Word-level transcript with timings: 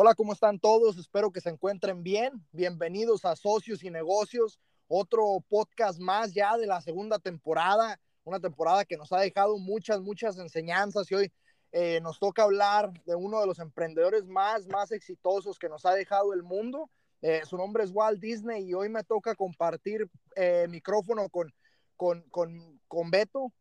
Hola, 0.00 0.14
¿cómo 0.14 0.32
están 0.32 0.60
todos? 0.60 0.96
Espero 0.96 1.32
que 1.32 1.40
se 1.40 1.48
encuentren 1.48 2.04
bien. 2.04 2.30
Bienvenidos 2.52 3.24
a 3.24 3.34
Socios 3.34 3.82
y 3.82 3.90
Negocios, 3.90 4.60
otro 4.86 5.24
podcast 5.48 5.98
más 5.98 6.32
ya 6.32 6.56
de 6.56 6.68
la 6.68 6.80
segunda 6.80 7.18
temporada, 7.18 7.98
una 8.22 8.38
temporada 8.38 8.84
que 8.84 8.96
nos 8.96 9.12
ha 9.12 9.18
dejado 9.18 9.58
muchas, 9.58 10.00
muchas 10.00 10.38
enseñanzas 10.38 11.10
y 11.10 11.16
hoy 11.16 11.32
eh, 11.72 11.98
nos 12.00 12.20
toca 12.20 12.44
hablar 12.44 12.92
de 13.06 13.16
uno 13.16 13.40
de 13.40 13.48
los 13.48 13.58
emprendedores 13.58 14.24
más, 14.24 14.68
más 14.68 14.92
exitosos 14.92 15.58
que 15.58 15.68
nos 15.68 15.84
ha 15.84 15.94
dejado 15.94 16.32
el 16.32 16.44
mundo. 16.44 16.88
Eh, 17.20 17.40
su 17.44 17.56
nombre 17.56 17.82
es 17.82 17.90
Walt 17.90 18.20
Disney 18.20 18.68
y 18.68 18.74
hoy 18.74 18.88
me 18.88 19.02
toca 19.02 19.34
compartir 19.34 20.08
eh, 20.36 20.68
micrófono 20.70 21.28
con, 21.28 21.52
con, 21.96 22.22
con, 22.30 22.80
con 22.86 23.10
Beto. 23.10 23.52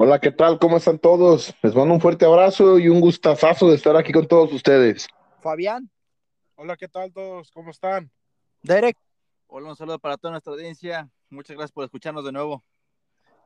Hola, 0.00 0.20
¿qué 0.20 0.30
tal? 0.30 0.60
¿Cómo 0.60 0.76
están 0.76 1.00
todos? 1.00 1.52
Les 1.60 1.74
mando 1.74 1.92
un 1.92 2.00
fuerte 2.00 2.24
abrazo 2.24 2.78
y 2.78 2.88
un 2.88 3.00
gustazazo 3.00 3.68
de 3.68 3.74
estar 3.74 3.96
aquí 3.96 4.12
con 4.12 4.28
todos 4.28 4.52
ustedes. 4.52 5.08
Fabián. 5.40 5.90
Hola, 6.54 6.76
¿qué 6.76 6.86
tal 6.86 7.12
todos? 7.12 7.50
¿Cómo 7.50 7.72
están? 7.72 8.08
Derek. 8.62 8.96
Hola, 9.48 9.70
un 9.70 9.74
saludo 9.74 9.98
para 9.98 10.16
toda 10.16 10.30
nuestra 10.30 10.52
audiencia. 10.52 11.10
Muchas 11.30 11.56
gracias 11.56 11.72
por 11.72 11.82
escucharnos 11.82 12.24
de 12.24 12.30
nuevo. 12.30 12.62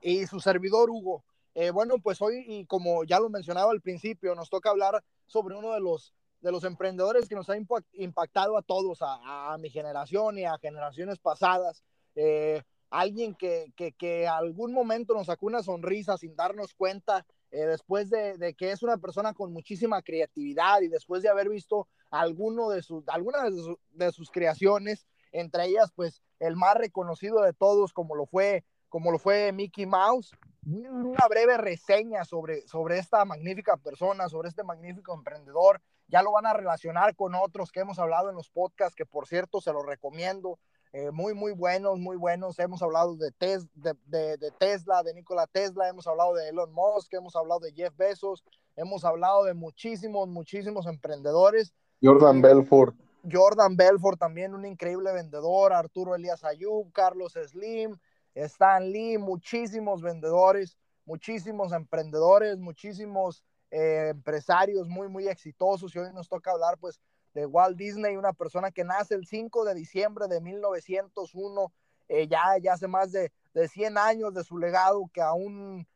Y 0.02 0.26
su 0.26 0.40
servidor 0.40 0.90
Hugo. 0.90 1.24
Eh, 1.54 1.70
bueno, 1.70 1.94
pues 2.02 2.20
hoy, 2.20 2.44
y 2.46 2.66
como 2.66 3.02
ya 3.04 3.18
lo 3.18 3.30
mencionaba 3.30 3.72
al 3.72 3.80
principio, 3.80 4.34
nos 4.34 4.50
toca 4.50 4.68
hablar 4.68 5.02
sobre 5.24 5.56
uno 5.56 5.72
de 5.72 5.80
los, 5.80 6.12
de 6.42 6.52
los 6.52 6.64
emprendedores 6.64 7.30
que 7.30 7.34
nos 7.34 7.48
ha 7.48 7.56
impactado 7.94 8.58
a 8.58 8.62
todos, 8.62 9.00
a, 9.00 9.54
a 9.54 9.56
mi 9.56 9.70
generación 9.70 10.36
y 10.36 10.44
a 10.44 10.58
generaciones 10.58 11.18
pasadas. 11.18 11.82
Eh, 12.14 12.62
alguien 12.92 13.34
que, 13.34 13.72
que, 13.74 13.92
que, 13.92 14.28
algún 14.28 14.72
momento 14.72 15.14
nos 15.14 15.26
sacó 15.26 15.46
una 15.46 15.62
sonrisa 15.62 16.18
sin 16.18 16.36
darnos 16.36 16.74
cuenta, 16.74 17.26
eh, 17.50 17.64
después 17.66 18.10
de, 18.10 18.36
de, 18.36 18.54
que 18.54 18.70
es 18.70 18.82
una 18.82 18.98
persona 18.98 19.32
con 19.32 19.52
muchísima 19.52 20.02
creatividad 20.02 20.82
y 20.82 20.88
después 20.88 21.22
de 21.22 21.30
haber 21.30 21.48
visto 21.48 21.88
alguno 22.10 22.68
de 22.68 22.82
sus, 22.82 23.08
alguna 23.08 23.44
de, 23.44 23.50
su, 23.50 23.78
de 23.92 24.12
sus 24.12 24.30
creaciones, 24.30 25.06
entre 25.32 25.64
ellas, 25.66 25.90
pues, 25.94 26.22
el 26.38 26.54
más 26.56 26.74
reconocido 26.74 27.40
de 27.40 27.54
todos, 27.54 27.94
como 27.94 28.14
lo 28.14 28.26
fue, 28.26 28.62
como 28.90 29.10
lo 29.10 29.18
fue 29.18 29.52
Mickey 29.52 29.86
Mouse. 29.86 30.32
Una 30.66 31.26
breve 31.28 31.56
reseña 31.56 32.24
sobre, 32.24 32.66
sobre 32.68 32.98
esta 32.98 33.24
magnífica 33.24 33.76
persona, 33.78 34.28
sobre 34.28 34.50
este 34.50 34.62
magnífico 34.62 35.14
emprendedor. 35.14 35.80
Ya 36.08 36.22
lo 36.22 36.32
van 36.32 36.44
a 36.44 36.52
relacionar 36.52 37.16
con 37.16 37.34
otros 37.34 37.72
que 37.72 37.80
hemos 37.80 37.98
hablado 37.98 38.28
en 38.28 38.36
los 38.36 38.50
podcasts, 38.50 38.94
que 38.94 39.06
por 39.06 39.26
cierto 39.26 39.62
se 39.62 39.72
los 39.72 39.86
recomiendo 39.86 40.58
eh, 40.92 41.10
muy, 41.10 41.34
muy 41.34 41.52
buenos, 41.52 41.98
muy 41.98 42.16
buenos. 42.16 42.58
Hemos 42.58 42.82
hablado 42.82 43.16
de, 43.16 43.30
tes, 43.32 43.66
de, 43.74 43.94
de, 44.06 44.36
de, 44.36 44.50
Tesla, 44.52 45.02
de 45.02 45.14
Nikola 45.14 45.46
Tesla, 45.46 45.88
hemos 45.88 46.06
hablado 46.06 46.34
de 46.34 46.48
Elon 46.50 46.72
Musk, 46.72 47.14
hemos 47.14 47.34
hablado 47.34 47.60
de 47.60 47.72
Jeff 47.72 47.96
Bezos, 47.96 48.44
hemos 48.76 49.04
hablado 49.04 49.44
de 49.44 49.54
muchísimos, 49.54 50.28
muchísimos 50.28 50.86
emprendedores. 50.86 51.72
Jordan 52.02 52.38
y, 52.38 52.42
Belfort. 52.42 52.94
Jordan 53.30 53.76
Belfort 53.76 54.18
también 54.18 54.54
un 54.54 54.66
increíble 54.66 55.12
vendedor, 55.12 55.72
Arturo 55.72 56.14
Elías 56.14 56.44
Ayub, 56.44 56.92
Carlos 56.92 57.38
Slim, 57.42 57.96
Stan 58.34 58.90
Lee, 58.90 59.16
muchísimos 59.16 60.02
vendedores, 60.02 60.76
muchísimos 61.06 61.72
emprendedores, 61.72 62.58
muchísimos 62.58 63.44
eh, 63.70 64.08
empresarios 64.10 64.88
muy, 64.88 65.08
muy 65.08 65.28
exitosos 65.28 65.94
y 65.94 65.98
hoy 65.98 66.12
nos 66.12 66.28
toca 66.28 66.50
hablar 66.50 66.76
pues 66.78 67.00
de 67.34 67.46
Walt 67.46 67.76
Disney, 67.76 68.16
una 68.16 68.32
persona 68.32 68.70
que 68.70 68.84
nace 68.84 69.14
el 69.14 69.26
5 69.26 69.64
de 69.64 69.74
diciembre 69.74 70.28
de 70.28 70.40
1901, 70.40 71.72
eh, 72.08 72.28
ya, 72.28 72.58
ya 72.60 72.74
hace 72.74 72.88
más 72.88 73.12
de, 73.12 73.32
de 73.54 73.68
100 73.68 73.98
años 73.98 74.34
de 74.34 74.44
su 74.44 74.58
legado, 74.58 75.08
que 75.12 75.22
aún 75.22 75.86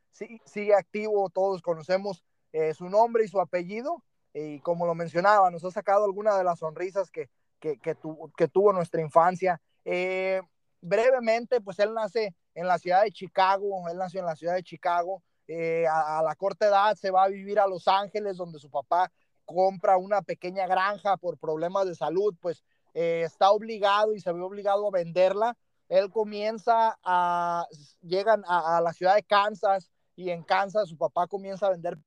sigue 0.45 0.75
activo, 0.75 1.29
todos 1.29 1.61
conocemos 1.61 2.25
eh, 2.53 2.73
su 2.73 2.89
nombre 2.89 3.25
y 3.25 3.29
su 3.29 3.41
apellido, 3.41 4.03
y 4.33 4.61
como 4.61 4.87
lo 4.87 4.95
mencionaba, 4.95 5.51
nos 5.51 5.65
ha 5.65 5.71
sacado 5.71 6.05
alguna 6.05 6.37
de 6.37 6.45
las 6.45 6.59
sonrisas 6.59 7.11
que, 7.11 7.29
que, 7.59 7.79
que, 7.79 7.95
tu, 7.95 8.31
que 8.37 8.49
tuvo 8.49 8.73
nuestra 8.73 9.01
infancia. 9.01 9.61
Eh, 9.85 10.41
brevemente, 10.81 11.61
pues 11.61 11.79
él 11.79 11.95
nace 11.95 12.35
en 12.55 12.67
la 12.67 12.79
ciudad 12.79 13.03
de 13.03 13.13
Chicago, 13.13 13.89
él 13.89 13.97
nació 13.97 14.21
en 14.21 14.27
la 14.27 14.37
ciudad 14.37 14.55
de 14.55 14.63
Chicago, 14.63 15.23
eh, 15.49 15.87
a, 15.87 16.19
a 16.19 16.23
la 16.23 16.35
corta 16.35 16.67
edad 16.67 16.97
se 16.97 17.11
va 17.11 17.25
a 17.25 17.29
vivir 17.29 17.59
a 17.61 17.67
Los 17.67 17.87
Ángeles, 17.89 18.37
donde 18.37 18.59
su 18.59 18.71
papá 18.71 19.13
compra 19.47 19.97
una 19.97 20.23
pequeña 20.23 20.67
granja 20.67 21.17
por 21.17 21.39
problemas 21.39 21.87
de 21.87 21.95
salud, 21.95 22.35
pues 22.41 22.63
eh, 22.95 23.23
está 23.25 23.51
obligado 23.51 24.15
y 24.15 24.21
se 24.21 24.33
ve 24.33 24.43
obligado 24.43 24.87
a 24.87 24.91
venderla. 24.91 25.57
Él 25.89 26.11
comienza 26.11 26.99
a, 27.03 27.67
llegan 28.03 28.43
a, 28.47 28.77
a, 28.77 28.81
la 28.81 28.93
ciudad 28.93 29.15
de 29.15 29.23
Kansas 29.23 29.91
y 30.17 30.31
en 30.31 30.43
Kansas 30.43 30.89
su 30.89 30.99
papá 30.99 31.27
comienza 31.27 31.67
a 31.67 31.71
vender 31.71 31.99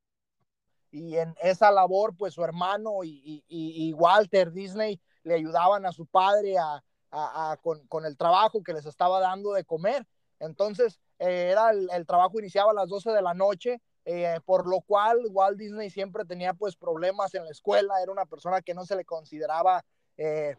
y 0.92 1.18
en 1.18 1.36
esa 1.42 1.72
labor 1.72 2.16
pues 2.18 2.34
su 2.34 2.44
hermano 2.44 3.04
y, 3.04 3.44
y, 3.48 3.94
Walter 3.94 4.52
Disney 4.52 5.00
le 5.24 5.36
ayudaban 5.36 5.86
a 5.86 5.92
su 5.92 6.06
padre 6.06 6.56
a, 6.58 7.58
con, 7.62 7.86
con, 7.88 8.06
el 8.06 8.18
trabajo 8.18 8.64
que 8.64 8.74
les 8.74 8.86
estaba 8.86 9.20
dando 9.20 9.54
de 9.54 9.66
comer. 9.66 10.06
Entonces 10.40 11.00
eh, 11.20 11.50
era 11.52 11.72
el, 11.72 11.90
el 11.92 12.06
trabajo 12.06 12.40
iniciaba 12.40 12.72
a 12.72 12.76
las 12.76 12.90
12 12.90 13.12
de 13.12 13.22
la 13.22 13.34
noche 13.34 13.82
eh, 14.12 14.40
por 14.44 14.68
lo 14.68 14.81
cual 14.81 15.20
Walt 15.30 15.59
Disney 15.59 15.92
siempre 15.92 16.25
tenía 16.25 16.56
pues 16.56 16.75
problemas 16.75 17.36
en 17.36 17.46
la 17.46 17.52
escuela, 17.52 18.02
era 18.02 18.12
una 18.12 18.25
persona 18.25 18.59
que 18.59 18.74
no 18.74 18.84
se 18.84 18.96
le 18.96 19.06
consideraba, 19.06 19.86
eh, 20.18 20.56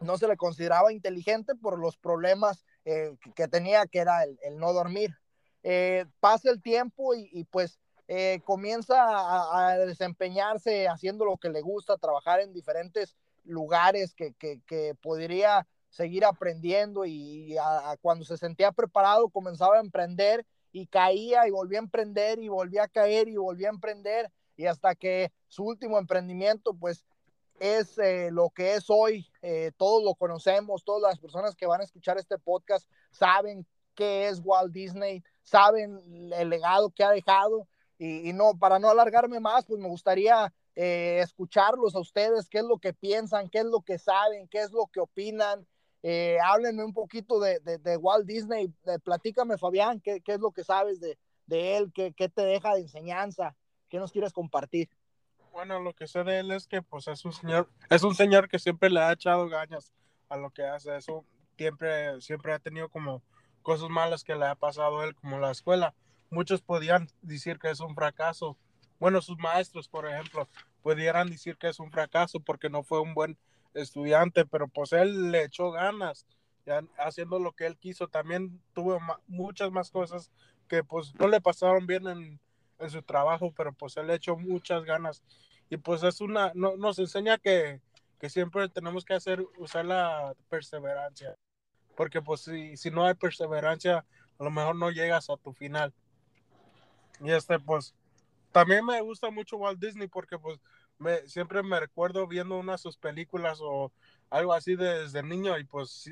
no 0.00 0.18
se 0.18 0.28
le 0.28 0.36
consideraba 0.36 0.92
inteligente 0.92 1.54
por 1.54 1.78
los 1.78 1.96
problemas 1.96 2.66
eh, 2.84 3.16
que 3.34 3.48
tenía, 3.48 3.86
que 3.86 4.00
era 4.00 4.24
el, 4.24 4.38
el 4.42 4.58
no 4.58 4.74
dormir. 4.74 5.16
Eh, 5.62 6.04
pasa 6.20 6.50
el 6.50 6.60
tiempo 6.60 7.14
y, 7.14 7.30
y 7.32 7.44
pues 7.44 7.78
eh, 8.06 8.42
comienza 8.44 9.02
a, 9.02 9.70
a, 9.70 9.78
desempeñarse 9.78 10.86
haciendo 10.86 11.24
lo 11.24 11.38
que 11.38 11.48
le 11.48 11.62
gusta, 11.62 11.96
trabajar 11.96 12.40
en 12.40 12.52
diferentes 12.52 13.16
lugares 13.44 14.14
que, 14.14 14.34
que, 14.34 14.60
que 14.66 14.94
podría 15.00 15.66
seguir 15.88 16.26
aprendiendo 16.26 17.06
y 17.06 17.56
a, 17.56 17.92
a 17.92 17.96
cuando 17.96 18.26
se 18.26 18.36
sentía 18.36 18.72
preparado 18.72 19.30
comenzaba 19.30 19.78
a 19.78 19.80
emprender 19.80 20.44
y 20.74 20.88
caía 20.88 21.46
y 21.46 21.52
volvía 21.52 21.78
a 21.78 21.82
emprender 21.82 22.40
y 22.40 22.48
volvía 22.48 22.82
a 22.82 22.88
caer 22.88 23.28
y 23.28 23.36
volvía 23.36 23.68
a 23.68 23.70
emprender 23.70 24.28
y 24.56 24.66
hasta 24.66 24.96
que 24.96 25.32
su 25.46 25.62
último 25.64 25.98
emprendimiento 25.98 26.74
pues 26.74 27.06
es 27.60 27.96
eh, 27.98 28.30
lo 28.32 28.50
que 28.50 28.74
es 28.74 28.86
hoy, 28.88 29.30
eh, 29.40 29.70
todos 29.76 30.02
lo 30.02 30.16
conocemos, 30.16 30.82
todas 30.82 31.00
las 31.00 31.20
personas 31.20 31.54
que 31.54 31.66
van 31.66 31.80
a 31.80 31.84
escuchar 31.84 32.18
este 32.18 32.38
podcast 32.38 32.90
saben 33.12 33.64
qué 33.94 34.26
es 34.26 34.40
Walt 34.44 34.72
Disney, 34.72 35.22
saben 35.44 36.32
el 36.32 36.50
legado 36.50 36.90
que 36.90 37.04
ha 37.04 37.10
dejado 37.10 37.68
y, 37.96 38.32
no, 38.32 38.58
para 38.58 38.80
no 38.80 38.90
alargarme 38.90 39.38
más, 39.38 39.66
pues 39.66 39.78
me 39.78 39.86
gustaría 39.86 40.52
eh, 40.74 41.20
escucharlos 41.22 41.94
a 41.94 42.00
ustedes, 42.00 42.48
qué 42.48 42.58
es 42.58 42.64
lo 42.64 42.78
que 42.78 42.92
piensan, 42.92 43.48
qué 43.48 43.60
es 43.60 43.66
lo 43.66 43.82
que 43.82 44.00
saben, 44.00 44.48
qué 44.48 44.58
es 44.58 44.72
lo 44.72 44.88
que 44.88 44.98
opinan, 44.98 45.64
eh, 46.06 46.36
háblenme 46.44 46.84
un 46.84 46.92
poquito 46.92 47.40
de, 47.40 47.60
de, 47.60 47.96
Walt 47.96 48.26
Disney, 48.26 48.70
de, 48.84 48.98
platícame 48.98 49.56
Fabián, 49.56 50.02
¿qué, 50.02 50.20
¿qué, 50.20 50.34
es 50.34 50.40
lo 50.40 50.50
que 50.50 50.62
sabes 50.62 51.00
de, 51.00 51.18
de 51.46 51.78
él, 51.78 51.92
¿Qué, 51.94 52.12
¿Qué, 52.12 52.28
te 52.28 52.42
deja 52.42 52.74
de 52.74 52.82
enseñanza, 52.82 53.56
qué 53.88 53.98
nos 53.98 54.12
quieres 54.12 54.34
compartir. 54.34 54.90
Bueno, 55.50 55.80
lo 55.80 55.94
que 55.94 56.06
sé 56.06 56.22
de 56.22 56.40
él 56.40 56.50
es 56.50 56.66
que 56.66 56.82
pues 56.82 57.08
es 57.08 57.24
un 57.24 57.32
señor, 57.32 57.70
es 57.88 58.02
un 58.02 58.14
señor 58.14 58.50
que 58.50 58.58
siempre 58.58 58.90
le 58.90 59.00
ha 59.00 59.12
echado 59.12 59.48
ganas 59.48 59.94
a 60.28 60.36
lo 60.36 60.50
que 60.50 60.64
hace, 60.66 60.94
eso 60.94 61.24
siempre, 61.56 62.20
siempre 62.20 62.52
ha 62.52 62.58
tenido 62.58 62.90
como 62.90 63.22
cosas 63.62 63.88
malas 63.88 64.24
que 64.24 64.34
le 64.34 64.44
ha 64.44 64.56
pasado 64.56 65.00
a 65.00 65.06
él, 65.06 65.14
como 65.14 65.38
la 65.38 65.52
escuela. 65.52 65.94
Muchos 66.28 66.60
podían 66.60 67.08
decir 67.22 67.58
que 67.58 67.70
es 67.70 67.80
un 67.80 67.94
fracaso. 67.94 68.58
Bueno, 69.00 69.22
sus 69.22 69.38
maestros, 69.38 69.88
por 69.88 70.06
ejemplo, 70.06 70.50
pudieran 70.82 71.30
decir 71.30 71.56
que 71.56 71.68
es 71.68 71.80
un 71.80 71.90
fracaso 71.90 72.40
porque 72.40 72.68
no 72.68 72.82
fue 72.82 73.00
un 73.00 73.14
buen 73.14 73.38
estudiante, 73.74 74.46
pero 74.46 74.68
pues 74.68 74.92
él 74.92 75.30
le 75.30 75.44
echó 75.44 75.70
ganas, 75.70 76.26
ya 76.64 76.82
haciendo 76.98 77.38
lo 77.38 77.52
que 77.52 77.66
él 77.66 77.76
quiso. 77.76 78.08
También 78.08 78.60
tuvo 78.72 78.98
muchas 79.26 79.70
más 79.70 79.90
cosas 79.90 80.30
que 80.68 80.82
pues 80.82 81.14
no 81.18 81.28
le 81.28 81.40
pasaron 81.40 81.86
bien 81.86 82.06
en, 82.06 82.40
en, 82.78 82.90
su 82.90 83.02
trabajo, 83.02 83.52
pero 83.56 83.72
pues 83.72 83.96
él 83.96 84.06
le 84.06 84.14
echó 84.14 84.36
muchas 84.36 84.84
ganas. 84.84 85.22
Y 85.68 85.76
pues 85.76 86.02
es 86.02 86.20
una, 86.20 86.52
no, 86.54 86.76
nos 86.76 86.98
enseña 86.98 87.38
que, 87.38 87.80
que 88.18 88.30
siempre 88.30 88.68
tenemos 88.68 89.04
que 89.04 89.14
hacer, 89.14 89.44
usar 89.58 89.84
la 89.84 90.34
perseverancia. 90.48 91.36
Porque 91.96 92.22
pues 92.22 92.42
si, 92.42 92.76
si 92.76 92.90
no 92.90 93.04
hay 93.04 93.14
perseverancia, 93.14 94.04
a 94.38 94.44
lo 94.44 94.50
mejor 94.50 94.76
no 94.76 94.90
llegas 94.90 95.30
a 95.30 95.36
tu 95.36 95.52
final. 95.52 95.92
Y 97.20 97.30
este 97.30 97.58
pues 97.58 97.94
también 98.52 98.84
me 98.84 99.00
gusta 99.00 99.30
mucho 99.30 99.56
Walt 99.56 99.80
Disney 99.80 100.08
porque 100.08 100.38
pues 100.38 100.60
me, 101.04 101.28
siempre 101.28 101.62
me 101.62 101.78
recuerdo 101.78 102.26
viendo 102.26 102.56
una 102.56 102.72
de 102.72 102.78
sus 102.78 102.96
películas 102.96 103.58
o 103.60 103.92
algo 104.30 104.54
así 104.54 104.74
desde 104.74 105.22
niño 105.22 105.58
y 105.58 105.64
pues 105.64 106.10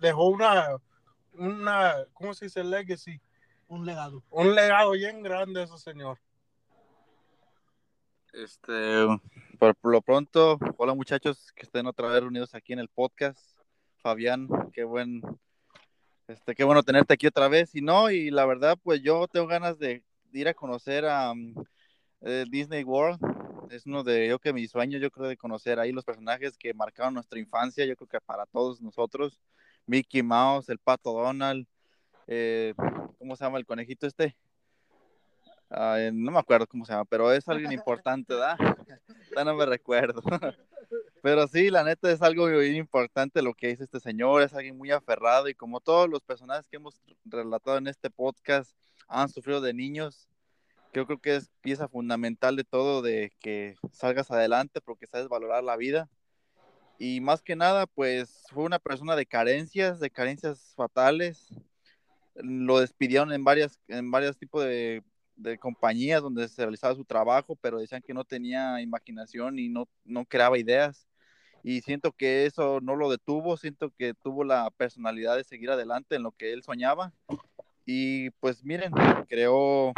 dejó 0.00 0.28
una, 0.28 0.78
una, 1.34 1.94
¿cómo 2.14 2.32
se 2.34 2.46
dice? 2.46 2.64
Legacy. 2.64 3.20
Un 3.68 3.86
legado. 3.86 4.22
Un 4.30 4.54
legado 4.54 4.92
bien 4.92 5.22
grande 5.22 5.62
ese 5.62 5.78
señor. 5.78 6.18
Este, 8.32 9.06
por, 9.58 9.74
por, 9.76 9.92
lo 9.92 10.00
pronto, 10.00 10.58
hola 10.78 10.94
muchachos 10.94 11.52
que 11.52 11.62
estén 11.64 11.86
otra 11.86 12.08
vez 12.08 12.20
reunidos 12.20 12.54
aquí 12.54 12.72
en 12.72 12.78
el 12.78 12.88
podcast. 12.88 13.38
Fabián, 13.98 14.48
qué 14.72 14.84
buen, 14.84 15.22
este, 16.26 16.54
qué 16.54 16.64
bueno 16.64 16.82
tenerte 16.82 17.14
aquí 17.14 17.26
otra 17.26 17.48
vez. 17.48 17.74
Y 17.74 17.82
no, 17.82 18.10
y 18.10 18.30
la 18.30 18.46
verdad, 18.46 18.78
pues 18.82 19.02
yo 19.02 19.28
tengo 19.28 19.46
ganas 19.46 19.78
de, 19.78 20.02
de 20.30 20.38
ir 20.38 20.48
a 20.48 20.54
conocer 20.54 21.04
a 21.06 21.32
um, 21.32 21.54
eh, 22.22 22.44
Disney 22.48 22.84
World 22.84 23.20
es 23.72 23.86
uno 23.86 24.04
de, 24.04 24.28
yo 24.28 24.38
que 24.38 24.52
mis 24.52 24.70
sueños, 24.70 25.00
yo 25.00 25.10
creo 25.10 25.28
de 25.28 25.36
conocer 25.36 25.78
ahí 25.78 25.92
los 25.92 26.04
personajes 26.04 26.56
que 26.56 26.74
marcaron 26.74 27.14
nuestra 27.14 27.38
infancia, 27.38 27.84
yo 27.84 27.96
creo 27.96 28.08
que 28.08 28.20
para 28.20 28.46
todos 28.46 28.80
nosotros, 28.80 29.40
Mickey 29.86 30.22
Mouse, 30.22 30.68
el 30.68 30.78
Pato 30.78 31.12
Donald, 31.12 31.66
eh, 32.26 32.74
¿cómo 33.18 33.36
se 33.36 33.44
llama 33.44 33.58
el 33.58 33.66
conejito 33.66 34.06
este? 34.06 34.36
no 36.12 36.30
me 36.30 36.38
acuerdo 36.38 36.66
cómo 36.66 36.84
se 36.84 36.92
llama, 36.92 37.06
pero 37.06 37.32
es 37.32 37.48
alguien 37.48 37.72
importante, 37.72 38.34
¿verdad? 38.34 38.58
ya 39.36 39.44
no 39.44 39.54
me 39.54 39.64
recuerdo. 39.64 40.22
pero 41.22 41.46
sí, 41.48 41.70
la 41.70 41.82
neta 41.82 42.10
es 42.10 42.20
algo 42.20 42.62
importante 42.62 43.40
lo 43.40 43.54
que 43.54 43.68
dice 43.68 43.84
este 43.84 43.98
señor, 43.98 44.42
es 44.42 44.52
alguien 44.52 44.76
muy 44.76 44.90
aferrado 44.90 45.48
y 45.48 45.54
como 45.54 45.80
todos 45.80 46.10
los 46.10 46.20
personajes 46.20 46.68
que 46.68 46.76
hemos 46.76 47.00
relatado 47.24 47.78
en 47.78 47.86
este 47.86 48.10
podcast 48.10 48.76
han 49.08 49.30
sufrido 49.30 49.62
de 49.62 49.72
niños, 49.72 50.28
yo 50.92 51.06
creo 51.06 51.20
que 51.20 51.36
es 51.36 51.50
pieza 51.62 51.88
fundamental 51.88 52.56
de 52.56 52.64
todo, 52.64 53.02
de 53.02 53.32
que 53.40 53.76
salgas 53.92 54.30
adelante 54.30 54.80
porque 54.80 55.06
sabes 55.06 55.28
valorar 55.28 55.64
la 55.64 55.76
vida. 55.76 56.08
Y 56.98 57.20
más 57.20 57.42
que 57.42 57.56
nada, 57.56 57.86
pues 57.86 58.44
fue 58.50 58.64
una 58.64 58.78
persona 58.78 59.16
de 59.16 59.26
carencias, 59.26 60.00
de 60.00 60.10
carencias 60.10 60.72
fatales. 60.76 61.48
Lo 62.34 62.80
despidieron 62.80 63.32
en 63.32 63.42
varias, 63.42 63.80
en 63.88 64.10
varios 64.10 64.38
tipos 64.38 64.64
de, 64.64 65.02
de 65.36 65.58
compañías 65.58 66.22
donde 66.22 66.48
se 66.48 66.62
realizaba 66.62 66.94
su 66.94 67.04
trabajo, 67.04 67.56
pero 67.56 67.78
decían 67.78 68.02
que 68.02 68.14
no 68.14 68.24
tenía 68.24 68.80
imaginación 68.80 69.58
y 69.58 69.68
no, 69.68 69.88
no 70.04 70.24
creaba 70.26 70.58
ideas. 70.58 71.08
Y 71.64 71.80
siento 71.80 72.12
que 72.12 72.46
eso 72.46 72.80
no 72.80 72.96
lo 72.96 73.10
detuvo, 73.10 73.56
siento 73.56 73.90
que 73.96 74.14
tuvo 74.14 74.44
la 74.44 74.70
personalidad 74.70 75.36
de 75.36 75.44
seguir 75.44 75.70
adelante 75.70 76.16
en 76.16 76.22
lo 76.22 76.32
que 76.32 76.52
él 76.52 76.62
soñaba. 76.62 77.12
Y 77.86 78.30
pues 78.30 78.64
miren, 78.64 78.92
creó 79.28 79.92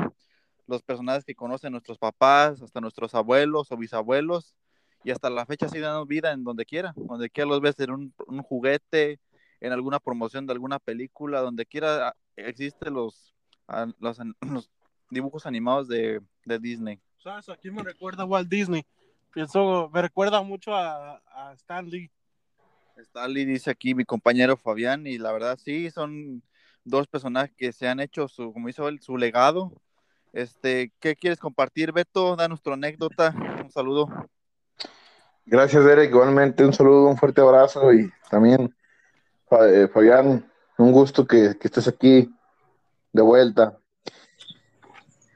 los 0.67 0.83
personajes 0.83 1.25
que 1.25 1.35
conocen 1.35 1.73
nuestros 1.73 1.99
papás, 1.99 2.63
hasta 2.63 2.81
nuestros 2.81 3.15
abuelos 3.15 3.71
o 3.71 3.77
bisabuelos, 3.77 4.55
y 5.03 5.11
hasta 5.11 5.29
la 5.29 5.45
fecha 5.45 5.69
sí 5.69 5.79
dan 5.79 6.07
vida 6.07 6.33
en 6.33 6.45
donde 6.45 6.65
quiera, 6.65 6.93
donde 6.97 7.29
quiera 7.29 7.49
los 7.49 7.61
ves 7.61 7.79
en 7.81 7.91
un, 7.91 8.15
un 8.27 8.43
juguete, 8.43 9.21
en 9.61 9.73
alguna 9.73 10.01
promoción 10.01 10.47
de 10.47 10.53
alguna 10.53 10.79
película, 10.79 11.41
donde 11.41 11.67
quiera 11.67 12.09
ah, 12.09 12.17
existen 12.37 12.95
los, 12.95 13.35
ah, 13.69 13.87
los, 13.99 14.19
los, 14.41 14.71
dibujos 15.11 15.47
animados 15.47 15.89
de, 15.89 16.21
de, 16.45 16.59
Disney. 16.59 17.01
¿Sabes? 17.19 17.49
Aquí 17.49 17.71
me 17.71 17.83
recuerda 17.83 18.23
a 18.23 18.27
Walt 18.27 18.49
Disney. 18.49 18.85
Pienso, 19.33 19.91
me 19.93 20.03
recuerda 20.03 20.43
mucho 20.43 20.75
a, 20.75 21.23
a 21.27 21.53
Stan 21.55 21.89
Lee. 21.89 22.11
Stan 22.97 23.33
Lee 23.33 23.45
dice 23.45 23.71
aquí 23.71 23.95
mi 23.95 24.05
compañero 24.05 24.57
Fabián, 24.57 25.07
y 25.07 25.19
la 25.19 25.33
verdad 25.33 25.59
sí, 25.63 25.91
son 25.91 26.43
dos 26.85 27.07
personajes 27.07 27.55
que 27.57 27.73
se 27.73 27.89
han 27.89 28.01
hecho, 28.01 28.29
su, 28.29 28.53
como 28.53 28.69
hizo 28.69 28.89
él, 28.89 29.01
su 29.01 29.17
legado 29.17 29.83
este, 30.35 30.93
¿Qué 30.99 31.15
quieres 31.15 31.39
compartir, 31.39 31.93
Beto? 31.93 32.35
Da 32.35 32.49
nuestra 32.49 32.75
anécdota. 32.75 33.33
Un 33.63 33.71
saludo. 33.71 34.09
Gracias, 35.47 35.85
Derek. 35.85 36.11
Igualmente, 36.11 36.65
un 36.65 36.73
saludo, 36.73 37.07
un 37.07 37.17
fuerte 37.17 37.41
abrazo 37.41 37.93
y 37.93 38.11
también, 38.29 38.75
eh, 39.51 39.89
Fabián, 39.93 40.51
un 40.77 40.93
gusto 40.93 41.25
que, 41.25 41.57
estés 41.61 41.87
aquí 41.87 42.35
de 43.13 43.23
vuelta. 43.23 43.79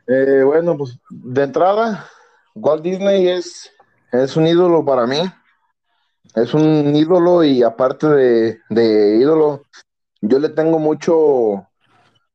Eh, 0.08 0.42
bueno, 0.44 0.76
pues 0.76 0.98
de 1.10 1.44
entrada, 1.44 2.06
Walt 2.54 2.82
Disney 2.82 3.28
es, 3.28 3.70
es 4.10 4.36
un 4.36 4.48
ídolo 4.48 4.84
para 4.84 5.06
mí. 5.06 5.20
Es 6.34 6.54
un 6.54 6.94
ídolo 6.96 7.44
y 7.44 7.62
aparte 7.62 8.08
de, 8.08 8.60
de 8.68 9.16
ídolo, 9.20 9.62
yo 10.20 10.40
le 10.40 10.48
tengo 10.48 10.80
mucho, 10.80 11.68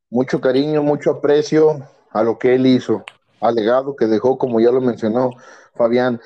mucho 0.10 0.40
cariño, 0.40 0.82
mucho 0.82 1.12
aprecio 1.12 1.90
a 2.14 2.24
lo 2.24 2.38
que 2.38 2.56
él 2.56 2.66
hizo, 2.66 3.04
al 3.42 3.56
legado 3.56 3.96
que 3.96 4.06
dejó, 4.06 4.38
como 4.38 4.60
ya 4.60 4.72
lo 4.72 4.80
mencionó 4.80 5.32
Fabián. 5.76 6.22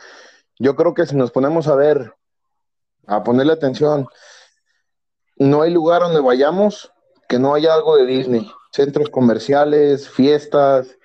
Yo 0.59 0.75
creo 0.75 0.93
que 0.93 1.05
si 1.05 1.15
nos 1.15 1.31
ponemos 1.31 1.67
a 1.67 1.75
ver, 1.75 2.13
a 3.07 3.23
ponerle 3.23 3.53
atención, 3.53 4.07
no 5.37 5.61
hay 5.61 5.71
lugar 5.71 6.01
donde 6.01 6.19
vayamos 6.19 6.91
que 7.27 7.39
no 7.39 7.53
haya 7.53 7.73
algo 7.73 7.95
de 7.95 8.05
Disney. 8.05 8.51
Centros 8.71 9.09
comerciales, 9.09 10.09
fiestas, 10.09 10.97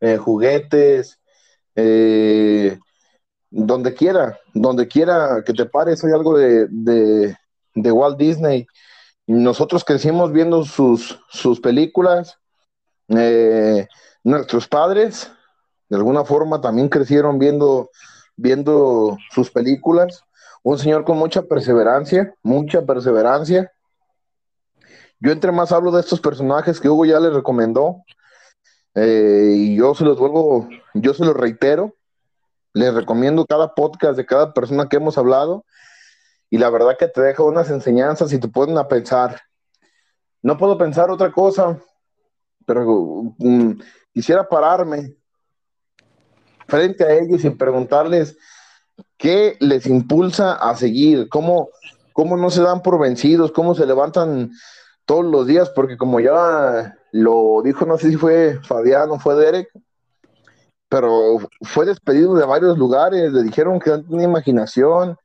eh, 0.00 0.16
juguetes, 0.16 1.18
eh, 1.74 2.78
donde 3.50 3.94
quiera, 3.94 4.38
donde 4.54 4.86
quiera 4.86 5.42
que 5.44 5.52
te 5.52 5.66
pares, 5.66 6.04
hay 6.04 6.12
algo 6.12 6.36
de, 6.36 6.66
de, 6.68 7.92
Walt 7.92 8.18
Disney. 8.18 8.66
Nosotros 9.26 9.84
crecimos 9.84 10.32
viendo 10.32 10.64
sus, 10.64 11.18
sus 11.28 11.60
películas. 11.60 12.38
Eh, 13.08 13.86
nuestros 14.24 14.68
padres, 14.68 15.30
de 15.88 15.96
alguna 15.96 16.24
forma, 16.24 16.60
también 16.60 16.88
crecieron 16.88 17.38
viendo, 17.38 17.90
viendo 18.36 19.16
sus 19.30 19.50
películas. 19.50 20.24
Un 20.62 20.78
señor 20.78 21.04
con 21.04 21.18
mucha 21.18 21.42
perseverancia, 21.42 22.34
mucha 22.42 22.84
perseverancia. 22.84 23.72
Yo 25.20 25.32
entre 25.32 25.50
más 25.50 25.72
hablo 25.72 25.90
de 25.90 26.00
estos 26.00 26.20
personajes 26.20 26.80
que 26.80 26.88
Hugo 26.88 27.04
ya 27.04 27.18
les 27.18 27.32
recomendó, 27.32 28.04
eh, 28.94 29.52
y 29.56 29.76
yo 29.76 29.94
se 29.94 30.04
los 30.04 30.18
vuelvo, 30.18 30.68
yo 30.94 31.14
se 31.14 31.24
los 31.24 31.36
reitero, 31.36 31.94
les 32.72 32.94
recomiendo 32.94 33.46
cada 33.46 33.74
podcast 33.74 34.16
de 34.16 34.26
cada 34.26 34.52
persona 34.52 34.88
que 34.88 34.96
hemos 34.96 35.18
hablado, 35.18 35.64
y 36.50 36.58
la 36.58 36.70
verdad 36.70 36.96
que 36.98 37.08
te 37.08 37.20
deja 37.20 37.42
unas 37.42 37.70
enseñanzas 37.70 38.32
y 38.32 38.38
te 38.38 38.48
ponen 38.48 38.78
a 38.78 38.88
pensar. 38.88 39.40
No 40.42 40.56
puedo 40.56 40.78
pensar 40.78 41.10
otra 41.10 41.32
cosa, 41.32 41.78
pero 42.68 42.84
um, 43.38 43.78
quisiera 44.12 44.46
pararme 44.46 45.14
frente 46.66 47.02
a 47.02 47.14
ellos 47.14 47.42
y 47.42 47.48
preguntarles 47.48 48.36
qué 49.16 49.56
les 49.58 49.86
impulsa 49.86 50.52
a 50.52 50.76
seguir, 50.76 51.30
cómo, 51.30 51.70
cómo 52.12 52.36
no 52.36 52.50
se 52.50 52.60
dan 52.60 52.82
por 52.82 53.00
vencidos, 53.00 53.52
cómo 53.52 53.74
se 53.74 53.86
levantan 53.86 54.50
todos 55.06 55.24
los 55.24 55.46
días, 55.46 55.70
porque 55.70 55.96
como 55.96 56.20
ya 56.20 56.94
lo 57.10 57.62
dijo, 57.64 57.86
no 57.86 57.96
sé 57.96 58.10
si 58.10 58.16
fue 58.16 58.60
Fabián 58.62 59.08
o 59.12 59.18
fue 59.18 59.34
Derek, 59.34 59.70
pero 60.90 61.38
fue 61.62 61.86
despedido 61.86 62.34
de 62.34 62.44
varios 62.44 62.76
lugares, 62.76 63.32
le 63.32 63.44
dijeron 63.44 63.80
que 63.80 63.88
no 63.88 64.04
tenía 64.04 64.24
imaginación, 64.24 65.16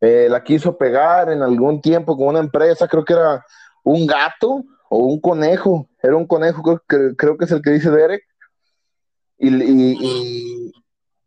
eh, 0.00 0.28
la 0.30 0.44
quiso 0.44 0.78
pegar 0.78 1.32
en 1.32 1.42
algún 1.42 1.80
tiempo 1.80 2.16
con 2.16 2.28
una 2.28 2.38
empresa, 2.38 2.86
creo 2.86 3.04
que 3.04 3.14
era 3.14 3.44
un 3.82 4.06
gato 4.06 4.62
o 4.88 4.98
un 4.98 5.20
conejo, 5.20 5.88
era 6.02 6.16
un 6.16 6.26
conejo, 6.26 6.62
creo, 6.86 7.16
creo 7.16 7.36
que 7.36 7.44
es 7.44 7.52
el 7.52 7.62
que 7.62 7.70
dice 7.70 7.90
Derek, 7.90 8.22
y, 9.38 10.72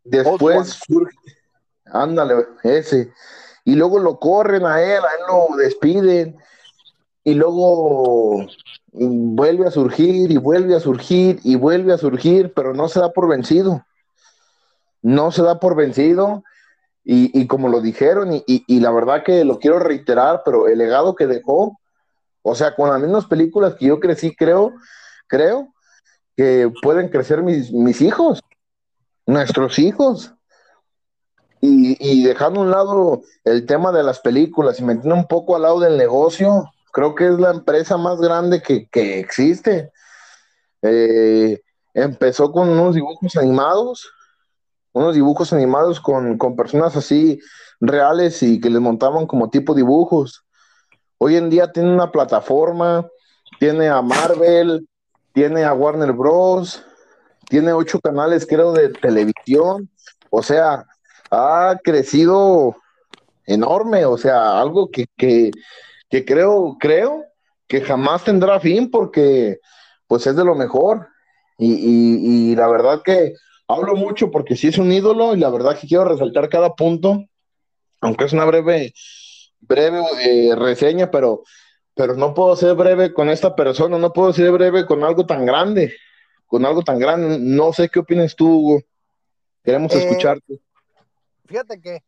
después 0.04 0.80
surge, 0.86 1.16
ándale, 1.86 2.46
ese, 2.62 3.12
y 3.64 3.74
luego 3.76 3.98
lo 3.98 4.18
corren 4.18 4.66
a 4.66 4.82
él, 4.82 5.00
a 5.02 5.12
él 5.18 5.24
lo 5.28 5.56
despiden, 5.56 6.36
y 7.22 7.34
luego 7.34 8.46
vuelve 8.92 9.66
a 9.66 9.70
surgir 9.70 10.30
y 10.30 10.36
vuelve 10.36 10.74
a 10.74 10.80
surgir 10.80 11.38
y 11.44 11.54
vuelve 11.56 11.92
a 11.92 11.98
surgir, 11.98 12.52
pero 12.54 12.74
no 12.74 12.88
se 12.88 13.00
da 13.00 13.12
por 13.12 13.28
vencido. 13.28 13.84
No 15.02 15.30
se 15.30 15.42
da 15.42 15.60
por 15.60 15.76
vencido. 15.76 16.42
Y, 17.02 17.46
como 17.48 17.68
lo 17.68 17.80
dijeron, 17.80 18.32
y, 18.32 18.44
y, 18.46 18.78
la 18.78 18.92
verdad 18.92 19.24
que 19.24 19.44
lo 19.44 19.58
quiero 19.58 19.80
reiterar, 19.80 20.42
pero 20.44 20.68
el 20.68 20.78
legado 20.78 21.16
que 21.16 21.26
dejó, 21.26 21.79
o 22.42 22.54
sea, 22.54 22.74
con 22.74 22.90
las 22.90 23.00
mismas 23.00 23.26
películas 23.26 23.74
que 23.74 23.86
yo 23.86 24.00
crecí, 24.00 24.34
creo, 24.34 24.72
creo 25.26 25.72
que 26.36 26.70
pueden 26.82 27.08
crecer 27.08 27.42
mis, 27.42 27.72
mis 27.72 28.00
hijos, 28.00 28.42
nuestros 29.26 29.78
hijos. 29.78 30.34
Y, 31.62 31.96
y, 32.00 32.24
dejando 32.24 32.60
a 32.60 32.62
un 32.62 32.70
lado 32.70 33.22
el 33.44 33.66
tema 33.66 33.92
de 33.92 34.02
las 34.02 34.20
películas 34.20 34.80
y 34.80 34.84
metiendo 34.84 35.14
un 35.14 35.26
poco 35.26 35.54
al 35.54 35.62
lado 35.62 35.78
del 35.80 35.98
negocio, 35.98 36.70
creo 36.90 37.14
que 37.14 37.26
es 37.26 37.38
la 37.38 37.50
empresa 37.50 37.96
más 37.96 38.18
grande 38.18 38.62
que, 38.62 38.88
que 38.88 39.20
existe. 39.20 39.92
Eh, 40.82 41.60
empezó 41.94 42.52
con 42.52 42.68
unos 42.68 42.94
dibujos 42.94 43.36
animados, 43.36 44.10
unos 44.92 45.14
dibujos 45.14 45.52
animados 45.52 46.00
con, 46.00 46.38
con, 46.38 46.56
personas 46.56 46.96
así 46.96 47.38
reales 47.80 48.42
y 48.42 48.60
que 48.60 48.70
les 48.70 48.80
montaban 48.80 49.26
como 49.26 49.50
tipo 49.50 49.74
dibujos. 49.74 50.44
Hoy 51.22 51.36
en 51.36 51.50
día 51.50 51.70
tiene 51.70 51.92
una 51.92 52.10
plataforma, 52.10 53.06
tiene 53.58 53.88
a 53.88 54.00
Marvel, 54.00 54.88
tiene 55.34 55.64
a 55.64 55.74
Warner 55.74 56.12
Bros., 56.12 56.82
tiene 57.46 57.74
ocho 57.74 58.00
canales, 58.00 58.46
creo, 58.46 58.72
de 58.72 58.88
televisión. 58.88 59.90
O 60.30 60.42
sea, 60.42 60.86
ha 61.30 61.78
crecido 61.84 62.74
enorme, 63.44 64.06
o 64.06 64.16
sea, 64.16 64.58
algo 64.58 64.90
que, 64.90 65.08
que, 65.18 65.50
creo, 66.24 66.78
creo 66.80 67.26
que 67.68 67.82
jamás 67.82 68.24
tendrá 68.24 68.58
fin 68.58 68.90
porque 68.90 69.58
pues 70.06 70.26
es 70.26 70.34
de 70.34 70.44
lo 70.44 70.54
mejor. 70.54 71.06
Y, 71.58 72.50
y, 72.50 72.56
la 72.56 72.66
verdad 72.66 73.02
que 73.04 73.34
hablo 73.68 73.94
mucho 73.94 74.30
porque 74.30 74.56
sí 74.56 74.68
es 74.68 74.78
un 74.78 74.90
ídolo 74.90 75.34
y 75.34 75.38
la 75.38 75.50
verdad 75.50 75.78
que 75.78 75.86
quiero 75.86 76.06
resaltar 76.06 76.48
cada 76.48 76.74
punto, 76.74 77.26
aunque 78.00 78.24
es 78.24 78.32
una 78.32 78.46
breve, 78.46 78.94
breve 79.60 80.02
eh, 80.22 80.54
reseña, 80.56 81.10
pero 81.10 81.42
pero 81.94 82.14
no 82.14 82.32
puedo 82.32 82.56
ser 82.56 82.74
breve 82.74 83.12
con 83.12 83.28
esta 83.28 83.54
persona, 83.54 83.98
no 83.98 84.12
puedo 84.12 84.32
ser 84.32 84.50
breve 84.52 84.86
con 84.86 85.04
algo 85.04 85.26
tan 85.26 85.44
grande, 85.44 85.94
con 86.46 86.64
algo 86.64 86.82
tan 86.82 86.98
grande. 86.98 87.38
No 87.38 87.72
sé 87.74 87.88
qué 87.88 87.98
opinas 87.98 88.34
tú, 88.34 88.48
Hugo. 88.48 88.80
Queremos 89.62 89.92
eh, 89.94 89.98
escucharte. 89.98 90.62
fíjate 91.44 91.80
que, 91.80 92.02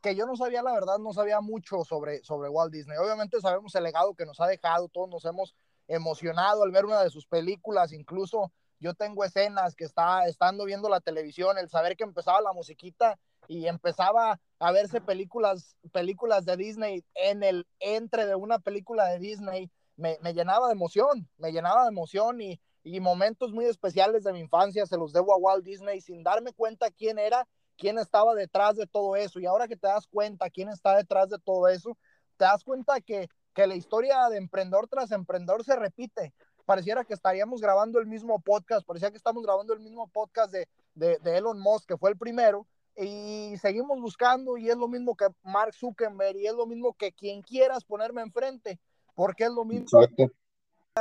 que 0.00 0.14
yo 0.14 0.24
no 0.26 0.36
sabía, 0.36 0.62
la 0.62 0.72
verdad, 0.72 0.98
no 0.98 1.12
sabía 1.12 1.40
mucho 1.40 1.84
sobre, 1.84 2.22
sobre 2.22 2.48
Walt 2.48 2.72
Disney. 2.72 2.96
Obviamente 2.98 3.40
sabemos 3.40 3.74
el 3.74 3.82
legado 3.82 4.14
que 4.14 4.26
nos 4.26 4.40
ha 4.40 4.46
dejado, 4.46 4.88
todos 4.88 5.08
nos 5.08 5.24
hemos 5.24 5.54
emocionado 5.88 6.62
al 6.62 6.70
ver 6.70 6.84
una 6.84 7.02
de 7.02 7.10
sus 7.10 7.26
películas, 7.26 7.92
incluso 7.92 8.52
yo 8.78 8.94
tengo 8.94 9.24
escenas 9.24 9.74
que 9.74 9.84
está 9.84 10.26
estando 10.26 10.64
viendo 10.64 10.88
la 10.88 11.00
televisión, 11.00 11.58
el 11.58 11.68
saber 11.68 11.96
que 11.96 12.04
empezaba 12.04 12.40
la 12.40 12.52
musiquita 12.52 13.18
y 13.48 13.66
empezaba 13.66 14.40
a 14.58 14.72
verse 14.72 15.00
películas, 15.00 15.76
películas 15.92 16.44
de 16.44 16.56
Disney 16.56 17.04
en 17.14 17.42
el 17.42 17.66
entre 17.80 18.26
de 18.26 18.34
una 18.34 18.58
película 18.58 19.06
de 19.06 19.18
Disney, 19.18 19.70
me, 19.96 20.18
me 20.20 20.34
llenaba 20.34 20.66
de 20.66 20.74
emoción, 20.74 21.28
me 21.38 21.52
llenaba 21.52 21.84
de 21.84 21.88
emoción 21.88 22.40
y, 22.40 22.60
y 22.86 23.00
momentos 23.00 23.52
muy 23.52 23.64
especiales 23.64 24.22
de 24.22 24.32
mi 24.32 24.38
infancia 24.38 24.86
se 24.86 24.96
los 24.96 25.12
debo 25.12 25.34
a 25.34 25.38
Walt 25.38 25.64
Disney 25.64 26.00
sin 26.00 26.22
darme 26.22 26.52
cuenta 26.52 26.88
quién 26.90 27.18
era, 27.18 27.48
quién 27.76 27.98
estaba 27.98 28.32
detrás 28.34 28.76
de 28.76 28.86
todo 28.86 29.16
eso. 29.16 29.40
Y 29.40 29.46
ahora 29.46 29.66
que 29.66 29.76
te 29.76 29.88
das 29.88 30.06
cuenta 30.06 30.50
quién 30.50 30.68
está 30.68 30.96
detrás 30.96 31.28
de 31.28 31.38
todo 31.40 31.66
eso, 31.66 31.98
te 32.36 32.44
das 32.44 32.62
cuenta 32.62 33.00
que, 33.00 33.28
que 33.54 33.66
la 33.66 33.74
historia 33.74 34.28
de 34.28 34.36
emprendedor 34.36 34.86
tras 34.86 35.10
emprendedor 35.10 35.64
se 35.64 35.74
repite. 35.74 36.32
Pareciera 36.66 37.04
que 37.04 37.14
estaríamos 37.14 37.60
grabando 37.60 37.98
el 37.98 38.06
mismo 38.06 38.38
podcast, 38.40 38.86
parecía 38.86 39.10
que 39.10 39.16
estamos 39.16 39.42
grabando 39.42 39.72
el 39.72 39.80
mismo 39.80 40.08
podcast 40.08 40.52
de, 40.52 40.68
de, 40.94 41.18
de 41.20 41.38
Elon 41.38 41.58
Musk, 41.58 41.88
que 41.88 41.96
fue 41.96 42.10
el 42.10 42.18
primero, 42.18 42.66
y 42.96 43.54
seguimos 43.58 44.00
buscando 44.00 44.58
y 44.58 44.68
es 44.68 44.76
lo 44.76 44.88
mismo 44.88 45.16
que 45.16 45.28
Mark 45.42 45.74
Zuckerberg 45.74 46.36
y 46.36 46.46
es 46.46 46.54
lo 46.54 46.66
mismo 46.66 46.92
que 46.94 47.12
quien 47.12 47.40
quieras 47.42 47.84
ponerme 47.84 48.20
enfrente, 48.20 48.78
porque 49.14 49.44
es 49.44 49.50
lo 49.50 49.64
mismo. 49.64 50.02
Exacto. 50.02 50.32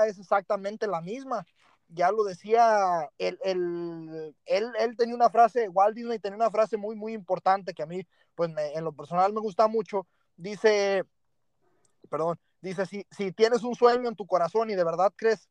Es 0.05 0.19
exactamente 0.19 0.87
la 0.87 1.01
misma 1.01 1.45
ya 1.89 2.11
lo 2.11 2.23
decía, 2.23 3.09
él, 3.17 3.39
él, 3.43 4.35
él, 4.45 4.71
él, 4.79 4.97
tenía 4.97 5.15
una 5.15 5.29
frase, 5.29 5.69
Walt 5.69 5.95
Disney 5.95 6.19
tenía 6.19 6.37
una 6.37 6.49
frase 6.49 6.77
muy, 6.77 6.95
muy 6.95 7.13
importante 7.13 7.73
que 7.73 7.83
a 7.83 7.85
mí, 7.85 8.01
pues 8.33 8.49
me, 8.49 8.73
en 8.73 8.83
lo 8.83 8.93
personal 8.93 9.33
me 9.33 9.41
gusta 9.41 9.67
mucho. 9.67 10.07
Dice, 10.35 11.05
perdón, 12.09 12.39
dice, 12.61 12.85
si, 12.85 13.05
si 13.11 13.31
tienes 13.31 13.63
un 13.63 13.75
sueño 13.75 14.09
en 14.09 14.15
tu 14.15 14.25
corazón 14.25 14.69
y 14.69 14.75
de 14.75 14.83
verdad 14.83 15.13
crees 15.15 15.47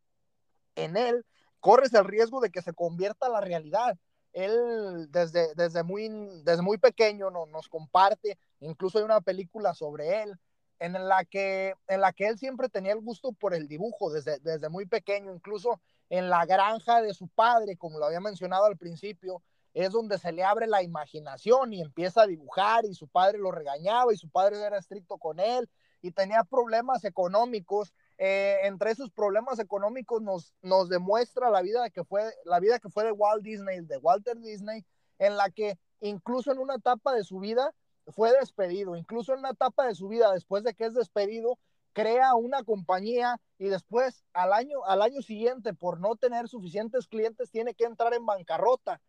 en 0.76 0.96
él, 0.96 1.24
corres 1.60 1.94
el 1.94 2.04
riesgo 2.04 2.40
de 2.40 2.50
que 2.50 2.62
se 2.62 2.72
convierta 2.72 3.26
a 3.26 3.30
la 3.30 3.40
realidad. 3.40 3.98
Él 4.32 5.10
desde, 5.10 5.54
desde, 5.54 5.82
muy, 5.82 6.08
desde 6.42 6.62
muy 6.62 6.78
pequeño 6.78 7.30
no, 7.30 7.46
nos 7.46 7.68
comparte, 7.68 8.38
incluso 8.60 8.98
hay 8.98 9.04
una 9.04 9.20
película 9.20 9.74
sobre 9.74 10.22
él, 10.22 10.38
en 10.80 10.92
la 11.08 11.24
que, 11.24 11.74
en 11.86 12.00
la 12.00 12.12
que 12.12 12.26
él 12.26 12.38
siempre 12.38 12.68
tenía 12.68 12.92
el 12.92 13.00
gusto 13.00 13.32
por 13.32 13.54
el 13.54 13.68
dibujo 13.68 14.10
desde, 14.10 14.40
desde 14.40 14.68
muy 14.68 14.86
pequeño, 14.86 15.32
incluso 15.32 15.80
en 16.10 16.28
la 16.28 16.44
granja 16.46 17.00
de 17.00 17.14
su 17.14 17.28
padre, 17.28 17.76
como 17.76 17.98
lo 17.98 18.06
había 18.06 18.20
mencionado 18.20 18.64
al 18.66 18.76
principio, 18.76 19.42
es 19.74 19.90
donde 19.90 20.18
se 20.18 20.32
le 20.32 20.44
abre 20.44 20.66
la 20.66 20.82
imaginación 20.82 21.72
y 21.72 21.80
empieza 21.80 22.22
a 22.22 22.26
dibujar 22.26 22.84
y 22.84 22.94
su 22.94 23.08
padre 23.08 23.38
lo 23.38 23.50
regañaba 23.50 24.14
y 24.14 24.16
su 24.16 24.30
padre 24.30 24.60
era 24.60 24.78
estricto 24.78 25.18
con 25.18 25.40
él 25.40 25.68
y 26.00 26.12
tenía 26.12 26.44
problemas 26.44 27.04
económicos. 27.04 27.92
Eh, 28.18 28.60
entre 28.62 28.92
esos 28.92 29.10
problemas 29.10 29.58
económicos 29.58 30.22
nos, 30.22 30.54
nos 30.62 30.88
demuestra 30.88 31.50
la 31.50 31.62
vida 31.62 31.90
que 31.90 32.04
fue 32.04 32.22
la 32.44 32.60
vida 32.60 32.78
que 32.78 32.88
fue 32.88 33.04
de 33.04 33.12
Walt 33.12 33.42
Disney, 33.42 33.80
de 33.80 33.98
Walter 33.98 34.38
Disney, 34.38 34.84
en 35.18 35.36
la 35.36 35.50
que 35.50 35.78
incluso 36.00 36.52
en 36.52 36.58
una 36.58 36.76
etapa 36.76 37.12
de 37.12 37.24
su 37.24 37.40
vida 37.40 37.74
fue 38.08 38.32
despedido, 38.38 38.96
incluso 38.96 39.32
en 39.32 39.40
una 39.40 39.50
etapa 39.50 39.86
de 39.86 39.94
su 39.94 40.08
vida 40.08 40.32
después 40.32 40.62
de 40.62 40.74
que 40.74 40.84
es 40.84 40.94
despedido, 40.94 41.58
crea 41.92 42.34
una 42.34 42.62
compañía 42.62 43.40
y 43.58 43.68
después 43.68 44.24
al 44.32 44.52
año, 44.52 44.84
al 44.84 45.00
año 45.00 45.22
siguiente, 45.22 45.74
por 45.74 46.00
no 46.00 46.16
tener 46.16 46.48
suficientes 46.48 47.06
clientes, 47.06 47.50
tiene 47.50 47.74
que 47.74 47.84
entrar 47.84 48.12
en 48.14 48.26
bancarrota. 48.26 49.00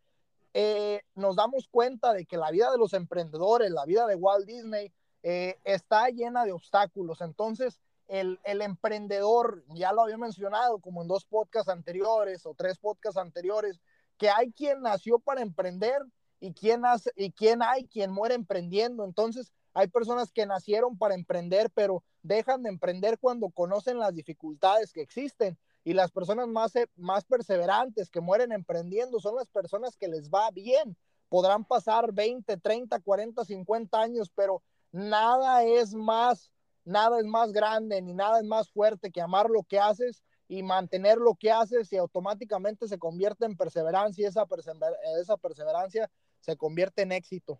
Eh, 0.54 1.02
nos 1.16 1.36
damos 1.36 1.68
cuenta 1.68 2.14
de 2.14 2.26
que 2.26 2.38
la 2.38 2.52
vida 2.52 2.72
de 2.72 2.78
los 2.78 2.94
emprendedores, 2.94 3.72
la 3.72 3.86
vida 3.86 4.08
de 4.08 4.16
Walt 4.16 4.46
Disney, 4.46 4.94
eh, 5.24 5.60
está 5.64 6.08
llena 6.10 6.46
de 6.46 6.54
obstáculos. 6.54 7.20
Entonces, 7.22 7.82
el, 8.08 8.40
el, 8.44 8.62
emprendedor, 8.62 9.64
ya 9.70 9.92
lo 9.94 10.04
había 10.04 10.18
mencionado 10.18 10.80
como 10.80 11.02
en 11.02 11.08
dos 11.08 11.26
podcasts 11.26 11.70
anteriores 11.70 12.46
o 12.46 12.54
tres 12.54 12.78
podcasts 12.78 13.18
anteriores, 13.18 13.80
que 14.18 14.30
hay 14.30 14.52
quien 14.52 14.82
nació 14.82 15.20
para 15.20 15.42
emprender 15.42 16.02
y 16.40 16.54
quien, 16.54 16.86
hace, 16.86 17.12
y 17.16 17.32
quien 17.32 17.62
hay 17.64 17.88
quien 17.88 18.12
muere 18.12 18.36
emprendiendo. 18.36 19.04
Entonces, 19.04 19.52
hay 19.74 19.88
personas 19.88 20.32
que 20.32 20.46
nacieron 20.46 20.98
para 20.98 21.16
emprender, 21.16 21.70
pero 21.72 22.04
dejan 22.24 22.64
de 22.64 22.70
emprender 22.70 23.20
cuando 23.20 23.50
conocen 23.50 24.00
las 24.00 24.14
dificultades 24.14 24.94
que 24.94 25.02
existen. 25.02 25.58
Y 25.84 25.94
las 25.94 26.12
personas 26.12 26.48
más, 26.48 26.76
eh, 26.76 26.88
más 26.96 27.26
perseverantes 27.26 28.10
que 28.10 28.22
mueren 28.22 28.52
emprendiendo 28.52 29.20
son 29.20 29.36
las 29.36 29.50
personas 29.50 29.98
que 29.98 30.08
les 30.08 30.30
va 30.30 30.50
bien. 30.52 30.98
Podrán 31.30 31.66
pasar 31.66 32.14
20, 32.14 32.58
30, 32.58 33.00
40, 33.02 33.46
50 33.46 34.00
años, 34.00 34.32
pero 34.34 34.64
nada 34.92 35.64
es 35.64 35.94
más, 35.94 36.52
nada 36.86 37.20
es 37.20 37.26
más 37.26 37.52
grande 37.52 38.02
ni 38.02 38.14
nada 38.14 38.40
es 38.40 38.46
más 38.46 38.70
fuerte 38.70 39.12
que 39.12 39.22
amar 39.22 39.50
lo 39.50 39.64
que 39.64 39.80
haces 39.80 40.24
y 40.48 40.62
mantener 40.64 41.18
lo 41.18 41.36
que 41.36 41.52
haces 41.52 41.92
y 41.92 41.98
automáticamente 41.98 42.88
se 42.88 43.00
convierte 43.00 43.46
en 43.46 43.58
perseverancia 43.58 44.24
y 44.24 44.28
esa, 44.28 44.46
persever 44.46 44.94
esa 45.20 45.38
perseverancia 45.38 46.10
se 46.40 46.56
convierte 46.56 47.02
en 47.02 47.12
éxito. 47.12 47.60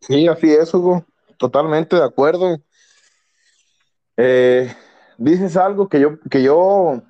Sí, 0.00 0.26
así 0.26 0.52
es, 0.52 0.74
Hugo. 0.74 1.04
Totalmente 1.38 1.96
de 1.96 2.04
acuerdo. 2.04 2.58
Eh, 4.16 4.74
dices 5.16 5.56
algo 5.56 5.88
que 5.88 6.00
yo, 6.00 6.20
que 6.30 6.42
yo 6.42 7.02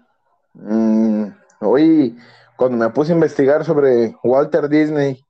mmm, 0.54 1.26
hoy, 1.60 2.16
cuando 2.56 2.76
me 2.76 2.90
puse 2.90 3.12
a 3.12 3.14
investigar 3.14 3.64
sobre 3.64 4.14
Walter 4.22 4.68
Disney 4.68 5.24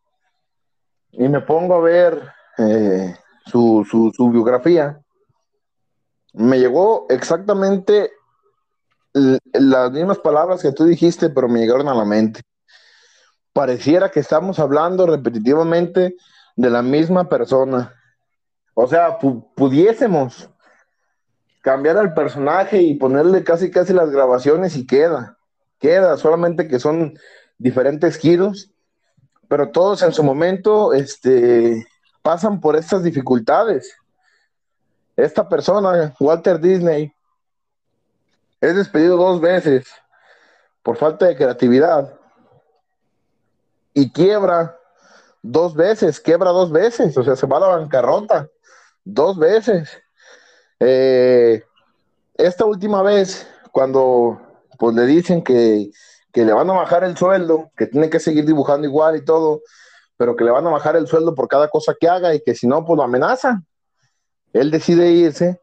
y 1.12 1.28
me 1.28 1.40
pongo 1.40 1.74
a 1.74 1.80
ver 1.80 2.22
eh, 2.58 3.14
su, 3.46 3.86
su, 3.88 4.12
su, 4.14 4.30
biografía, 4.30 5.00
me 6.32 6.58
llegó 6.58 7.06
exactamente 7.08 8.10
las 9.12 9.92
mismas 9.92 10.18
palabras 10.18 10.62
que 10.62 10.72
tú 10.72 10.84
dijiste, 10.84 11.30
pero 11.30 11.48
me 11.48 11.60
llegaron 11.60 11.88
a 11.88 11.94
la 11.94 12.04
mente. 12.04 12.42
Pareciera 13.52 14.10
que 14.10 14.20
estamos 14.20 14.58
hablando 14.58 15.06
repetitivamente 15.06 16.16
de 16.56 16.70
la 16.70 16.82
misma 16.82 17.28
persona. 17.28 17.94
O 18.74 18.88
sea, 18.88 19.18
pu 19.18 19.52
pudiésemos 19.54 20.50
cambiar 21.62 21.96
al 21.96 22.12
personaje 22.12 22.82
y 22.82 22.96
ponerle 22.96 23.44
casi 23.44 23.70
casi 23.70 23.92
las 23.92 24.10
grabaciones 24.10 24.76
y 24.76 24.86
queda. 24.86 25.38
Queda, 25.78 26.16
solamente 26.16 26.66
que 26.66 26.78
son 26.80 27.14
diferentes 27.58 28.16
giros, 28.16 28.72
pero 29.48 29.70
todos 29.70 30.02
en 30.02 30.12
su 30.12 30.24
momento 30.24 30.92
este, 30.92 31.86
pasan 32.24 32.58
por 32.58 32.74
estas 32.74 33.02
dificultades. 33.02 33.94
Esta 35.14 35.46
persona, 35.46 36.14
Walter 36.18 36.58
Disney, 36.58 37.14
es 38.62 38.74
despedido 38.74 39.18
dos 39.18 39.42
veces 39.42 39.86
por 40.82 40.96
falta 40.96 41.26
de 41.26 41.36
creatividad 41.36 42.18
y 43.92 44.10
quiebra 44.10 44.74
dos 45.42 45.74
veces, 45.74 46.18
quiebra 46.18 46.50
dos 46.50 46.72
veces, 46.72 47.14
o 47.18 47.22
sea, 47.22 47.36
se 47.36 47.46
va 47.46 47.58
a 47.58 47.60
la 47.60 47.76
bancarrota 47.76 48.48
dos 49.04 49.38
veces. 49.38 49.90
Eh, 50.80 51.62
esta 52.36 52.64
última 52.64 53.02
vez, 53.02 53.46
cuando 53.70 54.40
pues 54.78 54.96
le 54.96 55.04
dicen 55.04 55.44
que, 55.44 55.90
que, 56.32 56.46
le 56.46 56.54
van 56.54 56.70
a 56.70 56.72
bajar 56.72 57.04
el 57.04 57.18
sueldo, 57.18 57.70
que 57.76 57.86
tiene 57.86 58.08
que 58.08 58.18
seguir 58.18 58.46
dibujando 58.46 58.86
igual 58.86 59.14
y 59.16 59.24
todo, 59.26 59.60
pero 60.16 60.36
que 60.36 60.44
le 60.44 60.50
van 60.50 60.66
a 60.66 60.70
bajar 60.70 60.96
el 60.96 61.06
sueldo 61.06 61.34
por 61.34 61.48
cada 61.48 61.68
cosa 61.68 61.94
que 61.98 62.08
haga 62.08 62.34
y 62.34 62.40
que 62.40 62.54
si 62.54 62.66
no, 62.66 62.84
pues 62.84 62.96
lo 62.96 63.02
amenazan. 63.02 63.66
Él 64.52 64.70
decide 64.70 65.10
irse 65.10 65.60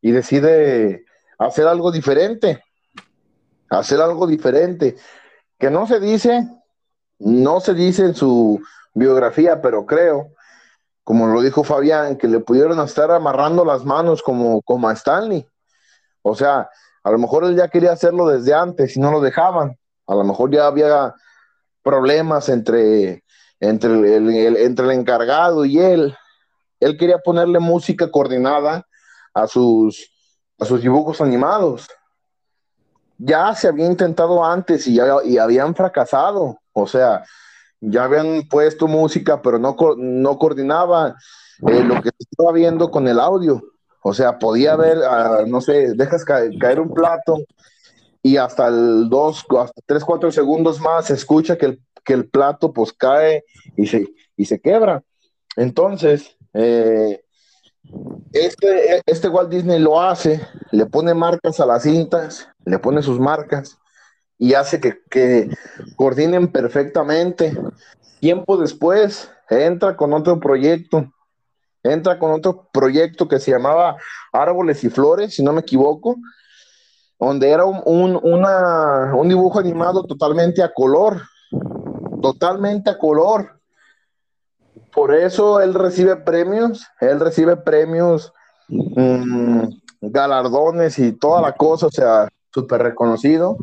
y 0.00 0.12
decide 0.12 1.04
hacer 1.38 1.66
algo 1.66 1.90
diferente, 1.90 2.62
hacer 3.70 4.00
algo 4.00 4.26
diferente, 4.26 4.96
que 5.58 5.70
no 5.70 5.86
se 5.86 5.98
dice, 5.98 6.46
no 7.18 7.60
se 7.60 7.74
dice 7.74 8.04
en 8.04 8.14
su 8.14 8.60
biografía, 8.92 9.62
pero 9.62 9.86
creo, 9.86 10.32
como 11.02 11.26
lo 11.26 11.40
dijo 11.40 11.64
Fabián, 11.64 12.16
que 12.16 12.28
le 12.28 12.40
pudieron 12.40 12.78
estar 12.80 13.10
amarrando 13.10 13.64
las 13.64 13.84
manos 13.84 14.22
como, 14.22 14.62
como 14.62 14.88
a 14.88 14.92
Stanley. 14.92 15.46
O 16.22 16.34
sea, 16.34 16.68
a 17.02 17.10
lo 17.10 17.18
mejor 17.18 17.44
él 17.44 17.56
ya 17.56 17.68
quería 17.68 17.92
hacerlo 17.92 18.26
desde 18.28 18.54
antes 18.54 18.96
y 18.96 19.00
no 19.00 19.10
lo 19.10 19.20
dejaban. 19.20 19.78
A 20.06 20.14
lo 20.14 20.24
mejor 20.24 20.50
ya 20.50 20.66
había 20.66 21.14
problemas 21.82 22.48
entre, 22.48 23.23
entre, 23.68 24.16
el, 24.16 24.56
entre 24.56 24.86
el 24.86 24.92
encargado 24.92 25.64
y 25.64 25.78
él. 25.78 26.14
Él 26.80 26.96
quería 26.96 27.18
ponerle 27.18 27.58
música 27.58 28.10
coordinada 28.10 28.86
a 29.32 29.46
sus, 29.46 30.10
a 30.58 30.64
sus 30.64 30.82
dibujos 30.82 31.20
animados. 31.20 31.88
Ya 33.18 33.54
se 33.54 33.68
había 33.68 33.86
intentado 33.86 34.44
antes 34.44 34.86
y, 34.86 34.94
ya, 34.94 35.06
y 35.24 35.38
habían 35.38 35.74
fracasado. 35.74 36.58
O 36.72 36.86
sea, 36.86 37.24
ya 37.80 38.04
habían 38.04 38.48
puesto 38.48 38.86
música, 38.86 39.40
pero 39.40 39.58
no, 39.58 39.76
no 39.96 40.38
coordinaba 40.38 41.16
eh, 41.66 41.84
lo 41.84 42.02
que 42.02 42.10
estaba 42.18 42.52
viendo 42.52 42.90
con 42.90 43.06
el 43.08 43.20
audio. 43.20 43.62
O 44.02 44.12
sea, 44.12 44.38
podía 44.38 44.76
ver, 44.76 44.98
uh, 44.98 45.46
no 45.46 45.60
sé, 45.60 45.94
dejas 45.94 46.24
ca 46.24 46.42
caer 46.60 46.80
un 46.80 46.92
plato 46.92 47.38
y 48.22 48.36
hasta 48.36 48.68
el 48.68 49.08
2, 49.08 49.46
hasta 49.60 49.80
3, 49.86 50.04
4 50.04 50.32
segundos 50.32 50.80
más 50.80 51.06
se 51.06 51.14
escucha 51.14 51.56
que 51.56 51.66
el, 51.66 51.82
que 52.04 52.12
el 52.12 52.28
plato 52.28 52.72
pues 52.72 52.92
cae 52.92 53.44
y 53.76 53.86
se, 53.86 54.06
y 54.36 54.44
se 54.44 54.60
quebra. 54.60 55.02
Entonces, 55.56 56.36
eh, 56.52 57.24
este, 58.32 59.02
este 59.06 59.28
Walt 59.28 59.50
Disney 59.50 59.78
lo 59.78 60.00
hace, 60.00 60.40
le 60.70 60.86
pone 60.86 61.14
marcas 61.14 61.60
a 61.60 61.66
las 61.66 61.82
cintas, 61.82 62.48
le 62.64 62.78
pone 62.78 63.02
sus 63.02 63.20
marcas 63.20 63.78
y 64.38 64.54
hace 64.54 64.80
que, 64.80 65.00
que 65.10 65.48
coordinen 65.96 66.48
perfectamente. 66.48 67.56
Tiempo 68.20 68.56
después, 68.56 69.30
entra 69.48 69.96
con 69.96 70.12
otro 70.12 70.40
proyecto, 70.40 71.12
entra 71.82 72.18
con 72.18 72.32
otro 72.32 72.68
proyecto 72.72 73.28
que 73.28 73.38
se 73.38 73.50
llamaba 73.50 73.96
Árboles 74.32 74.82
y 74.84 74.90
Flores, 74.90 75.34
si 75.34 75.42
no 75.42 75.52
me 75.52 75.60
equivoco, 75.60 76.16
donde 77.18 77.50
era 77.50 77.64
un, 77.64 77.80
un, 77.84 78.16
un 78.24 79.28
dibujo 79.28 79.58
animado 79.58 80.04
totalmente 80.04 80.62
a 80.62 80.72
color, 80.72 81.22
totalmente 82.24 82.88
a 82.88 82.96
color. 82.96 83.60
Por 84.94 85.14
eso 85.14 85.60
él 85.60 85.74
recibe 85.74 86.16
premios, 86.16 86.86
él 87.00 87.20
recibe 87.20 87.54
premios, 87.56 88.32
mmm, 88.68 89.64
galardones 90.00 90.98
y 90.98 91.12
toda 91.12 91.42
la 91.42 91.52
cosa, 91.52 91.88
o 91.88 91.90
sea, 91.90 92.28
súper 92.50 92.82
reconocido. 92.82 93.58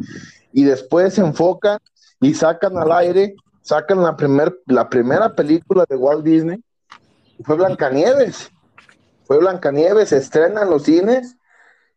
Y 0.53 0.63
después 0.63 1.15
se 1.15 1.21
enfocan 1.21 1.79
y 2.19 2.35
sacan 2.35 2.77
al 2.77 2.91
aire, 2.91 3.35
sacan 3.63 4.03
la, 4.03 4.15
primer, 4.15 4.55
la 4.67 4.87
primera 4.87 5.33
película 5.33 5.83
de 5.89 5.95
Walt 5.95 6.23
Disney, 6.23 6.63
fue 7.43 7.55
Blancanieves. 7.55 8.51
Fue 9.23 9.39
Blancanieves, 9.39 10.09
se 10.09 10.17
estrena 10.17 10.61
en 10.61 10.69
los 10.69 10.83
cines 10.83 11.35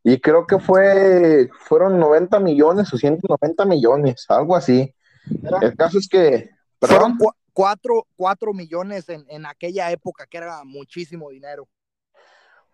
y 0.02 0.18
creo 0.18 0.46
que 0.46 0.58
fue, 0.58 1.50
fueron 1.60 1.98
90 1.98 2.40
millones 2.40 2.90
o 2.94 2.96
190 2.96 3.66
millones, 3.66 4.24
algo 4.28 4.56
así. 4.56 4.94
El 5.60 5.76
caso 5.76 5.98
es 5.98 6.08
que, 6.08 6.50
Fueron 6.86 7.18
cuatro, 7.52 8.06
cuatro 8.16 8.52
millones 8.52 9.08
en, 9.08 9.24
en, 9.28 9.46
aquella 9.46 9.90
época, 9.90 10.26
que 10.26 10.38
era 10.38 10.64
muchísimo 10.64 11.30
dinero. 11.30 11.68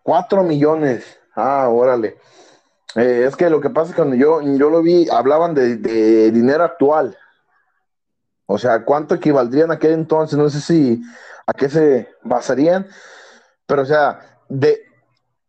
Cuatro 0.03 0.43
millones, 0.43 1.19
ah, 1.35 1.69
órale. 1.69 2.17
Eh, 2.95 3.25
es 3.27 3.35
que 3.35 3.49
lo 3.49 3.61
que 3.61 3.69
pasa 3.69 3.89
es 3.89 3.95
que 3.95 4.01
cuando 4.01 4.15
yo, 4.15 4.41
yo 4.41 4.69
lo 4.69 4.81
vi, 4.81 5.07
hablaban 5.09 5.53
de, 5.53 5.77
de 5.77 6.31
dinero 6.31 6.63
actual. 6.63 7.17
O 8.45 8.57
sea, 8.57 8.83
¿cuánto 8.83 9.15
equivaldría 9.15 9.63
en 9.63 9.71
aquel 9.71 9.91
entonces? 9.91 10.37
No 10.37 10.49
sé 10.49 10.59
si 10.59 11.01
a 11.45 11.53
qué 11.53 11.69
se 11.69 12.09
basarían, 12.23 12.87
pero 13.65 13.83
o 13.83 13.85
sea, 13.85 14.19
de, 14.49 14.81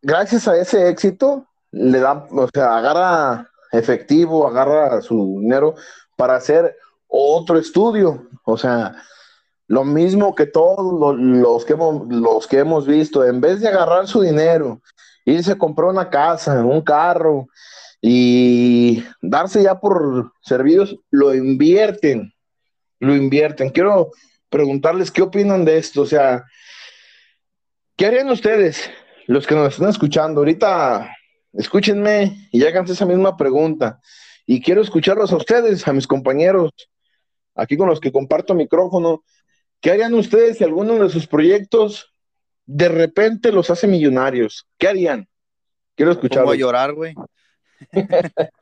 gracias 0.00 0.46
a 0.46 0.56
ese 0.56 0.88
éxito, 0.88 1.46
le 1.72 1.98
dan, 1.98 2.26
o 2.30 2.48
sea, 2.52 2.76
agarra 2.76 3.50
efectivo, 3.72 4.46
agarra 4.46 5.00
su 5.00 5.38
dinero 5.40 5.74
para 6.16 6.36
hacer 6.36 6.76
otro 7.12 7.58
estudio. 7.58 8.28
O 8.44 8.56
sea, 8.56 8.96
lo 9.68 9.84
mismo 9.84 10.34
que 10.34 10.46
todos 10.46 11.18
los, 11.18 11.64
que, 11.64 11.74
hemos, 11.74 12.08
los 12.08 12.46
que 12.46 12.58
hemos 12.58 12.86
visto, 12.86 13.24
en 13.24 13.40
vez 13.40 13.60
de 13.60 13.68
agarrar 13.68 14.08
su 14.08 14.22
dinero, 14.22 14.80
irse 15.24 15.52
a 15.52 15.58
comprar 15.58 15.90
una 15.90 16.10
casa, 16.10 16.64
un 16.64 16.80
carro 16.80 17.48
y 18.00 19.04
darse 19.20 19.62
ya 19.62 19.78
por 19.78 20.32
servidos, 20.42 20.96
lo 21.10 21.34
invierten, 21.34 22.32
lo 22.98 23.14
invierten. 23.14 23.70
Quiero 23.70 24.10
preguntarles 24.48 25.10
qué 25.10 25.22
opinan 25.22 25.64
de 25.64 25.78
esto, 25.78 26.02
o 26.02 26.06
sea, 26.06 26.44
¿qué 27.96 28.06
harían 28.06 28.28
ustedes, 28.30 28.90
los 29.26 29.46
que 29.46 29.54
nos 29.54 29.74
están 29.74 29.88
escuchando? 29.88 30.40
Ahorita 30.40 31.08
escúchenme 31.52 32.48
y 32.50 32.64
háganse 32.64 32.94
esa 32.94 33.06
misma 33.06 33.36
pregunta. 33.36 34.00
Y 34.44 34.60
quiero 34.60 34.82
escucharlos 34.82 35.32
a 35.32 35.36
ustedes, 35.36 35.86
a 35.86 35.92
mis 35.92 36.06
compañeros, 36.06 36.72
aquí 37.54 37.76
con 37.76 37.88
los 37.88 38.00
que 38.00 38.12
comparto 38.12 38.54
micrófono. 38.54 39.24
¿Qué 39.80 39.90
harían 39.90 40.14
ustedes 40.14 40.58
si 40.58 40.64
alguno 40.64 40.94
de 40.94 41.10
sus 41.10 41.26
proyectos 41.26 42.14
de 42.66 42.88
repente 42.88 43.52
los 43.52 43.70
hace 43.70 43.86
millonarios? 43.86 44.68
¿Qué 44.78 44.88
harían? 44.88 45.28
Quiero 45.94 46.12
escucharlos. 46.12 46.50
Voy 46.50 46.56
a 46.56 46.60
llorar, 46.60 46.94
güey. 46.94 47.14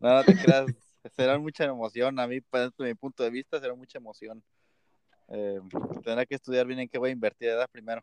no, 0.00 0.24
te 0.24 0.36
creas. 0.36 0.66
Será 1.16 1.38
mucha 1.38 1.64
emoción. 1.64 2.18
A 2.20 2.26
mí, 2.26 2.40
desde 2.52 2.84
mi 2.84 2.94
punto 2.94 3.22
de 3.24 3.30
vista, 3.30 3.60
será 3.60 3.74
mucha 3.74 3.98
emoción. 3.98 4.42
Eh, 5.28 5.60
tendrá 6.04 6.24
que 6.26 6.36
estudiar 6.36 6.66
bien 6.66 6.80
en 6.80 6.88
qué 6.88 6.98
voy 6.98 7.10
a 7.10 7.12
invertir 7.12 7.48
edad 7.48 7.68
primero. 7.70 8.02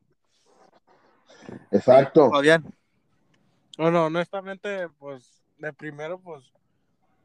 Exacto. 1.72 2.30
bien. 2.42 2.64
Bueno, 3.78 4.08
honestamente, 4.08 4.90
pues, 4.98 5.42
de 5.58 5.72
primero, 5.72 6.20
pues, 6.20 6.52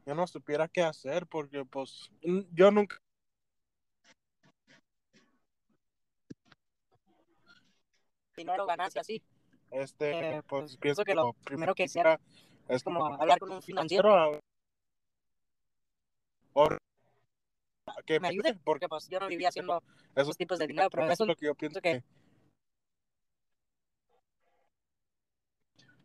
yo 0.05 0.15
no 0.15 0.27
supiera 0.27 0.67
qué 0.67 0.83
hacer, 0.83 1.27
porque, 1.27 1.65
pues, 1.65 2.11
yo 2.53 2.71
nunca. 2.71 2.97
Dinero, 8.37 8.65
ganancia, 8.65 9.03
sí. 9.03 9.23
Este, 9.71 10.11
Eh, 10.11 10.41
pues, 10.47 10.63
pues, 10.63 10.77
pienso 10.77 11.03
que 11.03 11.15
lo 11.15 11.33
primero 11.45 11.73
que 11.73 11.83
hiciera 11.83 12.19
es 12.67 12.83
como 12.83 13.05
hablar 13.05 13.39
con 13.39 13.51
un 13.51 13.61
financiero 13.61 14.39
o 16.53 16.69
que 18.05 18.19
me 18.19 18.27
ayude, 18.27 18.55
porque 18.63 18.87
pues 18.87 19.07
yo 19.09 19.19
no 19.19 19.27
vivía 19.27 19.49
haciendo 19.49 19.77
Eso 19.77 20.21
esos 20.21 20.37
tipos 20.37 20.59
de 20.59 20.67
dinero, 20.67 20.89
pero 20.89 21.03
eso 21.03 21.13
eso 21.13 21.23
es 21.23 21.27
lo 21.27 21.35
que 21.35 21.45
yo 21.45 21.55
pienso 21.55 21.81
que 21.81 22.03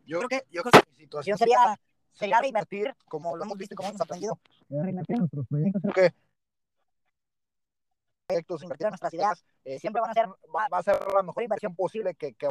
Yo 0.05 0.17
creo 0.17 0.29
que, 0.29 0.43
yo 0.51 0.61
creo 0.63 0.71
que 0.71 0.91
mi 0.91 0.97
situación 0.97 1.37
sería, 1.37 1.79
sería 2.13 2.39
reinvertir, 2.39 2.93
como 3.05 3.35
lo 3.35 3.43
hemos 3.43 3.57
visto 3.57 3.73
y 3.73 3.77
como 3.77 3.89
hemos 3.89 4.01
aprendido. 4.01 4.39
Reinvertir 4.69 5.15
en 5.15 5.19
nuestros 5.19 5.47
proyectos. 5.47 5.81
Creo 5.81 5.93
que 5.93 6.15
proyectos, 8.27 8.63
invertir 8.63 8.87
en 8.87 8.91
nuestras 8.91 9.13
ideas, 9.13 9.45
eh, 9.65 9.79
siempre 9.79 10.01
van 10.01 10.11
a 10.11 10.13
ser, 10.13 10.27
va, 10.27 10.67
va, 10.71 10.77
a 10.77 10.83
ser 10.83 10.95
la 11.13 11.23
mejor 11.23 11.43
inversión 11.43 11.75
posible 11.75 12.15
que, 12.15 12.33
que 12.33 12.47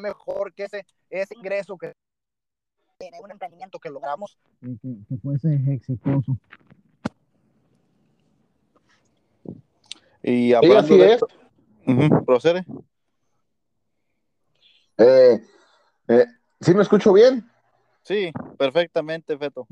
mejor 0.00 0.54
que 0.54 0.64
ese, 0.64 0.86
ese 1.10 1.34
ingreso 1.34 1.76
que 1.76 1.92
en 3.00 3.14
un 3.22 3.30
emprendimiento 3.30 3.78
que 3.78 3.90
logramos 3.90 4.38
que, 4.60 4.76
que 5.08 5.16
fuese 5.18 5.54
exitoso. 5.72 6.36
Y 10.22 10.48
Sí, 10.48 10.54
hablando 10.54 10.78
así 10.78 10.98
de 10.98 11.12
es. 11.12 11.24
procede. 12.26 12.66
Eh, 14.98 15.40
eh, 16.08 16.26
¿Sí 16.60 16.74
me 16.74 16.82
escucho 16.82 17.12
bien? 17.12 17.48
Sí, 18.08 18.32
perfectamente, 18.56 19.36
Feto. 19.36 19.66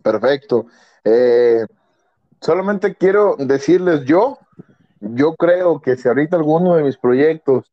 Perfecto. 0.00 0.66
Eh, 1.02 1.66
solamente 2.40 2.94
quiero 2.94 3.34
decirles 3.36 4.04
yo, 4.04 4.38
yo 5.00 5.34
creo 5.34 5.80
que 5.80 5.96
si 5.96 6.06
ahorita 6.06 6.36
alguno 6.36 6.76
de 6.76 6.84
mis 6.84 6.96
proyectos, 6.96 7.72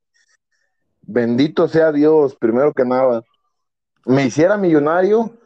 bendito 1.03 1.67
sea 1.67 1.91
Dios, 1.91 2.35
primero 2.35 2.73
que 2.73 2.83
nada, 2.83 3.21
me 4.07 4.25
hiciera 4.25 4.57
millonario, 4.57 5.37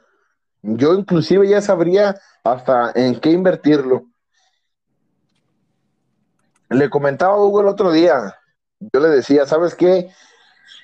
yo 0.62 0.94
inclusive 0.94 1.50
ya 1.50 1.60
sabría 1.62 2.16
hasta 2.46 2.94
en 2.96 3.20
qué 3.20 3.32
invertirlo. 3.32 4.06
Le 6.70 6.90
comentaba 6.90 7.34
a 7.34 7.42
Hugo 7.42 7.60
el 7.60 7.68
otro 7.68 7.92
día, 7.92 8.40
yo 8.80 9.02
le 9.02 9.10
decía, 9.10 9.46
¿sabes 9.46 9.76
qué? 9.76 10.10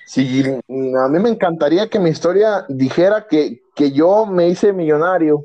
Si 0.08 0.42
a 0.42 1.08
mí 1.08 1.18
me 1.18 1.28
encantaría 1.28 1.90
que 1.90 1.98
mi 1.98 2.08
historia 2.08 2.64
dijera 2.66 3.26
que, 3.28 3.60
que 3.74 3.92
yo 3.92 4.24
me 4.24 4.48
hice 4.48 4.72
millonario 4.72 5.44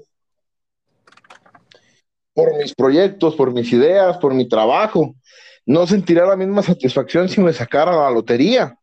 por 2.34 2.56
mis 2.56 2.74
proyectos, 2.74 3.36
por 3.36 3.52
mis 3.52 3.74
ideas, 3.74 4.18
por 4.20 4.34
mi 4.34 4.48
trabajo. 4.48 5.16
No 5.66 5.86
sentiría 5.86 6.24
la 6.24 6.38
misma 6.38 6.64
satisfacción 6.64 7.28
si 7.28 7.42
me 7.42 7.52
sacara 7.52 7.94
la 7.94 8.10
lotería. 8.10 8.80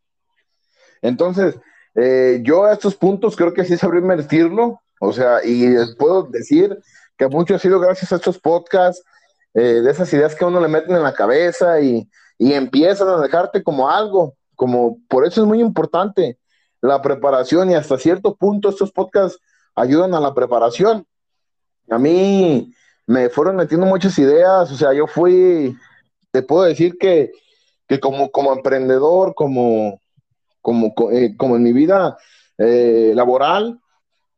Entonces, 1.01 1.59
eh, 1.95 2.41
yo 2.43 2.67
a 2.67 2.75
estos 2.75 2.95
puntos 2.95 3.35
creo 3.35 3.55
que 3.55 3.65
sí 3.65 3.79
sabré 3.79 4.01
invertirlo. 4.01 4.83
O 5.01 5.15
sea, 5.15 5.39
y 5.43 5.73
puedo 5.99 6.25
decir 6.25 6.79
que 7.17 7.27
mucho 7.27 7.55
ha 7.55 7.59
sido 7.59 7.81
gracias 7.81 8.13
a 8.13 8.17
estos 8.17 8.39
podcasts, 8.39 9.03
eh, 9.55 9.81
de 9.81 9.91
esas 9.91 10.13
ideas 10.13 10.35
que 10.35 10.45
a 10.45 10.49
uno 10.49 10.61
le 10.61 10.69
meten 10.69 10.95
en 10.95 11.03
la 11.03 11.15
cabeza 11.15 11.81
y, 11.81 12.07
y 12.37 12.53
empiezan 12.53 13.09
a 13.09 13.19
dejarte 13.23 13.63
como 13.63 13.89
algo, 13.89 14.35
como 14.61 14.99
por 15.09 15.27
eso 15.27 15.41
es 15.41 15.47
muy 15.47 15.59
importante 15.59 16.39
la 16.83 17.01
preparación 17.01 17.71
y 17.71 17.75
hasta 17.77 17.97
cierto 17.97 18.37
punto 18.37 18.69
estos 18.69 18.93
podcasts 18.93 19.41
ayudan 19.75 20.13
a 20.13 20.21
la 20.21 20.35
preparación. 20.35 21.07
A 21.89 21.97
mí 21.97 22.71
me 23.07 23.31
fueron 23.31 23.57
metiendo 23.57 23.87
muchas 23.87 24.19
ideas, 24.19 24.71
o 24.71 24.77
sea, 24.77 24.93
yo 24.93 25.07
fui, 25.07 25.75
te 26.31 26.43
puedo 26.43 26.65
decir 26.65 26.99
que, 27.01 27.33
que 27.89 27.99
como, 28.01 28.31
como 28.31 28.53
emprendedor, 28.53 29.35
como, 29.35 29.99
como, 30.61 30.93
eh, 31.11 31.35
como 31.39 31.57
en 31.57 31.63
mi 31.63 31.73
vida 31.73 32.19
eh, 32.59 33.13
laboral, 33.15 33.81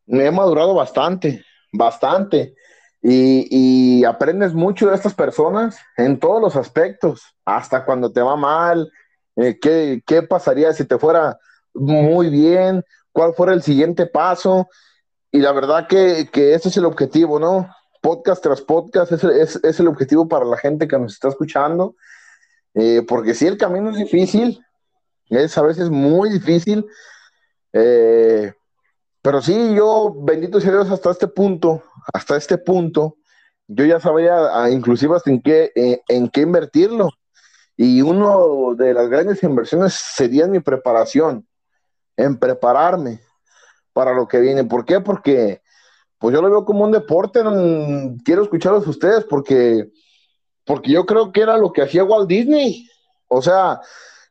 me 0.06 0.26
he 0.26 0.30
madurado 0.30 0.72
bastante, 0.72 1.44
bastante. 1.72 2.54
Y, 3.02 3.48
y, 3.50 4.04
aprendes 4.04 4.54
mucho 4.54 4.88
de 4.88 4.94
estas 4.94 5.14
personas 5.14 5.76
en 5.96 6.20
todos 6.20 6.40
los 6.40 6.54
aspectos, 6.54 7.24
hasta 7.44 7.85
cuando 7.85 8.12
te 8.12 8.22
va 8.22 8.37
mal, 8.37 8.88
eh, 9.37 9.59
¿qué, 9.61 10.03
¿qué, 10.07 10.23
pasaría 10.23 10.73
si 10.73 10.85
te 10.85 10.99
fuera 10.99 11.38
muy 11.75 12.29
bien, 12.29 12.85
cuál 13.12 13.35
fuera 13.35 13.53
el 13.53 13.62
siguiente 13.62 14.07
paso. 14.07 14.68
Y 15.31 15.38
la 15.38 15.53
verdad 15.53 15.87
que, 15.87 16.29
que 16.31 16.55
ese 16.55 16.68
es 16.68 16.77
el 16.77 16.85
objetivo, 16.85 17.38
¿no? 17.38 17.68
podcast 18.03 18.42
tras 18.42 18.61
podcast, 18.61 19.12
es, 19.12 19.61
es, 19.62 19.81
el 19.81 19.87
objetivo 19.87 20.29
para 20.29 20.45
la 20.45 20.59
gente 20.59 20.88
que 20.88 20.99
nos 20.99 21.14
está 21.14 21.29
escuchando, 21.29 21.95
eh, 22.75 23.03
porque 23.07 23.33
sí, 23.33 23.47
el 23.47 23.57
camino 23.57 23.90
es 23.90 23.97
difícil, 23.97 24.61
es 25.31 25.57
a 25.57 25.62
veces 25.62 25.88
muy 25.88 26.29
difícil, 26.29 26.85
eh, 27.73 28.53
pero 29.23 29.40
sí, 29.40 29.75
yo, 29.77 30.14
bendito 30.18 30.61
sea 30.61 30.73
Dios, 30.73 30.90
hasta 30.90 31.12
este 31.12 31.29
punto, 31.29 31.85
hasta 32.12 32.37
este 32.37 32.59
punto, 32.59 33.18
yo 33.68 33.85
ya 33.85 34.01
sabía, 34.01 34.35
ah, 34.53 34.68
inclusive 34.68 35.14
hasta 35.14 35.31
en 35.31 35.40
qué, 35.40 35.71
eh, 35.77 36.03
en 36.09 36.29
qué 36.29 36.40
invertirlo. 36.40 37.09
Y 37.76 38.02
uno 38.02 38.74
de 38.74 38.94
las 38.94 39.08
grandes 39.08 39.42
inversiones 39.42 39.94
sería 39.94 40.46
mi 40.46 40.61
preparación, 40.61 41.46
en 42.16 42.38
prepararme 42.38 43.20
para 43.92 44.12
lo 44.14 44.28
que 44.28 44.40
viene. 44.40 44.64
¿Por 44.64 44.85
qué? 44.85 45.00
Porque 45.00 45.62
pues 46.18 46.35
yo 46.35 46.40
lo 46.40 46.50
veo 46.50 46.64
como 46.64 46.85
un 46.85 46.92
deporte, 46.92 47.42
no- 47.42 48.16
quiero 48.24 48.42
escucharlos 48.44 48.87
ustedes 48.87 49.24
porque, 49.24 49.90
porque 50.64 50.92
yo 50.92 51.04
creo 51.04 51.32
que 51.32 51.40
era 51.40 51.58
lo 51.58 51.72
que 51.72 51.82
hacía 51.82 52.04
Walt 52.04 52.28
Disney. 52.28 52.88
O 53.26 53.42
sea, 53.42 53.80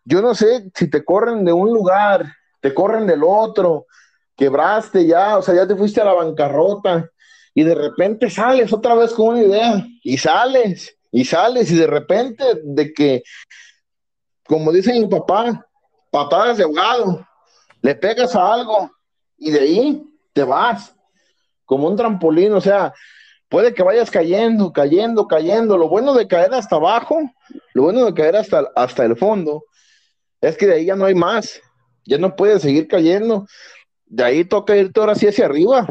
yo 0.06 0.21
no 0.21 0.34
sé 0.34 0.71
si 0.73 0.89
te 0.89 1.04
corren 1.04 1.43
de 1.43 1.51
un 1.51 1.67
lugar, 1.73 2.25
te 2.62 2.73
corren 2.73 3.06
del 3.08 3.23
otro, 3.25 3.88
quebraste 4.38 5.06
ya, 5.06 5.38
o 5.38 5.41
sea, 5.41 5.54
ya 5.56 5.67
te 5.67 5.75
fuiste 5.75 5.99
a 5.99 6.06
la 6.06 6.13
bancarrota 6.13 7.10
y 7.54 7.63
de 7.63 7.75
repente 7.75 8.30
sales 8.30 8.71
otra 8.71 8.95
vez 8.95 9.12
con 9.12 9.30
una 9.36 9.41
idea 9.43 9.86
y 10.04 10.17
sales 10.17 10.97
y 11.12 11.26
sales 11.26 11.69
y 11.71 11.76
de 11.76 11.88
repente 11.88 12.43
de 12.63 12.93
que, 12.93 13.24
como 14.45 14.71
dice 14.71 14.93
mi 14.93 15.08
papá, 15.08 15.67
patadas 16.10 16.58
de 16.58 16.63
ahogado, 16.63 17.28
le 17.82 17.95
pegas 17.95 18.36
a 18.36 18.54
algo 18.54 18.91
y 19.38 19.52
de 19.52 19.60
ahí 19.60 20.04
te 20.34 20.43
vas 20.43 20.95
como 21.65 21.88
un 21.88 21.95
trampolín, 21.95 22.54
o 22.54 22.62
sea, 22.62 22.93
puede 23.50 23.74
que 23.74 23.84
vayas 23.84 24.12
cayendo, 24.12 24.71
cayendo, 24.71 25.28
cayendo. 25.28 25.78
Lo 25.78 25.89
bueno 25.89 26.13
de 26.13 26.28
caer 26.28 26.54
hasta 26.54 26.76
abajo, 26.76 27.19
lo 27.74 27.84
bueno 27.84 28.06
de 28.06 28.13
caer 28.13 28.36
hasta, 28.36 28.71
hasta 28.76 29.06
el 29.06 29.17
fondo, 29.17 29.63
es 30.41 30.58
que 30.58 30.67
de 30.67 30.76
ahí 30.76 30.86
ya 30.86 30.95
no 30.95 31.06
hay 31.06 31.15
más, 31.15 31.62
ya 32.06 32.17
no 32.17 32.36
puedes 32.36 32.62
seguir 32.62 32.88
cayendo. 32.88 33.45
De 34.06 34.24
ahí 34.24 34.45
toca 34.45 34.76
irte 34.76 35.00
ahora 35.00 35.15
sí 35.15 35.28
hacia 35.28 35.45
arriba, 35.45 35.88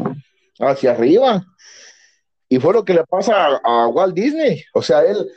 hacia 0.58 0.92
arriba. 0.92 1.46
Y 2.52 2.58
fue 2.58 2.74
lo 2.74 2.84
que 2.84 2.94
le 2.94 3.04
pasa 3.04 3.60
a, 3.62 3.86
Walt 3.86 4.12
Disney, 4.12 4.64
o 4.74 4.82
sea, 4.82 5.04
él 5.04 5.30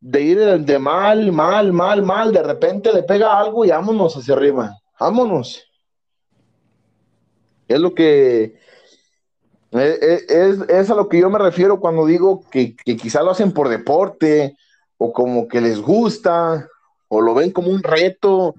de 0.00 0.22
ir 0.22 0.38
de, 0.38 0.78
mal, 0.78 1.30
mal, 1.30 1.74
mal, 1.74 2.02
mal, 2.02 2.32
de 2.32 2.42
repente 2.42 2.90
le 2.90 3.02
pega 3.02 3.38
algo 3.38 3.66
y 3.66 3.68
vámonos 3.68 4.16
hacia 4.16 4.32
arriba, 4.32 4.74
vámonos. 4.98 5.62
Es 7.68 7.78
lo 7.78 7.94
que 7.94 8.44
eh, 9.72 9.98
eh, 10.00 10.24
es, 10.26 10.60
es 10.70 10.90
a 10.90 10.94
lo 10.94 11.06
que 11.10 11.20
yo 11.20 11.28
me 11.28 11.38
refiero 11.38 11.80
cuando 11.80 12.06
digo 12.06 12.40
que, 12.50 12.74
quizá 12.74 13.22
lo 13.22 13.32
hacen 13.32 13.52
por 13.52 13.68
deporte 13.68 14.56
o 14.96 15.12
como 15.12 15.48
que 15.48 15.60
les 15.60 15.78
gusta 15.82 16.66
o 17.08 17.20
lo 17.20 17.34
ven 17.34 17.50
como 17.50 17.68
un 17.68 17.82
reto. 17.82 18.54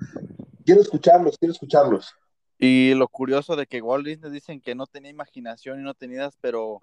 Quiero 0.63 0.81
escucharlos, 0.81 1.39
quiero 1.39 1.53
escucharlos. 1.53 2.13
Y 2.59 2.93
lo 2.93 3.07
curioso 3.07 3.55
de 3.55 3.65
que 3.65 3.81
Walt 3.81 4.05
Disney 4.05 4.31
dicen 4.31 4.61
que 4.61 4.75
no 4.75 4.85
tenía 4.85 5.09
imaginación 5.09 5.79
y 5.79 5.83
no 5.83 5.95
tenía 5.95 6.17
ideas, 6.17 6.37
pero 6.39 6.81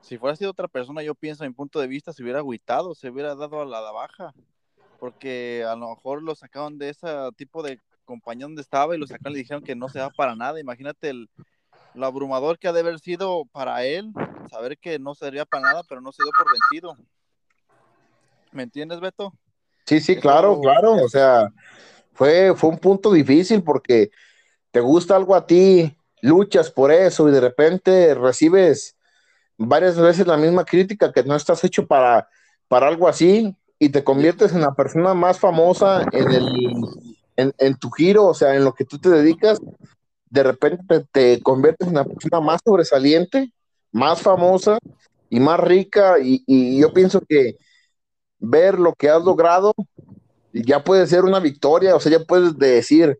si 0.00 0.18
fuera 0.18 0.36
sido 0.36 0.50
otra 0.50 0.68
persona, 0.68 1.02
yo 1.02 1.14
pienso, 1.14 1.44
en 1.44 1.50
mi 1.50 1.54
punto 1.54 1.80
de 1.80 1.86
vista, 1.86 2.12
se 2.12 2.22
hubiera 2.22 2.38
agüitado, 2.38 2.94
se 2.94 3.10
hubiera 3.10 3.34
dado 3.34 3.60
a 3.60 3.66
la 3.66 3.80
baja, 3.92 4.34
porque 4.98 5.64
a 5.68 5.76
lo 5.76 5.90
mejor 5.90 6.22
lo 6.22 6.34
sacaron 6.34 6.78
de 6.78 6.90
ese 6.90 7.06
tipo 7.36 7.62
de 7.62 7.80
compañía 8.04 8.46
donde 8.46 8.62
estaba 8.62 8.94
y 8.94 8.98
lo 8.98 9.06
sacaron 9.06 9.32
y 9.32 9.36
le 9.36 9.42
dijeron 9.42 9.62
que 9.62 9.76
no 9.76 9.88
se 9.88 10.00
va 10.00 10.10
para 10.10 10.34
nada. 10.34 10.60
Imagínate 10.60 11.10
el, 11.10 11.28
lo 11.94 12.06
abrumador 12.06 12.58
que 12.58 12.68
ha 12.68 12.72
de 12.72 12.80
haber 12.80 12.98
sido 13.00 13.44
para 13.52 13.84
él, 13.84 14.12
saber 14.50 14.78
que 14.78 14.98
no 14.98 15.14
sería 15.14 15.44
para 15.44 15.62
nada, 15.64 15.82
pero 15.88 16.00
no 16.00 16.12
se 16.12 16.22
dio 16.22 16.32
por 16.32 16.46
vencido. 16.52 16.96
¿Me 18.52 18.62
entiendes, 18.62 19.00
Beto? 19.00 19.32
Sí, 19.86 20.00
sí, 20.00 20.12
Eso- 20.12 20.20
claro, 20.20 20.60
claro. 20.60 20.94
O 21.04 21.08
sea, 21.08 21.50
fue, 22.12 22.54
fue 22.56 22.70
un 22.70 22.78
punto 22.78 23.12
difícil 23.12 23.62
porque 23.62 24.10
te 24.70 24.80
gusta 24.80 25.16
algo 25.16 25.34
a 25.34 25.46
ti, 25.46 25.96
luchas 26.22 26.70
por 26.70 26.90
eso 26.90 27.28
y 27.28 27.32
de 27.32 27.40
repente 27.40 28.14
recibes 28.14 28.97
varias 29.58 29.98
veces 29.98 30.26
la 30.26 30.36
misma 30.36 30.64
crítica 30.64 31.12
que 31.12 31.22
no 31.24 31.36
estás 31.36 31.62
hecho 31.64 31.86
para, 31.86 32.28
para 32.68 32.88
algo 32.88 33.08
así 33.08 33.54
y 33.78 33.90
te 33.90 34.02
conviertes 34.02 34.52
en 34.52 34.62
la 34.62 34.74
persona 34.74 35.12
más 35.14 35.38
famosa 35.38 36.06
en, 36.12 36.32
el, 36.32 37.52
en, 37.58 37.76
tu 37.76 37.90
giro, 37.90 38.26
o 38.26 38.34
sea, 38.34 38.54
en 38.54 38.64
lo 38.64 38.72
que 38.72 38.84
tú 38.84 38.98
te 38.98 39.10
dedicas. 39.10 39.58
De 40.30 40.42
repente 40.42 40.84
te, 40.86 41.00
te 41.12 41.42
conviertes 41.42 41.88
en 41.88 41.94
la 41.94 42.04
persona 42.04 42.40
más 42.40 42.60
sobresaliente, 42.64 43.52
más 43.92 44.22
famosa 44.22 44.78
y 45.28 45.40
más 45.40 45.60
rica 45.60 46.18
y, 46.18 46.42
y 46.46 46.80
yo 46.80 46.92
pienso 46.92 47.20
que 47.20 47.56
ver 48.38 48.78
lo 48.78 48.94
que 48.94 49.10
has 49.10 49.22
logrado 49.22 49.74
ya 50.52 50.82
puede 50.82 51.06
ser 51.06 51.24
una 51.24 51.40
victoria, 51.40 51.94
o 51.94 52.00
sea, 52.00 52.12
ya 52.12 52.24
puedes 52.24 52.58
decir, 52.58 53.18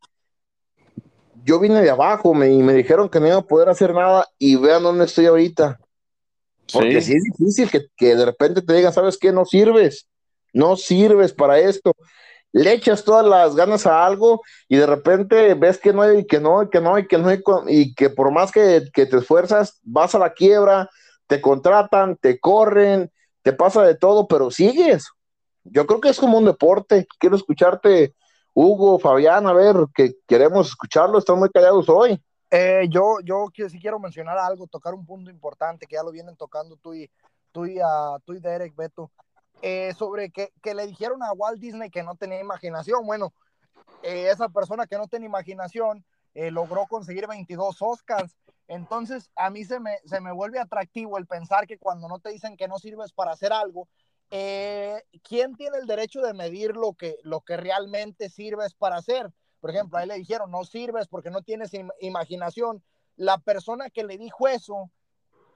yo 1.45 1.59
vine 1.59 1.81
de 1.81 1.91
abajo 1.91 2.35
me, 2.35 2.51
y 2.51 2.63
me 2.63 2.75
dijeron 2.75 3.09
que 3.09 3.21
no 3.21 3.27
iba 3.27 3.39
a 3.39 3.43
poder 3.43 3.69
hacer 3.69 3.95
nada 3.95 4.27
y 4.39 4.57
vean 4.57 4.83
dónde 4.83 5.05
estoy 5.05 5.27
ahorita. 5.27 5.79
Porque 6.73 7.01
sí, 7.01 7.15
es 7.15 7.25
difícil 7.25 7.71
que, 7.71 7.87
que 7.97 8.15
de 8.15 8.25
repente 8.25 8.63
te 8.63 8.75
digan, 8.75 8.93
¿sabes 8.93 9.17
qué? 9.19 9.33
No 9.33 9.45
sirves, 9.45 10.07
no 10.53 10.77
sirves 10.77 11.33
para 11.33 11.59
esto. 11.59 11.93
Le 12.53 12.73
echas 12.73 13.05
todas 13.05 13.27
las 13.27 13.55
ganas 13.55 13.87
a 13.87 14.05
algo 14.07 14.41
y 14.69 14.77
de 14.77 14.87
repente 14.87 15.55
ves 15.55 15.79
que 15.79 15.93
no 15.93 16.03
hay, 16.03 16.27
que 16.27 16.41
no, 16.41 16.63
y 16.63 16.71
que 16.71 16.81
no, 16.81 16.99
y 16.99 17.07
que 17.07 17.19
no, 17.19 17.29
hay 17.29 17.41
y 17.69 17.95
que 17.95 18.11
por 18.11 18.31
más 18.31 18.51
que, 18.53 18.85
que 18.93 19.07
te 19.07 19.19
esfuerzas, 19.19 19.79
vas 19.83 20.15
a 20.15 20.19
la 20.19 20.33
quiebra, 20.33 20.89
te 21.27 21.41
contratan, 21.41 22.17
te 22.17 22.41
corren, 22.41 23.13
te 23.43 23.53
pasa 23.53 23.83
de 23.83 23.95
todo, 23.95 24.27
pero 24.27 24.51
sigues. 24.51 25.07
Yo 25.65 25.87
creo 25.87 26.01
que 26.01 26.09
es 26.09 26.19
como 26.19 26.39
un 26.39 26.47
deporte. 26.47 27.07
Quiero 27.19 27.37
escucharte, 27.37 28.15
Hugo, 28.55 28.99
Fabián, 28.99 29.47
a 29.47 29.53
ver, 29.53 29.77
que 29.95 30.15
queremos 30.27 30.69
escucharlo, 30.69 31.19
están 31.19 31.39
muy 31.39 31.51
callados 31.51 31.89
hoy. 31.89 32.21
Eh, 32.51 32.87
yo, 32.89 33.19
yo 33.23 33.49
sí 33.69 33.79
quiero 33.79 33.99
mencionar 33.99 34.39
algo, 34.39 34.67
tocar 34.67 34.95
un 34.95 35.05
punto 35.05 35.31
importante 35.31 35.87
que 35.87 35.97
ya 35.97 36.03
lo 36.03 36.11
vienen 36.11 36.37
tocando 36.37 36.77
tú 36.77 36.95
y, 36.95 37.11
tú 37.53 37.67
y, 37.67 37.79
ah, 37.83 38.19
tú 38.25 38.35
y 38.35 38.41
Derek, 38.41 38.75
Beto, 38.75 39.11
eh, 39.61 39.93
sobre 39.95 40.31
que, 40.31 40.53
que 40.63 40.75
le 40.75 40.87
dijeron 40.87 41.23
a 41.23 41.33
Walt 41.33 41.61
Disney 41.61 41.91
que 41.91 42.03
no 42.03 42.15
tenía 42.15 42.41
imaginación. 42.41 43.05
Bueno, 43.05 43.33
eh, 44.03 44.29
esa 44.31 44.49
persona 44.49 44.87
que 44.87 44.97
no 44.97 45.09
tenía 45.09 45.27
imaginación 45.27 46.05
eh, 46.35 46.51
logró 46.51 46.87
conseguir 46.87 47.27
22 47.27 47.77
Oscars. 47.81 48.37
Entonces, 48.69 49.31
a 49.35 49.51
mí 49.51 49.65
se 49.65 49.81
me, 49.81 49.99
se 50.05 50.21
me 50.21 50.33
vuelve 50.33 50.61
atractivo 50.61 51.19
el 51.19 51.27
pensar 51.27 51.67
que 51.67 51.79
cuando 51.79 52.07
no 52.07 52.19
te 52.19 52.31
dicen 52.31 52.57
que 52.57 52.69
no 52.69 52.79
sirves 52.79 53.13
para 53.13 53.33
hacer 53.33 53.53
algo, 53.53 53.89
¿quién 54.31 55.57
tiene 55.57 55.79
el 55.79 55.87
derecho 55.87 56.21
de 56.21 56.35
medir 56.35 56.77
lo 56.77 56.93
que, 56.93 57.17
lo 57.23 57.41
que 57.41 57.57
realmente 57.57 58.29
sirves 58.29 58.75
para 58.75 58.97
hacer? 58.97 59.33
Por 59.61 59.71
ejemplo, 59.71 59.99
ahí 59.99 60.07
le 60.07 60.15
dijeron, 60.15 60.51
no 60.51 60.65
sirves 60.65 61.09
porque 61.09 61.31
no 61.31 61.43
tienes 61.43 61.73
im- 61.75 61.93
imaginación. 62.01 62.83
La 63.17 63.39
persona 63.39 63.91
que 63.91 64.05
le 64.05 64.17
dijo 64.19 64.47
eso, 64.49 64.91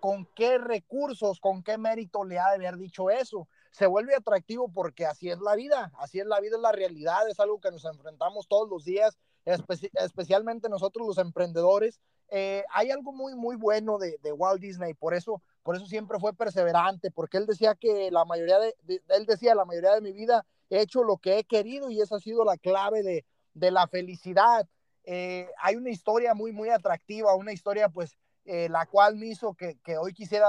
¿con 0.00 0.26
qué 0.34 0.58
recursos, 0.58 1.38
con 1.38 1.62
qué 1.62 1.78
mérito 1.78 2.24
le 2.24 2.38
ha 2.38 2.48
de 2.50 2.66
haber 2.66 2.76
dicho 2.76 3.10
eso? 3.10 3.48
Se 3.70 3.86
vuelve 3.86 4.14
atractivo 4.14 4.68
porque 4.72 5.06
así 5.06 5.30
es 5.30 5.38
la 5.38 5.54
vida, 5.54 5.92
así 5.98 6.18
es 6.20 6.26
la 6.26 6.40
vida, 6.40 6.56
es 6.56 6.62
la 6.62 6.72
realidad, 6.72 7.28
es 7.28 7.38
algo 7.40 7.60
que 7.60 7.70
nos 7.70 7.84
enfrentamos 7.84 8.48
todos 8.48 8.68
los 8.68 8.84
días, 8.84 9.16
espe- 9.46 9.90
especialmente 9.94 10.68
nosotros 10.68 11.06
los 11.06 11.18
emprendedores. 11.18 12.00
Eh, 12.34 12.64
hay 12.72 12.90
algo 12.90 13.12
muy, 13.12 13.34
muy 13.34 13.56
bueno 13.56 13.98
de, 13.98 14.18
de 14.22 14.32
Walt 14.32 14.60
Disney, 14.60 14.94
por 14.94 15.14
eso, 15.14 15.40
por 15.62 15.76
eso 15.76 15.86
siempre 15.86 16.18
fue 16.18 16.34
perseverante, 16.34 17.10
porque 17.10 17.36
él 17.36 17.46
decía 17.46 17.74
que 17.76 18.10
la 18.10 18.24
mayoría 18.24 18.58
de, 18.58 18.74
de- 18.82 19.02
él 19.08 19.26
decía, 19.26 19.54
la 19.54 19.64
mayoría 19.66 19.94
de 19.94 20.00
mi 20.00 20.12
vida 20.12 20.44
he 20.70 20.80
hecho 20.80 21.04
lo 21.04 21.18
que 21.18 21.38
he 21.38 21.44
querido 21.44 21.90
y 21.90 22.00
esa 22.00 22.16
ha 22.16 22.20
sido 22.20 22.44
la 22.44 22.56
clave 22.56 23.02
de, 23.02 23.24
de 23.54 23.70
la 23.70 23.86
felicidad. 23.86 24.68
Eh, 25.04 25.48
hay 25.60 25.76
una 25.76 25.90
historia 25.90 26.34
muy, 26.34 26.52
muy 26.52 26.68
atractiva, 26.68 27.34
una 27.34 27.52
historia 27.52 27.88
pues 27.88 28.16
eh, 28.44 28.68
la 28.68 28.86
cual 28.86 29.16
me 29.16 29.26
hizo 29.26 29.54
que, 29.54 29.78
que 29.84 29.96
hoy 29.98 30.12
quisiera, 30.12 30.48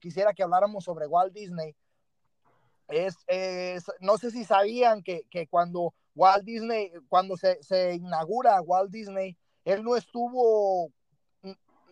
quisiera 0.00 0.32
que 0.32 0.42
habláramos 0.42 0.84
sobre 0.84 1.06
Walt 1.06 1.32
Disney. 1.32 1.74
Es, 2.88 3.16
no 4.00 4.18
sé 4.18 4.30
si 4.30 4.44
sabían 4.44 5.02
que, 5.02 5.26
que 5.30 5.46
cuando 5.46 5.94
Walt 6.14 6.44
Disney, 6.44 6.92
cuando 7.08 7.36
se, 7.36 7.62
se 7.62 7.94
inaugura 7.94 8.60
Walt 8.60 8.90
Disney, 8.90 9.36
él 9.64 9.82
no 9.82 9.96
estuvo, 9.96 10.90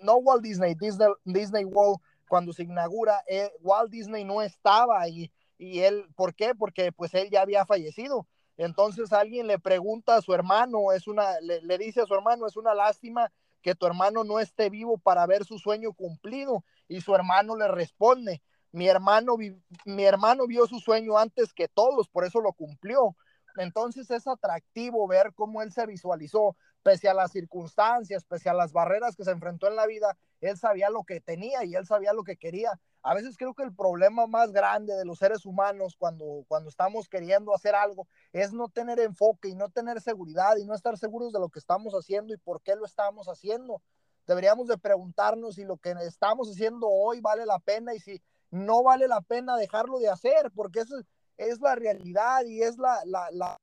no 0.03 0.17
Walt 0.17 0.43
Disney, 0.43 0.75
Disney, 0.75 1.09
Disney 1.25 1.65
World, 1.65 2.01
cuando 2.29 2.53
se 2.53 2.63
inaugura, 2.63 3.23
eh, 3.27 3.51
Walt 3.61 3.91
Disney 3.91 4.25
no 4.25 4.43
estaba 4.43 5.01
ahí. 5.01 5.31
Y 5.59 5.81
él, 5.81 6.07
¿por 6.17 6.35
qué? 6.35 6.55
Porque 6.55 6.93
pues 6.93 7.15
él 7.15 7.29
ya 7.31 7.43
había 7.43 7.67
fallecido. 7.67 8.27
Entonces 8.65 9.13
alguien 9.13 9.47
le 9.47 9.59
pregunta 9.59 10.17
a 10.17 10.23
su 10.23 10.35
hermano, 10.35 10.93
es 10.93 11.09
una, 11.09 11.41
le, 11.41 11.79
dice 11.79 12.03
a 12.03 12.07
su 12.07 12.15
hermano, 12.15 12.47
es 12.47 12.57
una 12.57 12.75
lástima 12.75 13.33
que 13.61 13.75
tu 13.75 13.87
hermano 13.87 14.25
no 14.25 14.41
esté 14.41 14.71
vivo 14.71 14.99
para 14.99 15.27
ver 15.27 15.45
su 15.45 15.59
sueño 15.59 15.93
cumplido. 15.93 16.65
Y 16.89 17.01
su 17.01 17.15
hermano 17.15 17.57
le 17.57 17.69
responde, 17.69 18.43
mi 18.71 18.89
hermano, 18.89 19.37
mi 19.85 20.05
hermano 20.05 20.47
vio 20.47 20.67
su 20.67 20.79
sueño 20.79 21.19
antes 21.19 21.53
que 21.53 21.69
todos, 21.69 22.09
por 22.09 22.25
eso 22.25 22.41
lo 22.41 22.53
cumplió. 22.53 23.17
Entonces 23.57 24.11
es 24.11 24.27
atractivo 24.27 25.07
ver 25.07 25.33
cómo 25.35 25.63
él 25.63 25.73
se 25.73 25.87
visualizó, 25.87 26.57
pese 26.83 27.09
a 27.09 27.15
las 27.15 27.33
circunstancias, 27.33 28.25
pese 28.25 28.49
a 28.49 28.55
las 28.55 28.73
barreras 28.73 29.17
que 29.17 29.25
se 29.25 29.31
enfrentó 29.31 29.69
en 29.69 29.77
la 29.77 29.87
vida, 29.87 30.17
él 30.41 30.57
sabía 30.57 30.91
lo 30.91 31.05
que 31.05 31.21
tenía 31.21 31.65
y 31.65 31.75
él 31.75 31.87
sabía 31.87 32.13
lo 32.13 32.25
que 32.25 32.37
quería. 32.37 32.81
A 33.03 33.15
veces 33.15 33.37
creo 33.37 33.55
que 33.55 33.65
el 33.65 33.75
problema 33.75 34.27
más 34.27 34.53
grande 34.53 34.95
de 34.95 35.05
los 35.05 35.19
seres 35.19 35.45
humanos 35.45 35.97
cuando, 35.99 36.45
cuando 36.47 36.69
estamos 36.69 37.09
queriendo 37.09 37.55
hacer 37.55 37.75
algo 37.75 38.07
es 38.33 38.53
no 38.53 38.69
tener 38.69 39.01
enfoque 39.01 39.49
y 39.49 39.55
no 39.55 39.69
tener 39.71 40.01
seguridad 40.01 40.57
y 40.57 40.65
no 40.65 40.75
estar 40.75 40.97
seguros 40.97 41.33
de 41.33 41.41
lo 41.41 41.49
que 41.49 41.59
estamos 41.59 41.95
haciendo 41.95 42.33
y 42.33 42.37
por 42.39 42.63
qué 42.63 42.77
lo 42.77 42.85
estamos 42.85 43.27
haciendo. 43.29 43.83
Deberíamos 44.27 44.69
de 44.69 44.79
preguntarnos 44.79 45.57
si 45.57 45.65
lo 45.65 45.79
que 45.79 45.91
estamos 46.03 46.49
haciendo 46.49 46.89
hoy 46.89 47.21
vale 47.21 47.45
la 47.45 47.59
pena 47.59 47.93
y 47.93 47.99
si 47.99 48.23
no 48.51 48.85
vale 48.85 49.09
la 49.09 49.21
pena 49.21 49.57
dejarlo 49.57 49.99
de 49.99 50.09
hacer, 50.09 50.53
porque 50.55 50.81
eso 50.81 50.97
es 51.37 51.61
la 51.61 51.75
realidad 51.75 52.45
y 52.45 52.63
es 52.63 52.79
la, 52.79 53.03
la, 53.05 53.57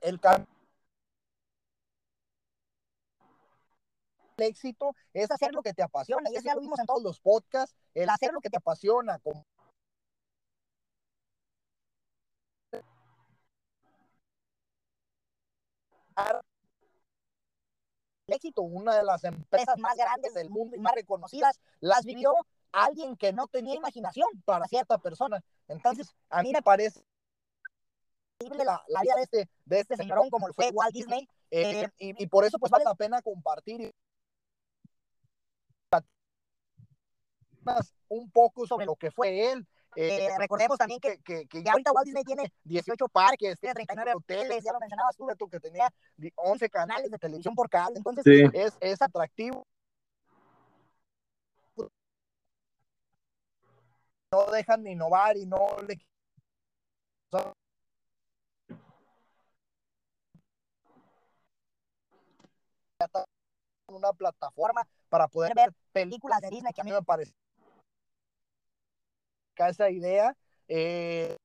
el 0.00 0.18
cambio 0.18 0.55
el 4.36 4.46
éxito 4.46 4.94
es 5.12 5.30
hacer 5.30 5.52
lo 5.52 5.62
que 5.62 5.74
te 5.74 5.82
apasiona, 5.82 6.30
y 6.30 6.36
eso 6.36 6.44
ya 6.44 6.54
lo 6.54 6.60
vimos 6.60 6.78
en 6.78 6.86
todos 6.86 7.02
los 7.02 7.20
podcasts, 7.20 7.74
el 7.94 8.08
hacer 8.10 8.32
lo 8.32 8.40
que 8.40 8.50
te 8.50 8.58
apasiona. 8.58 9.18
Como... 9.18 9.44
El 18.26 18.34
éxito, 18.34 18.62
una 18.62 18.96
de 18.96 19.04
las 19.04 19.22
empresas 19.24 19.78
más 19.78 19.96
grandes 19.96 20.34
del 20.34 20.50
mundo 20.50 20.76
y 20.76 20.80
más 20.80 20.94
reconocidas, 20.94 21.60
las 21.80 22.04
vivió 22.04 22.34
alguien 22.72 23.16
que 23.16 23.32
no 23.32 23.46
tenía 23.46 23.74
imaginación 23.74 24.28
para 24.44 24.66
cierta 24.66 24.98
persona. 24.98 25.42
Entonces, 25.68 26.08
a 26.28 26.42
mí 26.42 26.52
me 26.52 26.62
parece 26.62 27.02
la, 28.40 28.84
la 28.88 29.00
vida 29.00 29.14
de 29.16 29.22
este, 29.22 29.48
de 29.64 29.80
este 29.80 29.96
señorón 29.96 30.28
como 30.28 30.48
fue 30.52 30.70
Walt 30.70 30.92
Disney, 30.92 31.28
eh, 31.50 31.88
y, 31.98 32.22
y 32.22 32.26
por 32.26 32.44
eso 32.44 32.58
pues 32.58 32.70
vale 32.70 32.84
la 32.84 32.94
pena 32.94 33.22
compartir 33.22 33.94
un 38.08 38.30
poco 38.30 38.66
sobre 38.66 38.86
lo 38.86 38.96
que 38.96 39.10
fue 39.10 39.52
él. 39.52 39.66
Eh, 39.96 40.28
recordemos 40.38 40.76
también 40.76 41.00
que, 41.00 41.18
que, 41.22 41.46
que, 41.46 41.62
ya 41.62 41.72
ahorita 41.72 41.90
Walt 41.90 42.04
Disney 42.04 42.22
tiene 42.22 42.52
18 42.64 43.08
parques, 43.08 43.58
tiene 43.58 43.74
39 43.74 44.12
hoteles, 44.14 44.62
ya 44.62 44.72
lo 44.72 44.78
mencionabas 44.78 45.16
tú, 45.16 45.48
que 45.48 45.58
tenía 45.58 45.88
11 46.34 46.68
canales 46.68 47.10
de 47.10 47.18
televisión 47.18 47.54
por 47.54 47.70
cable, 47.70 47.96
entonces 47.96 48.22
sí. 48.24 48.44
es, 48.52 48.76
es 48.80 49.00
atractivo. 49.00 49.66
No 54.32 54.50
dejan 54.52 54.82
de 54.82 54.90
innovar 54.90 55.36
y 55.38 55.46
no 55.46 55.78
le 55.88 55.98
una 63.88 64.12
plataforma 64.12 64.86
para 65.08 65.28
poder 65.28 65.54
ver 65.54 65.72
películas 65.92 66.40
de 66.40 66.50
Disney 66.50 66.72
que 66.72 66.80
a 66.80 66.84
mí 66.84 66.92
me 66.92 67.02
parece 67.02 67.32
esa 69.58 69.90
idea 69.90 70.36
eh, 70.68 71.36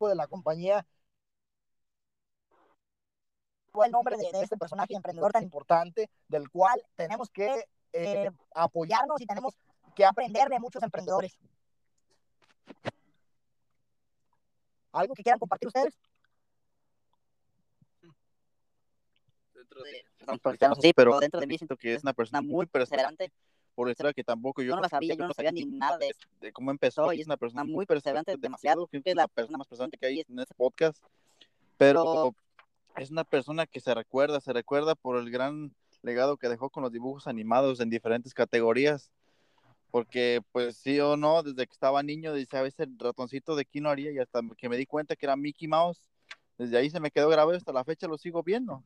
de 0.00 0.14
la 0.14 0.28
compañía 0.28 0.86
fue 3.72 3.86
el 3.86 3.92
nombre 3.92 4.16
de, 4.16 4.30
de, 4.32 4.42
este 4.42 4.56
personaje 4.56 4.94
emprendedor 4.94 5.32
tan 5.32 5.42
importante 5.42 6.08
del 6.28 6.48
cual 6.50 6.80
tenemos 6.96 7.30
que 7.30 7.64
eh, 7.92 8.30
apoyarnos 8.54 9.20
y 9.20 9.26
tenemos 9.26 9.54
que 9.94 10.04
aprender 10.04 10.48
de 10.48 10.60
muchos 10.60 10.82
emprendedores. 10.82 11.36
¿Algo 14.92 15.14
que 15.14 15.22
quieran 15.22 15.38
compartir 15.38 15.68
ustedes? 15.68 15.94
Dentro 19.54 19.82
de, 19.82 20.04
no, 20.68 20.74
sí, 20.76 20.92
pero 20.94 21.18
dentro 21.18 21.40
de 21.40 21.46
mí 21.46 21.58
siento 21.58 21.76
que 21.76 21.94
es 21.94 22.02
una 22.02 22.12
persona 22.12 22.40
muy 22.40 22.66
perseverante 22.66 23.32
por 23.78 23.88
el 23.88 23.94
que 24.12 24.24
tampoco 24.24 24.60
yo, 24.60 24.70
yo 24.70 24.74
no 24.74 24.82
la 24.82 24.88
sabía, 24.88 25.14
yo 25.14 25.24
no 25.24 25.32
sabía 25.32 25.52
ni 25.52 25.64
nada 25.64 25.98
de, 25.98 26.10
de 26.40 26.50
cómo 26.50 26.72
empezó 26.72 27.12
y 27.12 27.20
es 27.20 27.28
una 27.28 27.36
persona 27.36 27.62
muy 27.62 27.86
perseverante, 27.86 28.34
demasiado, 28.36 28.88
creo 28.88 29.04
que 29.04 29.10
es 29.10 29.16
la 29.16 29.28
persona 29.28 29.56
más 29.56 29.68
perseverante 29.68 29.96
que 29.96 30.06
hay 30.06 30.24
en 30.28 30.40
este 30.40 30.52
podcast, 30.56 31.00
pero 31.76 32.34
es 32.96 33.12
una 33.12 33.22
persona 33.22 33.68
que 33.68 33.78
se 33.78 33.94
recuerda, 33.94 34.40
se 34.40 34.52
recuerda 34.52 34.96
por 34.96 35.16
el 35.16 35.30
gran 35.30 35.72
legado 36.02 36.38
que 36.38 36.48
dejó 36.48 36.70
con 36.70 36.82
los 36.82 36.90
dibujos 36.90 37.28
animados 37.28 37.78
en 37.78 37.88
diferentes 37.88 38.34
categorías, 38.34 39.12
porque 39.92 40.42
pues 40.50 40.76
sí 40.78 40.98
o 40.98 41.16
no, 41.16 41.44
desde 41.44 41.64
que 41.64 41.72
estaba 41.72 42.02
niño, 42.02 42.34
dice 42.34 42.56
a 42.56 42.62
veces 42.62 42.80
el 42.80 42.98
ratoncito 42.98 43.54
de 43.54 43.64
Kino 43.64 43.90
haría 43.90 44.10
y 44.10 44.18
hasta 44.18 44.40
que 44.56 44.68
me 44.68 44.76
di 44.76 44.86
cuenta 44.86 45.14
que 45.14 45.24
era 45.24 45.36
Mickey 45.36 45.68
Mouse, 45.68 46.00
desde 46.58 46.78
ahí 46.78 46.90
se 46.90 46.98
me 46.98 47.12
quedó 47.12 47.28
grabado 47.28 47.56
hasta 47.56 47.72
la 47.72 47.84
fecha 47.84 48.08
lo 48.08 48.18
sigo 48.18 48.42
viendo, 48.42 48.82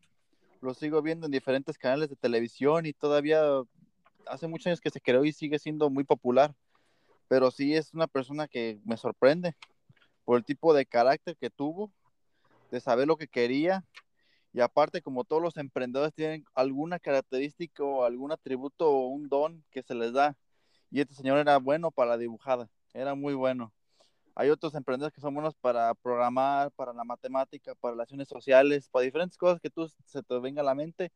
lo 0.61 0.75
sigo 0.75 1.01
viendo 1.01 1.25
en 1.25 1.33
diferentes 1.33 1.79
canales 1.79 2.11
de 2.11 2.17
televisión 2.17 2.85
y 2.85 2.93
todavía 2.93 3.43
hace 4.27 4.47
muchos 4.47 4.67
años 4.67 4.81
que 4.81 4.91
se 4.91 5.01
creó 5.01 5.25
y 5.25 5.33
sigue 5.33 5.59
siendo 5.59 5.91
muy 5.91 6.05
popular, 6.05 6.55
pero 7.29 7.51
sí 7.51 7.75
es 7.75 7.95
una 7.95 8.07
persona 8.07 8.49
que 8.49 8.81
me 8.85 8.97
sorprende 8.97 9.57
por 10.25 10.37
el 10.39 10.45
tipo 10.45 10.75
de 10.75 10.87
carácter 10.87 11.37
que 11.37 11.51
tuvo, 11.51 11.93
de 12.71 12.81
saber 12.81 13.07
lo 13.07 13.17
que 13.17 13.29
quería, 13.29 13.85
y 14.53 14.61
aparte 14.61 15.03
como 15.03 15.25
todos 15.25 15.43
los 15.43 15.57
emprendedores 15.57 16.15
tienen 16.15 16.45
alguna 16.55 16.99
característica 16.99 17.83
o 17.83 18.05
algún 18.05 18.33
atributo 18.33 18.91
o 18.91 19.07
un 19.07 19.29
don 19.29 19.65
que 19.71 19.83
se 19.83 19.95
les 19.95 20.13
da, 20.13 20.37
y 20.91 21.01
este 21.01 21.15
señor 21.15 21.39
era 21.39 21.57
bueno 21.59 21.91
para 21.91 22.11
la 22.11 22.19
dibujada, 22.19 22.69
era 22.93 23.15
muy 23.15 23.35
bueno. 23.35 23.73
Hay 24.35 24.49
otros 24.49 24.75
emprendedores 24.75 25.15
que 25.15 25.21
son 25.21 25.35
buenos 25.35 25.55
para 25.55 25.95
programar, 25.95 26.71
para 26.73 26.95
la 26.95 27.05
matemática, 27.05 27.75
para 27.75 27.93
relaciones 27.93 28.29
sociales, 28.29 28.89
para 28.89 29.05
diferentes 29.05 29.37
cosas 29.37 29.61
que 29.61 29.69
tú 29.69 29.89
se 30.07 30.23
te 30.23 30.39
venga 30.39 30.63
a 30.63 30.65
la 30.65 30.75
mente. 30.75 31.13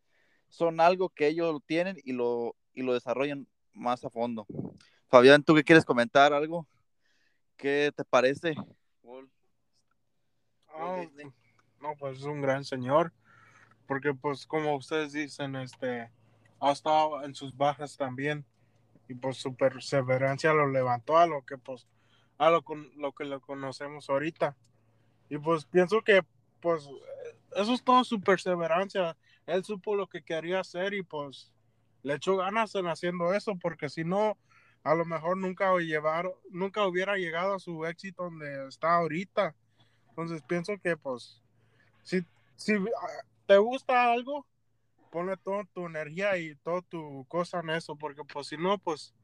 Son 0.48 0.80
algo 0.80 1.11
que 1.11 1.28
ellos 1.28 1.61
tienen 1.66 1.96
y 2.04 2.12
lo, 2.12 2.56
y 2.74 2.82
lo 2.82 2.94
desarrollan 2.94 3.46
más 3.72 4.04
a 4.04 4.11
fondo. 4.11 4.46
Fabián, 5.09 5.42
¿tú 5.42 5.54
qué 5.54 5.64
quieres 5.64 5.85
comentar 5.85 6.32
algo? 6.32 6.66
¿Qué 7.56 7.92
te 7.96 8.04
parece? 8.04 8.54
Oh, 10.78 11.04
no, 11.80 11.94
pues 11.98 12.18
es 12.18 12.24
un 12.24 12.42
gran 12.42 12.64
señor, 12.64 13.12
porque 13.87 14.12
pues 14.12 14.46
como 14.46 14.76
ustedes 14.76 15.12
dicen, 15.12 15.56
este, 15.56 16.11
ha 16.61 16.72
estado 16.72 17.22
en 17.22 17.35
sus 17.35 17.56
bajas 17.56 17.96
también 17.96 18.44
y 19.09 19.14
pues 19.14 19.38
su 19.38 19.54
perseverancia 19.54 20.52
lo 20.52 20.66
levantó 20.68 21.16
a 21.16 21.26
lo 21.26 21.44
que 21.44 21.56
pues 21.56 21.87
a 22.38 22.50
lo, 22.50 22.62
lo 22.96 23.12
que 23.12 23.24
lo 23.24 23.40
conocemos 23.40 24.11
ahorita. 24.11 24.56
Y 25.28 25.38
pues 25.38 25.64
pienso 25.64 26.02
que 26.02 26.22
pues 26.61 26.88
eso 27.54 27.72
es 27.72 27.82
todo 27.82 28.04
su 28.04 28.20
perseverancia. 28.20 29.16
Él 29.46 29.64
supo 29.64 29.94
lo 29.94 30.09
que 30.09 30.22
quería 30.22 30.61
hacer 30.61 30.94
y 30.94 31.02
pues 31.02 31.52
le 32.02 32.14
echó 32.14 32.37
ganas 32.37 32.74
en 32.74 32.87
haciendo 32.87 33.35
eso, 33.35 33.56
porque 33.56 33.88
si 33.88 34.04
no, 34.04 34.37
a 34.82 34.94
lo 34.94 35.04
mejor 35.04 35.37
nunca, 35.37 35.76
llevar, 35.78 36.32
nunca 36.50 36.87
hubiera 36.87 37.16
llegado 37.16 37.54
a 37.54 37.59
su 37.59 37.85
éxito 37.87 38.24
donde 38.24 38.68
está 38.68 38.94
ahorita. 38.94 39.54
Entonces 40.11 40.42
pienso 40.46 40.78
que 40.78 40.96
pues, 40.96 41.42
si, 42.02 42.24
si 42.54 42.74
te 43.46 43.56
gusta 43.59 44.12
algo, 44.12 44.46
ponle 45.11 45.37
toda 45.37 45.64
tu 45.72 45.87
energía 45.87 46.37
y 46.38 46.54
toda 46.56 46.82
tu 46.82 47.24
cosa 47.28 47.61
en 47.61 47.70
eso, 47.70 47.96
porque 47.96 48.22
pues 48.24 48.48
si 48.48 48.56
no, 48.56 48.78
pues 48.78 49.14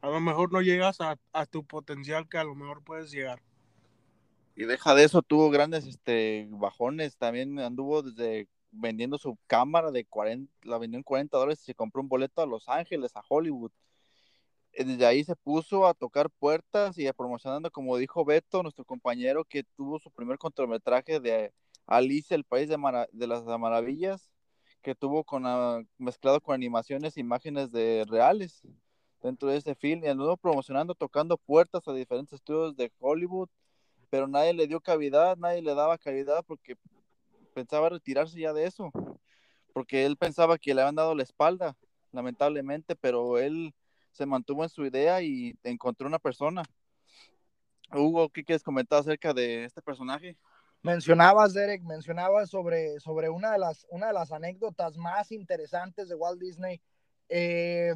a 0.00 0.08
lo 0.08 0.20
mejor 0.20 0.52
no 0.52 0.60
llegas 0.60 1.00
a, 1.00 1.18
a 1.32 1.46
tu 1.46 1.64
potencial 1.64 2.28
que 2.28 2.38
a 2.38 2.44
lo 2.44 2.54
mejor 2.54 2.82
puedes 2.82 3.10
llegar. 3.10 3.42
Y 4.54 4.64
deja 4.64 4.94
de 4.94 5.04
eso, 5.04 5.22
tuvo 5.22 5.50
grandes 5.50 5.86
este, 5.86 6.48
bajones, 6.50 7.16
también 7.16 7.58
anduvo 7.58 8.02
desde 8.02 8.48
vendiendo 8.70 9.18
su 9.18 9.38
cámara 9.46 9.90
de 9.90 10.04
40, 10.04 10.52
la 10.62 10.78
vendió 10.78 10.98
en 10.98 11.02
40 11.04 11.36
dólares 11.36 11.60
y 11.62 11.66
se 11.66 11.74
compró 11.74 12.02
un 12.02 12.08
boleto 12.08 12.42
a 12.42 12.46
Los 12.46 12.68
Ángeles, 12.68 13.16
a 13.16 13.22
Hollywood. 13.28 13.72
Desde 14.72 15.06
ahí 15.06 15.24
se 15.24 15.36
puso 15.36 15.86
a 15.86 15.94
tocar 15.94 16.30
puertas 16.30 16.98
y 16.98 17.06
a 17.06 17.14
promocionando, 17.14 17.70
como 17.70 17.96
dijo 17.96 18.24
Beto, 18.24 18.62
nuestro 18.62 18.84
compañero, 18.84 19.44
que 19.44 19.64
tuvo 19.64 19.98
su 19.98 20.10
primer 20.10 20.38
cortometraje 20.38 21.18
de 21.20 21.52
Alice, 21.86 22.34
el 22.34 22.44
País 22.44 22.68
de, 22.68 22.76
Mara 22.76 23.08
de 23.12 23.26
las 23.26 23.44
Maravillas, 23.44 24.30
que 24.82 24.94
tuvo 24.94 25.24
con, 25.24 25.46
uh, 25.46 25.86
mezclado 25.98 26.40
con 26.40 26.54
animaciones 26.54 27.16
e 27.16 27.20
imágenes 27.20 27.72
de 27.72 28.04
reales 28.08 28.62
dentro 29.22 29.48
de 29.48 29.56
ese 29.56 29.74
film 29.74 30.04
y 30.04 30.08
anduvo 30.08 30.36
promocionando, 30.36 30.94
tocando 30.94 31.38
puertas 31.38 31.88
a 31.88 31.92
diferentes 31.92 32.34
estudios 32.34 32.76
de 32.76 32.92
Hollywood, 33.00 33.48
pero 34.10 34.28
nadie 34.28 34.54
le 34.54 34.66
dio 34.66 34.80
cavidad, 34.80 35.36
nadie 35.36 35.62
le 35.62 35.74
daba 35.74 35.98
cavidad 35.98 36.44
porque 36.46 36.76
pensaba 37.56 37.88
retirarse 37.88 38.38
ya 38.38 38.52
de 38.52 38.66
eso, 38.66 38.92
porque 39.72 40.04
él 40.04 40.18
pensaba 40.18 40.58
que 40.58 40.74
le 40.74 40.82
habían 40.82 40.94
dado 40.94 41.14
la 41.14 41.22
espalda, 41.22 41.74
lamentablemente, 42.12 42.94
pero 42.94 43.38
él 43.38 43.74
se 44.12 44.26
mantuvo 44.26 44.62
en 44.62 44.68
su 44.68 44.84
idea 44.84 45.22
y 45.22 45.58
encontró 45.64 46.06
una 46.06 46.18
persona. 46.18 46.62
Hugo, 47.94 48.28
¿qué 48.28 48.44
quieres 48.44 48.62
comentar 48.62 48.98
acerca 48.98 49.32
de 49.32 49.64
este 49.64 49.80
personaje? 49.80 50.36
Mencionabas, 50.82 51.54
Derek, 51.54 51.82
mencionabas 51.82 52.50
sobre, 52.50 53.00
sobre 53.00 53.30
una, 53.30 53.52
de 53.52 53.58
las, 53.58 53.86
una 53.88 54.08
de 54.08 54.12
las 54.12 54.32
anécdotas 54.32 54.98
más 54.98 55.32
interesantes 55.32 56.10
de 56.10 56.14
Walt 56.14 56.38
Disney. 56.38 56.82
Eh, 57.30 57.94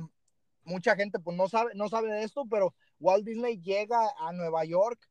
mucha 0.64 0.96
gente 0.96 1.18
pues 1.18 1.36
no 1.36 1.48
sabe, 1.50 1.72
no 1.74 1.90
sabe 1.90 2.10
de 2.10 2.22
esto, 2.22 2.46
pero 2.50 2.74
Walt 2.98 3.26
Disney 3.26 3.60
llega 3.60 4.08
a 4.18 4.32
Nueva 4.32 4.64
York 4.64 5.09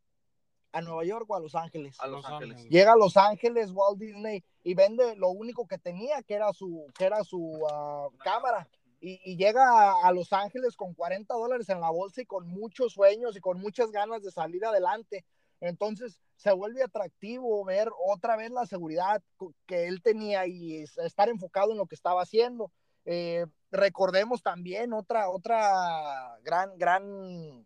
a 0.71 0.82
Nueva 0.82 1.03
York 1.05 1.25
o 1.29 1.36
a 1.36 1.39
Los 1.39 1.55
Ángeles. 1.55 1.97
A 1.99 2.08
Los 2.08 2.25
Ángeles. 2.25 2.63
Llega 2.69 2.93
a 2.93 2.97
Los 2.97 3.17
Ángeles 3.17 3.71
Walt 3.71 3.97
Disney 3.99 4.43
y 4.63 4.73
vende 4.75 5.15
lo 5.15 5.29
único 5.29 5.67
que 5.67 5.77
tenía, 5.77 6.21
que 6.23 6.36
era 6.36 6.51
su, 6.53 6.86
que 6.97 7.05
era 7.05 7.23
su 7.23 7.39
uh, 7.39 8.15
cámara. 8.19 8.67
y, 9.01 9.19
y 9.23 9.38
llega 9.38 9.63
a, 9.67 10.08
a 10.08 10.12
Los 10.12 10.32
Ángeles 10.34 10.75
con 10.75 10.93
40 10.93 11.34
dólares 11.34 11.69
en 11.69 11.79
la 11.82 11.89
bolsa 11.89 12.21
y 12.21 12.25
con 12.25 12.47
muchos 12.47 12.93
sueños 12.93 13.36
y 13.36 13.39
con 13.39 13.60
muchas 13.60 13.91
ganas 13.91 14.21
de 14.21 14.32
salir 14.32 14.63
adelante. 14.65 15.25
Entonces 15.62 16.21
se 16.36 16.51
vuelve 16.53 16.84
atractivo 16.84 17.65
ver 17.65 17.89
otra 18.08 18.38
vez 18.38 18.49
la 18.51 18.65
seguridad 18.65 19.21
que 19.65 19.88
él 19.88 20.01
tenía 20.01 20.45
y 20.47 20.77
es- 20.84 20.97
estar 20.99 21.27
enfocado 21.29 21.71
en 21.71 21.77
lo 21.77 21.86
que 21.86 21.95
estaba 21.95 22.21
haciendo. 22.21 22.71
Eh, 23.05 23.45
recordemos 23.71 24.41
también 24.43 24.93
otra, 24.93 25.29
otra 25.29 26.38
gran, 26.43 26.77
gran 26.77 27.65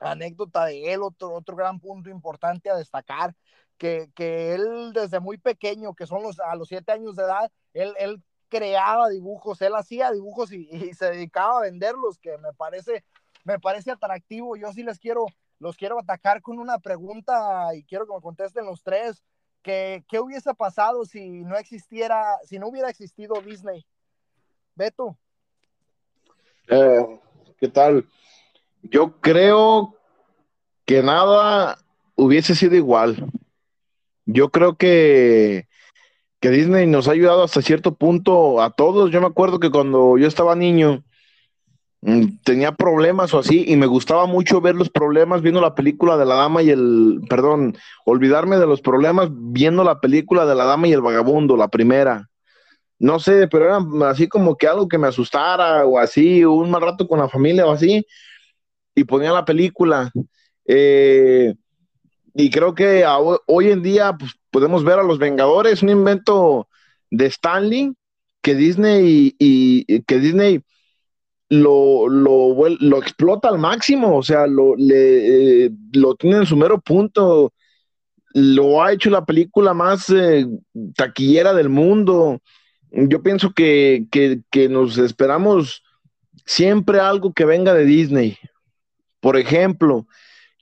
anécdota 0.00 0.64
de 0.64 0.92
él, 0.92 1.02
otro, 1.02 1.32
otro 1.32 1.56
gran 1.56 1.78
punto 1.78 2.10
importante 2.10 2.70
a 2.70 2.76
destacar, 2.76 3.34
que, 3.78 4.10
que 4.14 4.54
él 4.54 4.92
desde 4.92 5.20
muy 5.20 5.38
pequeño, 5.38 5.94
que 5.94 6.06
son 6.06 6.22
los, 6.22 6.40
a 6.40 6.54
los 6.54 6.68
siete 6.68 6.92
años 6.92 7.16
de 7.16 7.22
edad, 7.24 7.50
él, 7.72 7.94
él 7.98 8.22
creaba 8.50 9.08
dibujos, 9.08 9.62
él 9.62 9.74
hacía 9.74 10.10
dibujos 10.10 10.52
y, 10.52 10.92
se 10.92 11.06
dedicaba 11.06 11.58
a 11.58 11.62
venderlos, 11.62 12.18
que 12.18 12.36
me 12.38 12.52
parece, 12.52 13.04
me 13.44 13.58
parece 13.58 13.90
atractivo. 13.90 14.56
Yo 14.56 14.70
sí 14.72 14.82
les 14.82 14.98
quiero, 14.98 15.24
los 15.58 15.76
quiero 15.76 15.98
atacar 15.98 16.42
con 16.42 16.58
una 16.58 16.78
pregunta 16.78 17.74
y 17.74 17.84
quiero 17.84 18.06
que 18.06 18.14
me 18.14 18.20
contesten 18.20 18.66
los 18.66 18.82
tres. 18.82 19.22
Que, 19.62 20.04
¿Qué 20.08 20.20
hubiese 20.20 20.52
pasado 20.54 21.04
si 21.04 21.44
no 21.44 21.56
existiera, 21.56 22.38
si 22.44 22.58
no 22.58 22.68
hubiera 22.68 22.90
existido 22.90 23.40
Disney? 23.40 23.86
Beto. 24.74 25.16
Eh, 26.68 27.20
¿Qué 27.58 27.68
tal? 27.68 28.08
Yo 28.82 29.20
creo 29.20 29.94
que 30.86 31.02
nada 31.02 31.78
hubiese 32.16 32.54
sido 32.54 32.76
igual. 32.76 33.26
Yo 34.26 34.50
creo 34.50 34.76
que, 34.76 35.66
que 36.40 36.50
Disney 36.50 36.86
nos 36.86 37.08
ha 37.08 37.12
ayudado 37.12 37.42
hasta 37.42 37.62
cierto 37.62 37.94
punto 37.94 38.62
a 38.62 38.70
todos. 38.70 39.10
Yo 39.10 39.20
me 39.20 39.26
acuerdo 39.26 39.60
que 39.60 39.70
cuando 39.70 40.18
yo 40.18 40.26
estaba 40.26 40.54
niño 40.54 41.04
mm, 42.02 42.38
tenía 42.44 42.72
problemas 42.72 43.34
o 43.34 43.38
así 43.38 43.64
y 43.66 43.76
me 43.76 43.86
gustaba 43.86 44.26
mucho 44.26 44.60
ver 44.60 44.74
los 44.74 44.90
problemas 44.90 45.42
viendo 45.42 45.60
la 45.60 45.74
película 45.74 46.16
de 46.16 46.26
la 46.26 46.34
dama 46.36 46.62
y 46.62 46.70
el, 46.70 47.20
perdón, 47.28 47.76
olvidarme 48.04 48.58
de 48.58 48.66
los 48.66 48.80
problemas 48.80 49.28
viendo 49.32 49.84
la 49.84 50.00
película 50.00 50.46
de 50.46 50.54
la 50.54 50.64
dama 50.64 50.88
y 50.88 50.92
el 50.92 51.02
vagabundo, 51.02 51.56
la 51.56 51.68
primera. 51.68 52.28
No 52.98 53.18
sé, 53.18 53.48
pero 53.48 53.64
era 53.64 54.10
así 54.10 54.28
como 54.28 54.56
que 54.56 54.66
algo 54.66 54.86
que 54.86 54.98
me 54.98 55.08
asustara 55.08 55.86
o 55.86 55.98
así, 55.98 56.44
un 56.44 56.70
mal 56.70 56.82
rato 56.82 57.08
con 57.08 57.18
la 57.18 57.30
familia 57.30 57.66
o 57.66 57.72
así, 57.72 58.06
y 58.94 59.04
ponía 59.04 59.32
la 59.32 59.44
película. 59.44 60.10
Eh, 60.66 61.54
y 62.34 62.50
creo 62.50 62.74
que 62.74 63.04
hoy 63.46 63.70
en 63.70 63.82
día 63.82 64.16
pues, 64.18 64.32
podemos 64.50 64.84
ver 64.84 64.98
a 64.98 65.02
los 65.02 65.18
Vengadores, 65.18 65.82
un 65.82 65.88
invento 65.88 66.68
de 67.10 67.26
Stanley 67.26 67.92
que 68.42 68.54
Disney 68.54 69.34
y, 69.38 70.02
que 70.02 70.18
Disney 70.18 70.62
lo, 71.48 72.08
lo, 72.08 72.54
lo 72.80 72.98
explota 72.98 73.48
al 73.48 73.58
máximo, 73.58 74.16
o 74.16 74.22
sea, 74.22 74.46
lo, 74.46 74.76
eh, 74.78 75.70
lo 75.92 76.14
tiene 76.14 76.38
en 76.38 76.46
su 76.46 76.56
mero 76.56 76.80
punto, 76.80 77.52
lo 78.32 78.82
ha 78.82 78.92
hecho 78.92 79.10
la 79.10 79.24
película 79.24 79.74
más 79.74 80.08
eh, 80.10 80.46
taquillera 80.94 81.52
del 81.52 81.68
mundo. 81.68 82.40
Yo 82.92 83.22
pienso 83.22 83.50
que, 83.50 84.06
que, 84.10 84.42
que 84.50 84.68
nos 84.68 84.96
esperamos 84.98 85.82
siempre 86.46 87.00
algo 87.00 87.32
que 87.32 87.44
venga 87.44 87.74
de 87.74 87.84
Disney. 87.84 88.38
Por 89.20 89.36
ejemplo, 89.36 90.06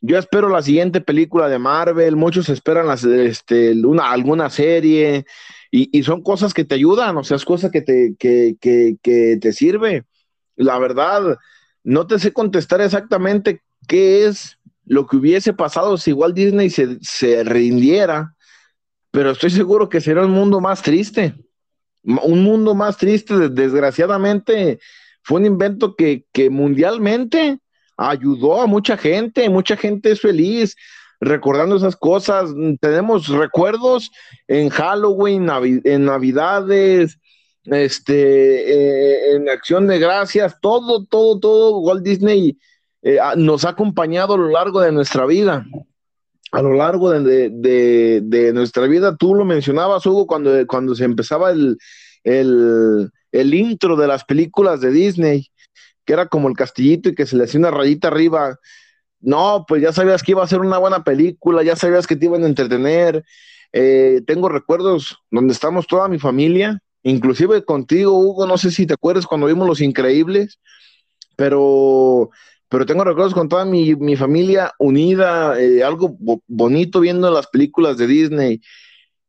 yo 0.01 0.19
espero 0.19 0.49
la 0.49 0.63
siguiente 0.63 1.01
película 1.01 1.49
de 1.49 1.59
Marvel, 1.59 2.17
muchos 2.17 2.49
esperan 2.49 2.87
este, 2.91 3.73
una, 3.85 4.11
alguna 4.11 4.51
serie, 4.51 5.25
y, 5.71 5.97
y 5.97 6.03
son 6.03 6.23
cosas 6.23 6.55
que 6.55 6.65
te 6.65 6.75
ayudan, 6.75 7.17
o 7.17 7.25
sea, 7.25 7.37
es 7.37 7.45
cosas 7.45 7.71
que 7.71 7.83
te, 7.83 8.15
que, 8.19 8.57
que, 8.61 8.97
que 9.03 9.39
te 9.41 9.53
sirve. 9.53 10.05
La 10.57 10.79
verdad, 10.79 11.37
no 11.85 12.07
te 12.07 12.19
sé 12.19 12.33
contestar 12.33 12.81
exactamente 12.81 13.63
qué 13.87 14.27
es 14.27 14.59
lo 14.85 15.07
que 15.07 15.17
hubiese 15.17 15.53
pasado 15.53 15.99
si 15.99 16.11
igual 16.11 16.33
Disney 16.33 16.71
se, 16.71 16.99
se 17.01 17.45
rindiera, 17.45 18.35
pero 19.11 19.31
estoy 19.31 19.51
seguro 19.51 19.89
que 19.89 20.01
será 20.01 20.25
un 20.25 20.33
mundo 20.33 20.61
más 20.61 20.83
triste. 20.83 21.35
Un 22.03 22.43
mundo 22.43 22.75
más 22.75 22.97
triste, 22.97 23.49
desgraciadamente, 23.51 24.79
fue 25.23 25.41
un 25.41 25.47
invento 25.47 25.95
que, 25.95 26.25
que 26.33 26.49
mundialmente 26.49 27.59
ayudó 27.99 28.63
a 28.63 28.67
mucha 28.67 28.97
gente, 28.97 29.51
mucha 29.51 29.77
gente 29.77 30.13
es 30.13 30.21
feliz 30.21 30.77
recordando 31.21 31.77
esas 31.77 31.97
cosas. 31.97 32.51
Tenemos 32.81 33.29
recuerdos 33.29 34.11
en 34.47 34.71
Halloween, 34.71 35.49
en 35.85 36.05
Navidades, 36.05 37.19
este, 37.65 38.73
eh, 38.73 39.35
en 39.35 39.49
Acción 39.51 39.87
de 39.89 39.99
Gracias, 39.99 40.57
todo, 40.63 41.05
todo, 41.05 41.39
todo. 41.41 41.79
Walt 41.81 42.05
Disney 42.05 42.57
eh, 43.03 43.19
nos 43.37 43.65
ha 43.65 43.71
acompañado 43.71 44.35
a 44.35 44.39
lo 44.39 44.49
largo 44.49 44.81
de 44.81 44.93
nuestra 44.93 45.27
vida. 45.27 45.67
A 46.51 46.63
lo 46.63 46.73
largo 46.73 47.11
de, 47.11 47.21
de, 47.21 47.51
de, 47.51 48.21
de 48.23 48.53
nuestra 48.55 48.87
vida, 48.87 49.15
tú 49.17 49.35
lo 49.35 49.45
mencionabas, 49.45 50.07
Hugo, 50.07 50.27
cuando, 50.27 50.67
cuando 50.67 50.95
se 50.95 51.05
empezaba 51.05 51.51
el, 51.51 51.77
el, 52.25 53.11
el 53.33 53.55
intro 53.55 53.97
de 53.97 54.07
las 54.07 54.25
películas 54.25 54.81
de 54.81 54.91
Disney 54.91 55.51
que 56.09 56.15
era 56.15 56.27
como 56.27 56.49
el 56.49 56.57
castillito 56.57 57.11
y 57.11 57.15
que 57.15 57.27
se 57.27 57.37
le 57.37 57.45
hacía 57.45 57.61
una 57.61 57.71
rayita 57.71 58.09
arriba. 58.09 58.59
No, 59.21 59.67
pues 59.69 59.83
ya 59.83 59.93
sabías 59.93 60.23
que 60.23 60.33
iba 60.33 60.43
a 60.43 60.47
ser 60.47 60.61
una 60.61 60.79
buena 60.79 61.05
película, 61.05 61.63
ya 61.63 61.77
sabías 61.77 62.07
que 62.07 62.17
te 62.17 62.25
iban 62.25 62.45
a 62.45 62.47
entretener. 62.47 63.27
Eh, 63.75 64.23
tengo 64.27 64.49
recuerdos 64.49 65.19
donde 65.31 65.53
estamos 65.53 65.87
toda 65.87 66.09
mi 66.09 66.19
familia, 66.19 66.81
inclusive 67.03 67.63
contigo, 67.63 68.19
Hugo, 68.19 68.47
no 68.47 68.57
sé 68.57 68.71
si 68.71 68.87
te 68.87 68.95
acuerdas 68.95 69.27
cuando 69.27 69.49
vimos 69.49 69.69
Los 69.69 69.83
Increíbles, 69.83 70.59
pero, 71.37 72.31
pero 72.71 72.87
tengo 72.87 73.05
recuerdos 73.05 73.35
con 73.35 73.51
toda 73.51 73.67
mi, 73.67 73.95
mi 73.95 74.17
familia 74.17 74.73
unida, 74.79 75.61
eh, 75.61 75.85
algo 75.85 76.17
bo 76.19 76.41
bonito 76.47 77.01
viendo 77.01 77.31
las 77.31 77.49
películas 77.49 77.99
de 77.99 78.07
Disney. 78.07 78.63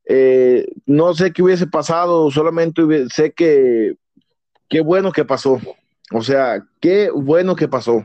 Eh, 0.07 0.65
no 0.85 1.13
sé 1.13 1.33
qué 1.33 1.43
hubiese 1.43 1.67
pasado, 1.67 2.31
solamente 2.31 2.81
hubiese, 2.83 3.09
sé 3.13 3.33
que 3.33 3.95
qué 4.69 4.79
bueno 4.79 5.11
que 5.11 5.25
pasó. 5.25 5.59
O 6.11 6.21
sea, 6.21 6.65
qué 6.79 7.11
bueno 7.11 7.55
que 7.55 7.67
pasó. 7.67 8.03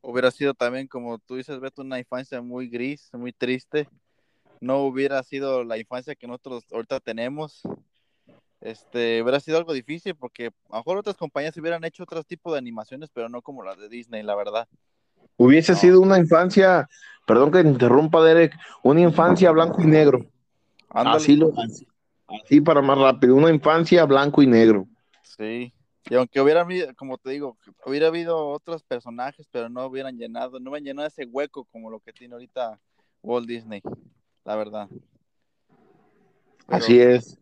Hubiera 0.00 0.30
sido 0.30 0.54
también, 0.54 0.88
como 0.88 1.18
tú 1.18 1.36
dices, 1.36 1.60
Beto, 1.60 1.82
una 1.82 1.98
infancia 1.98 2.40
muy 2.40 2.68
gris, 2.68 3.10
muy 3.12 3.32
triste. 3.32 3.88
No 4.60 4.84
hubiera 4.84 5.22
sido 5.22 5.64
la 5.64 5.78
infancia 5.78 6.14
que 6.14 6.26
nosotros 6.26 6.64
ahorita 6.72 7.00
tenemos. 7.00 7.62
Este, 8.60 9.20
hubiera 9.22 9.40
sido 9.40 9.58
algo 9.58 9.72
difícil 9.72 10.14
porque 10.14 10.46
a 10.46 10.76
lo 10.76 10.78
mejor 10.78 10.98
otras 10.98 11.16
compañías 11.16 11.56
hubieran 11.56 11.84
hecho 11.84 12.04
otro 12.04 12.22
tipo 12.22 12.52
de 12.52 12.58
animaciones, 12.58 13.10
pero 13.12 13.28
no 13.28 13.42
como 13.42 13.62
las 13.64 13.76
de 13.76 13.88
Disney, 13.88 14.22
la 14.22 14.36
verdad. 14.36 14.68
Hubiese 15.36 15.72
no. 15.72 15.78
sido 15.78 16.00
una 16.00 16.18
infancia, 16.18 16.88
perdón 17.26 17.50
que 17.50 17.62
te 17.62 17.68
interrumpa, 17.68 18.22
Derek, 18.22 18.56
una 18.82 19.00
infancia 19.00 19.50
blanco 19.50 19.82
y 19.82 19.86
negro. 19.86 20.24
Ándale. 20.90 21.16
Así, 21.16 21.36
lo, 21.36 21.52
así, 21.58 21.86
así 22.44 22.60
para 22.60 22.80
más 22.82 22.98
rápido, 22.98 23.34
una 23.34 23.50
infancia 23.50 24.04
blanco 24.04 24.42
y 24.42 24.46
negro. 24.46 24.86
Sí, 25.22 25.72
y 26.10 26.14
aunque 26.14 26.40
hubiera 26.40 26.62
habido, 26.62 26.94
como 26.96 27.18
te 27.18 27.30
digo, 27.30 27.56
hubiera 27.86 28.08
habido 28.08 28.48
otros 28.48 28.82
personajes, 28.82 29.46
pero 29.50 29.68
no 29.68 29.86
hubieran 29.86 30.16
llenado, 30.16 30.58
no 30.58 30.70
hubieran 30.70 30.84
llenado 30.84 31.08
ese 31.08 31.24
hueco 31.24 31.64
como 31.66 31.90
lo 31.90 32.00
que 32.00 32.12
tiene 32.12 32.34
ahorita 32.34 32.80
Walt 33.22 33.46
Disney, 33.46 33.82
la 34.44 34.56
verdad. 34.56 34.88
Pero, 36.66 36.76
Así 36.76 37.00
es. 37.00 37.38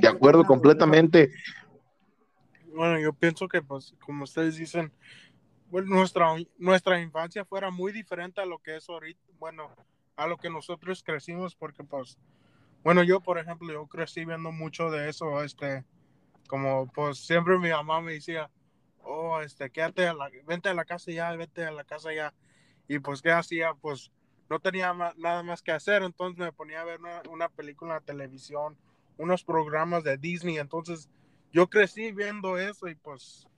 De 0.00 0.08
acuerdo 0.08 0.44
completamente. 0.44 1.32
Bueno, 2.74 2.98
yo 2.98 3.12
pienso 3.12 3.46
que, 3.48 3.62
pues, 3.62 3.94
como 4.04 4.24
ustedes 4.24 4.56
dicen, 4.56 4.92
bueno, 5.70 5.88
nuestra, 5.88 6.34
nuestra 6.58 7.00
infancia 7.00 7.44
fuera 7.44 7.70
muy 7.70 7.92
diferente 7.92 8.40
a 8.40 8.46
lo 8.46 8.58
que 8.58 8.76
es 8.76 8.88
ahorita, 8.88 9.20
bueno, 9.38 9.70
a 10.16 10.26
lo 10.26 10.38
que 10.38 10.50
nosotros 10.50 11.02
crecimos, 11.02 11.54
porque, 11.54 11.84
pues, 11.84 12.18
bueno, 12.82 13.02
yo, 13.02 13.20
por 13.20 13.38
ejemplo, 13.38 13.72
yo 13.72 13.86
crecí 13.86 14.24
viendo 14.24 14.50
mucho 14.50 14.90
de 14.90 15.08
eso, 15.08 15.42
este, 15.42 15.84
como 16.52 16.86
pues 16.92 17.16
siempre 17.16 17.58
mi 17.58 17.70
mamá 17.70 18.02
me 18.02 18.12
decía, 18.12 18.50
oh, 19.04 19.40
este, 19.40 19.70
quédate, 19.70 20.06
a 20.06 20.12
la, 20.12 20.28
vente 20.46 20.68
a 20.68 20.74
la 20.74 20.84
casa 20.84 21.10
ya, 21.10 21.34
vente 21.34 21.64
a 21.64 21.70
la 21.70 21.82
casa 21.82 22.12
ya. 22.12 22.34
Y 22.86 22.98
pues, 22.98 23.22
¿qué 23.22 23.30
hacía? 23.32 23.72
Pues 23.72 24.12
no 24.50 24.60
tenía 24.60 24.92
más, 24.92 25.16
nada 25.16 25.42
más 25.42 25.62
que 25.62 25.72
hacer, 25.72 26.02
entonces 26.02 26.38
me 26.38 26.52
ponía 26.52 26.82
a 26.82 26.84
ver 26.84 27.00
una, 27.30 27.48
película 27.48 27.92
en 27.92 28.00
la 28.00 28.04
televisión, 28.04 28.76
unos 29.16 29.42
programas 29.44 30.04
de 30.04 30.18
Disney, 30.18 30.58
entonces 30.58 31.08
yo 31.54 31.70
crecí 31.70 32.12
viendo 32.12 32.58
eso 32.58 32.86
y 32.86 32.96
pues 32.96 33.48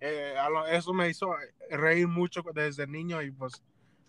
eh, 0.00 0.34
eso 0.72 0.92
me 0.92 1.08
hizo 1.08 1.32
reír 1.70 2.08
mucho 2.08 2.42
desde 2.52 2.84
niño 2.88 3.22
y 3.22 3.30
pues 3.30 3.62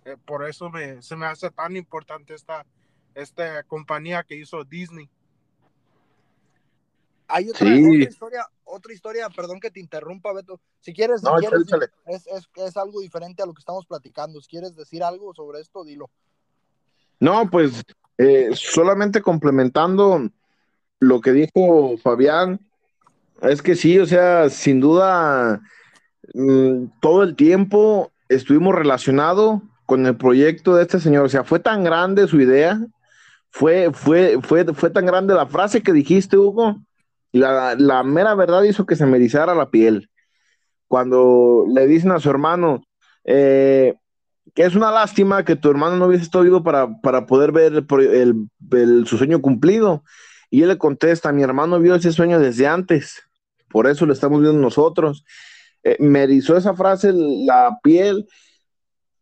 eh, 0.03 0.17
por 0.25 0.49
eso 0.49 0.71
me, 0.71 1.03
se 1.03 1.15
me 1.15 1.27
hace 1.27 1.51
tan 1.51 1.77
importante 1.77 2.33
esta, 2.33 2.65
esta 3.13 3.61
compañía 3.65 4.23
que 4.23 4.35
hizo 4.35 4.63
Disney. 4.63 5.11
Hay 7.31 7.49
otra, 7.49 7.65
sí. 7.67 7.85
otra, 7.85 8.09
historia, 8.09 8.47
otra 8.63 8.93
historia, 8.93 9.29
perdón 9.29 9.59
que 9.59 9.71
te 9.71 9.79
interrumpa, 9.79 10.33
Beto. 10.33 10.59
Si 10.79 10.93
quieres, 10.93 11.23
no, 11.23 11.37
si 11.37 11.45
quieres 11.45 11.61
échale. 11.67 11.87
es, 12.07 12.27
es, 12.27 12.49
es, 12.55 12.77
algo 12.77 12.99
diferente 12.99 13.41
a 13.41 13.45
lo 13.45 13.53
que 13.53 13.59
estamos 13.59 13.85
platicando. 13.85 14.41
Si 14.41 14.49
quieres 14.49 14.75
decir 14.75 15.03
algo 15.03 15.33
sobre 15.33 15.61
esto, 15.61 15.83
dilo. 15.83 16.09
No, 17.19 17.49
pues 17.49 17.83
eh, 18.17 18.49
solamente 18.53 19.21
complementando 19.21 20.29
lo 20.99 21.21
que 21.21 21.31
dijo 21.31 21.97
Fabián, 21.97 22.59
Es 23.41 23.61
que 23.61 23.75
sí, 23.75 23.97
o 23.97 24.05
sea, 24.05 24.49
sin 24.49 24.79
duda, 24.79 25.61
mm, 26.33 26.85
todo 27.01 27.23
el 27.23 27.35
tiempo 27.35 28.11
estuvimos 28.29 28.75
relacionados 28.75 29.61
con 29.87 30.05
el 30.05 30.15
proyecto 30.15 30.75
de 30.75 30.83
este 30.83 30.99
señor. 30.99 31.25
O 31.25 31.29
sea, 31.29 31.43
fue 31.43 31.59
tan 31.59 31.83
grande 31.83 32.27
su 32.27 32.39
idea, 32.39 32.79
fue, 33.49 33.91
fue, 33.91 34.39
fue, 34.43 34.63
fue 34.73 34.89
tan 34.89 35.05
grande 35.05 35.33
la 35.33 35.47
frase 35.47 35.81
que 35.81 35.91
dijiste, 35.91 36.37
Hugo, 36.37 36.77
la, 37.31 37.75
la 37.75 38.03
mera 38.03 38.35
verdad 38.35 38.63
hizo 38.63 38.85
que 38.85 38.95
se 38.95 39.05
me 39.05 39.17
erizara 39.17 39.55
la 39.55 39.69
piel. 39.69 40.09
Cuando 40.87 41.65
le 41.73 41.87
dicen 41.87 42.11
a 42.11 42.19
su 42.19 42.29
hermano, 42.29 42.83
eh, 43.23 43.95
que 44.53 44.63
es 44.63 44.75
una 44.75 44.91
lástima 44.91 45.45
que 45.45 45.55
tu 45.55 45.69
hermano 45.69 45.95
no 45.95 46.07
hubiese 46.07 46.25
estado 46.25 46.43
vivo 46.43 46.63
para, 46.63 46.99
para 47.01 47.25
poder 47.25 47.51
ver 47.51 47.85
el, 48.01 49.05
su 49.05 49.17
sueño 49.17 49.41
cumplido. 49.41 50.03
Y 50.49 50.63
él 50.63 50.67
le 50.67 50.77
contesta, 50.77 51.31
mi 51.31 51.43
hermano 51.43 51.79
vio 51.79 51.95
ese 51.95 52.11
sueño 52.11 52.39
desde 52.39 52.67
antes, 52.67 53.23
por 53.69 53.87
eso 53.87 54.05
lo 54.05 54.11
estamos 54.11 54.41
viendo 54.41 54.59
nosotros. 54.59 55.23
Eh, 55.83 55.95
me 55.99 56.25
esa 56.25 56.73
frase 56.75 57.13
la 57.13 57.79
piel. 57.81 58.27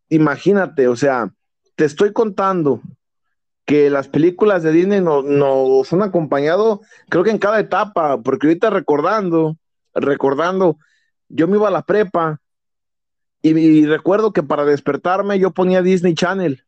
Imagínate, 0.08 0.88
o 0.88 0.96
sea, 0.96 1.32
te 1.76 1.84
estoy 1.84 2.12
contando 2.12 2.82
que 3.70 3.88
las 3.88 4.08
películas 4.08 4.64
de 4.64 4.72
Disney 4.72 5.00
no- 5.00 5.22
nos 5.22 5.92
han 5.92 6.02
acompañado, 6.02 6.80
creo 7.08 7.22
que 7.22 7.30
en 7.30 7.38
cada 7.38 7.60
etapa, 7.60 8.20
porque 8.20 8.48
ahorita 8.48 8.68
recordando, 8.68 9.58
recordando, 9.94 10.76
yo 11.28 11.46
me 11.46 11.56
iba 11.56 11.68
a 11.68 11.70
la 11.70 11.82
prepa 11.82 12.40
y, 13.42 13.86
recuerdo 13.86 14.32
que 14.32 14.42
para 14.42 14.64
despertarme 14.64 15.38
yo 15.38 15.52
ponía 15.52 15.82
Disney 15.82 16.14
Channel. 16.14 16.64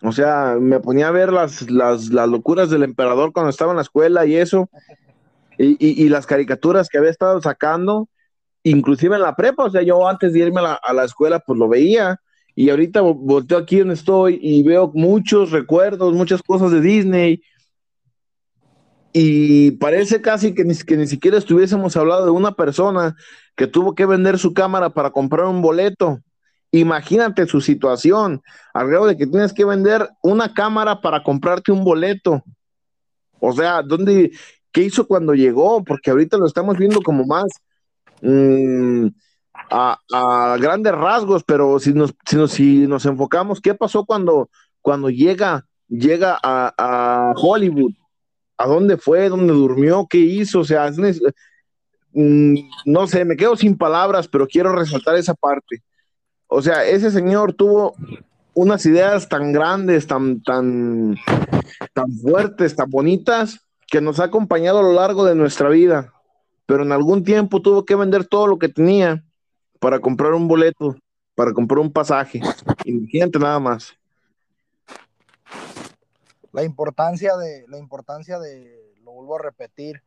O 0.00 0.12
sea, 0.12 0.56
me 0.60 0.78
ponía 0.78 1.08
a 1.08 1.10
ver 1.10 1.32
las, 1.32 1.68
las, 1.72 2.10
las 2.10 2.28
locuras 2.28 2.70
del 2.70 2.84
emperador 2.84 3.32
cuando 3.32 3.50
estaba 3.50 3.72
en 3.72 3.76
la 3.78 3.82
escuela 3.82 4.24
y 4.26 4.36
eso, 4.36 4.70
y, 5.58 5.72
y- 5.84 6.04
y 6.04 6.08
las 6.08 6.24
caricaturas 6.24 6.88
que 6.88 6.98
había 6.98 7.10
estado 7.10 7.42
sacando, 7.42 8.08
inclusive 8.62 9.16
en 9.16 9.22
la 9.22 9.34
prepa, 9.34 9.64
o 9.64 9.70
sea, 9.70 9.82
yo 9.82 10.06
antes 10.06 10.32
de 10.32 10.38
irme 10.38 10.60
a 10.60 10.62
la, 10.62 10.74
a 10.74 10.92
la 10.92 11.02
escuela, 11.04 11.40
pues 11.40 11.58
lo 11.58 11.68
veía, 11.68 12.20
y 12.56 12.70
ahorita 12.70 13.02
vo- 13.02 13.14
volteo 13.14 13.58
aquí 13.58 13.78
donde 13.78 13.94
estoy 13.94 14.40
y 14.42 14.64
veo 14.64 14.90
muchos 14.94 15.52
recuerdos, 15.52 16.14
muchas 16.14 16.42
cosas 16.42 16.72
de 16.72 16.80
Disney, 16.80 17.42
y 19.12 19.70
parece 19.72 20.20
casi 20.20 20.54
que 20.54 20.64
ni, 20.64 20.74
que 20.74 20.96
ni 20.96 21.06
siquiera 21.06 21.38
estuviésemos 21.38 21.96
hablando 21.96 22.24
de 22.24 22.30
una 22.32 22.52
persona 22.52 23.16
que 23.56 23.66
tuvo 23.66 23.94
que 23.94 24.04
vender 24.04 24.38
su 24.38 24.52
cámara 24.52 24.90
para 24.90 25.10
comprar 25.10 25.46
un 25.46 25.62
boleto. 25.62 26.20
Imagínate 26.70 27.46
su 27.46 27.60
situación, 27.62 28.42
al 28.74 28.88
grado 28.88 29.06
de 29.06 29.16
que 29.16 29.26
tienes 29.26 29.54
que 29.54 29.64
vender 29.64 30.06
una 30.22 30.52
cámara 30.52 31.00
para 31.00 31.22
comprarte 31.22 31.72
un 31.72 31.84
boleto. 31.84 32.42
O 33.40 33.52
sea, 33.52 33.82
¿dónde, 33.82 34.32
qué 34.72 34.82
hizo 34.82 35.06
cuando 35.06 35.32
llegó? 35.32 35.82
Porque 35.84 36.10
ahorita 36.10 36.36
lo 36.36 36.46
estamos 36.46 36.76
viendo 36.76 37.00
como 37.00 37.24
más 37.24 37.46
mm, 38.20 39.06
a, 39.70 40.56
grandes 40.60 40.92
rasgos, 40.92 41.44
pero 41.44 41.78
si 41.78 41.92
nos, 41.92 42.14
si 42.54 42.86
nos, 42.86 43.06
enfocamos, 43.06 43.60
¿qué 43.60 43.74
pasó 43.74 44.04
cuando, 44.04 44.50
cuando 44.80 45.10
llega, 45.10 45.66
llega 45.88 46.38
a, 46.42 47.32
Hollywood? 47.36 47.92
¿A 48.58 48.66
dónde 48.66 48.96
fue? 48.96 49.28
¿Dónde 49.28 49.52
durmió? 49.52 50.06
¿Qué 50.08 50.18
hizo? 50.18 50.60
O 50.60 50.64
sea, 50.64 50.90
mm, 52.12 52.54
no 52.86 53.06
sé, 53.06 53.24
me 53.24 53.36
quedo 53.36 53.56
sin 53.56 53.76
palabras, 53.76 54.28
pero 54.28 54.46
quiero 54.46 54.72
resaltar 54.72 55.16
esa 55.16 55.34
parte. 55.34 55.82
O 56.46 56.62
sea, 56.62 56.84
ese 56.84 57.10
señor 57.10 57.52
tuvo 57.52 57.94
unas 58.54 58.86
ideas 58.86 59.28
tan 59.28 59.52
grandes, 59.52 60.06
tan, 60.06 60.42
tan, 60.42 61.16
tan 61.92 62.10
fuertes, 62.12 62.74
tan 62.74 62.88
bonitas, 62.88 63.60
que 63.88 64.00
nos 64.00 64.20
ha 64.20 64.24
acompañado 64.24 64.78
a 64.78 64.82
lo 64.82 64.92
largo 64.92 65.24
de 65.24 65.34
nuestra 65.34 65.68
vida. 65.68 66.12
Pero 66.64 66.82
en 66.82 66.92
algún 66.92 67.22
tiempo 67.22 67.60
tuvo 67.60 67.84
que 67.84 67.94
vender 67.94 68.24
todo 68.24 68.46
lo 68.46 68.58
que 68.58 68.68
tenía 68.68 69.25
para 69.78 70.00
comprar 70.00 70.32
un 70.32 70.48
boleto, 70.48 70.96
para 71.34 71.52
comprar 71.52 71.80
un 71.80 71.92
pasaje. 71.92 72.40
Imagínate 72.84 73.38
nada 73.38 73.58
más. 73.60 73.96
la 76.56 76.64
importancia 76.64 77.36
de, 77.36 77.66
la 77.68 77.76
importancia 77.76 78.38
de, 78.38 78.94
lo 79.02 79.12
vuelvo 79.12 79.36
a 79.36 79.42
repetir, 79.42 80.02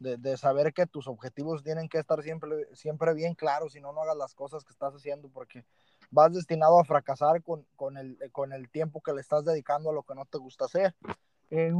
de, 0.00 0.16
de 0.16 0.36
saber 0.36 0.72
que 0.72 0.84
tus 0.84 1.06
objetivos 1.06 1.62
tienen 1.62 1.88
que 1.88 1.98
estar 1.98 2.20
siempre, 2.24 2.66
siempre 2.74 3.14
bien 3.14 3.34
claros, 3.34 3.74
si 3.74 3.80
no, 3.80 3.92
no 3.92 4.02
hagas 4.02 4.16
las 4.16 4.34
cosas 4.34 4.64
que 4.64 4.72
estás 4.72 4.92
haciendo 4.94 5.28
porque 5.28 5.64
vas 6.10 6.32
destinado 6.32 6.80
a 6.80 6.84
fracasar 6.84 7.40
con, 7.44 7.64
con, 7.76 7.96
el, 7.96 8.18
con 8.32 8.52
el 8.52 8.68
tiempo 8.68 9.00
que 9.00 9.12
le 9.12 9.20
estás 9.20 9.44
dedicando 9.44 9.90
a 9.90 9.92
lo 9.92 10.02
que 10.02 10.16
no 10.16 10.24
te 10.24 10.38
gusta 10.38 10.64
hacer. 10.64 10.92
Eh, 11.50 11.72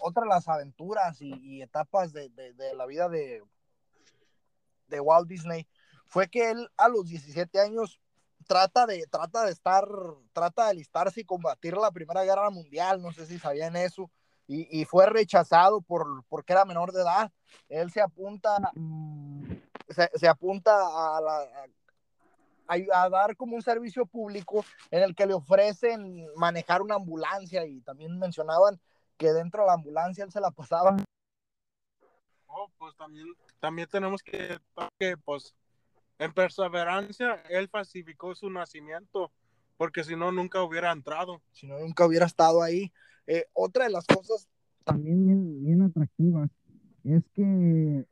otra, 0.00 0.26
las 0.26 0.48
aventuras 0.48 1.22
y, 1.22 1.32
y 1.34 1.62
etapas 1.62 2.12
de, 2.12 2.30
de, 2.30 2.54
de, 2.54 2.74
la 2.74 2.86
vida 2.86 3.08
de, 3.08 3.40
de 4.88 5.00
Walt 5.00 5.28
Disney 5.28 5.68
fue 6.14 6.28
que 6.28 6.48
él 6.48 6.70
a 6.76 6.86
los 6.86 7.08
17 7.08 7.58
años 7.58 8.00
trata 8.46 8.86
de, 8.86 9.04
trata 9.10 9.46
de 9.46 9.50
estar, 9.50 9.84
trata 10.32 10.66
de 10.66 10.70
alistarse 10.70 11.22
y 11.22 11.24
combatir 11.24 11.76
la 11.76 11.90
Primera 11.90 12.22
Guerra 12.22 12.50
Mundial, 12.50 13.02
no 13.02 13.10
sé 13.10 13.26
si 13.26 13.36
sabían 13.36 13.74
eso, 13.74 14.08
y, 14.46 14.80
y 14.80 14.84
fue 14.84 15.06
rechazado 15.06 15.80
por, 15.80 16.22
porque 16.28 16.52
era 16.52 16.64
menor 16.64 16.92
de 16.92 17.02
edad. 17.02 17.32
Él 17.68 17.90
se 17.90 18.00
apunta, 18.00 18.58
se, 19.88 20.08
se 20.14 20.28
apunta 20.28 20.76
a, 20.76 21.20
la, 21.20 21.48
a, 22.68 23.02
a, 23.02 23.08
dar 23.08 23.36
como 23.36 23.56
un 23.56 23.62
servicio 23.62 24.06
público 24.06 24.64
en 24.92 25.02
el 25.02 25.16
que 25.16 25.26
le 25.26 25.34
ofrecen 25.34 26.28
manejar 26.36 26.80
una 26.80 26.94
ambulancia 26.94 27.66
y 27.66 27.80
también 27.80 28.20
mencionaban 28.20 28.80
que 29.16 29.32
dentro 29.32 29.62
de 29.62 29.66
la 29.66 29.72
ambulancia 29.72 30.22
él 30.22 30.30
se 30.30 30.40
la 30.40 30.52
pasaba. 30.52 30.96
Oh, 32.46 32.70
pues 32.78 32.94
también, 32.94 33.26
también 33.58 33.88
tenemos 33.88 34.22
que, 34.22 34.60
que 35.00 35.16
pues 35.16 35.56
en 36.18 36.32
perseverancia, 36.32 37.42
él 37.48 37.68
falsificó 37.68 38.34
su 38.34 38.50
nacimiento, 38.50 39.32
porque 39.76 40.04
si 40.04 40.16
no, 40.16 40.32
nunca 40.32 40.62
hubiera 40.62 40.92
entrado. 40.92 41.42
Si 41.52 41.66
no, 41.66 41.78
nunca 41.78 42.06
hubiera 42.06 42.26
estado 42.26 42.62
ahí. 42.62 42.92
Eh, 43.26 43.46
otra 43.52 43.84
de 43.84 43.90
las 43.90 44.06
cosas 44.06 44.48
también 44.84 45.24
bien, 45.24 45.64
bien 45.64 45.82
atractivas 45.82 46.50
es 47.04 47.22
que 47.34 48.04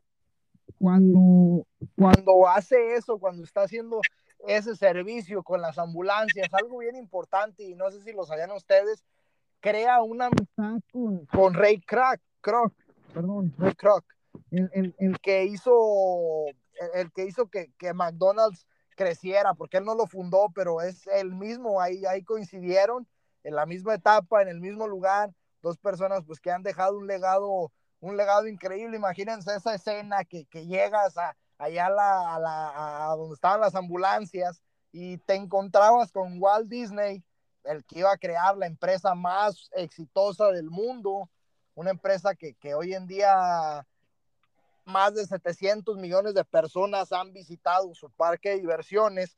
cuando, 0.78 1.66
cuando 1.96 2.48
hace 2.48 2.94
eso, 2.96 3.18
cuando 3.18 3.44
está 3.44 3.62
haciendo 3.62 4.00
ese 4.48 4.74
servicio 4.74 5.42
con 5.42 5.60
las 5.60 5.78
ambulancias, 5.78 6.52
algo 6.52 6.78
bien 6.78 6.96
importante, 6.96 7.62
y 7.62 7.74
no 7.74 7.90
sé 7.90 8.02
si 8.02 8.12
lo 8.12 8.24
sabían 8.24 8.50
ustedes, 8.50 9.04
crea 9.60 10.02
una 10.02 10.26
amistad 10.26 10.80
con, 10.92 11.26
con 11.26 11.54
Ray 11.54 11.80
Kroc, 11.80 12.20
Kroc, 12.40 12.74
perdón, 13.14 13.54
Ray 13.58 13.74
Kroc, 13.74 14.04
el, 14.50 14.68
el, 14.72 14.94
el 14.98 15.20
que 15.20 15.44
hizo 15.44 15.72
el 16.94 17.12
que 17.12 17.26
hizo 17.26 17.48
que, 17.48 17.72
que, 17.78 17.92
McDonald's 17.94 18.66
creciera, 18.96 19.54
porque 19.54 19.78
él 19.78 19.84
no 19.84 19.94
lo 19.94 20.06
fundó, 20.06 20.50
pero 20.54 20.80
es 20.80 21.06
el 21.06 21.34
mismo, 21.34 21.80
ahí, 21.80 22.04
ahí 22.06 22.22
coincidieron 22.24 23.08
en 23.44 23.54
la 23.54 23.66
misma 23.66 23.94
etapa, 23.94 24.42
en 24.42 24.48
el 24.48 24.60
mismo 24.60 24.86
lugar, 24.86 25.32
dos 25.62 25.78
personas 25.78 26.22
pues 26.26 26.40
que 26.40 26.50
han 26.50 26.62
dejado 26.62 26.98
un 26.98 27.06
legado, 27.06 27.72
un 28.00 28.16
legado 28.16 28.46
increíble, 28.46 28.96
imagínense 28.96 29.54
esa 29.54 29.74
escena 29.74 30.24
que, 30.24 30.44
que 30.46 30.66
llegas 30.66 31.16
a, 31.16 31.36
allá 31.58 31.86
a, 31.86 31.90
la, 31.90 32.38
la, 32.38 33.14
donde 33.16 33.34
estaban 33.34 33.60
las 33.60 33.74
ambulancias 33.74 34.62
y 34.90 35.18
te 35.18 35.34
encontrabas 35.34 36.12
con 36.12 36.40
Walt 36.40 36.68
Disney, 36.68 37.24
el 37.64 37.84
que 37.84 38.00
iba 38.00 38.12
a 38.12 38.18
crear 38.18 38.56
la 38.56 38.66
empresa 38.66 39.14
más 39.14 39.70
exitosa 39.72 40.48
del 40.48 40.68
mundo, 40.68 41.30
una 41.74 41.90
empresa 41.90 42.34
que, 42.34 42.54
que 42.54 42.74
hoy 42.74 42.94
en 42.94 43.06
día 43.06 43.86
más 44.84 45.14
de 45.14 45.26
700 45.26 45.96
millones 45.98 46.34
de 46.34 46.44
personas 46.44 47.12
han 47.12 47.32
visitado 47.32 47.94
su 47.94 48.10
parque 48.10 48.50
de 48.50 48.60
diversiones. 48.60 49.36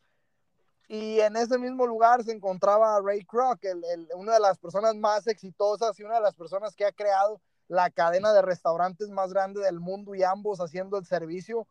Y 0.88 1.20
en 1.20 1.36
ese 1.36 1.58
mismo 1.58 1.86
lugar 1.86 2.22
se 2.24 2.32
encontraba 2.32 3.00
Ray 3.02 3.24
Kroc, 3.24 3.64
el, 3.64 3.82
el, 3.84 4.08
una 4.14 4.34
de 4.34 4.40
las 4.40 4.58
personas 4.58 4.94
más 4.96 5.26
exitosas 5.26 5.98
y 5.98 6.04
una 6.04 6.16
de 6.16 6.20
las 6.20 6.34
personas 6.34 6.74
que 6.74 6.84
ha 6.84 6.92
creado 6.92 7.40
la 7.68 7.90
cadena 7.90 8.32
de 8.32 8.42
restaurantes 8.42 9.08
más 9.08 9.32
grande 9.32 9.60
del 9.60 9.80
mundo 9.80 10.14
y 10.14 10.22
ambos 10.22 10.60
haciendo 10.60 10.98
el 10.98 11.06
servicio 11.06 11.66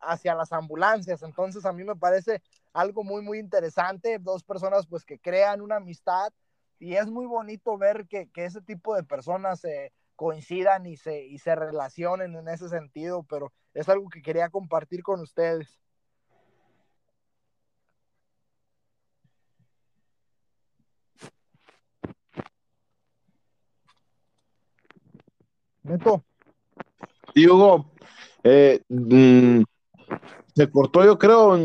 hacia 0.00 0.34
las 0.34 0.52
ambulancias. 0.52 1.22
Entonces 1.22 1.64
a 1.64 1.72
mí 1.72 1.84
me 1.84 1.96
parece 1.96 2.42
algo 2.72 3.04
muy, 3.04 3.22
muy 3.22 3.38
interesante. 3.38 4.18
Dos 4.18 4.44
personas 4.44 4.86
pues 4.86 5.04
que 5.04 5.18
crean 5.18 5.60
una 5.60 5.76
amistad 5.76 6.32
y 6.78 6.94
es 6.94 7.06
muy 7.06 7.26
bonito 7.26 7.76
ver 7.76 8.06
que, 8.06 8.30
que 8.30 8.44
ese 8.44 8.60
tipo 8.60 8.94
de 8.94 9.02
personas 9.02 9.64
eh, 9.64 9.92
coincidan 10.18 10.84
y 10.84 10.96
se, 10.96 11.24
y 11.24 11.38
se 11.38 11.54
relacionen 11.54 12.34
en 12.34 12.48
ese 12.48 12.68
sentido, 12.68 13.24
pero 13.30 13.52
es 13.72 13.88
algo 13.88 14.08
que 14.08 14.20
quería 14.20 14.48
compartir 14.48 15.04
con 15.04 15.20
ustedes. 15.20 15.78
Neto. 25.84 26.24
Hugo, 27.36 27.92
eh, 28.42 28.82
mmm, 28.88 29.62
se 30.52 30.68
cortó 30.68 31.04
yo 31.04 31.16
creo, 31.16 31.56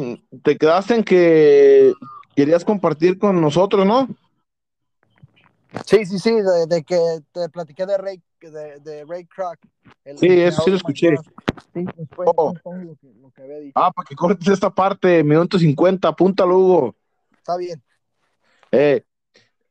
te 0.43 0.60
quedaste 0.60 0.93
en 0.93 1.04
que 1.04 1.91
querías 2.36 2.64
compartir 2.64 3.18
con 3.18 3.41
nosotros, 3.41 3.84
¿no? 3.84 4.08
Sí, 5.86 6.05
sí, 6.05 6.19
sí, 6.19 6.32
de, 6.36 6.65
de 6.67 6.84
que 6.84 6.99
te 7.32 7.49
platiqué 7.49 7.86
de 7.86 7.97
Ray, 7.97 8.21
de, 8.41 8.80
de 8.80 9.05
Ray 9.05 9.26
Kroc. 9.26 9.57
el- 10.05 10.17
Sí, 10.17 10.28
eso 10.41 10.61
sí 10.63 10.69
lo 10.71 10.78
escuché. 10.78 11.15
Sí, 11.74 11.86
pues 12.15 12.30
Oh. 12.36 12.51
fue 12.53 12.59
todo 12.61 12.76
lo 12.76 12.95
que, 12.95 13.07
lo 13.21 13.32
que 13.32 13.41
había 13.41 13.57
dicho. 13.57 13.74
Ah, 13.76 13.91
para 13.91 14.05
que 14.05 14.15
cortes 14.15 14.47
esta 14.47 14.69
parte, 14.69 15.24
minuto 15.24 15.57
50, 15.57 16.07
apúntalo, 16.07 16.57
Hugo. 16.57 16.95
Está 17.38 17.57
bien, 17.57 17.82
Eh, 18.71 19.03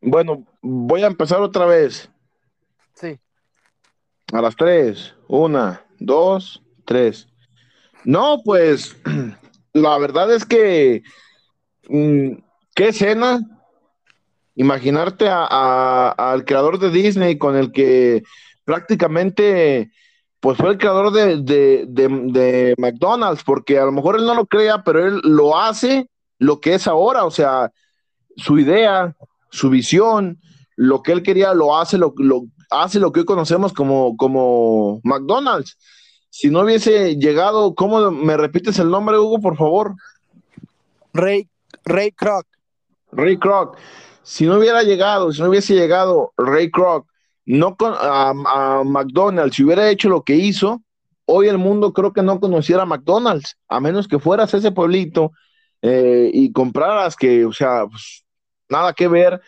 bueno, 0.00 0.44
voy 0.60 1.02
a 1.02 1.06
empezar 1.06 1.40
otra 1.40 1.66
vez. 1.66 2.10
sí. 2.94 3.18
A 4.32 4.40
las 4.40 4.56
tres. 4.56 5.14
Una, 5.28 5.84
dos, 5.98 6.62
tres. 6.84 7.28
No, 8.04 8.42
pues 8.44 8.96
la 9.72 9.98
verdad 9.98 10.32
es 10.34 10.44
que 10.44 11.02
mm, 11.88 12.32
qué 12.74 12.88
escena. 12.88 13.40
Imaginarte 14.54 15.28
a- 15.28 15.46
a- 15.48 16.10
al 16.32 16.44
creador 16.44 16.78
de 16.78 16.90
Disney 16.90 17.38
con 17.38 17.56
el 17.56 17.72
que 17.72 18.22
prácticamente 18.64 19.90
pues 20.40 20.58
fue 20.58 20.70
el 20.70 20.78
creador 20.78 21.12
de, 21.12 21.36
de- 21.36 21.84
de- 21.88 22.08
de 22.32 22.74
McDonald's, 22.76 23.44
porque 23.44 23.78
a 23.78 23.84
lo 23.84 23.92
mejor 23.92 24.16
él 24.16 24.26
no 24.26 24.34
lo 24.34 24.44
crea, 24.46 24.82
pero 24.82 25.06
él 25.06 25.20
lo 25.22 25.56
hace 25.56 26.08
lo 26.38 26.58
que 26.58 26.74
es 26.74 26.88
ahora, 26.88 27.24
o 27.24 27.30
sea, 27.30 27.70
su 28.36 28.58
idea, 28.58 29.14
su 29.50 29.70
visión, 29.70 30.38
lo 30.74 31.00
que 31.02 31.12
él 31.12 31.22
quería, 31.22 31.54
lo 31.54 31.78
hace, 31.78 31.96
lo, 31.96 32.12
lo- 32.16 32.46
hace 32.70 32.98
lo 32.98 33.12
que 33.12 33.20
hoy 33.20 33.26
conocemos 33.26 33.72
como, 33.72 34.16
como 34.16 35.00
McDonald's. 35.04 35.78
Si 36.28 36.50
no 36.50 36.60
hubiese 36.62 37.16
llegado, 37.16 37.74
¿cómo 37.76 38.10
me 38.10 38.36
repites 38.36 38.78
el 38.80 38.90
nombre, 38.90 39.18
Hugo, 39.18 39.38
por 39.40 39.56
favor? 39.56 39.94
Ray, 41.12 41.48
Ray 41.84 42.10
Kroc. 42.10 42.46
Ray 43.12 43.36
Kroc. 43.36 43.76
Si 44.22 44.46
no 44.46 44.58
hubiera 44.58 44.82
llegado, 44.82 45.32
si 45.32 45.42
no 45.42 45.48
hubiese 45.48 45.74
llegado 45.74 46.32
Ray 46.36 46.70
Kroc 46.70 47.08
no 47.44 47.76
con, 47.76 47.92
a, 47.96 48.30
a 48.30 48.84
McDonald's, 48.84 49.56
si 49.56 49.64
hubiera 49.64 49.90
hecho 49.90 50.08
lo 50.08 50.22
que 50.22 50.36
hizo, 50.36 50.82
hoy 51.24 51.48
el 51.48 51.58
mundo 51.58 51.92
creo 51.92 52.12
que 52.12 52.22
no 52.22 52.38
conociera 52.38 52.86
McDonald's, 52.86 53.56
a 53.68 53.80
menos 53.80 54.06
que 54.06 54.20
fueras 54.20 54.54
a 54.54 54.58
ese 54.58 54.70
pueblito 54.70 55.32
eh, 55.82 56.30
y 56.32 56.52
compraras 56.52 57.16
que, 57.16 57.44
o 57.44 57.52
sea, 57.52 57.86
pues, 57.88 58.24
nada 58.68 58.92
que 58.92 59.08
ver 59.08 59.40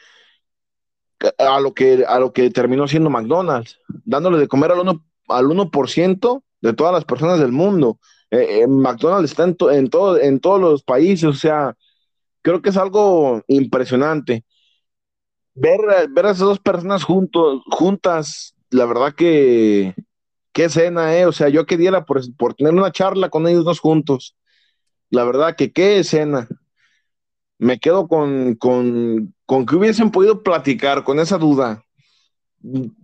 a 1.39 1.61
lo 1.61 1.73
que, 1.75 2.05
a 2.07 2.19
lo 2.19 2.33
que 2.33 2.51
terminó 2.51 2.87
siendo 2.89 3.11
McDonald's, 3.11 3.79
dándole 4.05 4.39
de 4.39 4.49
comer 4.49 4.73
al 4.73 4.79
1%, 4.81 5.03
al 5.29 5.47
1% 5.47 6.43
de 6.61 6.73
todas 6.73 6.93
las 6.93 7.05
personas 7.05 7.39
del 7.39 7.53
mundo. 7.53 7.99
Eh, 8.31 8.63
eh, 8.63 8.67
McDonald's 8.67 9.31
está 9.31 9.45
en, 9.45 9.57
to- 9.57 9.71
en, 9.71 9.89
todo, 9.89 10.19
en 10.21 10.41
todos 10.41 10.61
los 10.61 10.83
países, 10.83 11.25
o 11.25 11.33
sea, 11.33 11.77
creo 12.43 12.63
que 12.63 12.71
es 12.71 12.77
algo 12.77 13.43
impresionante. 13.49 14.45
Ver, 15.55 15.81
ver 16.11 16.27
a 16.27 16.31
esas 16.31 16.41
dos 16.49 16.59
personas 16.59 17.05
juntos, 17.05 17.63
juntas, 17.71 18.55
la 18.71 18.87
verdad 18.87 19.15
que 19.15 19.95
qué 20.53 20.65
escena, 20.67 21.17
¿eh? 21.17 21.27
O 21.27 21.33
sea, 21.33 21.49
yo 21.49 21.67
que 21.67 21.77
diera 21.77 22.05
por, 22.05 22.21
por 22.37 22.55
tener 22.55 22.75
una 22.75 22.93
charla 22.93 23.29
con 23.31 23.47
ellos 23.49 23.65
dos 23.65 23.81
juntos. 23.81 24.37
La 25.11 25.25
verdad 25.25 25.57
que 25.57 25.73
qué 25.73 25.99
escena. 26.01 26.49
Me 27.59 27.79
quedo 27.79 28.07
con, 28.09 28.55
con, 28.57 29.35
con 29.47 29.67
que 29.67 29.77
hubiesen 29.77 30.11
podido 30.11 30.43
platicar 30.43 31.05
con 31.05 31.19
esa 31.19 31.39
duda. 31.39 31.85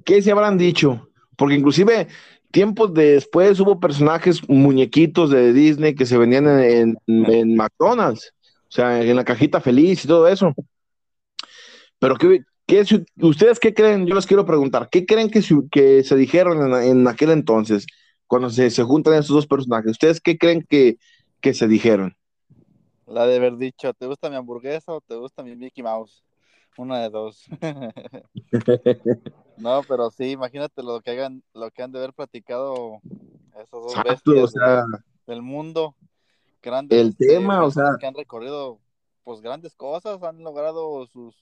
¿Qué 0.04 0.22
se 0.22 0.32
habrán 0.32 0.58
dicho? 0.58 1.08
Porque 1.36 1.54
inclusive 1.54 2.08
tiempos 2.50 2.92
después 2.94 3.60
hubo 3.60 3.78
personajes 3.80 4.46
muñequitos 4.48 5.30
de 5.30 5.52
Disney 5.52 5.94
que 5.94 6.06
se 6.06 6.18
vendían 6.18 6.46
en, 6.48 6.96
en- 7.06 7.32
en 7.32 7.56
McDonald's, 7.56 8.32
o 8.68 8.72
sea, 8.72 9.02
en 9.02 9.16
la 9.16 9.24
cajita 9.24 9.60
feliz 9.60 10.04
y 10.04 10.08
todo 10.08 10.26
eso. 10.28 10.54
Pero 12.00 12.16
¿qué, 12.16 12.42
qué 12.66 12.84
ustedes 13.22 13.60
qué 13.60 13.74
creen? 13.74 14.06
Yo 14.08 14.16
les 14.16 14.26
quiero 14.26 14.46
preguntar, 14.46 14.88
¿qué 14.90 15.06
creen 15.06 15.30
que, 15.30 15.42
se- 15.42 15.56
que 15.72 16.04
se 16.04 16.16
dijeron 16.16 16.74
en, 16.74 16.82
en 17.00 17.08
aquel 17.08 17.30
entonces, 17.32 17.86
cuando 18.28 18.50
se, 18.50 18.70
se 18.70 18.84
juntan 18.84 19.14
esos 19.16 19.36
dos 19.36 19.48
personajes? 19.48 19.92
¿Ustedes 19.92 20.20
qué 20.22 20.38
creen 20.38 20.66
que, 20.68 20.98
que 21.42 21.54
se 21.54 21.68
dijeron? 21.68 22.16
La 23.06 23.26
de 23.26 23.36
haber 23.36 23.56
dicho, 23.56 23.92
¿te 23.94 24.06
gusta 24.06 24.30
mi 24.30 24.36
hamburguesa 24.36 24.92
o 24.92 25.00
te 25.00 25.14
gusta 25.16 25.42
mi 25.42 25.56
Mickey 25.56 25.82
Mouse? 25.82 26.24
Una 26.76 27.00
de 27.02 27.10
dos. 27.10 27.46
No, 29.56 29.84
pero 29.86 30.10
sí, 30.10 30.30
imagínate 30.30 30.82
lo 30.82 31.00
que 31.02 31.10
hagan, 31.10 31.42
lo 31.54 31.70
que 31.70 31.82
han 31.82 31.92
de 31.92 31.98
haber 31.98 32.14
platicado 32.14 33.00
esos 33.54 33.82
dos 33.84 34.02
Exacto, 34.04 34.32
bestias 34.32 34.44
o 34.44 34.48
sea, 34.48 34.82
del 35.26 35.42
mundo. 35.42 35.96
Grandes 36.62 37.00
el 37.00 37.16
este, 37.16 37.26
tema, 37.26 37.64
o 37.64 37.70
sea. 37.70 37.96
que 37.98 38.06
han 38.06 38.14
recorrido 38.14 38.80
pues 39.24 39.40
grandes 39.42 39.76
cosas, 39.76 40.22
han 40.22 40.42
logrado 40.44 41.06
sus, 41.06 41.36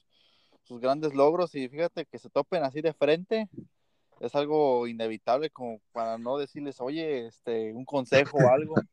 sus 0.69 0.79
grandes 0.79 1.15
logros 1.15 1.55
y 1.55 1.67
fíjate 1.67 2.05
que 2.05 2.19
se 2.19 2.29
topen 2.29 2.63
así 2.63 2.81
de 2.81 2.93
frente 2.93 3.49
es 4.19 4.35
algo 4.35 4.87
inevitable 4.87 5.49
como 5.49 5.79
para 5.91 6.17
no 6.17 6.37
decirles, 6.37 6.79
oye, 6.79 7.27
este, 7.27 7.73
un 7.73 7.85
consejo 7.85 8.37
o 8.37 8.49
algo. 8.49 8.75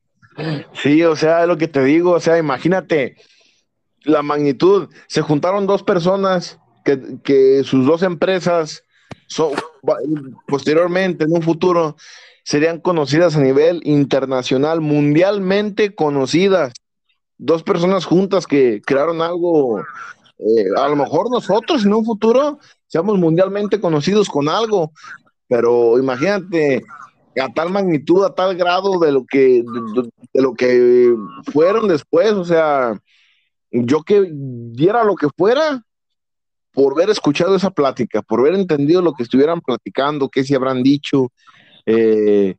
Sí, 0.75 1.03
o 1.03 1.17
sea, 1.17 1.47
lo 1.47 1.57
que 1.57 1.67
te 1.67 1.83
digo, 1.83 2.11
o 2.11 2.21
sea, 2.21 2.37
imagínate 2.37 3.17
la 4.03 4.21
magnitud. 4.21 4.91
Se 5.07 5.23
juntaron 5.23 5.67
dos 5.67 5.83
personas 5.83 6.59
que, 6.85 7.17
que 7.25 7.65
sus 7.65 7.87
dos 7.87 8.03
empresas 8.03 8.85
son, 9.29 9.53
posteriormente, 10.47 11.25
en 11.25 11.33
un 11.33 11.41
futuro, 11.41 11.97
serían 12.45 12.81
conocidas 12.81 13.35
a 13.35 13.41
nivel 13.41 13.81
internacional, 13.85 14.83
mundialmente 14.83 15.95
conocidas. 15.95 16.75
Dos 17.39 17.63
personas 17.63 18.05
juntas 18.05 18.47
que 18.47 18.83
crearon 18.85 19.23
algo, 19.23 19.83
eh, 20.39 20.67
a 20.77 20.89
lo 20.89 20.97
mejor 20.97 21.31
nosotros 21.31 21.85
en 21.85 21.95
un 21.95 22.05
futuro 22.05 22.59
seamos 22.87 23.19
mundialmente 23.19 23.81
conocidos 23.81 24.29
con 24.29 24.49
algo, 24.49 24.93
pero 25.49 25.99
imagínate 25.99 26.85
a 27.41 27.49
tal 27.53 27.71
magnitud, 27.71 28.25
a 28.25 28.35
tal 28.35 28.57
grado 28.57 28.99
de 28.99 29.13
lo 29.13 29.25
que 29.25 29.63
de, 29.63 30.11
de 30.33 30.43
lo 30.43 30.55
que 30.55 31.15
fueron 31.53 31.89
después, 31.89 32.33
o 32.33 32.45
sea, 32.45 32.99
yo 33.71 34.03
que 34.03 34.31
diera 34.33 35.05
lo 35.05 35.17
que 35.17 35.29
fuera 35.37 35.83
por 36.73 36.93
haber 36.93 37.11
escuchado 37.11 37.57
esa 37.57 37.71
plática, 37.71 38.23
por 38.23 38.41
haber 38.41 38.55
entendido 38.55 39.01
lo 39.01 39.15
que 39.15 39.23
estuvieran 39.23 39.61
platicando, 39.61 40.29
qué 40.29 40.45
se 40.45 40.55
habrán 40.55 40.83
dicho. 40.83 41.33
eh, 41.87 42.57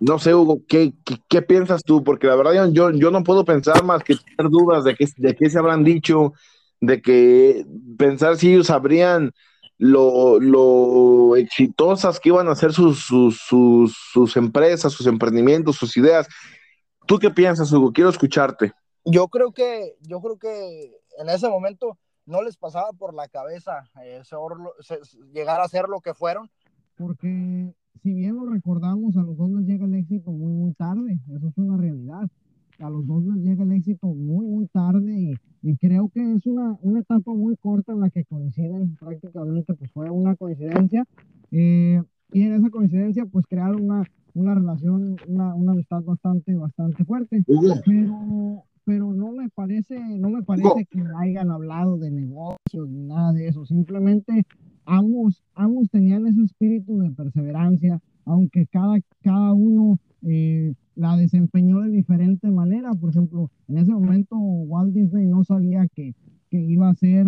no 0.00 0.18
sé, 0.18 0.34
Hugo, 0.34 0.60
¿qué, 0.68 0.92
qué, 1.04 1.16
qué 1.28 1.42
piensas 1.42 1.82
tú? 1.82 2.04
Porque 2.04 2.26
la 2.26 2.36
verdad 2.36 2.70
yo, 2.72 2.90
yo 2.90 3.10
no 3.10 3.22
puedo 3.24 3.44
pensar 3.44 3.82
más 3.84 4.02
que 4.04 4.14
tener 4.14 4.50
dudas 4.50 4.84
de 4.84 4.94
qué, 4.94 5.06
de 5.16 5.34
qué 5.34 5.50
se 5.50 5.58
habrán 5.58 5.82
dicho, 5.84 6.34
de 6.80 7.02
que 7.02 7.66
pensar 7.96 8.36
si 8.36 8.52
ellos 8.52 8.68
sabrían 8.68 9.32
lo, 9.78 10.40
lo 10.40 11.36
exitosas 11.36 12.18
que 12.20 12.30
iban 12.30 12.48
a 12.48 12.54
ser 12.54 12.72
sus, 12.72 13.00
sus, 13.00 13.38
sus, 13.38 13.96
sus 14.12 14.36
empresas, 14.36 14.92
sus 14.92 15.06
emprendimientos, 15.06 15.76
sus 15.76 15.96
ideas. 15.96 16.28
¿Tú 17.06 17.18
qué 17.18 17.30
piensas, 17.30 17.72
Hugo? 17.72 17.92
Quiero 17.92 18.10
escucharte. 18.10 18.72
Yo 19.04 19.28
creo 19.28 19.52
que, 19.52 19.96
yo 20.02 20.20
creo 20.20 20.38
que 20.38 20.92
en 21.18 21.28
ese 21.28 21.48
momento 21.48 21.96
no 22.26 22.42
les 22.42 22.56
pasaba 22.56 22.92
por 22.92 23.14
la 23.14 23.28
cabeza 23.28 23.88
eh, 24.04 24.20
ser 24.24 24.38
llegar 25.32 25.60
a 25.60 25.68
ser 25.68 25.88
lo 25.88 26.00
que 26.00 26.12
fueron. 26.12 26.50
porque 26.96 27.72
si 28.02 28.12
bien 28.12 28.36
lo 28.36 28.46
recordamos, 28.46 29.16
a 29.16 29.22
los 29.22 29.36
dos 29.36 29.50
les 29.50 29.66
llega 29.66 29.86
el 29.86 29.94
éxito 29.94 30.30
muy, 30.30 30.52
muy 30.52 30.72
tarde, 30.74 31.18
eso 31.34 31.48
es 31.48 31.58
una 31.58 31.76
realidad. 31.76 32.28
A 32.78 32.90
los 32.90 33.06
dos 33.06 33.24
les 33.24 33.44
llega 33.44 33.64
el 33.64 33.72
éxito 33.72 34.06
muy, 34.06 34.46
muy 34.46 34.66
tarde 34.68 35.12
y, 35.12 35.34
y 35.62 35.76
creo 35.76 36.08
que 36.08 36.20
es 36.34 36.46
una, 36.46 36.76
una 36.82 37.00
etapa 37.00 37.32
muy 37.32 37.56
corta 37.56 37.92
en 37.92 38.00
la 38.00 38.10
que 38.10 38.24
coinciden 38.24 38.96
prácticamente, 38.96 39.74
pues 39.74 39.90
fue 39.92 40.10
una 40.10 40.36
coincidencia. 40.36 41.04
eh, 41.50 42.02
y 42.30 42.42
en 42.42 42.52
esa 42.54 42.68
coincidencia, 42.70 43.24
pues 43.26 43.46
crearon 43.46 43.84
una, 43.84 44.04
una 44.34 44.54
relación, 44.54 45.16
una, 45.26 45.54
una 45.54 45.72
amistad 45.72 46.02
bastante, 46.02 46.54
bastante 46.54 47.04
fuerte. 47.04 47.42
Pero, 47.86 48.64
pero 48.84 49.12
no 49.14 49.32
me 49.32 49.48
parece, 49.48 49.98
no 50.18 50.28
me 50.30 50.42
parece 50.42 50.84
que 50.90 51.02
hayan 51.18 51.50
hablado 51.50 51.96
de 51.96 52.10
negocios 52.10 52.88
ni 52.88 53.04
nada 53.04 53.32
de 53.32 53.48
eso. 53.48 53.64
Simplemente 53.64 54.44
ambos, 54.84 55.42
ambos 55.54 55.88
tenían 55.90 56.26
ese 56.26 56.42
espíritu 56.44 56.98
de 56.98 57.10
perseverancia, 57.12 57.98
aunque 58.26 58.66
cada, 58.66 58.98
cada 59.22 59.52
uno 59.54 59.98
eh, 60.26 60.74
la 60.96 61.16
desempeñó 61.16 61.80
de 61.80 61.90
diferente 61.90 62.48
manera. 62.48 62.90
Por 62.94 63.10
ejemplo, 63.10 63.50
en 63.68 63.78
ese 63.78 63.92
momento 63.92 64.36
Walt 64.36 64.92
Disney 64.92 65.26
no 65.26 65.44
sabía 65.44 65.86
que, 65.94 66.14
que 66.50 66.58
iba 66.58 66.88
a 66.88 66.94
ser 66.94 67.26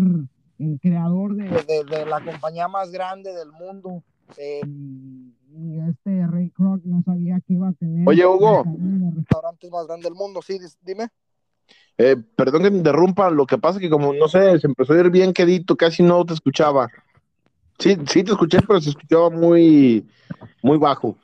el 0.59 0.79
creador 0.81 1.37
de, 1.37 1.45
de, 1.45 2.07
la 2.07 2.21
compañía 2.21 2.69
más 2.69 2.91
grande 2.91 3.33
del 3.33 3.53
mundo. 3.53 4.03
eh, 4.37 4.61
y, 4.67 5.35
y 5.53 5.81
este 5.89 6.27
Ray 6.27 6.51
Kroc 6.51 6.85
no 6.85 7.03
sabía 7.03 7.41
que 7.41 7.55
iba 7.55 7.69
a 7.69 7.73
tener 7.73 8.09
Oye, 8.09 8.27
Hugo. 8.27 8.63
de 8.67 9.11
restaurantes 9.17 9.71
más 9.71 9.87
grande 9.87 10.05
del 10.05 10.15
mundo, 10.15 10.41
sí, 10.43 10.59
dime. 10.83 11.09
eh, 11.99 12.17
perdón 12.37 12.63
que 12.63 12.71
me 12.71 12.79
interrumpa, 12.79 13.31
lo 13.31 13.47
que 13.47 13.59
pasa 13.59 13.79
es 13.79 13.83
que 13.83 13.91
como, 13.91 14.13
no 14.13 14.29
sé, 14.29 14.59
se 14.59 14.67
empezó 14.67 14.93
a 14.93 15.01
ir 15.01 15.11
bien 15.11 15.33
quedito, 15.33 15.77
casi 15.77 16.03
no 16.03 16.25
te 16.25 16.35
escuchaba. 16.35 16.89
Sí, 17.79 17.97
sí 18.07 18.23
te 18.23 18.33
escuché, 18.33 18.59
pero 18.61 18.81
se 18.81 18.91
escuchaba 18.91 19.31
muy, 19.31 20.07
muy 20.63 20.79
bajo. 20.79 21.17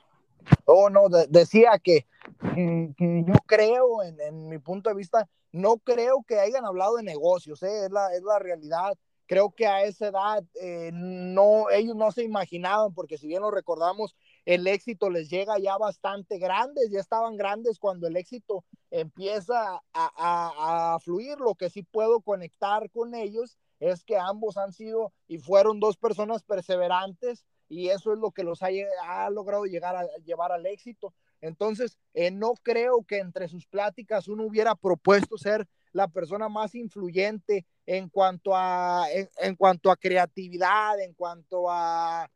Oh, 0.64 0.90
no, 0.90 1.08
de- 1.08 1.26
decía 1.28 1.78
que, 1.82 2.06
que, 2.54 2.94
que 2.96 3.24
yo 3.26 3.34
creo, 3.46 4.02
en, 4.02 4.20
en 4.20 4.48
mi 4.48 4.58
punto 4.58 4.90
de 4.90 4.96
vista, 4.96 5.28
no 5.52 5.78
creo 5.78 6.22
que 6.26 6.38
hayan 6.38 6.64
hablado 6.64 6.96
de 6.96 7.02
negocios, 7.02 7.62
¿eh? 7.62 7.86
es, 7.86 7.90
la, 7.90 8.12
es 8.14 8.22
la 8.22 8.38
realidad. 8.38 8.96
creo 9.26 9.50
que 9.50 9.66
a 9.66 9.84
esa 9.84 10.08
edad 10.08 10.44
eh, 10.60 10.90
no, 10.92 11.70
ellos 11.70 11.96
no 11.96 12.12
se 12.12 12.22
imaginaban, 12.22 12.94
porque 12.94 13.18
si 13.18 13.26
bien 13.26 13.42
lo 13.42 13.50
recordamos, 13.50 14.14
el 14.44 14.66
éxito 14.66 15.10
les 15.10 15.28
llega 15.28 15.58
ya 15.58 15.76
bastante 15.78 16.38
grandes, 16.38 16.90
ya 16.90 17.00
estaban 17.00 17.36
grandes 17.36 17.78
cuando 17.78 18.06
el 18.06 18.16
éxito 18.16 18.64
empieza 18.90 19.82
a, 19.92 20.94
a, 20.94 20.98
fluir. 21.00 21.38
Lo 21.38 21.54
que 21.54 21.70
sí 21.70 21.82
puedo 21.82 22.20
conectar 22.20 22.88
con 22.90 23.14
ellos 23.14 23.56
es 23.80 24.04
que 24.04 24.16
ambos 24.16 24.56
han 24.56 24.72
sido 24.72 25.12
y 25.26 25.38
fueron 25.38 25.80
dos 25.80 25.96
personas 25.96 26.42
perseverantes 26.42 27.44
y 27.68 27.88
eso 27.88 28.12
es 28.12 28.18
lo 28.18 28.30
que 28.30 28.44
los 28.44 28.62
ha, 28.62 28.68
ha 29.04 29.30
logrado 29.30 29.64
llegar 29.66 29.96
a 29.96 30.06
llevar 30.24 30.52
al 30.52 30.66
éxito. 30.66 31.14
Entonces, 31.40 31.98
eh, 32.14 32.30
no 32.30 32.54
creo 32.62 33.04
que 33.04 33.18
entre 33.18 33.48
sus 33.48 33.66
pláticas 33.66 34.28
uno 34.28 34.44
hubiera 34.44 34.74
propuesto 34.74 35.36
ser 35.36 35.66
la 35.92 36.08
persona 36.08 36.48
más 36.48 36.74
influyente 36.74 37.66
en 37.86 38.08
cuanto 38.08 38.54
a, 38.54 39.06
en, 39.10 39.56
cuanto 39.56 39.90
a 39.90 39.96
creatividad, 39.96 41.00
en 41.00 41.14
cuanto 41.14 41.66
a, 41.70 42.28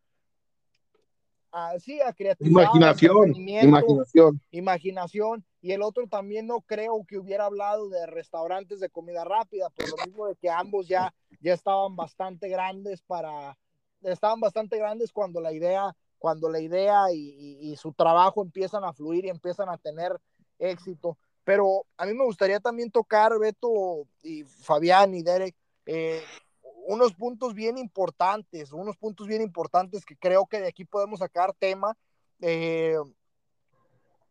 sí, 1.79 2.01
a 2.01 2.13
creatividad. 2.13 2.63
Imaginación, 2.63 3.35
imaginación. 3.37 4.41
Imaginación. 4.51 5.45
Y 5.61 5.73
el 5.73 5.83
otro 5.83 6.07
también 6.07 6.47
no 6.47 6.63
creo 6.63 7.05
que 7.07 7.19
hubiera 7.19 7.45
hablado 7.45 7.91
de 7.91 8.07
restaurantes 8.07 8.81
de 8.81 8.89
comida 8.89 9.25
rápida, 9.25 9.69
por 9.69 9.91
lo 9.91 10.07
mismo 10.07 10.27
de 10.27 10.37
que 10.37 10.49
ambos 10.49 10.89
ya, 10.89 11.13
ya 11.41 11.53
estaban 11.53 11.97
bastante 11.97 12.49
grandes 12.49 13.03
para, 13.03 13.59
estaban 14.03 14.41
bastante 14.41 14.79
grandes 14.79 15.13
cuando 15.13 15.41
la 15.41 15.53
idea, 15.53 15.95
cuando 16.19 16.49
la 16.49 16.61
idea 16.61 17.13
y, 17.13 17.77
su 17.77 17.93
trabajo 17.93 18.43
empiezan 18.43 18.85
a 18.85 18.93
fluir 18.93 19.25
y 19.25 19.31
empiezan 19.31 19.69
a 19.69 19.79
tener 19.79 20.19
éxito. 20.59 21.17
Pero 21.45 21.87
a 21.97 22.07
mí 22.07 22.15
me 22.15 22.25
gustaría 22.25 22.61
también 22.61 22.91
tocar, 22.91 23.39
Beto 23.39 24.07
y 24.23 24.45
Fabián 24.45 25.15
y 25.15 25.23
Derek, 25.23 25.55
eh, 25.87 26.23
unos 26.87 27.15
puntos 27.15 27.55
bien 27.55 27.79
importantes, 27.79 28.73
unos 28.73 28.97
puntos 28.97 29.27
bien 29.27 29.43
importantes 29.43 30.05
que 30.05 30.17
creo 30.17 30.47
que 30.47 30.61
de 30.61 30.69
aquí 30.69 30.85
podemos 30.85 31.21
sacar 31.21 31.55
tema. 31.55 31.97
Eh, 32.41 32.97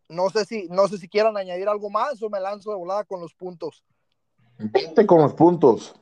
no 0.08 0.30
sé 0.30 0.46
si, 0.46 0.68
no 0.70 0.88
sé 0.88 0.98
si 0.98 1.08
quieran 1.08 1.38
añadir 1.38 1.68
algo 1.68 1.90
más 1.90 2.22
o 2.22 2.30
me 2.30 2.40
lanzo 2.40 2.72
de 2.72 2.78
volada 2.78 3.04
con 3.04 3.22
los 3.22 3.34
puntos. 3.34 3.84
Vete 4.58 5.06
con 5.06 5.22
los 5.22 5.34
puntos. 5.34 5.96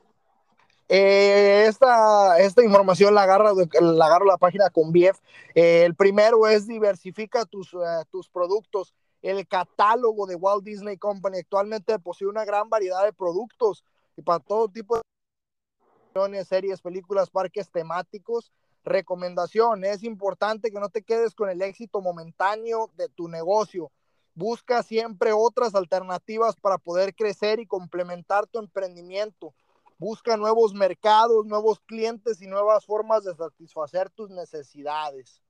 Eh, 0.90 1.66
esta, 1.68 2.40
esta 2.40 2.64
información 2.64 3.14
la 3.14 3.24
agarro, 3.24 3.54
la 3.82 4.06
agarro 4.06 4.26
la 4.26 4.38
página 4.38 4.70
con 4.70 4.92
BIEF. 4.92 5.20
el 5.54 5.96
primero 5.96 6.48
es 6.48 6.66
diversifica 6.68 7.46
tus, 7.46 7.76
tus 8.10 8.30
productos 8.30 8.94
el 9.22 9.48
catálogo 9.48 10.28
de 10.28 10.36
Walt 10.36 10.64
Disney 10.64 10.98
Company 10.98 11.40
actualmente 11.40 11.98
posee 12.00 12.28
una 12.28 12.46
gran 12.46 12.70
variedad 12.70 13.04
de 13.04 13.14
productos 13.14 13.84
y 14.16 14.22
para 14.22 14.40
todo 14.40 14.68
tipo 14.68 14.98
de 14.98 16.46
series, 16.46 16.82
películas, 16.82 17.30
parques 17.30 17.70
temáticos. 17.70 18.52
Recomendación, 18.84 19.84
es 19.84 20.04
importante 20.04 20.72
que 20.72 20.80
no 20.80 20.90
te 20.90 21.04
quedes 21.04 21.36
con 21.36 21.50
el 21.50 21.62
éxito 21.62 22.02
momentáneo 22.02 22.90
de 22.96 23.10
tu 23.10 23.28
negocio. 23.28 23.92
Busca 24.34 24.82
siempre 24.82 25.34
otras 25.34 25.76
alternativas 25.76 26.56
para 26.56 26.78
poder 26.78 27.14
crecer 27.14 27.60
y 27.60 27.68
complementar 27.68 28.48
tu 28.48 28.60
emprendimiento. 28.60 29.54
Busca 30.00 30.38
nuevos 30.38 30.74
mercados, 30.74 31.45
nuevos 31.45 31.80
clientes 31.80 32.41
y 32.41 32.48
nuevas 32.48 32.86
formas 32.86 33.24
de 33.24 33.34
satisfacer 33.34 34.10
tus 34.12 34.30
necesidades. 34.30 35.41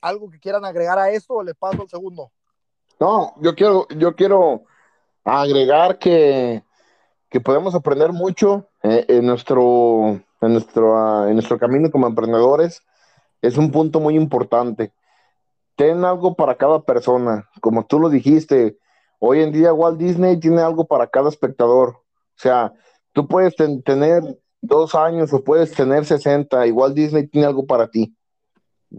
¿Algo 0.00 0.30
que 0.30 0.38
quieran 0.38 0.64
agregar 0.64 0.98
a 0.98 1.10
esto 1.10 1.34
o 1.34 1.42
le 1.42 1.54
paso 1.54 1.82
al 1.82 1.88
segundo? 1.88 2.30
No, 3.00 3.34
yo 3.40 3.54
quiero, 3.54 3.88
yo 3.88 4.14
quiero 4.14 4.64
agregar 5.24 5.98
que, 5.98 6.62
que 7.28 7.40
podemos 7.40 7.74
aprender 7.74 8.12
mucho 8.12 8.68
eh, 8.82 9.06
en, 9.08 9.26
nuestro, 9.26 10.20
en, 10.40 10.52
nuestro, 10.52 10.96
ah, 10.96 11.26
en 11.28 11.34
nuestro 11.34 11.58
camino 11.58 11.90
como 11.90 12.06
emprendedores. 12.06 12.82
Es 13.42 13.56
un 13.56 13.72
punto 13.72 13.98
muy 13.98 14.14
importante. 14.14 14.92
Ten 15.74 16.04
algo 16.04 16.34
para 16.34 16.54
cada 16.54 16.82
persona. 16.82 17.50
Como 17.60 17.84
tú 17.86 17.98
lo 17.98 18.08
dijiste, 18.08 18.78
hoy 19.18 19.40
en 19.40 19.52
día 19.52 19.72
Walt 19.72 19.98
Disney 19.98 20.38
tiene 20.38 20.60
algo 20.60 20.86
para 20.86 21.06
cada 21.06 21.28
espectador. 21.28 21.90
O 21.90 22.36
sea, 22.36 22.72
tú 23.12 23.26
puedes 23.26 23.54
tener 23.56 24.22
dos 24.60 24.94
años 24.94 25.32
o 25.32 25.42
puedes 25.42 25.72
tener 25.72 26.04
60 26.04 26.66
y 26.66 26.70
Walt 26.70 26.94
Disney 26.94 27.26
tiene 27.26 27.46
algo 27.46 27.66
para 27.66 27.88
ti. 27.88 28.14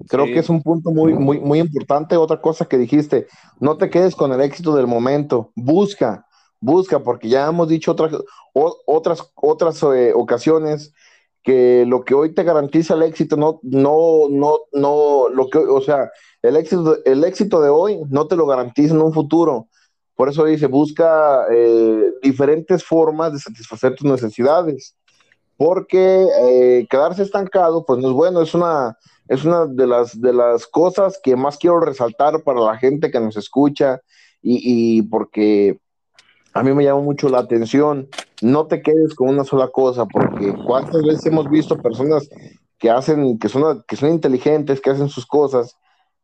Creo 0.10 0.26
que 0.26 0.40
es 0.40 0.50
un 0.50 0.62
punto 0.62 0.92
muy, 0.92 1.14
muy, 1.14 1.40
muy 1.40 1.60
importante. 1.60 2.18
Otra 2.18 2.42
cosa 2.42 2.66
que 2.66 2.78
dijiste, 2.78 3.28
no 3.60 3.78
te 3.78 3.90
quedes 3.90 4.16
con 4.16 4.32
el 4.34 4.42
éxito 4.42 4.76
del 4.76 4.88
momento, 4.88 5.52
busca, 5.56 6.26
busca, 6.60 7.00
porque 7.00 7.30
ya 7.30 7.48
hemos 7.48 7.70
dicho 7.70 7.92
otras, 7.92 8.14
otras, 8.54 9.32
otras 9.36 9.82
eh, 9.84 10.12
ocasiones 10.14 10.94
que 11.44 11.86
lo 11.86 12.04
que 12.04 12.16
hoy 12.16 12.34
te 12.34 12.44
garantiza 12.44 12.96
el 12.96 13.04
éxito 13.04 13.38
no, 13.38 13.60
no, 13.62 14.30
no, 14.30 14.58
no, 14.74 15.30
lo 15.30 15.48
que, 15.48 15.60
o 15.60 15.80
sea, 15.80 16.10
el 16.42 16.56
éxito, 16.56 16.98
el 17.06 17.24
éxito 17.24 17.62
de 17.62 17.70
hoy 17.70 18.02
no 18.10 18.28
te 18.28 18.36
lo 18.36 18.48
garantiza 18.48 18.96
en 18.96 19.02
un 19.02 19.14
futuro. 19.14 19.68
Por 20.16 20.30
eso 20.30 20.46
dice, 20.46 20.68
busca 20.68 21.46
eh, 21.52 22.12
diferentes 22.22 22.84
formas 22.84 23.34
de 23.34 23.40
satisfacer 23.40 23.96
tus 23.96 24.10
necesidades, 24.10 24.96
porque 25.58 26.26
eh, 26.42 26.88
quedarse 26.90 27.24
estancado, 27.24 27.86
pues 27.86 28.00
no 28.00 28.10
es 28.10 28.14
bueno, 28.14 28.42
es 28.42 28.54
una, 28.54 28.98
es 29.28 29.44
una 29.44 29.66
de 29.66 29.88
las, 29.88 30.20
de 30.20 30.34
las 30.34 30.68
cosas 30.68 31.20
que 31.22 31.36
más 31.36 31.58
quiero 31.58 31.80
resaltar 31.80 32.44
para 32.44 32.62
la 32.62 32.78
gente 32.78 33.12
que 33.12 33.20
nos 33.20 33.36
escucha 33.36 34.02
y, 34.42 35.02
porque 35.04 35.80
a 36.54 36.62
mí 36.62 36.72
me 36.72 36.84
llama 36.84 37.02
mucho 37.02 37.30
la 37.30 37.40
atención. 37.40 38.08
No 38.44 38.68
te 38.68 38.84
quedes 38.84 39.16
con 39.16 39.30
una 39.30 39.44
sola 39.44 39.70
cosa, 39.70 40.06
porque 40.06 40.54
cuántas 40.66 41.02
veces 41.02 41.26
hemos 41.26 41.50
visto 41.50 41.78
personas 41.78 42.30
que 42.78 42.92
hacen, 42.92 43.40
que 43.40 43.50
son, 43.50 43.84
que 43.88 43.96
son 43.96 44.12
inteligentes, 44.12 44.80
que 44.80 44.92
hacen 44.92 45.10
sus 45.10 45.26
cosas 45.26 45.76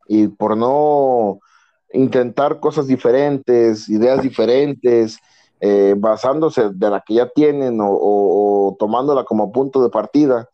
y 0.07 0.27
por 0.27 0.55
no 0.55 1.39
intentar 1.93 2.59
cosas 2.59 2.87
diferentes, 2.87 3.89
ideas 3.89 4.21
diferentes, 4.21 5.19
eh, 5.59 5.95
basándose 5.97 6.69
de 6.73 6.89
la 6.89 7.01
que 7.05 7.15
ya 7.15 7.29
tienen 7.29 7.77
o 7.81 8.75
tomándola 8.79 9.23
como 9.23 9.51
punto 9.51 9.83
de 9.83 9.89
partida, 9.89 10.49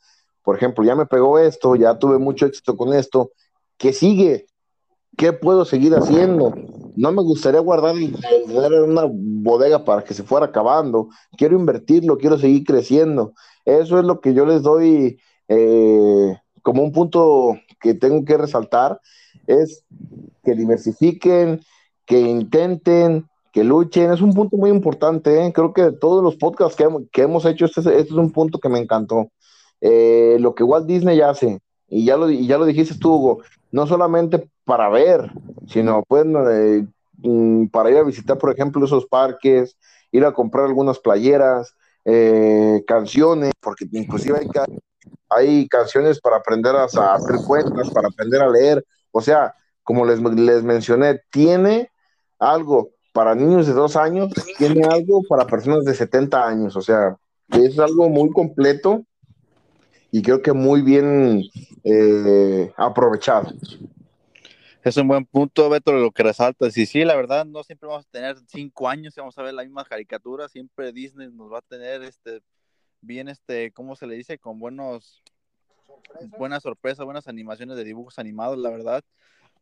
por 0.47 0.55
ejemplo, 0.55 0.85
ya 0.85 0.95
me 0.95 1.05
pegó 1.05 1.39
esto, 1.39 1.75
ya 1.75 1.99
tuve 1.99 2.19
mucho 2.19 2.45
éxito 2.45 2.77
con 2.77 2.93
esto, 2.93 3.31
¿qué 3.77 3.91
sigue? 3.91 4.45
¿Qué 5.17 5.33
puedo 5.33 5.65
seguir 5.65 5.93
haciendo? 5.93 6.53
No 6.95 7.11
me 7.11 7.21
gustaría 7.21 7.59
guardar 7.59 7.95
una 7.95 9.01
bodega 9.11 9.83
para 9.83 10.05
que 10.05 10.13
se 10.13 10.23
fuera 10.23 10.45
acabando. 10.45 11.09
Quiero 11.37 11.59
invertirlo, 11.59 12.17
quiero 12.17 12.37
seguir 12.37 12.63
creciendo. 12.63 13.33
Eso 13.65 13.99
es 13.99 14.05
lo 14.05 14.21
que 14.21 14.33
yo 14.33 14.45
les 14.45 14.61
doy 14.61 15.19
eh, 15.49 16.37
como 16.61 16.81
un 16.81 16.93
punto 16.93 17.59
que 17.81 17.93
tengo 17.93 18.23
que 18.23 18.37
resaltar, 18.37 19.01
es 19.47 19.83
que 20.43 20.53
diversifiquen, 20.53 21.61
que 22.05 22.19
intenten, 22.19 23.27
que 23.51 23.63
luchen. 23.63 24.11
Es 24.11 24.21
un 24.21 24.33
punto 24.33 24.57
muy 24.57 24.69
importante. 24.69 25.45
¿eh? 25.45 25.51
Creo 25.53 25.73
que 25.73 25.83
de 25.83 25.91
todos 25.93 26.23
los 26.23 26.35
podcasts 26.35 26.77
que, 27.11 27.21
hemos 27.21 27.45
hecho, 27.45 27.65
este, 27.65 27.79
este 27.79 27.99
es 27.99 28.11
un 28.11 28.31
punto 28.31 28.59
que 28.59 28.69
me 28.69 28.79
encantó. 28.79 29.29
Eh, 29.81 30.37
lo 30.39 30.55
que 30.55 30.63
Walt 30.63 30.87
Disney 30.87 31.21
hace, 31.21 31.59
y 31.87 32.05
ya 32.05 32.17
lo, 32.17 32.29
y 32.29 32.47
ya 32.47 32.57
lo 32.57 32.65
dijiste 32.65 32.95
tú, 32.99 33.13
Hugo, 33.13 33.41
no 33.71 33.87
solamente 33.87 34.49
para 34.65 34.89
ver, 34.89 35.31
sino 35.67 36.03
eh, 36.09 36.85
mm, 37.17 37.67
para 37.67 37.91
ir 37.91 37.97
a 37.97 38.03
visitar, 38.03 38.37
por 38.37 38.51
ejemplo, 38.51 38.83
esos 38.85 39.05
parques, 39.05 39.77
ir 40.11 40.25
a 40.25 40.33
comprar 40.33 40.65
algunas 40.65 40.99
playeras, 40.99 41.73
eh, 42.05 42.83
canciones, 42.87 43.53
porque 43.61 43.85
inclusive 43.91 44.39
hay, 44.39 44.77
hay 45.29 45.67
canciones 45.67 46.19
para 46.19 46.37
aprender 46.37 46.75
a, 46.75 46.85
hacer 46.85 47.35
cuentas, 47.45 47.89
para 47.91 48.07
aprender 48.07 48.41
a 48.41 48.49
leer, 48.49 48.85
o 49.17 49.21
sea, 49.21 49.55
como 49.83 50.05
les, 50.05 50.19
les 50.21 50.63
mencioné, 50.63 51.21
tiene 51.31 51.91
algo 52.39 52.91
para 53.13 53.33
niños 53.33 53.65
de 53.65 53.73
dos 53.73 53.95
años, 53.95 54.31
tiene 54.57 54.85
algo 54.85 55.23
para 55.27 55.47
personas 55.47 55.85
de 55.85 55.95
70 55.95 56.47
años, 56.47 56.75
o 56.75 56.81
sea, 56.81 57.17
es 57.49 57.79
algo 57.79 58.09
muy 58.09 58.29
completo 58.29 59.03
y 60.11 60.21
creo 60.21 60.41
que 60.41 60.53
muy 60.53 60.81
bien 60.81 61.43
eh, 61.83 62.71
aprovechado. 62.77 63.51
Es 64.83 64.95
un 64.97 65.07
buen 65.07 65.25
punto, 65.25 65.69
Beto, 65.69 65.91
lo 65.91 66.11
que 66.11 66.23
resalta. 66.23 66.69
Sí, 66.71 66.85
sí, 66.85 67.03
la 67.03 67.15
verdad, 67.15 67.45
no 67.45 67.63
siempre 67.63 67.89
vamos 67.89 68.05
a 68.05 68.09
tener 68.11 68.37
cinco 68.47 68.87
años 68.87 69.17
y 69.17 69.19
vamos 69.19 69.37
a 69.37 69.41
ver 69.41 69.53
la 69.53 69.63
misma 69.63 69.83
caricatura. 69.83 70.47
Siempre 70.47 70.93
Disney 70.93 71.29
nos 71.29 71.51
va 71.51 71.57
a 71.59 71.63
tener 71.63 72.03
este 72.03 72.41
bien, 73.01 73.27
este, 73.27 73.71
¿cómo 73.71 73.95
se 73.95 74.07
le 74.07 74.15
dice? 74.15 74.37
Con 74.37 74.59
buenos, 74.59 75.23
buenas 76.37 76.63
sorpresas, 76.63 77.05
buenas 77.05 77.27
animaciones 77.27 77.77
de 77.77 77.83
dibujos 77.83 78.19
animados, 78.19 78.57
la 78.57 78.69
verdad. 78.69 79.03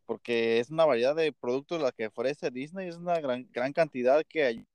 Porque 0.05 0.59
es 0.59 0.69
una 0.69 0.85
variedad 0.85 1.15
de 1.15 1.33
productos 1.33 1.81
la 1.81 1.91
que 1.91 2.07
ofrece 2.07 2.51
Disney, 2.51 2.87
es 2.87 2.97
una 2.97 3.19
gran, 3.19 3.47
gran 3.51 3.73
cantidad 3.73 4.23
que 4.27 4.43
hay 4.43 4.65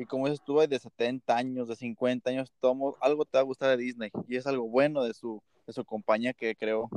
y 0.00 0.06
como 0.06 0.26
dices 0.26 0.42
tú, 0.42 0.58
de 0.58 0.78
70 0.78 1.36
años, 1.36 1.68
de 1.68 1.76
50 1.76 2.30
años, 2.30 2.50
tomo, 2.58 2.96
algo 3.02 3.26
te 3.26 3.36
va 3.36 3.40
a 3.40 3.44
gustar 3.44 3.68
de 3.68 3.76
Disney. 3.76 4.10
Y 4.28 4.36
es 4.36 4.46
algo 4.46 4.66
bueno 4.66 5.04
de 5.04 5.12
su, 5.12 5.42
de 5.66 5.74
su 5.74 5.84
compañía 5.84 6.32
que 6.32 6.54
creó. 6.54 6.88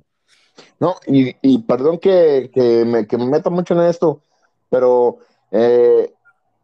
No, 0.80 0.96
y, 1.06 1.36
y 1.42 1.60
perdón 1.64 2.00
que, 2.00 2.50
que, 2.54 2.86
me, 2.86 3.06
que 3.06 3.18
me 3.18 3.26
meta 3.26 3.50
mucho 3.50 3.74
en 3.74 3.90
esto, 3.90 4.22
pero 4.70 5.18
eh, 5.52 6.14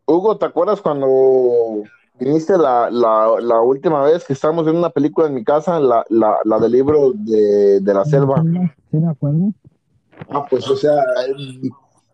Hugo, 0.06 0.38
¿te 0.38 0.46
acuerdas 0.46 0.82
cuando 0.82 1.84
viniste 2.20 2.58
la, 2.58 2.90
la, 2.92 3.36
la 3.42 3.62
última 3.62 4.04
vez 4.04 4.26
que 4.26 4.34
estábamos 4.34 4.68
en 4.68 4.76
una 4.76 4.90
película 4.90 5.28
en 5.28 5.36
mi 5.36 5.44
casa, 5.44 5.80
la, 5.80 6.06
la, 6.10 6.38
la 6.44 6.60
del 6.60 6.72
libro 6.72 7.14
de, 7.16 7.80
de 7.80 7.94
la 7.94 8.06
selva. 8.06 8.44
Sí, 8.92 8.98
me 8.98 9.10
acuerdo. 9.10 9.54
Ah, 10.30 10.46
pues, 10.50 10.68
o 10.70 10.76
sea, 10.76 11.04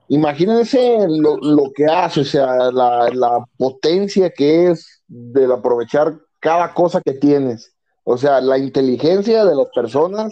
imagínense 0.07 1.07
lo, 1.09 1.37
lo 1.37 1.71
que 1.73 1.85
hace, 1.85 2.21
o 2.21 2.25
sea, 2.25 2.71
la, 2.71 3.09
la 3.11 3.43
potencia 3.57 4.29
que 4.29 4.71
es 4.71 5.03
del 5.07 5.51
aprovechar 5.51 6.15
cada 6.39 6.73
cosa 6.73 7.01
que 7.01 7.13
tienes. 7.13 7.73
O 8.03 8.17
sea, 8.17 8.39
la 8.39 8.57
inteligencia 8.57 9.43
de 9.43 9.55
las 9.55 9.67
personas 9.73 10.31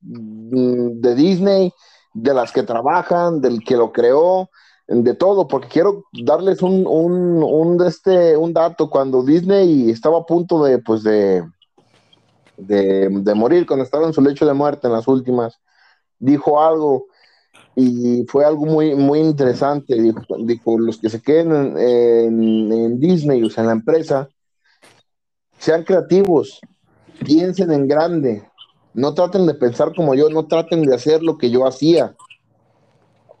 mm, 0.00 1.00
de 1.00 1.14
Disney, 1.14 1.72
de 2.14 2.34
las 2.34 2.50
que 2.50 2.64
trabajan, 2.64 3.40
del 3.40 3.62
que 3.64 3.76
lo 3.76 3.92
creó, 3.92 4.50
de 4.92 5.14
todo, 5.14 5.48
porque 5.48 5.68
quiero 5.68 6.04
darles 6.12 6.60
un, 6.62 6.86
un, 6.86 7.82
este, 7.86 8.36
un 8.36 8.52
dato. 8.52 8.90
Cuando 8.90 9.22
Disney 9.22 9.90
estaba 9.90 10.18
a 10.18 10.26
punto 10.26 10.62
de, 10.62 10.78
pues, 10.78 11.02
de, 11.02 11.42
de, 12.58 13.34
morir, 13.34 13.66
cuando 13.66 13.84
estaba 13.84 14.06
en 14.06 14.12
su 14.12 14.20
lecho 14.20 14.44
de 14.44 14.52
muerte 14.52 14.86
en 14.86 14.92
las 14.92 15.08
últimas, 15.08 15.58
dijo 16.18 16.62
algo 16.62 17.06
y 17.74 18.24
fue 18.28 18.44
algo 18.44 18.66
muy, 18.66 18.94
muy 18.94 19.20
interesante. 19.20 19.94
Dijo, 19.98 20.78
los 20.78 20.98
que 20.98 21.08
se 21.08 21.22
queden 21.22 21.52
en, 21.52 21.78
en, 21.78 22.72
en 22.72 23.00
Disney, 23.00 23.42
o 23.42 23.48
sea, 23.48 23.62
en 23.62 23.68
la 23.68 23.74
empresa, 23.74 24.28
sean 25.58 25.84
creativos, 25.84 26.60
piensen 27.24 27.72
en 27.72 27.88
grande, 27.88 28.44
no 28.92 29.14
traten 29.14 29.46
de 29.46 29.54
pensar 29.54 29.94
como 29.94 30.14
yo, 30.14 30.28
no 30.28 30.46
traten 30.46 30.82
de 30.82 30.94
hacer 30.94 31.22
lo 31.22 31.38
que 31.38 31.50
yo 31.50 31.66
hacía. 31.66 32.14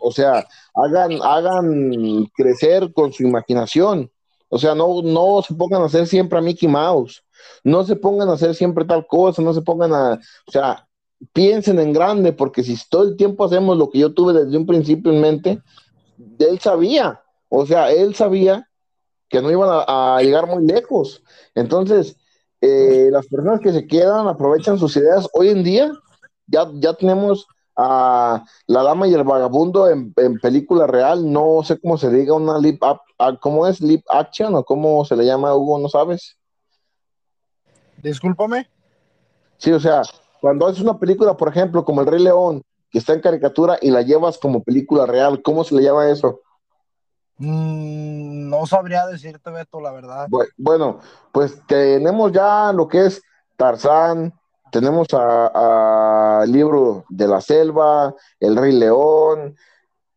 O 0.02 0.12
sea, 0.12 0.46
hagan, 0.74 1.12
hagan 1.22 2.26
crecer 2.34 2.92
con 2.92 3.12
su 3.12 3.22
imaginación. 3.22 4.10
O 4.48 4.58
sea, 4.58 4.74
no, 4.74 5.02
no 5.02 5.42
se 5.42 5.54
pongan 5.54 5.82
a 5.82 5.86
hacer 5.86 6.06
siempre 6.06 6.38
a 6.38 6.42
Mickey 6.42 6.68
Mouse. 6.68 7.22
No 7.64 7.84
se 7.84 7.96
pongan 7.96 8.28
a 8.28 8.34
hacer 8.34 8.54
siempre 8.54 8.84
tal 8.84 9.06
cosa, 9.06 9.42
no 9.42 9.52
se 9.52 9.62
pongan 9.62 9.92
a, 9.94 10.20
o 10.46 10.50
sea, 10.50 10.86
piensen 11.32 11.78
en 11.78 11.92
grande, 11.92 12.32
porque 12.32 12.62
si 12.62 12.76
todo 12.88 13.04
el 13.04 13.16
tiempo 13.16 13.44
hacemos 13.44 13.76
lo 13.76 13.90
que 13.90 13.98
yo 13.98 14.12
tuve 14.12 14.32
desde 14.32 14.56
un 14.56 14.66
principio 14.66 15.12
en 15.12 15.20
mente, 15.20 15.62
él 16.38 16.60
sabía, 16.60 17.20
o 17.48 17.66
sea, 17.66 17.90
él 17.90 18.14
sabía 18.14 18.68
que 19.28 19.40
no 19.40 19.50
iban 19.50 19.70
a, 19.70 20.16
a 20.16 20.22
llegar 20.22 20.46
muy 20.46 20.64
lejos. 20.66 21.22
Entonces, 21.54 22.16
eh, 22.62 23.08
las 23.10 23.26
personas 23.26 23.58
que 23.58 23.72
se 23.72 23.88
quedan 23.88 24.28
aprovechan 24.28 24.78
sus 24.78 24.96
ideas. 24.96 25.28
Hoy 25.32 25.48
en 25.48 25.64
día 25.64 25.90
ya, 26.46 26.70
ya 26.74 26.94
tenemos 26.94 27.48
a 27.82 28.44
La 28.66 28.82
Dama 28.82 29.08
y 29.08 29.14
el 29.14 29.24
Vagabundo 29.24 29.88
en, 29.88 30.12
en 30.16 30.38
película 30.38 30.86
real, 30.86 31.30
no 31.30 31.62
sé 31.64 31.78
cómo 31.80 31.98
se 31.98 32.10
diga, 32.10 32.34
una 32.34 32.58
lip 32.58 32.82
up, 32.82 33.00
¿cómo 33.40 33.66
es 33.66 33.80
lip 33.80 34.04
action 34.08 34.54
o 34.54 34.64
cómo 34.64 35.04
se 35.04 35.16
le 35.16 35.26
llama, 35.26 35.54
Hugo? 35.54 35.78
¿No 35.78 35.88
sabes? 35.88 36.38
Discúlpame. 38.02 38.68
Sí, 39.58 39.72
o 39.72 39.80
sea, 39.80 40.02
cuando 40.40 40.68
es 40.68 40.80
una 40.80 40.98
película, 40.98 41.36
por 41.36 41.48
ejemplo, 41.48 41.84
como 41.84 42.00
El 42.00 42.08
Rey 42.08 42.22
León, 42.22 42.62
que 42.90 42.98
está 42.98 43.14
en 43.14 43.20
caricatura 43.20 43.78
y 43.80 43.90
la 43.90 44.02
llevas 44.02 44.38
como 44.38 44.62
película 44.62 45.06
real, 45.06 45.40
¿cómo 45.42 45.64
se 45.64 45.74
le 45.74 45.82
llama 45.82 46.10
eso? 46.10 46.40
Mm, 47.38 48.48
no 48.50 48.66
sabría 48.66 49.06
decirte, 49.06 49.50
Beto, 49.50 49.80
la 49.80 49.92
verdad. 49.92 50.28
Bueno, 50.56 50.98
pues 51.32 51.60
tenemos 51.66 52.32
ya 52.32 52.72
lo 52.72 52.88
que 52.88 53.06
es 53.06 53.22
Tarzán, 53.56 54.34
tenemos 54.72 55.06
a, 55.12 56.44
libro 56.48 57.04
de 57.08 57.28
la 57.28 57.40
selva, 57.40 58.14
El 58.40 58.56
Rey 58.56 58.72
León, 58.72 59.54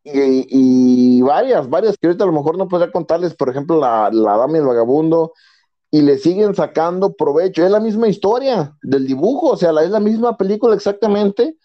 y, 0.03 1.21
varias, 1.21 1.69
varias 1.69 1.97
que 1.97 2.07
ahorita 2.07 2.23
a 2.23 2.27
lo 2.27 2.33
mejor 2.33 2.57
no 2.57 2.67
podría 2.67 2.91
contarles, 2.91 3.33
por 3.35 3.49
ejemplo, 3.49 3.79
la, 3.79 4.09
la 4.11 4.37
Dama 4.37 4.57
y 4.57 4.59
el 4.61 4.65
Vagabundo, 4.65 5.33
y 5.91 6.01
le 6.01 6.17
siguen 6.17 6.55
sacando 6.55 7.13
provecho. 7.13 7.65
Es 7.65 7.71
la 7.71 7.79
misma 7.79 8.07
historia 8.07 8.75
del 8.81 9.07
dibujo, 9.07 9.51
o 9.51 9.57
sea, 9.57 9.71
es 9.81 9.89
la 9.89 9.99
misma 9.99 10.37
película 10.37 10.75
exactamente, 10.75 11.57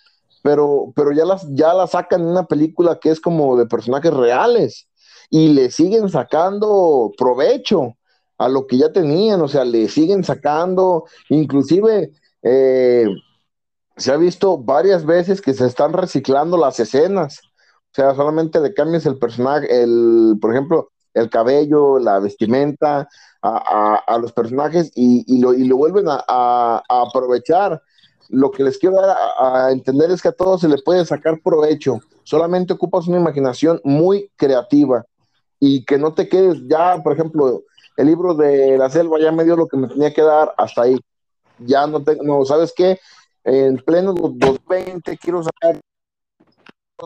pero, 0.43 0.93
pero 0.97 1.13
ya, 1.13 1.25
las, 1.25 1.47
ya 1.51 1.75
la 1.75 1.87
sacan 1.87 2.23
en 2.23 2.29
una 2.29 2.47
película 2.47 2.99
que 2.99 3.11
es 3.11 3.21
como 3.21 3.57
de 3.57 3.67
personajes 3.67 4.13
reales 4.13 4.89
y 5.31 5.49
le 5.49 5.71
siguen 5.71 6.09
sacando 6.09 7.13
provecho 7.17 7.97
a 8.39 8.49
lo 8.49 8.67
que 8.67 8.79
ya 8.79 8.91
tenían, 8.91 9.43
o 9.43 9.49
sea, 9.49 9.65
le 9.65 9.87
siguen 9.89 10.25
sacando, 10.25 11.05
inclusive 11.29 12.13
eh, 12.43 13.07
se 13.97 14.13
ha 14.13 14.17
visto 14.17 14.59
varias 14.59 15.05
veces 15.05 15.41
que 15.41 15.55
se 15.55 15.67
están 15.67 15.93
reciclando 15.93 16.57
las 16.57 16.81
escenas, 16.81 17.41
o 17.93 17.95
sea, 17.95 18.15
solamente 18.15 18.61
le 18.61 18.73
cambias 18.73 19.05
el 19.07 19.19
personaje, 19.19 19.83
el, 19.83 20.39
por 20.41 20.53
ejemplo, 20.53 20.91
el 21.13 21.29
cabello, 21.29 21.99
la 21.99 22.21
vestimenta 22.21 23.09
a, 23.43 24.19
los 24.21 24.33
personajes 24.33 24.93
y, 24.95 25.41
lo, 25.41 25.55
y 25.55 25.65
lo, 25.65 25.77
vuelven 25.77 26.07
a, 26.09 26.23
a, 26.29 26.83
aprovechar. 26.89 27.83
Lo 28.29 28.51
que 28.53 28.63
les 28.63 28.79
quiero 28.79 28.97
dar 28.97 29.17
a, 29.39 29.73
entender 29.73 30.11
es 30.11 30.23
que 30.23 30.29
a 30.29 30.33
todos 30.33 30.61
se 30.61 30.69
le 30.69 30.79
puede 30.79 31.05
sacar 31.05 31.41
provecho, 31.43 31.99
solamente 32.23 32.75
ocupas 32.75 33.09
una 33.09 33.19
imaginación 33.19 33.81
muy 33.83 34.31
creativa 34.37 35.05
y 35.59 35.85
que 35.85 35.99
no 35.99 36.13
te 36.15 36.29
quedes 36.29 36.59
ya, 36.69 37.03
por 37.03 37.13
ejemplo, 37.13 37.65
el 37.97 38.07
libro 38.07 38.35
de 38.35 38.79
la 38.79 38.89
selva 38.89 39.19
ya 39.21 39.33
me 39.33 39.45
dio 39.45 39.57
lo 39.57 39.67
que 39.67 39.77
me 39.77 39.89
tenía 39.89 40.15
que 40.15 40.23
dar 40.23 40.55
hasta 40.57 40.83
ahí. 40.83 41.01
Ya 41.61 41.87
no 41.87 42.03
tengo, 42.03 42.23
no, 42.25 42.45
¿sabes 42.45 42.73
qué? 42.75 42.99
En 43.45 43.77
pleno 43.79 44.13
2020 44.13 45.17
quiero 45.19 45.43
sacar 45.43 45.81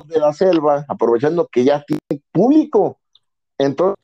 de 0.06 0.18
la 0.18 0.32
selva, 0.32 0.84
aprovechando 0.88 1.46
que 1.46 1.64
ya 1.64 1.84
tiene 1.84 2.22
público. 2.32 2.98
Entonces, 3.58 3.96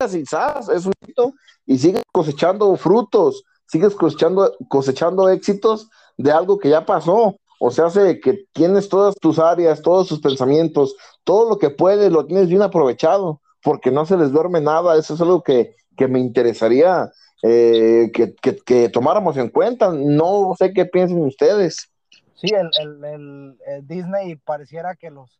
es 0.00 0.86
un 0.86 0.92
hito 1.06 1.34
y 1.66 1.78
sigues 1.78 2.02
cosechando 2.12 2.74
frutos, 2.76 3.44
sigues 3.66 3.94
cosechando, 3.94 4.54
cosechando 4.68 5.28
éxitos 5.28 5.90
de 6.16 6.30
algo 6.30 6.58
que 6.58 6.70
ya 6.70 6.86
pasó. 6.86 7.36
O 7.60 7.70
sea, 7.70 7.86
hace 7.86 8.20
que 8.20 8.46
tienes 8.52 8.88
todas 8.88 9.16
tus 9.16 9.38
áreas, 9.38 9.82
todos 9.82 10.08
tus 10.08 10.20
pensamientos, 10.20 10.94
todo 11.24 11.48
lo 11.48 11.58
que 11.58 11.70
puedes, 11.70 12.12
lo 12.12 12.24
tienes 12.26 12.48
bien 12.48 12.62
aprovechado, 12.62 13.40
porque 13.62 13.90
no 13.90 14.06
se 14.06 14.16
les 14.16 14.30
duerme 14.30 14.60
nada. 14.60 14.96
Eso 14.96 15.14
es 15.14 15.20
algo 15.20 15.42
que, 15.42 15.74
que 15.96 16.06
me 16.06 16.20
interesaría 16.20 17.10
eh, 17.42 18.10
que, 18.12 18.34
que, 18.34 18.56
que, 18.56 18.88
tomáramos 18.88 19.36
en 19.36 19.48
cuenta. 19.48 19.90
No 19.92 20.54
sé 20.58 20.72
qué 20.72 20.86
piensen 20.86 21.22
ustedes. 21.22 21.90
Sí, 22.34 22.48
el, 22.48 22.70
el, 22.80 23.04
el, 23.04 23.58
el, 23.66 23.86
Disney 23.86 24.36
pareciera 24.36 24.94
que 24.94 25.10
los 25.10 25.38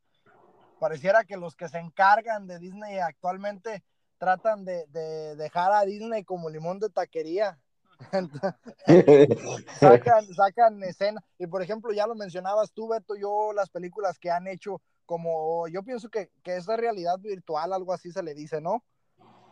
pareciera 0.78 1.24
que 1.24 1.36
los 1.36 1.56
que 1.56 1.68
se 1.68 1.78
encargan 1.78 2.46
de 2.46 2.58
Disney 2.58 2.98
actualmente 2.98 3.82
tratan 4.18 4.64
de, 4.64 4.86
de 4.88 5.36
dejar 5.36 5.72
a 5.72 5.84
Disney 5.84 6.24
como 6.24 6.50
limón 6.50 6.78
de 6.78 6.88
taquería. 6.90 7.58
sacan, 9.80 10.24
sacan 10.26 10.82
escena 10.84 11.20
y 11.36 11.48
por 11.48 11.62
ejemplo 11.62 11.92
ya 11.92 12.06
lo 12.06 12.14
mencionabas 12.14 12.70
tú 12.70 12.86
Beto 12.86 13.16
yo 13.16 13.52
las 13.52 13.70
películas 13.70 14.20
que 14.20 14.30
han 14.30 14.46
hecho 14.46 14.80
como 15.04 15.66
yo 15.66 15.82
pienso 15.82 16.08
que, 16.08 16.30
que 16.44 16.54
esa 16.54 16.76
realidad 16.76 17.18
virtual 17.18 17.72
algo 17.72 17.92
así 17.92 18.12
se 18.12 18.22
le 18.22 18.34
dice 18.34 18.60
no 18.60 18.84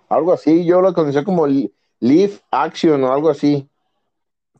algo 0.08 0.32
así 0.32 0.64
yo 0.64 0.80
lo 0.80 0.94
conocí 0.94 1.24
como 1.24 1.44
live 2.00 2.40
action 2.50 3.02
o 3.04 3.12
algo 3.12 3.30
así 3.30 3.68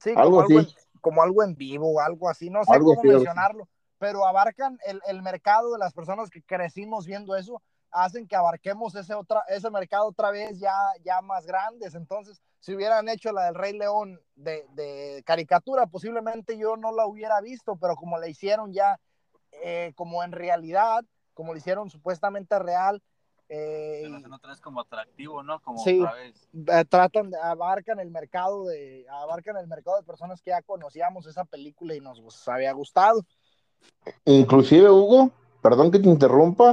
sí 0.01 0.11
algo 0.17 0.37
como, 0.37 0.41
así. 0.43 0.57
Algo 0.57 0.69
en, 0.69 1.01
como 1.01 1.23
algo 1.23 1.43
en 1.43 1.55
vivo 1.57 2.01
algo 2.01 2.29
así 2.29 2.51
no 2.51 2.65
sé 2.65 2.73
algo 2.73 2.95
cómo 2.95 3.13
mencionarlo 3.13 3.69
pero 3.99 4.27
abarcan 4.27 4.79
el, 4.87 5.01
el 5.07 5.23
mercado 5.23 5.73
de 5.73 5.79
las 5.79 5.93
personas 5.93 6.31
que 6.31 6.43
crecimos 6.43 7.07
viendo 7.07 7.37
eso 7.37 7.63
hacen 7.97 8.27
que 8.27 8.37
abarquemos 8.37 8.95
ese, 8.95 9.15
otra, 9.15 9.43
ese 9.49 9.71
mercado 9.71 10.09
otra 10.09 10.31
vez 10.31 10.59
ya, 10.59 10.75
ya 11.03 11.23
más 11.23 11.47
grandes. 11.47 11.95
Entonces, 11.95 12.41
si 12.61 12.75
hubieran 12.75 13.09
hecho 13.09 13.33
la 13.33 13.47
del 13.47 13.55
Rey 13.55 13.73
León 13.73 14.21
de, 14.35 14.67
de 14.73 15.23
caricatura, 15.25 15.87
posiblemente 15.87 16.59
yo 16.59 16.77
no 16.77 16.93
la 16.93 17.07
hubiera 17.07 17.41
visto, 17.41 17.77
pero 17.77 17.97
como 17.97 18.19
la 18.19 18.29
hicieron 18.29 18.73
ya 18.73 19.01
eh, 19.65 19.93
como 19.95 20.23
en 20.23 20.33
realidad, 20.33 21.05
como 21.33 21.53
lo 21.53 21.59
hicieron 21.59 21.89
supuestamente 21.91 22.59
real. 22.59 23.03
Eh, 23.49 24.11
como 24.63 24.81
atractivo, 24.81 25.43
¿no? 25.43 25.61
Como 25.61 25.79
sí, 25.79 26.01
otra 26.01 26.15
vez. 26.15 26.49
Eh, 26.53 26.85
tratan 26.89 27.31
de, 27.31 27.39
abarcan 27.39 28.01
el 28.01 28.11
mercado 28.11 28.65
de, 28.65 29.07
abarcan 29.09 29.57
el 29.57 29.69
mercado 29.69 29.99
de 29.99 30.03
personas 30.03 30.43
que 30.43 30.51
ya 30.51 30.63
conocíamos 30.63 31.27
esa 31.27 31.45
película 31.45 31.95
y 31.95 32.01
nos 32.01 32.49
había 32.49 32.73
gustado. 32.73 33.25
Inclusive, 34.25 34.91
Hugo, 34.91 35.31
perdón 35.63 35.91
que 35.91 36.01
te 36.01 36.09
interrumpa, 36.09 36.73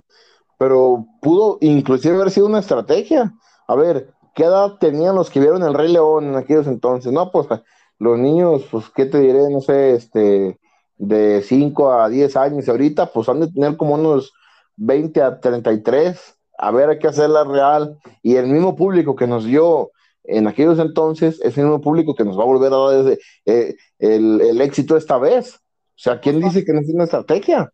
pero 0.57 1.05
pudo 1.21 1.57
inclusive 1.61 2.15
haber 2.15 2.31
sido 2.31 2.47
una 2.47 2.59
estrategia. 2.59 3.33
A 3.67 3.75
ver, 3.75 4.13
¿qué 4.33 4.43
edad 4.45 4.77
tenían 4.79 5.15
los 5.15 5.29
que 5.29 5.39
vieron 5.39 5.63
el 5.63 5.73
Rey 5.73 5.91
León 5.91 6.25
en 6.25 6.35
aquellos 6.35 6.67
entonces? 6.67 7.11
No, 7.11 7.31
pues 7.31 7.47
los 7.99 8.17
niños, 8.17 8.63
pues, 8.71 8.89
¿qué 8.89 9.05
te 9.05 9.19
diré? 9.19 9.49
No 9.49 9.61
sé, 9.61 9.93
este, 9.93 10.59
de 10.97 11.41
5 11.41 11.93
a 11.93 12.09
10 12.09 12.35
años, 12.35 12.67
ahorita, 12.67 13.07
pues 13.07 13.29
han 13.29 13.41
de 13.41 13.51
tener 13.51 13.77
como 13.77 13.95
unos 13.95 14.33
20 14.75 15.21
a 15.21 15.39
33. 15.39 16.37
A 16.63 16.71
ver, 16.71 16.89
hay 16.89 16.99
que 16.99 17.07
hacerla 17.07 17.43
real. 17.43 17.99
Y 18.21 18.35
el 18.35 18.47
mismo 18.47 18.75
público 18.75 19.15
que 19.15 19.27
nos 19.27 19.43
dio 19.45 19.91
en 20.23 20.47
aquellos 20.47 20.79
entonces 20.79 21.41
es 21.41 21.57
el 21.57 21.65
mismo 21.65 21.81
público 21.81 22.15
que 22.15 22.23
nos 22.23 22.39
va 22.39 22.43
a 22.43 22.47
volver 22.47 22.71
a 22.71 22.77
dar 22.77 23.11
ese, 23.11 23.21
eh, 23.45 23.75
el, 23.99 24.39
el, 24.39 24.61
éxito 24.61 24.95
esta 24.95 25.17
vez. 25.17 25.55
O 25.55 25.97
sea, 25.97 26.21
¿quién 26.21 26.39
dice 26.39 26.63
que 26.63 26.71
no 26.71 26.79
es 26.79 26.89
una 26.89 27.03
estrategia? 27.03 27.71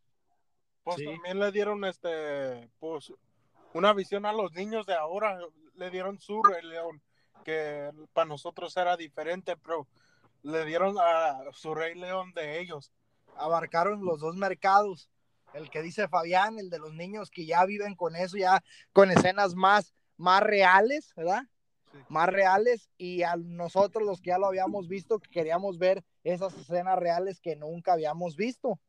Pues 0.83 0.97
sí. 0.97 1.05
también 1.05 1.39
le 1.39 1.51
dieron 1.51 1.85
este, 1.85 2.71
pues, 2.79 3.13
una 3.73 3.93
visión 3.93 4.25
a 4.25 4.33
los 4.33 4.51
niños 4.53 4.87
de 4.87 4.95
ahora, 4.95 5.37
le 5.75 5.89
dieron 5.91 6.19
su 6.19 6.41
Rey 6.41 6.63
León. 6.63 7.01
que 7.45 7.91
para 8.13 8.27
nosotros 8.27 8.75
era 8.75 8.97
diferente, 8.97 9.55
pero 9.55 9.87
le 10.41 10.65
dieron 10.65 10.95
a 10.99 11.39
su 11.53 11.75
Rey 11.75 11.93
León 11.93 12.33
de 12.33 12.59
ellos. 12.59 12.91
Abarcaron 13.35 14.03
los 14.03 14.19
dos 14.19 14.35
mercados. 14.35 15.09
El 15.53 15.69
que 15.69 15.81
dice 15.81 16.07
Fabián, 16.07 16.59
el 16.59 16.69
de 16.69 16.79
los 16.79 16.93
niños 16.93 17.31
que 17.31 17.45
ya 17.45 17.65
viven 17.65 17.95
con 17.95 18.15
eso, 18.15 18.37
ya 18.37 18.61
con 18.93 19.11
escenas 19.11 19.55
más, 19.55 19.93
más 20.17 20.41
reales, 20.41 21.11
¿verdad? 21.15 21.43
Sí. 21.91 21.97
Más 22.07 22.29
reales. 22.29 22.89
Y 22.97 23.23
a 23.23 23.35
nosotros, 23.35 24.05
los 24.05 24.21
que 24.21 24.29
ya 24.29 24.37
lo 24.37 24.47
habíamos 24.47 24.87
visto, 24.87 25.19
que 25.19 25.29
queríamos 25.29 25.79
ver 25.79 26.03
esas 26.23 26.55
escenas 26.55 26.99
reales 26.99 27.39
que 27.39 27.55
nunca 27.55 27.93
habíamos 27.93 28.35
visto. 28.35 28.79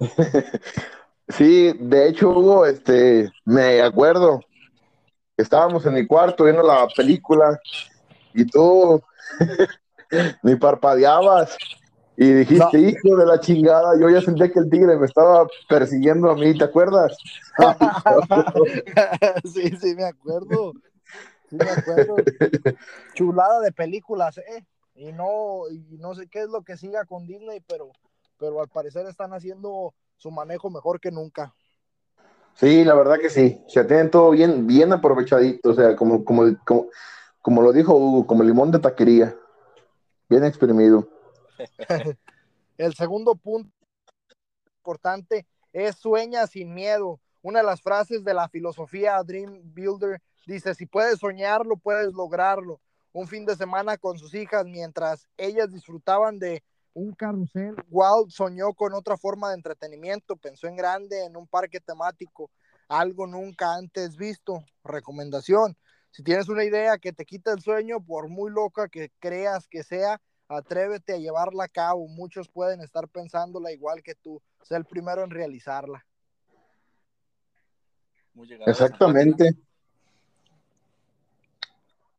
Sí, 1.28 1.72
de 1.80 2.08
hecho, 2.08 2.28
Hugo, 2.28 2.66
este, 2.66 3.32
me 3.46 3.80
acuerdo, 3.80 4.40
estábamos 5.38 5.86
en 5.86 5.94
mi 5.94 6.06
cuarto 6.06 6.44
viendo 6.44 6.62
la 6.62 6.86
película 6.94 7.58
y 8.34 8.44
tú 8.44 9.02
ni 10.42 10.54
parpadeabas 10.56 11.56
y 12.16 12.32
dijiste, 12.32 12.78
hijo 12.78 13.16
de 13.16 13.26
la 13.26 13.40
chingada, 13.40 13.98
yo 13.98 14.08
ya 14.08 14.20
sentí 14.20 14.48
que 14.50 14.60
el 14.60 14.70
tigre 14.70 14.96
me 14.96 15.06
estaba 15.06 15.46
persiguiendo 15.68 16.30
a 16.30 16.36
mí, 16.36 16.56
¿te 16.56 16.64
acuerdas? 16.64 17.16
sí, 19.44 19.76
sí, 19.76 19.94
me 19.96 20.04
acuerdo. 20.04 20.72
Sí, 21.50 21.56
me 21.56 21.70
acuerdo. 21.70 22.16
Chulada 23.14 23.60
de 23.60 23.72
películas, 23.72 24.38
¿eh? 24.38 24.64
Y 24.94 25.12
no, 25.12 25.62
y 25.68 25.98
no 25.98 26.14
sé 26.14 26.28
qué 26.28 26.42
es 26.42 26.48
lo 26.48 26.62
que 26.62 26.76
siga 26.76 27.04
con 27.04 27.26
Disney, 27.26 27.60
pero, 27.66 27.90
pero 28.38 28.60
al 28.60 28.68
parecer 28.68 29.06
están 29.06 29.32
haciendo 29.32 29.92
su 30.16 30.30
manejo 30.30 30.70
mejor 30.70 31.00
que 31.00 31.10
nunca. 31.10 31.52
Sí, 32.54 32.84
la 32.84 32.94
verdad 32.94 33.18
que 33.18 33.30
sí, 33.30 33.60
se 33.66 33.82
tienen 33.84 34.12
todo 34.12 34.30
bien, 34.30 34.68
bien 34.68 34.92
aprovechadito, 34.92 35.70
o 35.70 35.74
sea, 35.74 35.96
como, 35.96 36.24
como, 36.24 36.44
como, 36.64 36.86
como 37.42 37.62
lo 37.62 37.72
dijo 37.72 37.96
Hugo, 37.96 38.24
como 38.24 38.44
limón 38.44 38.70
de 38.70 38.78
taquería, 38.78 39.36
bien 40.28 40.44
exprimido. 40.44 41.08
El 42.78 42.94
segundo 42.94 43.34
punto 43.34 43.70
importante 44.78 45.46
es 45.72 45.96
sueña 45.96 46.46
sin 46.46 46.74
miedo. 46.74 47.20
Una 47.42 47.60
de 47.60 47.66
las 47.66 47.82
frases 47.82 48.24
de 48.24 48.34
la 48.34 48.48
filosofía 48.48 49.22
Dream 49.22 49.60
Builder 49.74 50.20
dice, 50.46 50.74
si 50.74 50.86
puedes 50.86 51.18
soñarlo, 51.18 51.76
puedes 51.76 52.12
lograrlo. 52.12 52.80
Un 53.12 53.28
fin 53.28 53.46
de 53.46 53.56
semana 53.56 53.96
con 53.96 54.18
sus 54.18 54.34
hijas 54.34 54.66
mientras 54.66 55.28
ellas 55.36 55.70
disfrutaban 55.70 56.38
de 56.38 56.62
un 56.94 57.12
carrusel, 57.12 57.74
Walt 57.90 58.30
soñó 58.30 58.72
con 58.72 58.94
otra 58.94 59.16
forma 59.16 59.48
de 59.48 59.56
entretenimiento, 59.56 60.36
pensó 60.36 60.68
en 60.68 60.76
grande, 60.76 61.24
en 61.24 61.36
un 61.36 61.48
parque 61.48 61.80
temático, 61.80 62.50
algo 62.88 63.26
nunca 63.26 63.74
antes 63.74 64.16
visto. 64.16 64.64
Recomendación, 64.84 65.76
si 66.10 66.22
tienes 66.22 66.48
una 66.48 66.64
idea 66.64 66.98
que 66.98 67.12
te 67.12 67.24
quita 67.24 67.52
el 67.52 67.60
sueño, 67.60 68.00
por 68.00 68.28
muy 68.28 68.52
loca 68.52 68.88
que 68.88 69.10
creas 69.18 69.66
que 69.66 69.82
sea, 69.82 70.20
atrévete 70.48 71.14
a 71.14 71.18
llevarla 71.18 71.64
a 71.64 71.68
cabo. 71.68 72.06
Muchos 72.08 72.48
pueden 72.48 72.80
estar 72.80 73.08
pensándola 73.08 73.72
igual 73.72 74.02
que 74.02 74.14
tú. 74.14 74.42
Sé 74.62 74.76
el 74.76 74.84
primero 74.84 75.22
en 75.24 75.30
realizarla. 75.30 76.04
Muy. 78.34 78.52
Exactamente. 78.66 79.54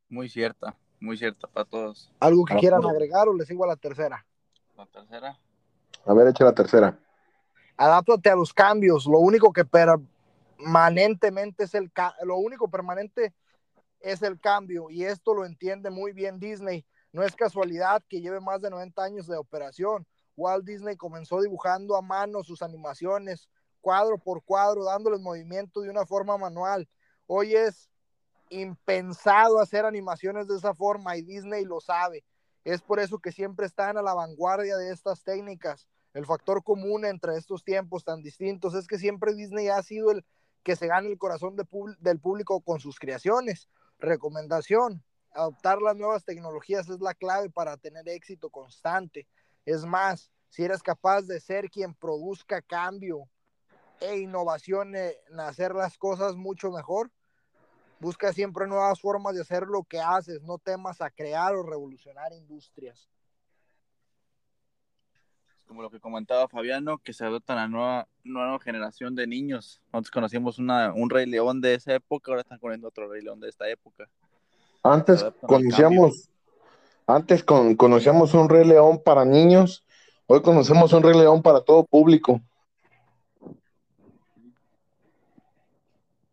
Muy 0.07 0.29
cierta, 0.29 0.75
muy 0.99 1.17
cierta 1.17 1.47
para 1.47 1.65
todos. 1.65 2.11
¿Algo 2.19 2.45
que 2.45 2.53
Ah, 2.53 2.57
quieran 2.57 2.85
agregar 2.85 3.27
o 3.27 3.33
les 3.33 3.47
sigo 3.47 3.63
a 3.65 3.67
la 3.67 3.75
tercera? 3.75 4.25
La 4.77 4.85
tercera. 4.85 5.37
A 6.05 6.13
ver, 6.13 6.27
echa 6.27 6.45
la 6.45 6.53
tercera. 6.53 6.97
Adáptate 7.75 8.29
a 8.29 8.35
los 8.35 8.53
cambios. 8.53 9.05
Lo 9.07 9.17
único 9.19 9.51
que 9.51 9.65
permanentemente 9.65 11.63
es 11.63 11.73
el 11.73 11.91
lo 12.23 12.37
único 12.37 12.69
permanente 12.69 13.33
es 13.99 14.21
el 14.21 14.39
cambio 14.39 14.89
y 14.89 15.03
esto 15.03 15.33
lo 15.33 15.45
entiende 15.45 15.89
muy 15.89 16.13
bien 16.13 16.39
Disney. 16.39 16.85
No 17.15 17.23
es 17.23 17.33
casualidad 17.33 18.03
que 18.09 18.19
lleve 18.19 18.41
más 18.41 18.59
de 18.59 18.69
90 18.69 19.01
años 19.01 19.25
de 19.25 19.37
operación. 19.37 20.05
Walt 20.35 20.65
Disney 20.65 20.97
comenzó 20.97 21.39
dibujando 21.39 21.95
a 21.95 22.01
mano 22.01 22.43
sus 22.43 22.61
animaciones, 22.61 23.47
cuadro 23.79 24.17
por 24.17 24.43
cuadro, 24.43 24.83
dándoles 24.83 25.21
movimiento 25.21 25.79
de 25.79 25.89
una 25.89 26.05
forma 26.05 26.37
manual. 26.37 26.89
Hoy 27.25 27.55
es 27.55 27.89
impensado 28.49 29.61
hacer 29.61 29.85
animaciones 29.85 30.49
de 30.49 30.57
esa 30.57 30.75
forma 30.75 31.15
y 31.15 31.21
Disney 31.21 31.63
lo 31.63 31.79
sabe. 31.79 32.25
Es 32.65 32.81
por 32.81 32.99
eso 32.99 33.17
que 33.19 33.31
siempre 33.31 33.65
están 33.65 33.97
a 33.97 34.01
la 34.01 34.13
vanguardia 34.13 34.75
de 34.75 34.91
estas 34.91 35.23
técnicas. 35.23 35.87
El 36.13 36.25
factor 36.25 36.65
común 36.65 37.05
entre 37.05 37.37
estos 37.37 37.63
tiempos 37.63 38.03
tan 38.03 38.23
distintos 38.23 38.75
es 38.75 38.87
que 38.87 38.97
siempre 38.97 39.33
Disney 39.33 39.69
ha 39.69 39.81
sido 39.83 40.11
el 40.11 40.25
que 40.63 40.75
se 40.75 40.87
gana 40.87 41.07
el 41.07 41.17
corazón 41.17 41.55
del 41.55 42.19
público 42.19 42.59
con 42.59 42.81
sus 42.81 42.99
creaciones. 42.99 43.69
Recomendación, 43.99 45.01
adoptar 45.35 45.81
las 45.81 45.95
nuevas 45.95 46.23
tecnologías 46.23 46.89
es 46.89 46.99
la 47.01 47.13
clave 47.13 47.49
para 47.49 47.77
tener 47.77 48.07
éxito 48.07 48.49
constante. 48.49 49.27
Es 49.65 49.85
más, 49.85 50.31
si 50.49 50.63
eres 50.63 50.81
capaz 50.81 51.23
de 51.23 51.39
ser 51.39 51.69
quien 51.69 51.93
produzca 51.93 52.61
cambio 52.61 53.29
e 53.99 54.17
innovación 54.19 54.95
en 54.95 55.39
hacer 55.39 55.75
las 55.75 55.97
cosas 55.97 56.35
mucho 56.35 56.71
mejor, 56.71 57.11
busca 57.99 58.31
siempre 58.33 58.67
nuevas 58.67 58.99
formas 58.99 59.35
de 59.35 59.41
hacer 59.41 59.63
lo 59.63 59.83
que 59.83 59.99
haces, 59.99 60.41
no 60.41 60.57
temas 60.57 61.01
a 61.01 61.09
crear 61.09 61.55
o 61.55 61.63
revolucionar 61.63 62.33
industrias. 62.33 63.09
Como 65.65 65.81
lo 65.81 65.89
que 65.89 65.99
comentaba 65.99 66.47
Fabiano, 66.47 66.99
que 66.99 67.11
se 67.11 67.25
adopta 67.25 67.55
la 67.55 67.67
nueva, 67.67 68.07
nueva 68.23 68.59
generación 68.59 69.15
de 69.15 69.25
niños. 69.25 69.81
Nosotros 69.91 70.11
conocimos 70.11 70.59
una, 70.59 70.93
un 70.93 71.09
Rey 71.09 71.25
León 71.25 71.59
de 71.59 71.73
esa 71.73 71.95
época, 71.95 72.31
ahora 72.31 72.41
están 72.41 72.59
conociendo 72.59 72.87
otro 72.87 73.09
Rey 73.09 73.23
León 73.23 73.39
de 73.39 73.49
esta 73.49 73.67
época. 73.67 74.07
Antes 74.85 75.25
conocíamos, 75.41 76.29
antes 77.07 77.43
con- 77.43 77.75
conocíamos 77.75 78.35
un 78.35 78.47
Rey 78.47 78.63
León 78.67 79.01
para 79.03 79.25
niños, 79.25 79.83
hoy 80.27 80.43
conocemos 80.43 80.93
un 80.93 81.01
Rey 81.01 81.17
León 81.17 81.41
para 81.41 81.61
todo 81.61 81.83
público. 81.85 82.39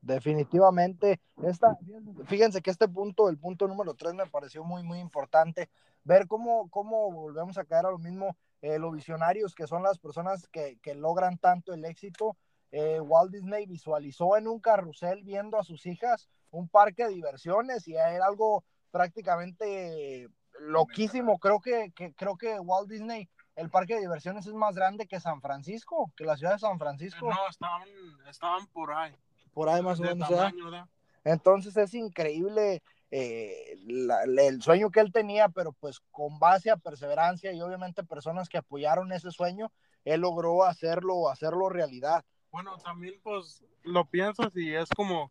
Definitivamente, 0.03 1.19
esta, 1.43 1.79
fíjense 2.27 2.61
que 2.61 2.71
este 2.71 2.89
punto, 2.89 3.31
el 3.31 3.39
punto 3.39 3.67
número 3.69 3.95
3, 3.95 4.13
me 4.13 4.27
pareció 4.27 4.65
muy, 4.65 4.83
muy 4.83 4.99
importante. 4.99 5.71
Ver 6.05 6.27
cómo, 6.27 6.69
cómo 6.69 7.11
volvemos 7.11 7.57
a 7.57 7.65
caer 7.65 7.87
a 7.87 7.91
lo 7.91 7.99
mismo, 7.99 8.37
eh, 8.61 8.79
lo 8.79 8.91
visionarios 8.91 9.55
que 9.55 9.67
son 9.67 9.83
las 9.83 9.99
personas 9.99 10.47
que, 10.49 10.77
que 10.83 10.95
logran 10.95 11.39
tanto 11.39 11.73
el 11.73 11.87
éxito. 11.87 12.37
Eh, 12.71 13.01
Walt 13.01 13.33
Disney 13.33 13.65
visualizó 13.65 14.37
en 14.37 14.47
un 14.47 14.61
carrusel 14.61 15.23
viendo 15.23 15.57
a 15.59 15.65
sus 15.65 15.87
hijas 15.87 16.29
un 16.53 16.69
parque 16.69 17.05
de 17.05 17.15
diversiones 17.15 17.87
y 17.89 17.95
era 17.97 18.25
algo 18.25 18.63
prácticamente 18.91 20.29
loquísimo. 20.61 21.39
Creo 21.39 21.61
que, 21.61 21.91
que, 21.95 22.15
creo 22.15 22.37
que 22.37 22.61
Walt 22.61 22.89
Disney, 22.89 23.29
el 23.57 23.71
parque 23.71 23.95
de 23.95 24.01
diversiones 24.03 24.47
es 24.47 24.53
más 24.55 24.75
grande 24.77 25.07
que 25.07 25.19
San 25.19 25.41
Francisco, 25.41 26.13
que 26.17 26.25
la 26.25 26.37
ciudad 26.37 26.53
de 26.53 26.59
San 26.61 26.79
Francisco. 26.79 27.29
No, 27.29 27.49
estaban, 27.49 27.89
estaban 28.29 28.67
por 28.69 28.93
ahí. 28.93 29.15
Por 29.53 29.69
ahí 29.69 29.83
más 29.83 29.99
o 29.99 30.03
menos. 30.05 30.31
Entonces 31.25 31.77
es 31.77 31.95
increíble 31.95 32.83
eh, 33.15 33.77
la- 33.87 34.25
la- 34.27 34.43
el 34.45 34.63
sueño 34.63 34.91
que 34.91 35.01
él 35.01 35.13
tenía, 35.13 35.51
pero 35.51 35.73
pues 35.73 36.01
con 36.11 36.39
base 36.39 36.71
a 36.71 36.79
perseverancia 36.79 37.53
y 37.53 37.61
obviamente 37.61 38.03
personas 38.05 38.49
que 38.49 38.57
apoyaron 38.57 39.13
ese 39.13 39.31
sueño, 39.31 39.71
él 40.07 40.23
logró 40.23 40.65
hacerlo, 40.65 41.29
hacerlo 41.29 41.69
realidad. 41.69 42.25
Bueno, 42.51 42.79
también 42.79 43.21
pues 43.23 43.63
lo 43.83 44.07
piensas 44.07 44.57
y 44.57 44.75
es 44.75 44.89
como, 44.91 45.31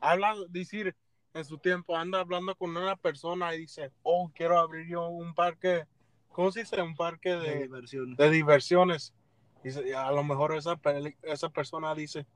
habla, 0.00 0.34
decir, 0.48 0.94
en 1.34 1.44
su 1.44 1.58
tiempo 1.58 1.96
anda 1.96 2.20
hablando 2.20 2.54
con 2.54 2.76
una 2.76 2.96
persona 2.96 3.54
y 3.54 3.60
dice, 3.60 3.92
oh, 4.02 4.30
quiero 4.34 4.58
abrir 4.58 4.88
yo 4.88 5.08
un 5.08 5.34
parque, 5.34 5.86
¿cómo 6.32 6.50
se 6.50 6.60
dice? 6.60 6.80
Un 6.82 6.96
parque 6.96 7.30
De 7.30 7.50
de, 7.50 7.62
diversión. 7.62 8.16
de 8.16 8.30
diversiones. 8.30 9.14
Y 9.62 9.92
a 9.92 10.10
lo 10.10 10.24
mejor 10.24 10.54
esa, 10.56 10.80
esa 11.22 11.48
persona 11.50 11.94
dice, 11.94 12.26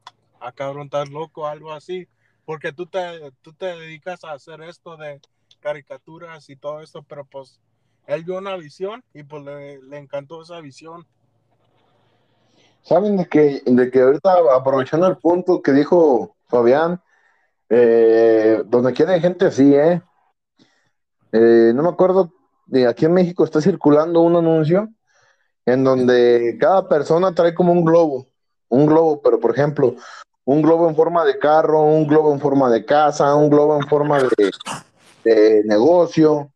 ah, 0.41 0.53
cabrón, 0.53 0.85
estás 0.87 1.09
loco, 1.09 1.47
algo 1.47 1.73
así, 1.73 2.07
porque 2.45 2.73
tú 2.73 2.87
te, 2.87 3.33
tú 3.43 3.53
te 3.55 3.67
dedicas 3.67 4.25
a 4.25 4.33
hacer 4.33 4.61
esto 4.62 4.97
de 4.97 5.21
caricaturas 5.61 6.51
y 6.51 6.57
todo 6.57 6.83
esto, 6.83 7.03
pero 7.03 7.25
pues 7.25 7.61
él 8.07 8.25
vio 8.25 8.37
una 8.37 8.57
visión 8.57 9.03
y 9.15 9.23
pues 9.23 9.43
le, 9.43 9.83
le 9.83 9.99
encantó 9.99 10.43
esa 10.43 10.61
visión. 10.61 11.07
Saben 12.83 13.17
de 13.17 13.27
que, 13.27 13.62
de 13.65 13.91
que 13.91 14.03
ahorita, 14.03 14.35
aprovechando 14.55 15.07
el 15.07 15.17
punto 15.17 15.62
que 15.62 15.73
dijo 15.73 16.37
Fabián, 16.49 17.01
eh, 17.69 18.62
donde 18.67 18.93
quiera 18.93 19.12
hay 19.12 19.21
gente 19.21 19.47
así, 19.47 19.75
¿eh? 19.75 20.03
Eh, 21.33 21.73
no 21.75 21.83
me 21.83 21.89
acuerdo, 21.89 22.33
aquí 22.89 23.05
en 23.05 23.12
México 23.12 23.45
está 23.45 23.61
circulando 23.61 24.21
un 24.21 24.37
anuncio 24.37 24.89
en 25.67 25.83
donde 25.83 26.57
cada 26.61 26.89
persona 26.89 27.35
trae 27.35 27.55
como 27.55 27.73
un 27.73 27.85
globo, 27.85 28.27
un 28.69 28.87
globo, 28.87 29.21
pero 29.23 29.41
por 29.41 29.51
ejemplo, 29.51 29.97
un 30.45 30.62
globo 30.62 30.89
en 30.89 30.95
forma 30.95 31.25
de 31.25 31.39
carro, 31.39 31.83
un 31.83 32.07
globo 32.07 32.33
en 32.33 32.41
forma 32.41 32.71
de 32.71 32.85
casa, 32.85 33.35
un 33.35 33.51
globo 33.51 33.77
en 33.77 33.89
forma 33.89 34.21
de, 34.23 34.51
de 35.25 35.62
negocio. 35.65 36.53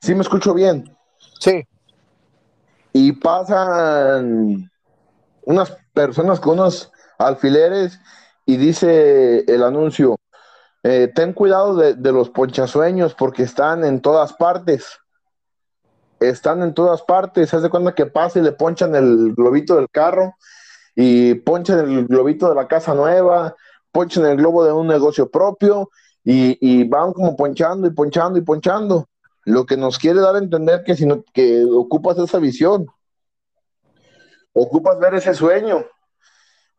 ¿Sí 0.00 0.14
me 0.14 0.22
escucho 0.22 0.52
bien? 0.54 0.84
Sí, 1.40 1.64
y 2.92 3.12
pasan 3.12 4.70
unas 5.42 5.76
personas 5.92 6.40
con 6.40 6.58
unos 6.58 6.90
alfileres 7.18 8.00
y 8.44 8.56
dice 8.56 9.44
el 9.46 9.62
anuncio, 9.62 10.18
eh, 10.90 11.08
ten 11.08 11.34
cuidado 11.34 11.76
de, 11.76 12.12
los 12.12 12.30
ponchasueños 12.30 13.14
porque 13.14 13.42
están 13.42 13.84
en 13.84 14.00
todas 14.00 14.32
partes. 14.32 14.98
Están 16.18 16.62
en 16.62 16.72
todas 16.72 17.02
partes. 17.02 17.50
Se 17.50 17.56
hace 17.56 17.68
cuenta 17.68 17.94
que 17.94 18.06
pasa 18.06 18.38
y 18.38 18.42
le 18.42 18.52
ponchan 18.52 18.94
el 18.94 19.34
globito 19.34 19.76
del 19.76 19.90
carro 19.90 20.34
y 20.94 21.34
ponchan 21.34 21.80
el 21.80 22.06
globito 22.06 22.48
de 22.48 22.54
la 22.54 22.66
casa 22.66 22.94
nueva, 22.94 23.54
ponchan 23.92 24.24
el 24.24 24.38
globo 24.38 24.64
de 24.64 24.72
un 24.72 24.86
negocio 24.86 25.30
propio 25.30 25.90
y, 26.24 26.56
y 26.60 26.88
van 26.88 27.12
como 27.12 27.36
ponchando 27.36 27.86
y 27.86 27.90
ponchando 27.90 28.38
y 28.38 28.42
ponchando. 28.42 29.08
Lo 29.44 29.66
que 29.66 29.76
nos 29.76 29.98
quiere 29.98 30.20
dar 30.20 30.36
a 30.36 30.38
entender 30.38 30.84
que 30.84 30.96
si 30.96 31.04
no, 31.04 31.22
que 31.34 31.66
ocupas 31.66 32.16
esa 32.16 32.38
visión, 32.38 32.86
ocupas 34.54 34.98
ver 34.98 35.14
ese 35.16 35.34
sueño. 35.34 35.84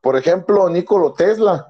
Por 0.02 0.16
ejemplo, 0.18 0.68
Nikola 0.68 1.14
Tesla, 1.16 1.68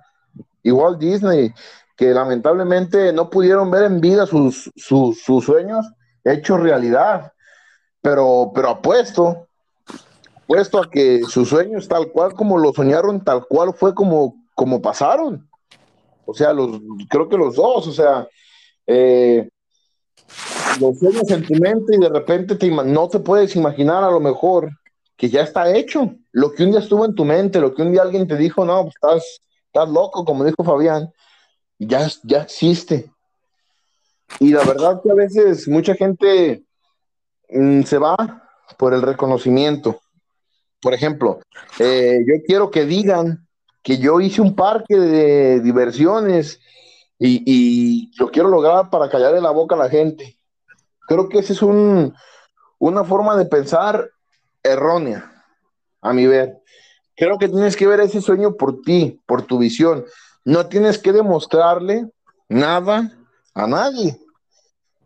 igual 0.64 0.98
Disney, 0.98 1.54
que 2.00 2.14
lamentablemente 2.14 3.12
no 3.12 3.30
pudieron 3.30 3.70
ver 3.70 3.84
en 3.84 4.00
vida 4.00 4.26
sus, 4.26 4.72
sus, 4.78 5.22
sueños 5.44 5.86
hechos 6.24 6.62
realidad. 6.62 7.34
Pero, 8.02 8.54
pero 8.56 8.70
apuesto, 8.70 9.50
apuesto 10.38 10.82
a 10.82 10.90
que 10.90 11.20
sus 11.28 11.50
sueños 11.50 11.90
tal 11.90 12.10
cual 12.14 12.34
como 12.36 12.58
lo 12.58 12.72
soñaron, 12.72 13.22
tal 13.22 13.46
cual 13.46 13.74
fue 13.74 13.94
como, 13.94 14.42
como 14.56 14.82
pasaron. 14.82 15.50
O 16.24 16.34
sea, 16.34 16.54
los, 16.54 16.80
creo 17.10 17.28
que 17.28 17.36
los 17.36 17.58
dos, 17.58 17.88
o 17.88 17.92
sea, 17.92 18.26
eh, 18.88 19.50
los 20.80 20.98
sueños 21.00 21.30
en 21.32 21.46
tu 21.46 21.56
mente 21.56 21.98
y 21.98 22.00
de 22.00 22.08
repente 22.08 22.56
te, 22.56 22.70
no 22.70 23.10
te 23.10 23.20
puedes 23.20 23.58
imaginar 23.58 24.06
a 24.06 24.12
lo 24.12 24.22
mejor 24.22 24.70
que 25.18 25.28
ya 25.28 25.42
está 25.42 25.76
hecho. 25.76 26.16
Lo 26.32 26.54
que 26.54 26.64
un 26.64 26.72
día 26.72 26.80
estuvo 26.80 27.04
en 27.04 27.14
tu 27.14 27.26
mente, 27.26 27.60
lo 27.60 27.76
que 27.76 27.82
un 27.82 27.92
día 27.92 28.04
alguien 28.04 28.26
te 28.26 28.38
dijo, 28.38 28.64
no, 28.64 28.84
pues 28.84 28.96
estás, 28.96 29.42
estás 29.66 29.90
loco, 29.90 30.24
como 30.24 30.46
dijo 30.46 30.64
Fabián, 30.64 31.12
ya, 31.80 32.08
ya 32.24 32.44
existe. 32.44 33.12
Y 34.40 34.52
la 34.52 34.64
verdad 34.64 35.02
que 35.02 35.10
a 35.10 35.16
veces 35.16 35.68
mucha 35.68 35.96
gente 35.96 36.64
mm, 37.50 37.84
se 37.84 37.98
va 37.98 38.44
por 38.78 38.94
el 38.94 39.02
reconocimiento. 39.02 40.00
Por 40.82 40.94
ejemplo, 40.94 41.40
eh, 41.80 42.20
yo 42.28 42.36
quiero 42.46 42.70
que 42.70 42.86
digan 42.86 43.48
que 43.82 43.98
yo 43.98 44.20
hice 44.22 44.42
un 44.42 44.56
parque 44.56 44.96
de 44.96 45.60
diversiones 45.62 46.60
y, 47.18 47.44
y 47.46 48.12
lo 48.18 48.30
quiero 48.30 48.50
lograr 48.50 48.90
para 48.90 49.10
callarle 49.10 49.42
la 49.42 49.52
boca 49.52 49.76
a 49.76 49.80
la 49.80 49.90
gente. 49.90 50.38
Creo 51.08 51.28
que 51.28 51.40
esa 51.40 51.54
es 51.54 51.62
un, 51.62 52.14
una 52.78 53.04
forma 53.04 53.36
de 53.36 53.46
pensar 53.46 54.10
errónea, 54.64 55.44
a 56.02 56.14
mi 56.14 56.26
ver. 56.28 56.62
Creo 57.16 57.38
que 57.38 57.50
tienes 57.50 57.76
que 57.76 57.88
ver 57.88 58.00
ese 58.00 58.22
sueño 58.22 58.56
por 58.56 58.82
ti, 58.82 59.22
por 59.26 59.42
tu 59.42 59.58
visión. 59.58 60.06
No 60.50 60.66
tienes 60.66 60.98
que 60.98 61.14
demostrarle 61.14 62.10
nada 62.48 63.12
a 63.54 63.68
nadie. 63.68 64.20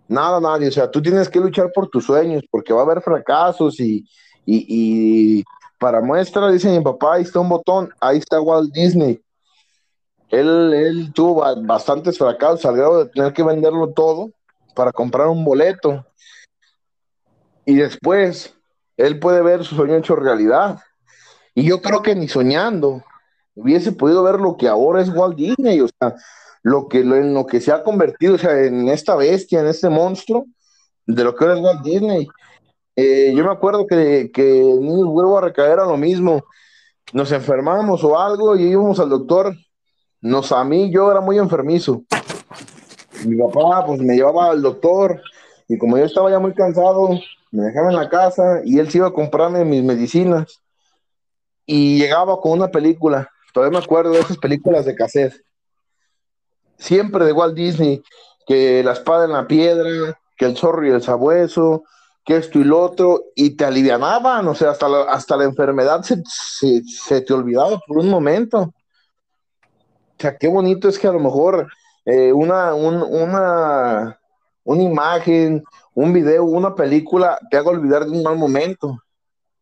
Nada 0.07 0.37
a 0.37 0.39
nadie. 0.39 0.69
O 0.69 0.71
sea, 0.71 0.89
tú 0.89 1.01
tienes 1.01 1.27
que 1.27 1.41
luchar 1.41 1.69
por 1.73 1.89
tus 1.89 2.05
sueños, 2.05 2.45
porque 2.49 2.71
va 2.71 2.79
a 2.79 2.83
haber 2.85 3.01
fracasos 3.01 3.77
y, 3.81 4.07
y, 4.45 4.65
y 4.69 5.43
para 5.77 5.99
muestra, 5.99 6.49
dice 6.49 6.69
mi 6.69 6.81
papá, 6.81 7.15
ahí 7.15 7.23
está 7.23 7.41
un 7.41 7.49
botón, 7.49 7.93
ahí 7.99 8.19
está 8.19 8.39
Walt 8.39 8.71
Disney. 8.71 9.21
Él, 10.29 10.73
él 10.73 11.11
tuvo 11.13 11.41
ba- 11.41 11.55
bastantes 11.57 12.17
fracasos 12.17 12.65
al 12.65 12.77
grado 12.77 13.03
de 13.03 13.09
tener 13.09 13.33
que 13.33 13.43
venderlo 13.43 13.91
todo 13.91 14.31
para 14.73 14.93
comprar 14.93 15.27
un 15.27 15.43
boleto. 15.43 16.05
Y 17.65 17.75
después, 17.75 18.55
él 18.95 19.19
puede 19.19 19.41
ver 19.41 19.65
su 19.65 19.75
sueño 19.75 19.97
hecho 19.97 20.15
realidad. 20.15 20.79
Y 21.53 21.65
yo 21.65 21.81
creo 21.81 22.01
que 22.01 22.15
ni 22.15 22.29
soñando 22.29 23.03
hubiese 23.55 23.91
podido 23.91 24.23
ver 24.23 24.39
lo 24.39 24.57
que 24.57 24.67
ahora 24.67 25.01
es 25.01 25.09
Walt 25.09 25.35
Disney, 25.35 25.81
o 25.81 25.87
sea, 25.87 26.15
lo 26.63 26.87
que, 26.87 27.03
lo, 27.03 27.15
en 27.15 27.33
lo 27.33 27.45
que 27.45 27.61
se 27.61 27.71
ha 27.71 27.83
convertido, 27.83 28.35
o 28.35 28.37
sea, 28.37 28.59
en 28.59 28.87
esta 28.89 29.15
bestia, 29.15 29.59
en 29.59 29.67
este 29.67 29.89
monstruo, 29.89 30.45
de 31.05 31.23
lo 31.23 31.35
que 31.35 31.43
ahora 31.43 31.57
es 31.57 31.63
Walt 31.63 31.81
Disney. 31.83 32.27
Eh, 32.95 33.33
yo 33.35 33.43
me 33.43 33.51
acuerdo 33.51 33.87
que, 33.87 34.31
que 34.33 34.43
niños 34.43 35.07
vuelvo 35.07 35.37
a 35.37 35.41
recaer 35.41 35.79
a 35.79 35.85
lo 35.85 35.97
mismo. 35.97 36.43
Nos 37.11 37.31
enfermamos 37.31 38.03
o 38.03 38.19
algo 38.19 38.55
y 38.55 38.63
íbamos 38.63 38.99
al 38.99 39.09
doctor. 39.09 39.55
Nos, 40.21 40.51
a 40.51 40.63
mí, 40.63 40.89
yo 40.89 41.11
era 41.11 41.21
muy 41.21 41.37
enfermizo. 41.37 42.03
Mi 43.25 43.37
papá, 43.37 43.85
pues 43.85 43.99
me 43.99 44.15
llevaba 44.15 44.51
al 44.51 44.61
doctor 44.61 45.21
y 45.67 45.77
como 45.77 45.97
yo 45.97 46.05
estaba 46.05 46.29
ya 46.29 46.39
muy 46.39 46.53
cansado, 46.53 47.09
me 47.51 47.63
dejaba 47.63 47.89
en 47.89 47.95
la 47.95 48.09
casa 48.09 48.61
y 48.63 48.79
él 48.79 48.89
se 48.89 48.99
iba 48.99 49.07
a 49.07 49.13
comprarme 49.13 49.63
mis 49.65 49.83
medicinas 49.83 50.61
y 51.65 51.97
llegaba 51.97 52.39
con 52.41 52.53
una 52.53 52.69
película. 52.69 53.29
Todavía 53.53 53.77
me 53.77 53.83
acuerdo 53.83 54.11
de 54.11 54.19
esas 54.19 54.37
películas 54.37 54.83
de 54.85 54.95
cassette. 54.95 55.45
Siempre 56.77 57.23
de 57.23 57.31
Walt 57.31 57.55
Disney, 57.55 58.03
que 58.47 58.83
la 58.83 58.93
espada 58.93 59.25
en 59.25 59.31
la 59.31 59.47
piedra, 59.47 60.19
que 60.35 60.45
el 60.45 60.57
zorro 60.57 60.85
y 60.85 60.89
el 60.89 61.03
sabueso, 61.03 61.83
que 62.25 62.37
esto 62.37 62.59
y 62.59 62.63
lo 62.63 62.81
otro, 62.81 63.25
y 63.35 63.51
te 63.51 63.63
alivianaban, 63.63 64.47
o 64.47 64.55
sea, 64.55 64.71
hasta 64.71 64.89
la, 64.89 65.03
hasta 65.03 65.37
la 65.37 65.43
enfermedad 65.43 66.01
se, 66.01 66.21
se, 66.83 67.21
te 67.21 67.33
olvidaba 67.33 67.79
por 67.85 67.99
un 67.99 68.09
momento. 68.09 68.59
O 68.61 68.73
sea, 70.17 70.35
qué 70.37 70.47
bonito 70.47 70.89
es 70.89 70.97
que 70.97 71.07
a 71.07 71.11
lo 71.11 71.19
mejor 71.19 71.67
eh, 72.05 72.33
una, 72.33 72.73
un, 72.73 73.03
una, 73.03 74.19
una 74.63 74.81
imagen, 74.81 75.63
un 75.93 76.11
video, 76.11 76.43
una 76.43 76.73
película 76.73 77.37
te 77.51 77.57
haga 77.57 77.69
olvidar 77.69 78.05
de 78.05 78.11
un 78.11 78.23
mal 78.23 78.37
momento, 78.37 78.97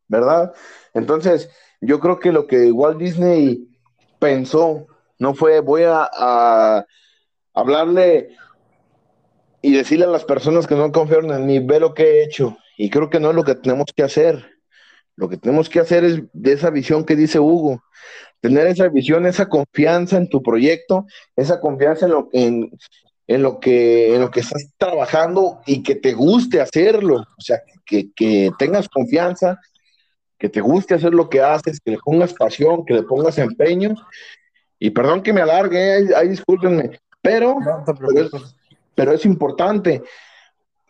¿verdad? 0.08 0.54
Entonces, 0.94 1.50
yo 1.82 2.00
creo 2.00 2.20
que 2.20 2.32
lo 2.32 2.48
que 2.48 2.72
Walt 2.72 2.98
Disney 2.98 3.68
pensó 4.22 4.86
no 5.18 5.34
fue 5.34 5.60
voy 5.60 5.84
a, 5.86 6.86
hablarle 7.54 8.30
y 9.62 9.74
decirle 9.74 10.06
a 10.06 10.10
las 10.10 10.24
personas 10.24 10.66
que 10.66 10.76
no 10.76 10.92
confiaron 10.92 11.32
en 11.32 11.46
mí, 11.46 11.60
ve 11.60 11.80
lo 11.80 11.94
que 11.94 12.04
he 12.04 12.24
hecho. 12.24 12.58
Y 12.78 12.90
creo 12.90 13.10
que 13.10 13.20
no 13.20 13.30
es 13.30 13.36
lo 13.36 13.44
que 13.44 13.56
tenemos 13.56 13.88
que 13.96 14.04
hacer. 14.04 14.44
Lo 15.16 15.28
que 15.28 15.38
tenemos 15.38 15.70
que 15.70 15.80
hacer 15.80 16.04
es 16.06 16.22
de 16.34 16.54
esa 16.54 16.70
visión 16.70 17.04
que 17.04 17.16
dice 17.16 17.40
Hugo, 17.40 17.84
tener 18.40 18.66
esa 18.68 18.88
visión, 18.88 19.26
esa 19.28 19.50
confianza 19.50 20.18
en 20.18 20.30
tu 20.30 20.42
proyecto, 20.42 21.06
esa 21.36 21.60
confianza 21.60 22.06
en 22.06 22.12
lo, 22.12 22.30
en, 22.32 22.72
en 23.28 23.44
lo, 23.44 23.60
que, 23.60 24.16
en 24.16 24.22
lo 24.22 24.32
que 24.32 24.40
estás 24.40 24.72
trabajando 24.78 25.62
y 25.68 25.84
que 25.84 25.96
te 25.96 26.14
guste 26.14 26.62
hacerlo. 26.62 27.18
O 27.18 27.42
sea, 27.42 27.62
que, 27.86 28.12
que 28.14 28.50
tengas 28.58 28.90
confianza, 28.90 29.60
que 30.42 30.50
te 30.50 30.60
guste 30.60 30.96
hacer 30.96 31.14
lo 31.14 31.30
que 31.30 31.40
haces, 31.40 31.80
que 31.80 31.92
le 31.92 31.98
pongas 32.00 32.34
pasión, 32.34 32.84
que 32.84 32.96
le 32.96 33.04
pongas 33.04 33.38
empeño. 33.38 33.94
Y 34.80 34.90
perdón 34.90 35.22
que 35.22 35.34
me 35.34 35.42
alargue, 35.42 35.94
ahí, 35.94 36.08
ahí 36.16 36.30
discúlpenme, 36.30 37.00
pero, 37.22 37.60
No 37.60 37.84
te 37.86 37.94
pero, 37.94 38.08
es, 38.08 38.30
preocupes. 38.30 38.56
pero 38.96 39.12
es 39.14 39.24
importante. 39.24 40.02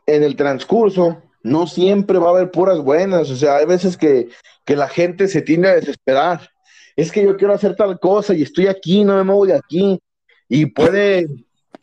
En 0.06 0.24
el 0.24 0.38
transcurso, 0.38 1.22
no 1.44 1.68
siempre 1.68 2.18
va 2.18 2.28
a 2.28 2.30
haber 2.30 2.50
puras 2.50 2.80
buenas. 2.80 3.30
O 3.30 3.36
sea, 3.36 3.58
hay 3.58 3.66
veces 3.66 3.98
que, 3.98 4.30
que 4.64 4.78
la 4.78 4.88
gente 4.88 5.28
se 5.28 5.42
tiende 5.42 5.68
a 5.68 5.76
desesperar. 5.76 6.50
Es 6.96 7.12
que 7.12 7.22
yo 7.22 7.36
quiero 7.36 7.54
hacer 7.54 7.76
tal 7.76 8.00
cosa 8.00 8.34
y 8.34 8.44
estoy 8.44 8.68
aquí, 8.68 9.04
no 9.04 9.18
me 9.18 9.26
muevo 9.26 9.46
de 9.46 9.56
aquí. 9.56 10.00
Y 10.48 10.68
puede 10.68 11.28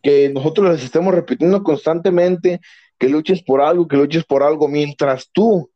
que 0.01 0.29
nosotros 0.29 0.71
les 0.71 0.83
estemos 0.83 1.13
repitiendo 1.13 1.61
constantemente 1.61 2.61
que 2.97 3.09
luches 3.09 3.43
por 3.43 3.61
algo, 3.61 3.87
que 3.87 3.97
luches 3.97 4.25
por 4.25 4.41
algo, 4.41 4.67
mientras 4.67 5.29
tú, 5.31 5.69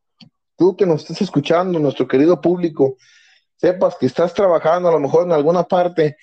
tú 0.57 0.75
que 0.75 0.85
nos 0.85 1.01
estás 1.01 1.21
escuchando, 1.21 1.79
nuestro 1.79 2.07
querido 2.07 2.39
público, 2.41 2.97
sepas 3.57 3.95
que 3.99 4.05
estás 4.05 4.33
trabajando 4.33 4.89
a 4.89 4.91
lo 4.91 4.99
mejor 4.99 5.25
en 5.25 5.31
alguna 5.31 5.63
parte 5.63 6.17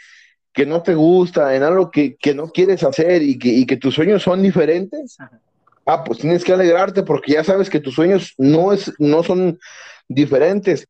que 0.53 0.67
no 0.67 0.83
te 0.83 0.95
gusta, 0.95 1.55
en 1.55 1.63
algo 1.63 1.91
que, 1.91 2.17
que 2.17 2.35
no 2.35 2.49
quieres 2.51 2.83
hacer 2.83 3.23
y 3.23 3.39
que, 3.39 3.49
y 3.49 3.67
que 3.67 3.77
tus 3.77 3.95
sueños 3.95 4.23
son 4.23 4.43
diferentes, 4.43 5.17
ah, 5.87 6.05
pues 6.05 6.19
tienes 6.19 6.45
que 6.45 6.53
alegrarte 6.53 7.03
porque 7.03 7.33
ya 7.33 7.45
sabes 7.45 7.71
que 7.71 7.81
tus 7.81 7.95
sueños 7.95 8.35
no, 8.37 8.73
es, 8.73 8.93
no 8.99 9.23
son 9.23 9.59
diferentes. 10.09 10.87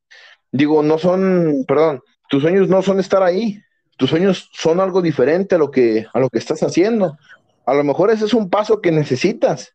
Digo, 0.50 0.82
no 0.82 0.98
son, 0.98 1.64
perdón, 1.68 2.02
tus 2.28 2.42
sueños 2.42 2.68
no 2.68 2.82
son 2.82 3.00
estar 3.00 3.22
ahí, 3.22 3.62
tus 3.96 4.10
sueños 4.10 4.48
son 4.52 4.80
algo 4.80 5.02
diferente 5.02 5.54
a 5.54 5.58
lo 5.58 5.70
que, 5.70 6.06
a 6.12 6.18
lo 6.18 6.28
que 6.30 6.38
estás 6.38 6.62
haciendo. 6.62 7.18
A 7.66 7.74
lo 7.74 7.84
mejor 7.84 8.10
ese 8.10 8.24
es 8.24 8.34
un 8.34 8.48
paso 8.48 8.80
que 8.80 8.90
necesitas. 8.90 9.74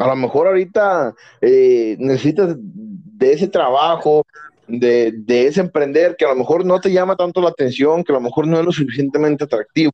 A 0.00 0.06
lo 0.06 0.16
mejor 0.16 0.46
ahorita 0.46 1.14
eh, 1.42 1.94
necesitas 1.98 2.56
de 2.58 3.32
ese 3.34 3.48
trabajo, 3.48 4.24
de, 4.66 5.12
de, 5.12 5.46
ese 5.46 5.60
emprender 5.60 6.16
que 6.16 6.24
a 6.24 6.30
lo 6.30 6.36
mejor 6.36 6.64
no 6.64 6.80
te 6.80 6.90
llama 6.90 7.16
tanto 7.16 7.42
la 7.42 7.50
atención, 7.50 8.02
que 8.02 8.12
a 8.12 8.14
lo 8.14 8.22
mejor 8.22 8.46
no 8.46 8.58
es 8.58 8.64
lo 8.64 8.72
suficientemente 8.72 9.44
atractivo. 9.44 9.92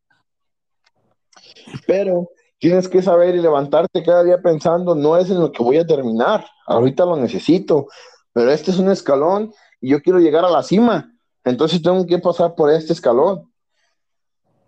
Pero 1.89 2.31
tienes 2.59 2.89
que 2.89 3.03
saber 3.03 3.35
y 3.35 3.41
levantarte 3.41 4.05
cada 4.05 4.23
día 4.23 4.39
pensando, 4.41 4.95
no 4.95 5.17
es 5.17 5.29
en 5.29 5.41
lo 5.41 5.51
que 5.51 5.65
voy 5.65 5.79
a 5.79 5.87
terminar, 5.87 6.47
ahorita 6.69 7.05
lo 7.05 7.17
necesito, 7.17 7.89
pero 8.33 8.53
este 8.53 8.71
es 8.71 8.79
un 8.79 8.93
escalón 8.93 9.53
y 9.81 9.91
yo 9.91 10.01
quiero 10.01 10.21
llegar 10.21 10.45
a 10.45 10.51
la 10.51 10.63
cima, 10.63 11.13
entonces 11.43 11.83
tengo 11.83 12.07
que 12.07 12.21
pasar 12.21 12.55
por 12.55 12.71
este 12.71 12.93
escalón. 12.93 13.51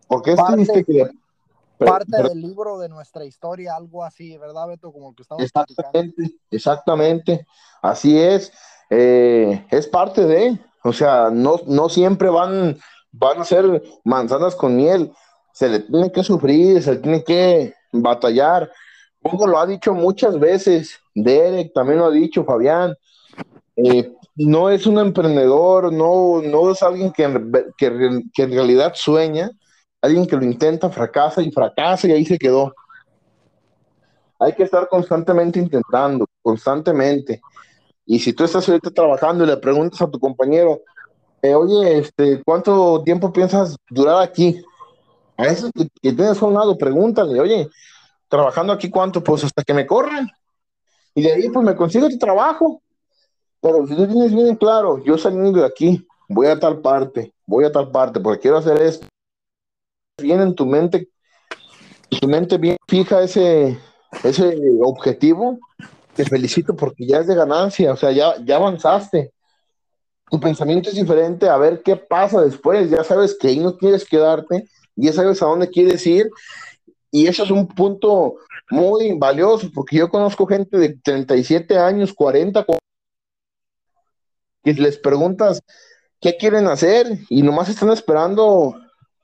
Porque 0.09 0.33
es 0.33 0.37
Parte- 0.37 0.55
triste 0.57 0.85
que... 0.85 1.09
Parte 1.87 2.07
pero- 2.11 2.29
del 2.29 2.41
libro 2.41 2.79
de 2.79 2.89
nuestra 2.89 3.25
historia, 3.25 3.77
algo 3.77 4.05
así, 4.05 4.37
¿verdad, 4.39 4.69
Beto? 4.69 4.93
Como 4.93 5.11
el 5.11 5.15
que 5.17 5.23
estamos 5.23 5.51
platicando. 5.53 5.89
Exactamente, 5.99 6.39
exactamente, 6.51 7.47
así 7.83 8.19
es, 8.19 8.53
eh, 8.91 9.65
es 9.71 9.87
parte 9.87 10.27
de, 10.27 10.59
o 10.83 10.93
sea, 10.93 11.31
no, 11.31 11.61
no 11.67 11.89
siempre 11.89 12.29
van, 12.31 12.77
van 13.13 13.41
a 13.41 13.45
ser 13.45 13.83
manzanas 14.05 14.55
con 14.55 14.77
miel, 14.77 15.13
se 15.53 15.69
le 15.69 15.81
tiene 15.81 16.11
que 16.13 16.23
sufrir, 16.23 16.83
se 16.83 16.93
le 16.93 16.99
tiene 16.99 17.25
que 17.25 17.75
batallar. 17.93 18.71
Hugo 19.23 19.47
lo 19.47 19.59
ha 19.59 19.67
dicho 19.67 19.93
muchas 19.93 20.39
veces, 20.39 20.99
Derek 21.15 21.73
también 21.73 21.99
lo 21.99 22.07
ha 22.07 22.11
dicho, 22.11 22.45
Fabián. 22.45 22.95
Eh, 23.77 24.13
no 24.37 24.71
es 24.71 24.87
un 24.87 24.99
emprendedor, 24.99 25.93
no, 25.93 26.41
no 26.43 26.71
es 26.71 26.83
alguien 26.83 27.13
que, 27.13 27.25
que, 27.77 28.23
que 28.33 28.43
en 28.45 28.53
realidad 28.53 28.93
sueña, 28.95 29.51
alguien 30.01 30.27
que 30.27 30.37
lo 30.37 30.45
intenta, 30.45 30.91
fracasa 30.91 31.43
y 31.43 31.51
fracasa 31.51 32.09
y 32.09 32.13
ahí 32.13 32.25
se 32.25 32.39
quedó. 32.39 32.75
Hay 34.39 34.55
que 34.55 34.63
estar 34.63 34.89
constantemente 34.89 35.59
intentando, 35.59 36.27
constantemente. 36.43 37.41
Y 38.07 38.19
si 38.21 38.33
tú 38.33 38.45
estás 38.45 38.69
ahorita 38.69 38.91
trabajando 38.91 39.45
y 39.45 39.49
le 39.49 39.57
preguntas 39.57 40.01
a 40.01 40.11
tu 40.11 40.19
compañero, 40.19 40.81
eh, 41.43 41.55
oye, 41.55 41.99
este, 41.99 42.43
¿cuánto 42.45 43.03
tiempo 43.03 43.33
piensas 43.33 43.77
durar 43.91 44.23
aquí? 44.23 44.63
A 45.37 45.47
eso 45.47 45.71
que, 45.75 45.89
tienes 46.01 46.41
a 46.41 46.47
un 46.47 46.55
lado, 46.55 46.79
pregúntale, 46.79 47.39
oye, 47.39 47.69
trabajando 48.29 48.73
aquí 48.73 48.91
cuánto, 48.91 49.23
pues 49.23 49.45
hasta 49.45 49.63
que 49.63 49.75
me 49.75 49.87
corran. 49.87 50.29
Y 51.15 51.23
de 51.23 51.33
ahí, 51.33 51.49
pues 51.49 51.65
me 51.65 51.75
consigo 51.75 52.09
tu 52.09 52.19
trabajo. 52.19 52.81
Pero 53.61 53.87
si 53.87 53.97
tú 53.97 54.07
tienes 54.07 54.33
bien 54.33 54.55
claro, 54.57 55.03
yo 55.05 55.19
saliendo 55.19 55.61
de 55.61 55.67
aquí, 55.67 56.07
voy 56.29 56.47
a 56.47 56.59
tal 56.59 56.81
parte, 56.81 57.33
voy 57.45 57.65
a 57.65 57.73
tal 57.73 57.91
parte, 57.91 58.21
porque 58.21 58.41
quiero 58.41 58.59
hacer 58.59 58.81
esto. 58.81 59.09
Bien 60.21 60.41
en 60.41 60.55
tu 60.55 60.67
mente, 60.67 61.09
en 62.11 62.21
tu 62.21 62.29
mente 62.29 62.59
bien 62.59 62.77
fija 62.89 63.23
ese, 63.23 63.79
ese 64.25 64.57
objetivo, 64.83 65.59
te 66.15 66.25
felicito 66.25 66.75
porque 66.75 67.07
ya 67.07 67.19
es 67.19 67.27
de 67.29 67.35
ganancia, 67.35 67.93
o 67.93 67.97
sea, 67.97 68.11
ya, 68.11 68.35
ya 68.45 68.57
avanzaste. 68.57 69.33
Tu 70.31 70.41
pensamiento 70.41 70.91
es 70.91 70.97
diferente, 70.97 71.49
a 71.49 71.57
ver 71.57 71.83
qué 71.83 71.97
pasa 71.97 72.43
después, 72.43 72.91
ya 72.91 73.05
sabes 73.05 73.37
que 73.39 73.49
ahí 73.49 73.61
no 73.61 73.77
quieres 73.77 74.05
quedarte, 74.05 74.65
ya 74.97 75.13
sabes 75.13 75.41
a 75.41 75.47
dónde 75.47 75.71
quieres 75.71 76.07
ir, 76.07 76.29
y 77.11 77.27
eso 77.27 77.45
es 77.45 77.51
un 77.51 77.69
punto 77.69 78.35
muy 78.71 79.17
valioso, 79.17 79.71
porque 79.73 79.97
yo 79.97 80.09
conozco 80.09 80.47
gente 80.47 80.77
de 80.77 80.99
37 81.03 81.79
años, 81.79 82.13
40, 82.13 82.67
que 84.65 84.75
les 84.75 84.99
preguntas 84.99 85.63
qué 86.21 86.37
quieren 86.37 86.67
hacer 86.67 87.07
y 87.29 87.43
nomás 87.43 87.69
están 87.69 87.91
esperando, 87.91 88.75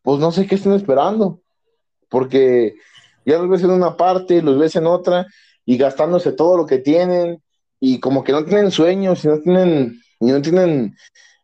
pues 0.04 0.20
no 0.20 0.30
sé 0.30 0.46
qué 0.46 0.56
están 0.56 0.74
esperando, 0.74 1.40
porque 2.10 2.74
ya 3.24 3.38
los 3.38 3.48
ves 3.48 3.62
en 3.62 3.70
una 3.70 3.96
parte, 3.96 4.42
los 4.42 4.58
ves 4.58 4.76
en 4.76 4.86
otra 4.86 5.26
y 5.64 5.78
gastándose 5.78 6.32
todo 6.32 6.58
lo 6.58 6.66
que 6.66 6.76
tienen 6.76 7.42
y 7.80 8.00
como 8.00 8.22
que 8.22 8.32
no 8.32 8.44
tienen 8.44 8.70
sueños 8.70 9.24
y 9.24 9.28
no 9.28 9.40
tienen, 9.40 9.98
y 10.20 10.26
no 10.26 10.42
tienen 10.42 10.94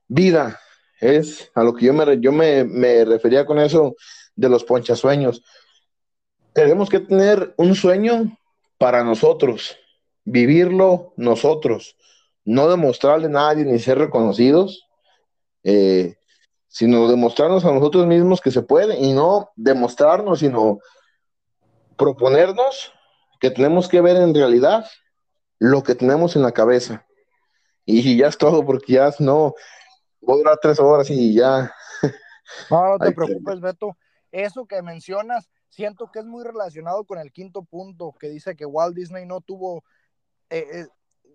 vida. 0.09 0.61
Es 1.01 1.51
a 1.55 1.65
lo 1.65 1.75
que 1.75 1.87
yo 1.87 1.95
me, 1.95 2.21
yo 2.21 2.33
me, 2.33 2.65
me 2.65 3.07
refería 3.07 3.47
con 3.47 3.59
eso 3.59 3.95
de 4.37 4.51
los 4.51 4.63
ponchasueños. 4.63 5.43
Tenemos 6.53 6.91
que 6.91 7.01
tener 7.01 7.55
un 7.57 7.75
sueño 7.75 8.37
para 8.77 9.03
nosotros, 9.03 9.75
vivirlo 10.25 11.15
nosotros, 11.17 11.97
no 12.45 12.69
demostrarle 12.69 13.27
a 13.27 13.31
nadie 13.31 13.65
ni 13.65 13.79
ser 13.79 13.97
reconocidos, 13.97 14.87
eh, 15.65 16.17
sino 16.71 17.09
demostrarnos 17.09 17.65
a 17.65 17.73
nosotros 17.73 18.07
mismos 18.07 18.41
que 18.41 18.53
se 18.53 18.63
puede 18.63 18.97
y 18.99 19.13
no 19.13 19.51
demostrarnos, 19.57 20.39
sino 20.39 20.79
proponernos 21.97 22.93
que 23.41 23.51
tenemos 23.51 23.89
que 23.89 24.01
ver 24.01 24.17
en 24.17 24.33
realidad 24.33 24.87
lo 25.59 25.83
que 25.83 25.97
tenemos 25.97 26.37
en 26.37 26.43
la 26.43 26.53
cabeza. 26.53 27.05
Y 27.85 28.17
ya 28.17 28.29
es 28.29 28.39
todo, 28.39 28.65
porque 28.65 28.95
ya 28.95 29.11
no, 29.19 29.55
voy 30.21 30.37
a 30.37 30.39
durar 30.39 30.59
tres 30.63 30.79
horas 30.79 31.11
y 31.11 31.35
ya. 31.35 31.75
No, 32.71 32.89
no 32.89 32.99
te 32.99 33.13
preocupes, 33.13 33.61
Beto. 33.61 33.97
Eso 34.31 34.67
que 34.67 34.81
mencionas, 34.81 35.51
siento 35.71 36.11
que 36.13 36.21
es 36.21 36.25
muy 36.25 36.45
relacionado 36.45 37.05
con 37.05 37.19
el 37.19 37.33
quinto 37.33 37.65
punto, 37.65 38.15
que 38.19 38.29
dice 38.29 38.55
que 38.55 38.65
Walt 38.65 38.95
Disney 38.95 39.27
no 39.27 39.41
tuvo... 39.41 39.83
Eh, 40.51 40.87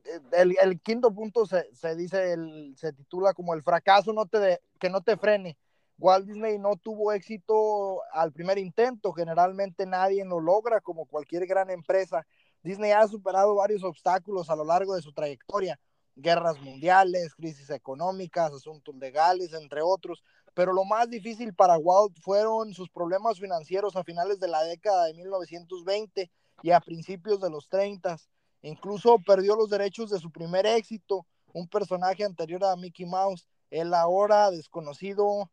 eh, 0.05 0.55
el, 0.61 0.79
quinto 0.81 1.13
punto 1.13 1.45
se, 1.45 1.95
dice, 1.95 2.33
el, 2.33 2.75
se 2.77 2.93
titula 2.93 3.33
como 3.33 3.53
el 3.53 3.63
fracaso 3.63 4.13
no 4.13 4.25
te 4.25 4.61
que 4.79 4.89
no 4.89 5.01
te 5.01 5.17
frene. 5.17 5.57
Walt 5.97 6.27
Disney 6.27 6.57
no 6.59 6.75
tuvo 6.75 7.13
éxito 7.13 8.01
al 8.11 8.33
primer 8.33 8.57
intento, 8.57 9.13
generalmente 9.13 9.85
nadie 9.85 10.25
lo 10.25 10.41
logra 10.41 10.81
como 10.81 11.05
cualquier 11.05 11.47
gran 11.47 11.69
empresa. 11.69 12.25
Disney 12.63 12.91
ha 12.91 13.07
superado 13.07 13.55
varios 13.55 13.83
obstáculos 13.83 14.49
a 14.49 14.55
lo 14.55 14.65
largo 14.65 14.95
de 14.95 15.01
su 15.01 15.13
trayectoria, 15.13 15.79
guerras 16.15 16.59
mundiales, 16.59 17.33
crisis 17.35 17.69
económicas, 17.69 18.51
asuntos 18.51 18.95
legales, 18.95 19.53
entre 19.53 19.81
otros, 19.81 20.21
pero 20.53 20.73
lo 20.73 20.83
más 20.83 21.09
difícil 21.09 21.53
para 21.53 21.77
Walt 21.77 22.17
fueron 22.19 22.73
sus 22.73 22.89
problemas 22.89 23.39
financieros 23.39 23.95
a 23.95 24.03
finales 24.03 24.39
de 24.39 24.47
la 24.47 24.63
década 24.63 25.05
de 25.05 25.13
1920 25.13 26.31
y 26.61 26.71
a 26.71 26.79
principios 26.79 27.39
de 27.39 27.49
los 27.49 27.69
30. 27.69 28.17
Incluso 28.65 29.19
perdió 29.19 29.55
los 29.55 29.69
derechos 29.69 30.09
de 30.09 30.17
su 30.17 30.31
primer 30.31 30.65
éxito, 30.65 31.27
un 31.53 31.67
personaje 31.67 32.23
anterior 32.23 32.65
a 32.65 32.75
Mickey 32.75 33.05
Mouse, 33.05 33.47
el 33.69 33.93
ahora 33.93 34.49
desconocido 34.49 35.51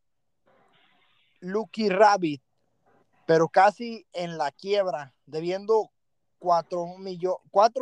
Lucky 1.41 1.91
Rabbit, 1.91 2.43
pero 3.27 3.51
casi 3.51 4.07
en 4.15 4.39
la 4.39 4.51
quiebra, 4.51 5.15
debiendo 5.27 5.91
4, 6.39 6.87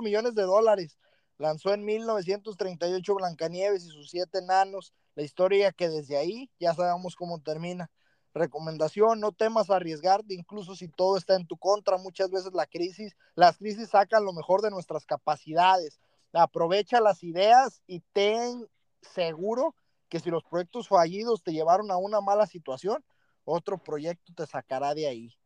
millones 0.01 0.35
de 0.35 0.43
dólares. 0.43 0.99
Lanzó 1.39 1.74
en 1.74 1.85
1938 1.85 3.14
Blancanieves 3.14 3.85
y 3.85 3.89
sus 3.91 4.11
siete 4.11 4.39
enanos, 4.39 4.93
la 5.14 5.22
historia 5.22 5.70
que 5.70 5.89
desde 5.89 6.16
ahí 6.16 6.51
ya 6.59 6.74
sabemos 6.74 7.14
cómo 7.14 7.41
termina. 7.41 7.89
Recomendación, 8.33 9.18
no 9.18 9.33
temas 9.33 9.70
arriesgarte, 9.70 10.35
incluso 10.35 10.76
si 10.76 10.87
todo 10.87 11.16
está 11.16 11.35
en 11.35 11.47
tu 11.47 11.57
contra. 11.57 11.99
Muchas 11.99 12.31
veces 12.31 12.53
la 12.55 12.66
crisis, 12.66 13.16
las 13.35 13.59
crisis 13.59 13.91
sacan 13.91 14.24
lo 14.24 14.33
mejor 14.33 14.62
de 14.62 14.70
nuestras 14.70 15.05
capacidades. 15.05 16.01
Aprovecha 16.33 17.01
las 17.01 17.24
ideas 17.24 17.83
y 17.87 18.01
ten 18.12 18.68
seguro 19.03 19.74
que 20.09 20.20
si 20.20 20.31
los 20.31 20.45
proyectos 20.45 20.89
fallidos 20.89 21.43
te 21.43 21.53
llevaron 21.53 21.91
a 21.91 21.97
una 21.97 22.20
mala 22.20 22.47
situación, 22.47 23.05
otro 23.45 23.78
proyecto 23.78 24.33
te 24.35 24.47
sacará 24.47 24.95
de 24.95 25.07
ahí. 25.09 25.37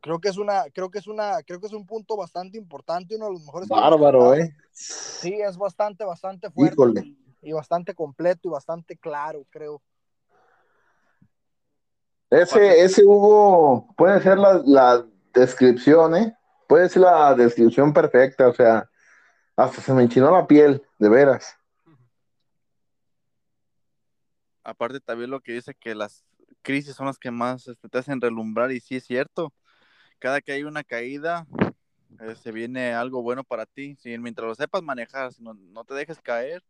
Creo, 0.00 0.20
que 0.20 0.28
es 0.28 0.36
una, 0.36 0.64
creo 0.70 0.90
que 0.90 0.98
es 0.98 1.06
una, 1.06 1.42
creo 1.42 1.60
que 1.60 1.66
es 1.66 1.72
un 1.72 1.86
punto 1.86 2.16
bastante 2.16 2.58
importante, 2.58 3.16
uno 3.16 3.26
de 3.26 3.32
los 3.32 3.44
mejores. 3.44 3.68
Bárbaro, 3.68 4.34
eh. 4.34 4.54
Sí, 4.72 5.34
es 5.40 5.56
bastante, 5.56 6.04
bastante 6.04 6.50
fuerte 6.50 7.16
y 7.42 7.52
bastante 7.52 7.94
completo 7.94 8.48
y 8.48 8.50
bastante 8.50 8.96
claro, 8.96 9.44
creo. 9.50 9.82
Ese, 12.32 12.82
ese 12.82 13.04
Hugo 13.04 13.94
puede 13.96 14.20
ser 14.22 14.38
la, 14.38 14.60
la 14.64 15.06
descripción, 15.32 16.16
¿eh? 16.16 16.36
Puede 16.66 16.88
ser 16.88 17.02
la 17.02 17.34
descripción 17.34 17.92
perfecta, 17.92 18.48
o 18.48 18.54
sea, 18.54 18.88
hasta 19.56 19.80
se 19.82 19.92
me 19.92 20.02
enchinó 20.02 20.30
la 20.30 20.46
piel, 20.46 20.82
de 20.98 21.08
veras 21.08 21.56
aparte 24.64 25.00
también 25.00 25.30
lo 25.30 25.40
que 25.40 25.52
dice 25.52 25.74
que 25.74 25.94
las 25.94 26.24
crisis 26.62 26.94
son 26.94 27.06
las 27.06 27.18
que 27.18 27.30
más 27.30 27.68
este, 27.68 27.88
te 27.88 27.98
hacen 27.98 28.20
relumbrar 28.20 28.72
y 28.72 28.80
sí 28.80 28.96
es 28.96 29.04
cierto. 29.04 29.52
Cada 30.18 30.40
que 30.40 30.52
hay 30.52 30.64
una 30.64 30.84
caída, 30.84 31.46
eh, 32.20 32.34
se 32.36 32.52
viene 32.52 32.94
algo 32.94 33.22
bueno 33.22 33.44
para 33.44 33.66
ti. 33.66 33.96
Si 33.96 34.16
mientras 34.18 34.46
lo 34.46 34.54
sepas 34.54 34.82
manejar, 34.82 35.32
si 35.32 35.42
no, 35.42 35.54
no, 35.54 35.84
te 35.84 35.94
dejes 35.94 36.20
caer, 36.20 36.62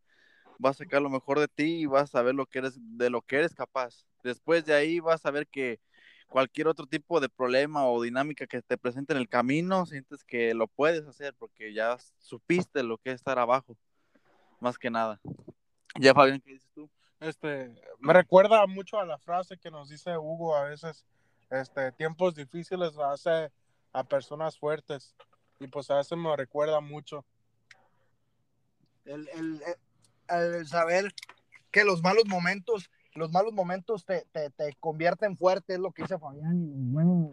vas 0.59 0.77
a 0.77 0.85
sacar 0.85 1.03
lo 1.03 1.11
mejor 1.11 1.39
de 1.41 1.49
ti 1.49 1.83
y 1.83 1.87
vas 1.87 2.15
a 2.15 2.23
ver 2.23 2.35
lo 2.35 2.47
que 2.47 2.61
eres, 2.61 2.79
de 2.79 3.11
lo 3.11 3.23
que 3.23 3.37
eres 3.37 3.55
capaz. 3.55 4.07
Después 4.23 4.65
de 4.65 4.75
ahí 4.75 5.01
vas 5.01 5.25
a 5.27 5.31
ver 5.31 5.47
que 5.47 5.81
cualquier 6.29 6.67
otro 6.69 6.87
tipo 6.87 7.21
de 7.21 7.29
problema 7.29 7.87
o 7.87 8.03
dinámica 8.03 8.47
que 8.47 8.63
te 8.63 8.79
presente 8.79 9.13
en 9.13 9.19
el 9.19 9.29
camino, 9.29 9.85
sientes 9.87 10.25
que 10.25 10.55
lo 10.55 10.67
puedes 10.67 11.07
hacer 11.07 11.35
porque 11.39 11.75
ya 11.75 11.99
supiste 12.19 12.83
lo 12.83 12.99
que 12.99 13.11
es 13.11 13.17
estar 13.17 13.39
abajo, 13.39 13.77
más 14.61 14.79
que 14.79 14.91
nada. 14.91 15.21
Ya, 16.01 16.15
Fabián, 16.15 16.41
¿qué 16.41 16.53
dices 16.53 16.71
tú? 16.75 16.91
Este, 17.21 17.73
me 18.01 18.13
recuerda 18.13 18.67
mucho 18.67 18.99
a 18.99 19.05
la 19.05 19.19
frase 19.19 19.59
que 19.59 19.71
nos 19.71 19.89
dice 19.91 20.17
Hugo 20.17 20.57
a 20.57 20.65
veces, 20.65 21.05
este, 21.51 21.93
tiempos 21.93 22.35
difíciles 22.35 22.97
hace 22.99 23.53
a 23.93 24.03
personas 24.03 24.59
fuertes 24.59 25.15
y 25.61 25.69
pues 25.69 25.91
a 25.91 25.97
veces 25.97 26.19
me 26.19 26.35
recuerda 26.37 26.81
mucho. 26.81 27.25
El, 29.05 29.29
el, 29.29 29.63
el, 30.29 30.67
saber 30.67 31.13
que 31.71 31.85
los 31.85 32.03
malos 32.03 32.25
momentos, 32.27 32.91
los 33.15 33.31
malos 33.31 33.53
momentos 33.53 34.05
te, 34.05 34.27
te, 34.33 34.51
te 34.51 34.77
convierten 34.81 35.37
fuerte, 35.37 35.75
es 35.75 35.81
lo 35.81 35.93
que 35.93 36.03
dice 36.03 36.19
Fabián. 36.19 36.93
Bueno, 36.93 37.31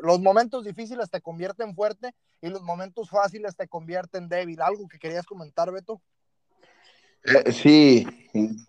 los 0.00 0.20
momentos 0.20 0.64
difíciles 0.64 1.10
te 1.10 1.20
convierten 1.20 1.74
fuerte 1.74 2.14
y 2.40 2.48
los 2.48 2.62
momentos 2.62 3.08
fáciles 3.08 3.56
te 3.56 3.68
convierten 3.68 4.28
débil. 4.28 4.60
¿Algo 4.60 4.88
que 4.88 4.98
querías 4.98 5.24
comentar, 5.24 5.70
Beto? 5.70 6.00
Eh, 7.24 7.52
sí, 7.52 8.06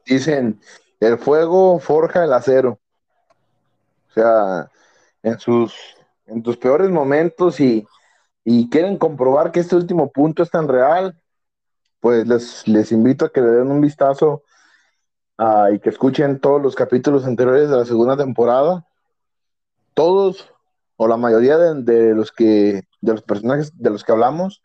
dicen, 0.06 0.60
el 1.00 1.18
fuego 1.18 1.80
forja 1.80 2.24
el 2.24 2.34
acero. 2.34 2.80
O 4.10 4.14
sea, 4.14 4.70
en 5.24 5.40
sus, 5.40 5.74
en 6.28 6.44
tus 6.44 6.58
peores 6.58 6.90
momentos 6.90 7.60
y, 7.60 7.88
quieren 8.70 8.98
comprobar 8.98 9.52
que 9.52 9.62
este 9.62 9.76
último 9.76 10.12
punto 10.12 10.44
es 10.44 10.52
tan 10.52 10.68
real, 10.68 11.20
pues 12.00 12.28
les, 12.28 12.68
les 12.68 12.92
invito 12.92 13.26
a 13.26 13.32
que 13.32 13.42
le 13.42 13.48
den 13.48 13.72
un 13.72 13.80
vistazo 13.80 14.44
y 15.72 15.80
que 15.80 15.90
escuchen 15.90 16.40
todos 16.40 16.62
los 16.62 16.76
capítulos 16.76 17.26
anteriores 17.26 17.70
de 17.70 17.78
la 17.78 17.86
segunda 17.86 18.16
temporada. 18.18 18.86
todos 19.94 20.50
o 20.96 21.08
la 21.08 21.18
mayoría 21.18 21.58
de, 21.58 21.82
de 21.84 22.16
los 22.16 22.32
que, 22.32 22.84
de 23.02 23.12
los 23.12 23.22
personajes 23.22 23.78
de 23.78 23.90
los 23.90 24.04
que 24.04 24.12
hablamos, 24.12 24.62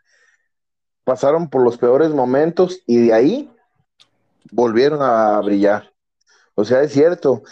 pasaron 1.04 1.48
por 1.48 1.62
los 1.62 1.78
peores 1.78 2.10
momentos 2.10 2.82
y 2.86 3.06
de 3.06 3.12
ahí 3.14 3.50
volvieron 4.52 5.00
a 5.02 5.40
brillar. 5.40 5.92
O 6.54 6.64
sea, 6.64 6.82
es 6.82 6.92
cierto, 6.92 7.42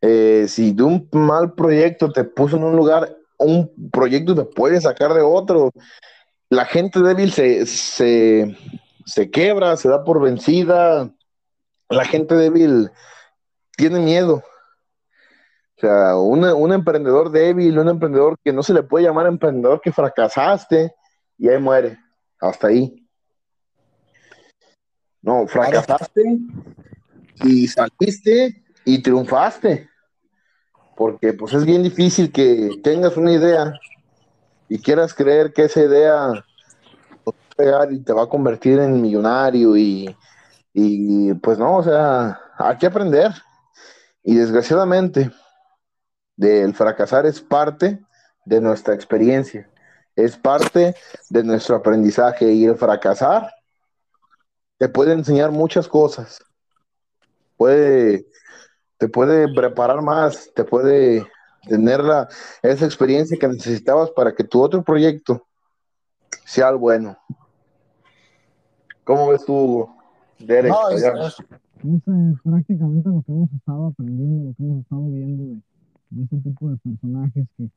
eh, 0.00 0.46
si 0.48 0.72
de 0.72 0.82
un 0.82 1.08
mal 1.12 1.54
proyecto 1.54 2.12
te 2.12 2.24
puso 2.24 2.56
en 2.56 2.64
un 2.64 2.76
lugar, 2.76 3.16
un 3.38 3.70
proyecto 3.90 4.34
te 4.34 4.44
puede 4.44 4.80
sacar 4.80 5.14
de 5.14 5.22
otro. 5.22 5.70
La 6.50 6.64
gente 6.64 7.00
débil 7.00 7.32
se, 7.32 7.66
se, 7.66 8.56
se 9.06 9.30
quebra, 9.30 9.76
se 9.76 9.88
da 9.88 10.04
por 10.04 10.20
vencida. 10.20 11.10
La 11.88 12.04
gente 12.04 12.34
débil 12.34 12.90
tiene 13.76 14.00
miedo. 14.00 14.42
O 15.76 15.80
sea, 15.80 16.16
un, 16.16 16.44
un 16.44 16.72
emprendedor 16.72 17.30
débil, 17.30 17.78
un 17.78 17.88
emprendedor 17.88 18.36
que 18.44 18.52
no 18.52 18.62
se 18.62 18.74
le 18.74 18.82
puede 18.82 19.04
llamar 19.04 19.26
emprendedor 19.26 19.80
que 19.80 19.92
fracasaste 19.92 20.94
y 21.38 21.48
ahí 21.48 21.58
muere. 21.58 21.98
Hasta 22.40 22.66
ahí. 22.66 23.06
No, 25.22 25.46
fracasaste 25.46 26.38
y 27.44 27.68
saliste 27.68 28.64
y 28.84 29.02
triunfaste. 29.02 29.88
Porque 30.96 31.32
pues 31.32 31.54
es 31.54 31.64
bien 31.64 31.82
difícil 31.82 32.32
que 32.32 32.80
tengas 32.82 33.16
una 33.16 33.32
idea 33.32 33.72
y 34.68 34.80
quieras 34.80 35.14
creer 35.14 35.52
que 35.52 35.64
esa 35.64 35.80
idea 35.80 36.16
va 36.16 36.42
a 37.26 37.54
pegar 37.56 37.92
y 37.92 38.00
te 38.00 38.12
va 38.12 38.24
a 38.24 38.28
convertir 38.28 38.80
en 38.80 39.00
millonario 39.00 39.76
y, 39.76 40.14
y 40.72 41.34
pues 41.34 41.58
no, 41.58 41.76
o 41.76 41.82
sea, 41.82 42.40
hay 42.56 42.76
que 42.76 42.86
aprender. 42.86 43.32
Y 44.22 44.34
desgraciadamente, 44.34 45.30
del 46.36 46.74
fracasar 46.74 47.26
es 47.26 47.40
parte 47.40 48.00
de 48.44 48.60
nuestra 48.60 48.94
experiencia, 48.94 49.68
es 50.14 50.36
parte 50.36 50.94
de 51.30 51.44
nuestro 51.44 51.76
aprendizaje 51.76 52.52
y 52.52 52.64
el 52.64 52.76
fracasar 52.76 53.52
te 54.78 54.88
puede 54.88 55.12
enseñar 55.12 55.50
muchas 55.50 55.88
cosas. 55.88 56.40
Puede, 57.56 58.26
te 58.96 59.08
puede 59.08 59.52
preparar 59.52 60.00
más, 60.00 60.50
te 60.54 60.64
puede 60.64 61.26
tener 61.68 62.04
la, 62.04 62.28
esa 62.62 62.84
experiencia 62.84 63.36
que 63.38 63.48
necesitabas 63.48 64.10
para 64.10 64.32
que 64.34 64.44
tu 64.44 64.62
otro 64.62 64.82
proyecto 64.82 65.44
sea 66.44 66.68
el 66.68 66.76
bueno. 66.76 67.18
¿Cómo 69.02 69.28
ves 69.28 69.44
tú, 69.44 69.88
Derek? 70.38 70.70
No, 70.72 70.90
es- 70.90 71.04
allá? 71.04 71.26
es- 71.26 71.36
Es 71.78 72.08
eh, 72.08 72.34
prácticamente 72.42 73.08
lo 73.08 73.22
que 73.22 73.30
hemos 73.32 73.52
estado 73.52 73.86
aprendiendo, 73.86 74.48
lo 74.48 74.54
que 74.56 74.62
hemos 74.64 74.80
estado 74.82 75.06
viendo 75.10 75.44
de, 75.44 75.60
de 76.10 76.24
este 76.24 76.36
tipo 76.38 76.70
de 76.70 76.76
personajes 76.78 77.46
que, 77.56 77.70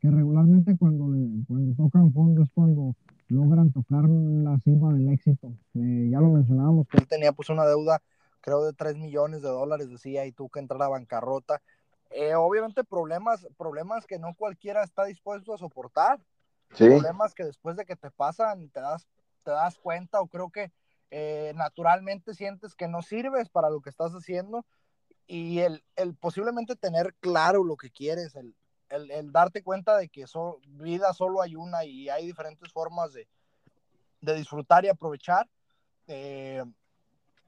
que 0.00 0.10
regularmente 0.10 0.76
cuando, 0.78 1.06
cuando 1.48 1.74
tocan 1.74 2.12
fondo 2.12 2.42
es 2.44 2.48
cuando 2.54 2.94
logran 3.28 3.72
tocar 3.72 4.04
la 4.08 4.58
cima 4.60 4.92
del 4.94 5.08
éxito. 5.08 5.48
Eh, 5.74 6.08
ya 6.10 6.20
lo 6.20 6.28
mencionábamos, 6.28 6.86
que 6.86 6.98
él 6.98 7.08
tenía 7.08 7.32
pues 7.32 7.50
una 7.50 7.66
deuda, 7.66 8.00
creo, 8.40 8.64
de 8.64 8.72
3 8.72 8.96
millones 8.96 9.42
de 9.42 9.48
dólares, 9.48 9.90
decía, 9.90 10.24
y 10.24 10.30
tuvo 10.30 10.48
que 10.48 10.60
entrar 10.60 10.80
a 10.82 10.88
bancarrota. 10.88 11.60
Eh, 12.10 12.34
obviamente 12.36 12.84
problemas, 12.84 13.46
problemas 13.58 14.06
que 14.06 14.20
no 14.20 14.34
cualquiera 14.34 14.84
está 14.84 15.04
dispuesto 15.04 15.52
a 15.52 15.58
soportar, 15.58 16.20
Sí, 16.74 16.84
problemas 16.84 17.34
que 17.34 17.44
después 17.44 17.76
de 17.76 17.84
que 17.84 17.96
te 17.96 18.10
pasan 18.10 18.68
te 18.68 18.80
das, 18.80 19.08
te 19.42 19.50
das 19.50 19.78
cuenta 19.78 20.20
o 20.20 20.26
creo 20.28 20.50
que 20.50 20.70
eh, 21.10 21.52
naturalmente 21.56 22.34
sientes 22.34 22.74
que 22.74 22.88
no 22.88 23.02
sirves 23.02 23.48
para 23.48 23.70
lo 23.70 23.80
que 23.80 23.90
estás 23.90 24.12
haciendo 24.12 24.64
y 25.26 25.60
el, 25.60 25.84
el 25.96 26.14
posiblemente 26.14 26.76
tener 26.76 27.14
claro 27.20 27.64
lo 27.64 27.76
que 27.76 27.90
quieres, 27.90 28.34
el, 28.36 28.54
el, 28.90 29.10
el 29.10 29.32
darte 29.32 29.62
cuenta 29.62 29.96
de 29.96 30.08
que 30.08 30.26
so- 30.26 30.60
vida 30.66 31.12
solo 31.14 31.42
hay 31.42 31.56
una 31.56 31.84
y 31.84 32.08
hay 32.08 32.26
diferentes 32.26 32.72
formas 32.72 33.12
de, 33.12 33.28
de 34.20 34.34
disfrutar 34.34 34.84
y 34.84 34.88
aprovechar. 34.88 35.48
eh, 36.06 36.64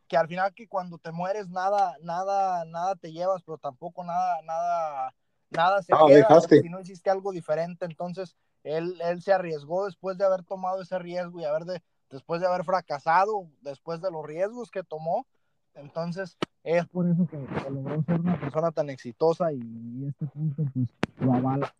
que 0.09 0.16
al 0.16 0.27
final 0.28 0.53
que 0.55 0.66
cuando 0.69 0.99
te 0.99 1.12
mueres 1.12 1.49
nada, 1.51 1.97
nada, 2.03 2.65
nada 2.65 2.97
te 2.97 3.12
llevas, 3.12 3.43
pero 3.45 3.59
tampoco 3.59 4.03
nada, 4.05 4.43
nada, 4.43 5.15
nada 5.51 5.82
se 5.82 5.93
Ah, 5.93 6.05
queda 6.07 6.41
si 6.41 6.69
no 6.69 6.81
hiciste 6.81 7.11
algo 7.11 7.31
diferente. 7.32 7.85
Entonces, 7.85 8.37
él, 8.65 9.01
él 9.03 9.23
se 9.23 9.32
arriesgó 9.32 9.87
después 9.87 10.19
de 10.19 10.24
haber 10.24 10.43
tomado 10.43 10.82
ese 10.82 10.99
riesgo 10.99 11.41
y 11.41 11.45
haber 11.45 11.65
de, 11.65 11.82
después 12.11 12.41
de 12.41 12.47
haber 12.47 12.65
fracasado, 12.65 13.47
después 13.62 14.01
de 14.01 14.11
los 14.11 14.24
riesgos 14.24 14.70
que 14.70 14.82
tomó. 14.82 15.27
Entonces, 15.74 16.37
es 16.65 16.87
por 16.87 17.09
eso 17.09 17.27
que, 17.31 17.39
que 17.62 17.70
logró 17.70 18.03
ser 18.03 18.20
una 18.20 18.39
persona 18.39 18.70
tan 18.73 18.91
exitosa 18.91 19.53
y 19.53 19.61
y 20.01 20.09
este 20.09 20.27
punto 20.27 20.62
pues 20.73 20.89
lo 21.19 21.35
avala. 21.35 21.74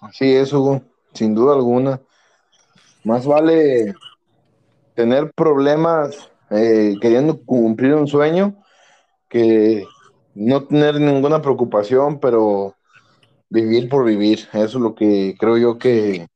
así 0.00 0.34
es, 0.34 0.52
Hugo, 0.52 0.82
sin 1.12 1.34
duda 1.34 1.54
alguna. 1.54 2.00
Más 3.04 3.26
vale 3.26 3.94
tener 4.94 5.32
problemas 5.32 6.30
eh, 6.50 6.96
queriendo 7.00 7.40
cumplir 7.44 7.94
un 7.94 8.06
sueño 8.06 8.56
que 9.28 9.84
no 10.34 10.64
tener 10.64 11.00
ninguna 11.00 11.40
preocupación, 11.40 12.18
pero 12.18 12.74
vivir 13.48 13.88
por 13.88 14.04
vivir. 14.04 14.40
Eso 14.52 14.78
es 14.78 14.82
lo 14.82 14.94
que 14.94 15.36
creo 15.38 15.56
yo 15.58 15.78
que 15.78 16.26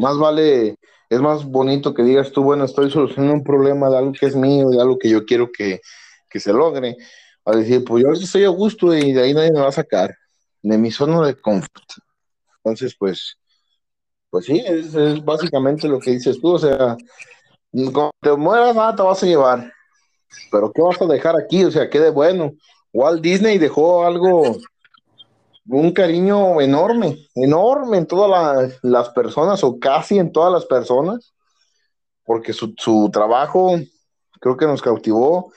más 0.00 0.18
vale, 0.18 0.76
es 1.08 1.20
más 1.20 1.44
bonito 1.44 1.92
que 1.92 2.02
digas 2.02 2.32
tú, 2.32 2.42
bueno, 2.42 2.64
estoy 2.64 2.90
solucionando 2.90 3.34
un 3.34 3.44
problema 3.44 3.90
de 3.90 3.98
algo 3.98 4.12
que 4.12 4.26
es 4.26 4.34
mío, 4.34 4.70
de 4.70 4.80
algo 4.80 4.98
que 4.98 5.10
yo 5.10 5.24
quiero 5.24 5.50
que, 5.52 5.80
que 6.28 6.40
se 6.40 6.52
logre, 6.52 6.96
a 7.44 7.52
decir, 7.52 7.84
pues 7.84 8.02
yo 8.02 8.12
estoy 8.12 8.44
a 8.44 8.48
gusto 8.48 8.94
y 8.94 9.12
de 9.12 9.22
ahí 9.22 9.34
nadie 9.34 9.52
me 9.52 9.60
va 9.60 9.68
a 9.68 9.72
sacar, 9.72 10.14
de 10.62 10.78
mi 10.78 10.90
zona 10.90 11.26
de 11.26 11.34
confort. 11.34 11.84
Entonces, 12.56 12.96
pues, 12.98 13.36
pues 14.30 14.46
sí, 14.46 14.62
es, 14.64 14.94
es 14.94 15.24
básicamente 15.24 15.86
lo 15.86 16.00
que 16.00 16.12
dices 16.12 16.40
tú, 16.40 16.52
o 16.54 16.58
sea, 16.58 16.96
cuando 17.70 18.12
te 18.20 18.32
mueras, 18.36 18.74
nada 18.74 18.96
te 18.96 19.02
vas 19.02 19.22
a 19.22 19.26
llevar, 19.26 19.72
pero 20.50 20.72
¿qué 20.72 20.80
vas 20.80 21.00
a 21.00 21.06
dejar 21.06 21.36
aquí? 21.36 21.64
O 21.64 21.70
sea, 21.70 21.90
¿qué 21.90 22.00
de 22.00 22.10
bueno? 22.10 22.52
Walt 22.92 23.22
Disney 23.22 23.58
dejó 23.58 24.04
algo, 24.04 24.56
un 25.78 25.92
cariño 25.92 26.60
enorme, 26.60 27.28
enorme 27.34 27.98
en 27.98 28.06
todas 28.06 28.78
las, 28.82 29.08
personas, 29.10 29.62
o 29.62 29.78
casi 29.78 30.18
en 30.18 30.32
todas 30.32 30.52
las 30.52 30.66
personas, 30.66 31.32
porque 32.24 32.52
su, 32.52 32.74
su 32.76 33.08
trabajo 33.12 33.76
creo 34.40 34.56
que 34.56 34.66
nos 34.66 34.82
cautivó 34.82 35.52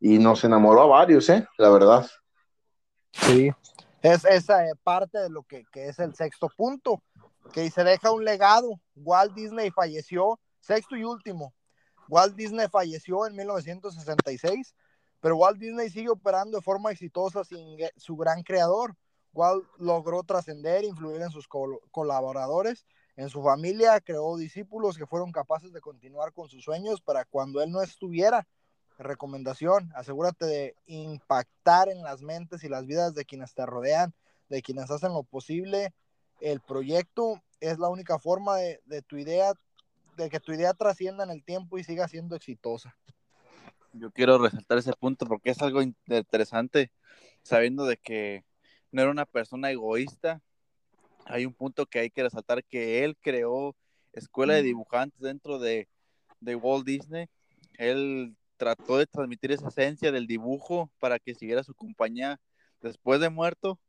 y 0.00 0.18
nos 0.18 0.42
enamoró 0.44 0.82
a 0.82 0.86
varios, 0.86 1.28
¿eh? 1.28 1.46
La 1.58 1.70
verdad. 1.70 2.06
Sí. 3.12 3.52
Es 4.02 4.24
esa 4.24 4.66
eh, 4.66 4.72
parte 4.82 5.18
de 5.18 5.30
lo 5.30 5.44
que, 5.44 5.64
que 5.72 5.88
es 5.88 5.98
el 6.00 6.14
sexto 6.14 6.48
punto, 6.56 7.00
que 7.52 7.70
se 7.70 7.84
deja 7.84 8.10
un 8.10 8.24
legado. 8.24 8.80
Walt 8.96 9.32
Disney 9.34 9.70
falleció, 9.70 10.40
sexto 10.60 10.96
y 10.96 11.04
último. 11.04 11.54
Walt 12.08 12.34
Disney 12.34 12.66
falleció 12.68 13.26
en 13.28 13.36
1966, 13.36 14.74
pero 15.20 15.36
Walt 15.36 15.58
Disney 15.58 15.88
sigue 15.88 16.08
operando 16.08 16.58
de 16.58 16.62
forma 16.62 16.90
exitosa 16.90 17.44
sin 17.44 17.78
su 17.96 18.16
gran 18.16 18.42
creador. 18.42 18.96
Walt 19.32 19.64
logró 19.78 20.22
trascender, 20.22 20.84
influir 20.84 21.22
en 21.22 21.30
sus 21.30 21.48
col- 21.48 21.80
colaboradores, 21.90 22.86
en 23.16 23.28
su 23.28 23.42
familia, 23.42 24.00
creó 24.00 24.36
discípulos 24.36 24.96
que 24.96 25.06
fueron 25.06 25.32
capaces 25.32 25.72
de 25.72 25.80
continuar 25.80 26.32
con 26.32 26.48
sus 26.48 26.64
sueños 26.64 27.00
para 27.00 27.24
cuando 27.24 27.62
él 27.62 27.70
no 27.70 27.82
estuviera. 27.82 28.46
Recomendación, 28.98 29.90
asegúrate 29.94 30.46
de 30.46 30.76
impactar 30.86 31.88
en 31.88 32.02
las 32.02 32.22
mentes 32.22 32.62
y 32.64 32.68
las 32.68 32.86
vidas 32.86 33.14
de 33.14 33.24
quienes 33.24 33.54
te 33.54 33.66
rodean, 33.66 34.14
de 34.48 34.62
quienes 34.62 34.90
hacen 34.90 35.12
lo 35.12 35.22
posible. 35.24 35.92
El 36.40 36.60
proyecto 36.60 37.42
es 37.60 37.78
la 37.78 37.88
única 37.88 38.18
forma 38.18 38.56
de, 38.56 38.80
de 38.86 39.02
tu 39.02 39.16
idea, 39.16 39.52
de 40.16 40.28
que 40.30 40.40
tu 40.40 40.52
idea 40.52 40.74
trascienda 40.74 41.24
en 41.24 41.30
el 41.30 41.42
tiempo 41.42 41.78
y 41.78 41.84
siga 41.84 42.08
siendo 42.08 42.36
exitosa. 42.36 42.96
Yo 43.92 44.10
quiero 44.10 44.38
resaltar 44.38 44.78
ese 44.78 44.92
punto 44.94 45.26
porque 45.26 45.50
es 45.50 45.60
algo 45.60 45.82
in- 45.82 45.96
interesante, 46.06 46.90
sabiendo 47.42 47.84
de 47.84 47.98
que 47.98 48.44
no 48.92 49.02
era 49.02 49.10
una 49.10 49.26
persona 49.26 49.70
egoísta. 49.70 50.40
Hay 51.24 51.46
un 51.46 51.54
punto 51.54 51.86
que 51.86 51.98
hay 51.98 52.10
que 52.10 52.22
resaltar 52.22 52.62
que 52.64 53.04
él 53.04 53.16
creó 53.20 53.74
escuela 54.12 54.54
de 54.54 54.62
dibujantes 54.62 55.18
dentro 55.20 55.58
de, 55.58 55.88
de 56.40 56.54
Walt 56.54 56.86
Disney. 56.86 57.26
Él 57.78 58.36
trató 58.56 58.98
de 58.98 59.06
transmitir 59.06 59.50
esa 59.50 59.68
esencia 59.68 60.12
del 60.12 60.26
dibujo 60.26 60.90
para 61.00 61.18
que 61.18 61.34
siguiera 61.34 61.64
su 61.64 61.74
compañía 61.74 62.38
después 62.80 63.20
de 63.20 63.30
muerto 63.30 63.80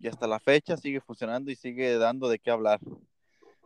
y 0.00 0.08
hasta 0.08 0.26
la 0.26 0.40
fecha 0.40 0.76
sigue 0.76 1.00
funcionando 1.00 1.50
y 1.50 1.56
sigue 1.56 1.96
dando 1.98 2.28
de 2.28 2.38
qué 2.38 2.50
hablar. 2.50 2.80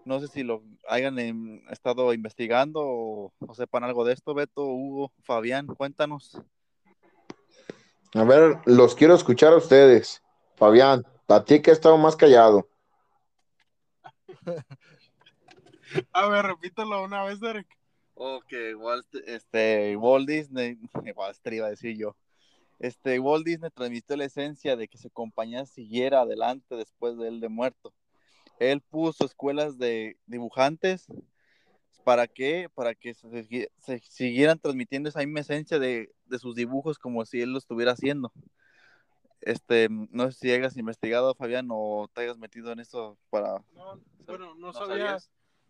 No 0.05 0.19
sé 0.19 0.29
si 0.29 0.43
lo 0.43 0.63
hayan 0.89 1.19
em, 1.19 1.63
estado 1.71 2.13
investigando 2.15 2.81
o, 2.83 3.33
o 3.39 3.55
sepan 3.55 3.85
algo 3.85 4.05
de 4.05 4.15
esto, 4.15 4.35
Beto, 4.35 4.65
Hugo, 4.65 5.13
Fabián, 5.23 5.67
cuéntanos. 5.67 6.41
A 8.15 8.25
ver, 8.25 8.59
los 8.65 8.95
quiero 8.95 9.15
escuchar 9.15 9.53
a 9.53 9.57
ustedes. 9.57 10.23
Fabián, 10.61 11.07
a 11.27 11.43
ti 11.43 11.63
que 11.63 11.71
he 11.71 11.73
estado 11.73 11.97
más 11.97 12.17
callado. 12.17 12.69
A 16.13 16.29
ver, 16.29 16.45
repítelo 16.45 17.03
una 17.03 17.25
vez, 17.25 17.41
Derek. 17.41 17.67
O 18.13 18.43
que 18.43 18.75
Walt, 18.75 19.07
este, 19.27 19.97
Walt 19.97 20.29
Disney, 20.29 20.77
Walt 21.17 21.39
Disney 21.43 21.57
iba 21.57 21.67
a 21.67 21.71
decir 21.71 21.97
yo, 21.97 22.15
este, 22.79 23.19
Walt 23.19 23.47
Disney 23.47 23.71
transmitió 23.71 24.17
la 24.17 24.27
esencia 24.27 24.77
de 24.77 24.87
que 24.87 24.99
su 24.99 25.09
compañía 25.09 25.65
siguiera 25.65 26.21
adelante 26.21 26.77
después 26.77 27.17
de 27.17 27.29
él 27.29 27.41
de 27.41 27.49
muerto. 27.49 27.95
Él 28.59 28.83
puso 28.83 29.25
escuelas 29.25 29.79
de 29.79 30.19
dibujantes 30.27 31.07
¿Para 32.05 32.27
qué? 32.27 32.69
Para 32.75 32.95
que 32.95 33.15
se, 33.15 33.71
se 33.79 33.99
siguieran 34.01 34.59
transmitiendo 34.59 35.09
esa 35.09 35.21
misma 35.21 35.41
esencia 35.41 35.79
de, 35.79 36.13
de, 36.27 36.39
sus 36.39 36.55
dibujos 36.55 36.99
como 36.99 37.25
si 37.25 37.41
él 37.41 37.53
lo 37.53 37.59
estuviera 37.59 37.93
haciendo. 37.93 38.33
Este, 39.41 39.89
no 39.91 40.31
sé 40.31 40.39
si 40.39 40.53
hayas 40.53 40.77
investigado, 40.77 41.35
Fabián, 41.35 41.69
o 41.71 42.09
te 42.13 42.23
hayas 42.23 42.39
metido 42.39 42.73
en 42.73 42.81
eso 42.81 43.17
para... 43.31 43.63
No, 43.73 43.99
bueno, 44.27 44.55
no, 44.55 44.67
¿no 44.67 44.73
sabía, 44.73 45.19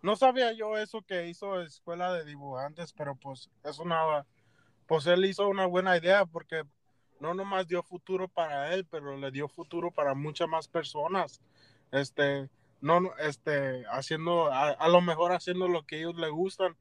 no 0.03 0.17
sabía 0.17 0.53
yo 0.53 0.77
eso 0.77 1.03
que 1.03 1.29
hizo 1.29 1.61
Escuela 1.63 2.13
de 2.13 2.25
Dibujantes, 2.25 2.93
pero 2.93 3.15
pues 3.15 3.49
es 3.65 3.79
una... 3.79 4.27
Pues 4.87 5.07
él 5.07 5.25
hizo 5.25 5.49
una 5.49 5.67
buena 5.67 5.97
idea 5.97 6.27
porque 6.27 6.65
no 7.21 7.33
nomás 7.33 7.69
dio 7.69 7.83
futuro 7.83 8.27
para 8.27 8.75
él, 8.75 8.87
pero 8.91 9.17
le 9.17 9.31
dio 9.31 9.49
futuro 9.49 9.93
para 9.93 10.15
muchas 10.15 10.49
más 10.49 10.67
personas. 10.67 11.41
Este, 11.93 12.51
no, 12.81 13.13
este, 13.19 13.85
haciendo, 13.87 14.53
a, 14.53 14.71
a, 14.71 14.89
lo 14.89 15.01
mejor 15.01 15.33
haciendo 15.33 15.69
lo 15.69 15.87
que 15.87 15.99
ellos 15.99 16.17
les 16.17 16.31
gustan 16.31 16.77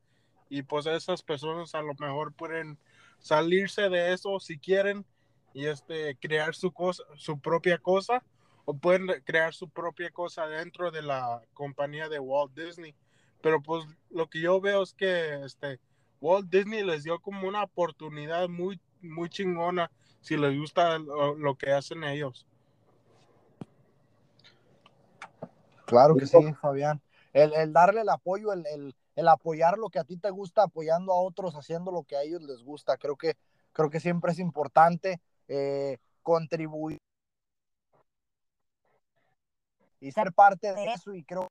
y 0.50 0.64
pues 0.64 0.88
esas 0.88 1.22
personas 1.22 1.76
a 1.76 1.82
lo 1.82 1.94
mejor 1.96 2.34
pueden 2.34 2.80
salirse 3.20 3.90
de 3.90 4.14
eso 4.14 4.40
si 4.40 4.58
quieren 4.58 5.06
y 5.54 5.66
este, 5.66 6.16
crear 6.18 6.56
su 6.56 6.72
cosa, 6.72 7.04
su 7.16 7.40
propia 7.40 7.78
cosa 7.78 8.24
o 8.66 8.76
pueden 8.76 9.08
crear 9.24 9.54
su 9.54 9.68
propia 9.68 10.12
cosa 10.12 10.46
dentro 10.46 10.92
de 10.92 11.02
la 11.02 11.42
compañía 11.54 12.08
de 12.08 12.20
Walt 12.20 12.54
Disney. 12.54 12.94
Pero 13.42 13.64
pues 13.64 13.84
lo 14.10 14.30
que 14.30 14.42
yo 14.42 14.62
veo 14.62 14.84
es 14.84 14.94
que 14.94 15.44
este, 15.44 15.80
Walt 16.22 16.50
Disney 16.50 16.84
les 16.84 17.04
dio 17.04 17.20
como 17.20 17.48
una 17.48 17.64
oportunidad 17.64 18.48
muy, 18.48 18.80
muy 19.02 19.30
chingona 19.30 19.90
si 20.22 20.38
les 20.38 20.56
gusta 20.58 21.00
lo, 21.00 21.36
lo 21.36 21.56
que 21.56 21.72
hacen 21.72 22.04
ellos. 22.04 22.46
Claro 25.86 26.16
que 26.16 26.28
sí, 26.28 26.38
Fabián. 26.62 27.02
El, 27.34 27.54
el 27.54 27.74
darle 27.74 28.02
el 28.02 28.10
apoyo, 28.10 28.54
el, 28.54 28.66
el, 28.68 28.96
el, 29.16 29.28
apoyar 29.28 29.80
lo 29.80 29.90
que 29.90 29.98
a 29.98 30.04
ti 30.04 30.18
te 30.18 30.30
gusta, 30.30 30.64
apoyando 30.64 31.12
a 31.12 31.22
otros, 31.22 31.56
haciendo 31.56 31.92
lo 31.92 32.04
que 32.04 32.16
a 32.16 32.22
ellos 32.22 32.44
les 32.44 32.64
gusta. 32.64 32.98
Creo 32.98 33.16
que, 33.16 33.36
creo 33.74 33.90
que 33.90 34.00
siempre 34.00 34.32
es 34.32 34.38
importante 34.38 35.20
eh, 35.50 35.98
contribuir 36.24 37.00
y 40.00 40.12
ser 40.12 40.32
parte 40.32 40.74
de 40.74 40.86
eso. 40.94 41.14
Y 41.14 41.24
creo 41.24 41.50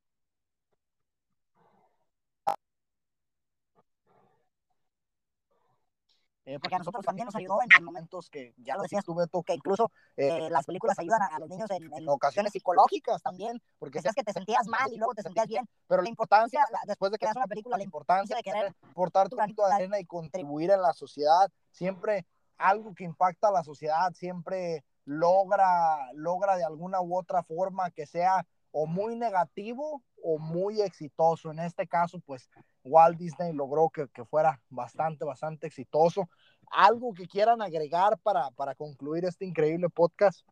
Eh, 6.49 6.59
porque 6.59 6.77
a 6.77 6.79
nosotros 6.79 7.05
también 7.05 7.27
nos 7.27 7.37
ayudó 7.37 7.59
en 7.61 7.85
momentos 7.85 8.31
que, 8.31 8.55
ya 8.57 8.75
lo 8.75 8.81
decías 8.81 9.05
tú, 9.05 9.15
Beto, 9.15 9.43
que 9.43 9.53
incluso 9.53 9.93
eh, 10.17 10.49
las 10.49 10.65
películas 10.65 10.99
ayudan 10.99 11.21
a, 11.21 11.39
los 11.39 11.51
niños 11.51 11.71
en, 11.71 11.93
en, 11.93 12.09
ocasiones 12.09 12.53
psicológicas 12.53 13.21
también, 13.21 13.61
porque 13.79 13.99
decías 13.99 14.15
que 14.15 14.23
te 14.23 14.33
sentías 14.33 14.67
mal 14.67 14.91
y 14.91 14.97
luego 14.97 15.13
te 15.13 15.21
sentías 15.21 15.47
bien, 15.47 15.69
pero 15.87 16.01
la 16.01 16.09
importancia, 16.09 16.65
la, 16.73 16.79
después 16.87 17.13
de 17.13 17.19
que 17.19 17.27
veas 17.27 17.37
una 17.37 17.49
película, 17.49 17.77
la 17.77 17.85
importancia 17.85 18.35
de 18.35 18.43
querer 18.43 18.73
portar 18.95 19.29
tu 19.29 19.37
granito 19.37 19.67
de 19.67 19.75
arena 19.75 20.01
y 20.01 20.07
contribuir 20.07 20.71
en 20.71 20.81
la 20.81 20.95
sociedad, 20.95 21.51
siempre 21.71 22.25
algo 22.59 22.95
que 22.95 23.05
impacta 23.05 23.49
a 23.49 23.53
la 23.53 23.65
sociedad, 23.65 24.13
siempre 24.15 24.85
logra, 25.05 26.13
logra 26.13 26.57
de 26.57 26.65
alguna 26.65 27.01
u 27.01 27.17
otra 27.17 27.43
forma 27.43 27.91
que 27.91 28.07
sea 28.07 28.47
o 28.71 28.87
muy 28.87 29.17
negativo 29.17 30.03
o 30.23 30.39
muy 30.39 30.81
exitoso. 30.83 31.51
En 31.51 31.61
este 31.61 31.87
caso, 31.87 32.21
pues 32.21 32.51
Walt 32.85 33.19
Disney 33.19 33.53
logró 33.53 33.89
que, 33.89 34.09
que, 34.09 34.25
fuera 34.25 34.61
bastante, 34.69 35.25
bastante 35.25 35.67
exitoso. 35.67 36.29
¿Algo 36.71 37.15
que 37.15 37.27
quieran 37.27 37.63
agregar 37.63 38.19
para, 38.19 38.51
para 38.51 38.75
concluir 38.75 39.25
este 39.25 39.47
increíble 39.47 39.89
podcast? 39.89 40.47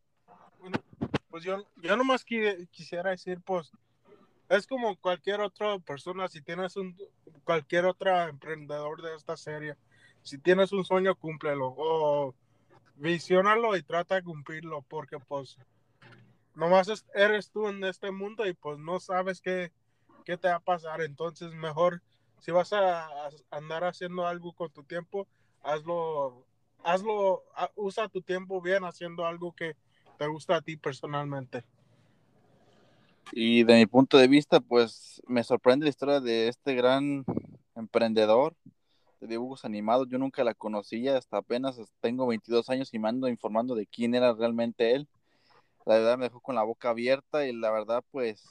Bueno, 0.59 0.79
pues 1.29 1.43
yo, 1.43 1.63
yo 1.75 1.95
nomás 1.95 2.23
quisiera 2.23 3.11
decir, 3.11 3.41
pues, 3.41 3.71
es 4.49 4.65
como 4.65 4.95
cualquier 4.97 5.41
otra 5.41 5.77
persona, 5.79 6.27
si 6.27 6.41
tienes 6.41 6.75
un, 6.77 6.97
cualquier 7.43 7.85
otro 7.85 8.27
emprendedor 8.27 9.01
de 9.01 9.15
esta 9.15 9.37
serie, 9.37 9.75
si 10.27 10.37
tienes 10.37 10.73
un 10.73 10.83
sueño, 10.83 11.15
cúmplelo, 11.15 11.73
o 11.77 12.35
visionalo 12.95 13.77
y 13.77 13.83
trata 13.83 14.15
de 14.15 14.23
cumplirlo, 14.23 14.83
porque 14.89 15.19
pues, 15.19 15.57
nomás 16.53 17.05
eres 17.13 17.49
tú 17.49 17.67
en 17.67 17.83
este 17.85 18.11
mundo 18.11 18.45
y 18.45 18.53
pues 18.53 18.77
no 18.77 18.99
sabes 18.99 19.41
qué, 19.41 19.71
qué 20.25 20.37
te 20.37 20.49
va 20.49 20.55
a 20.55 20.59
pasar, 20.59 21.01
entonces 21.01 21.53
mejor 21.53 22.01
si 22.39 22.51
vas 22.51 22.73
a, 22.73 23.05
a, 23.05 23.29
andar 23.51 23.85
haciendo 23.85 24.27
algo 24.27 24.51
con 24.51 24.69
tu 24.71 24.83
tiempo, 24.83 25.27
hazlo, 25.63 26.45
hazlo, 26.83 27.43
usa 27.75 28.09
tu 28.09 28.21
tiempo 28.21 28.61
bien 28.61 28.83
haciendo 28.83 29.25
algo 29.25 29.53
que 29.53 29.75
te 30.17 30.27
gusta 30.27 30.57
a 30.57 30.61
ti 30.61 30.75
personalmente. 30.75 31.63
Y 33.31 33.63
de 33.63 33.75
mi 33.75 33.85
punto 33.85 34.17
de 34.17 34.27
vista, 34.27 34.59
pues 34.59 35.21
me 35.27 35.43
sorprende 35.43 35.85
la 35.85 35.89
historia 35.89 36.19
de 36.19 36.47
este 36.47 36.75
gran 36.75 37.25
emprendedor 37.75 38.55
de 39.19 39.27
dibujos 39.27 39.65
animados. 39.65 40.07
Yo 40.09 40.17
nunca 40.17 40.43
la 40.43 40.53
conocía, 40.53 41.17
hasta 41.17 41.37
apenas 41.37 41.79
tengo 42.01 42.27
22 42.27 42.69
años 42.69 42.93
y 42.93 42.99
me 42.99 43.09
ando 43.09 43.27
informando 43.27 43.75
de 43.75 43.85
quién 43.85 44.15
era 44.15 44.33
realmente 44.33 44.93
él. 44.93 45.07
La 45.85 45.95
verdad 45.95 46.17
me 46.17 46.25
dejó 46.25 46.41
con 46.41 46.55
la 46.55 46.63
boca 46.63 46.89
abierta 46.89 47.47
y 47.47 47.53
la 47.53 47.71
verdad, 47.71 48.03
pues 48.11 48.43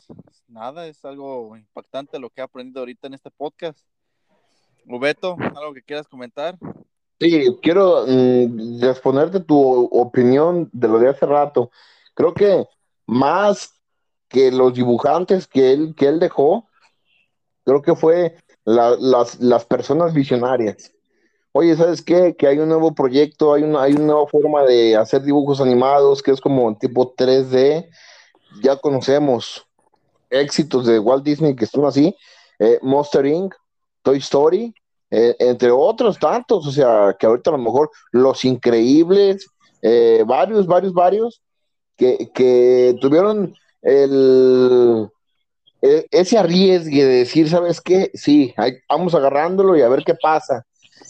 nada, 0.48 0.86
es 0.86 1.04
algo 1.04 1.56
impactante 1.56 2.18
lo 2.18 2.30
que 2.30 2.40
he 2.40 2.44
aprendido 2.44 2.80
ahorita 2.80 3.08
en 3.08 3.14
este 3.14 3.30
podcast. 3.30 3.78
Ubeto, 4.86 5.36
¿algo 5.54 5.74
que 5.74 5.82
quieras 5.82 6.08
comentar? 6.08 6.56
Sí, 7.20 7.46
quiero 7.62 8.06
mm, 8.06 8.80
responderte 8.80 9.40
tu 9.40 9.58
opinión 9.58 10.70
de 10.72 10.88
lo 10.88 10.98
de 10.98 11.08
hace 11.08 11.26
rato. 11.26 11.70
Creo 12.14 12.34
que 12.34 12.66
más 13.06 13.80
que 14.28 14.50
los 14.50 14.74
dibujantes 14.74 15.46
que 15.46 15.72
él, 15.72 15.94
que 15.96 16.08
él 16.08 16.18
dejó, 16.18 16.68
creo 17.64 17.82
que 17.82 17.94
fue 17.96 18.36
la, 18.66 18.96
las, 18.98 19.40
las 19.40 19.64
personas 19.64 20.12
visionarias. 20.12 20.92
Oye, 21.52 21.74
¿sabes 21.74 22.02
qué? 22.02 22.36
Que 22.36 22.48
hay 22.48 22.58
un 22.58 22.68
nuevo 22.68 22.94
proyecto, 22.94 23.54
hay 23.54 23.62
una, 23.62 23.82
hay 23.82 23.94
una 23.94 24.04
nueva 24.04 24.26
forma 24.26 24.62
de 24.64 24.94
hacer 24.94 25.22
dibujos 25.22 25.60
animados 25.60 26.22
que 26.22 26.32
es 26.32 26.40
como 26.40 26.76
tipo 26.76 27.14
3D. 27.14 27.88
Ya 28.62 28.76
conocemos 28.76 29.66
éxitos 30.28 30.84
de 30.84 30.98
Walt 30.98 31.24
Disney 31.24 31.56
que 31.56 31.64
son 31.64 31.86
así, 31.86 32.14
eh, 32.58 32.78
Monster 32.82 33.24
Inc., 33.24 33.54
Toy 34.02 34.18
Story, 34.18 34.74
eh, 35.10 35.36
entre 35.38 35.70
otros 35.70 36.18
tantos, 36.18 36.66
o 36.66 36.72
sea, 36.72 37.16
que 37.18 37.26
ahorita 37.26 37.50
a 37.50 37.56
lo 37.56 37.62
mejor 37.62 37.90
Los 38.10 38.44
Increíbles, 38.44 39.46
eh, 39.80 40.24
varios, 40.26 40.66
varios, 40.66 40.92
varios, 40.92 41.40
que, 41.96 42.30
que 42.34 42.96
tuvieron 43.00 43.54
el, 43.82 45.08
el, 45.82 46.06
ese 46.10 46.38
arriesgue 46.38 47.04
de 47.04 47.18
decir, 47.18 47.48
¿sabes 47.48 47.80
qué? 47.80 48.10
Sí, 48.14 48.54
vamos 48.88 49.14
agarrándolo 49.14 49.76
y 49.76 49.82
a 49.82 49.88
ver 49.88 50.02
qué 50.04 50.14
pasa. 50.14 50.64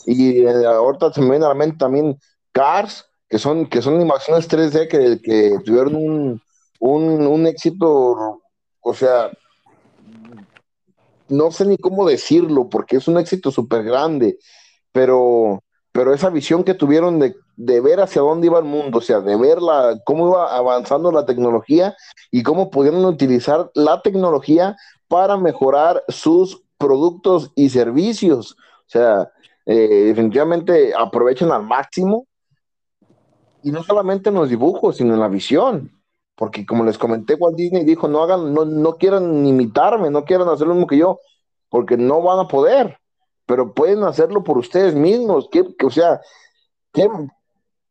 Y 0.06 0.40
eh, 0.40 0.66
ahorita 0.66 1.12
se 1.12 1.20
me 1.20 1.30
viene 1.30 1.44
a 1.47 1.51
la 1.51 1.55
mente 1.55 1.78
también 1.78 2.18
Cars, 2.52 3.05
que 3.28 3.38
son, 3.38 3.66
que 3.66 3.82
son 3.82 3.94
animaciones 3.97 4.48
3D 4.48 4.88
que, 4.88 5.20
que 5.20 5.59
tuvieron 5.64 5.97
un, 5.97 6.43
un, 6.80 7.26
un 7.26 7.47
éxito, 7.47 8.40
o 8.80 8.94
sea, 8.94 9.30
no 11.28 11.51
sé 11.51 11.66
ni 11.66 11.76
cómo 11.76 12.06
decirlo, 12.06 12.68
porque 12.68 12.97
es 12.97 13.09
un 13.09 13.18
éxito 13.18 13.51
súper 13.51 13.82
grande, 13.82 14.38
pero, 14.93 15.62
pero 15.97 16.12
esa 16.12 16.28
visión 16.28 16.62
que 16.62 16.74
tuvieron 16.74 17.18
de, 17.18 17.36
de, 17.56 17.81
ver 17.81 18.01
hacia 18.01 18.20
dónde 18.20 18.48
iba 18.48 18.59
el 18.59 18.66
mundo, 18.66 18.98
o 18.98 19.01
sea, 19.01 19.20
de 19.20 19.35
ver 19.35 19.62
la, 19.62 19.98
cómo 20.05 20.28
iba 20.28 20.55
avanzando 20.55 21.10
la 21.10 21.24
tecnología 21.24 21.97
y 22.31 22.43
cómo 22.43 22.68
pudieron 22.68 23.02
utilizar 23.06 23.70
la 23.73 24.02
tecnología 24.02 24.77
para 25.09 25.39
mejorar 25.39 26.05
sus 26.09 26.62
productos 26.77 27.51
y 27.55 27.70
servicios. 27.70 28.59
O 28.81 28.89
sea, 28.89 29.32
eh, 29.64 30.05
definitivamente 30.09 30.93
aprovechan 30.94 31.51
al 31.51 31.62
máximo 31.62 32.27
y 33.62 33.70
no 33.70 33.82
solamente 33.82 34.28
en 34.28 34.35
los 34.35 34.51
dibujos, 34.51 34.98
sino 34.98 35.14
en 35.14 35.20
la 35.20 35.28
visión. 35.28 35.90
Porque 36.35 36.66
como 36.66 36.85
les 36.85 36.98
comenté, 36.98 37.36
Walt 37.36 37.56
Disney 37.56 37.86
dijo, 37.86 38.06
no 38.06 38.23
hagan, 38.23 38.52
no, 38.52 38.66
no 38.66 38.97
quieran 38.98 39.47
imitarme, 39.47 40.10
no 40.10 40.27
quieran 40.27 40.51
hacer 40.51 40.66
lo 40.66 40.74
mismo 40.74 40.89
que 40.89 40.98
yo, 40.98 41.20
porque 41.70 41.97
no 41.97 42.20
van 42.20 42.40
a 42.40 42.48
poder, 42.48 42.98
pero 43.47 43.73
pueden 43.73 44.02
hacerlo 44.05 44.43
por 44.43 44.59
ustedes 44.59 44.94
mismos. 44.94 45.48
Que 45.51 45.64
o 45.85 45.90
sea, 45.90 46.20
qué, 46.93 47.09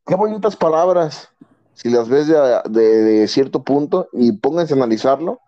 qué, 0.06 0.15
bonitas 0.15 0.56
palabras, 0.56 1.30
si 1.73 1.90
las 1.90 2.10
ves 2.10 2.27
de, 2.27 2.61
de, 2.69 2.82
de, 2.82 3.27
cierto 3.27 3.64
punto, 3.64 4.10
y 4.14 4.34
pónganse 4.34 4.73
a 4.73 4.77
analizarlo. 4.77 5.40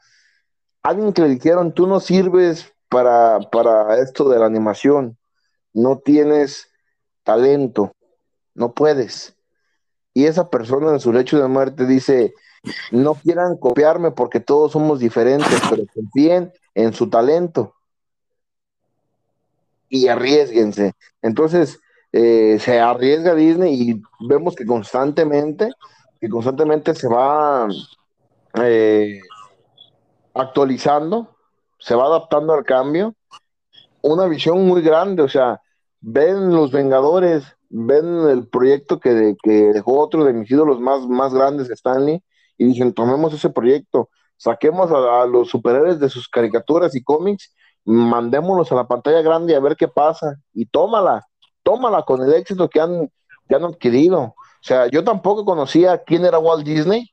Alguien 0.81 1.13
que 1.13 1.21
le 1.21 1.29
dijeron, 1.29 1.73
tú 1.73 1.85
no 1.85 1.99
sirves 1.99 2.73
para, 2.89 3.39
para 3.51 3.99
esto 3.99 4.29
de 4.29 4.39
la 4.39 4.45
animación, 4.45 5.17
no 5.73 5.99
tienes 5.99 6.69
talento, 7.23 7.91
no 8.55 8.73
puedes. 8.73 9.35
Y 10.13 10.25
esa 10.25 10.49
persona 10.49 10.91
en 10.91 10.99
su 11.01 11.11
lecho 11.11 11.39
de 11.39 11.47
muerte 11.47 11.85
dice, 11.85 12.33
no 12.91 13.15
quieran 13.15 13.57
copiarme 13.57 14.11
porque 14.11 14.39
todos 14.39 14.71
somos 14.71 14.99
diferentes, 14.99 15.61
pero 15.69 15.83
confíen 15.93 16.53
en 16.73 16.93
su 16.93 17.09
talento 17.09 17.76
y 19.89 20.07
arriesguense. 20.07 20.93
Entonces, 21.21 21.79
eh, 22.11 22.57
se 22.59 22.79
arriesga 22.79 23.35
Disney 23.35 23.73
y 23.91 24.01
vemos 24.27 24.55
que 24.55 24.65
constantemente, 24.65 25.69
que 26.19 26.29
constantemente 26.29 26.95
se 26.95 27.07
va 27.07 27.67
eh, 28.63 29.19
actualizando, 30.33 31.35
se 31.79 31.95
va 31.95 32.05
adaptando 32.05 32.53
al 32.53 32.63
cambio. 32.63 33.15
Una 34.01 34.25
visión 34.25 34.65
muy 34.65 34.81
grande, 34.81 35.21
o 35.21 35.27
sea, 35.27 35.61
ven 35.99 36.51
los 36.51 36.71
Vengadores, 36.71 37.43
ven 37.69 38.27
el 38.29 38.47
proyecto 38.47 38.99
que, 38.99 39.35
que 39.43 39.73
dejó 39.73 39.99
otro 39.99 40.23
de 40.23 40.33
mis 40.33 40.49
ídolos 40.49 40.79
más, 40.79 41.05
más 41.07 41.33
grandes, 41.33 41.69
Stanley, 41.69 42.23
y 42.57 42.65
dicen, 42.65 42.93
tomemos 42.93 43.33
ese 43.33 43.49
proyecto, 43.49 44.09
saquemos 44.37 44.91
a, 44.91 45.23
a 45.23 45.27
los 45.27 45.49
superhéroes 45.49 45.99
de 45.99 46.09
sus 46.09 46.29
caricaturas 46.29 46.95
y 46.95 47.03
cómics, 47.03 47.53
mandémoslos 47.87 48.71
a 48.71 48.75
la 48.75 48.87
pantalla 48.87 49.21
grande 49.21 49.55
a 49.55 49.61
ver 49.61 49.77
qué 49.77 49.87
pasa, 49.87 50.35
y 50.53 50.65
tómala, 50.65 51.25
tómala 51.63 52.03
con 52.03 52.21
el 52.21 52.33
éxito 52.33 52.69
que 52.69 52.81
han, 52.81 53.09
que 53.47 53.55
han 53.55 53.63
adquirido. 53.63 54.19
O 54.19 54.35
sea, 54.61 54.87
yo 54.87 55.03
tampoco 55.03 55.45
conocía 55.45 56.03
quién 56.03 56.25
era 56.25 56.37
Walt 56.37 56.65
Disney, 56.65 57.09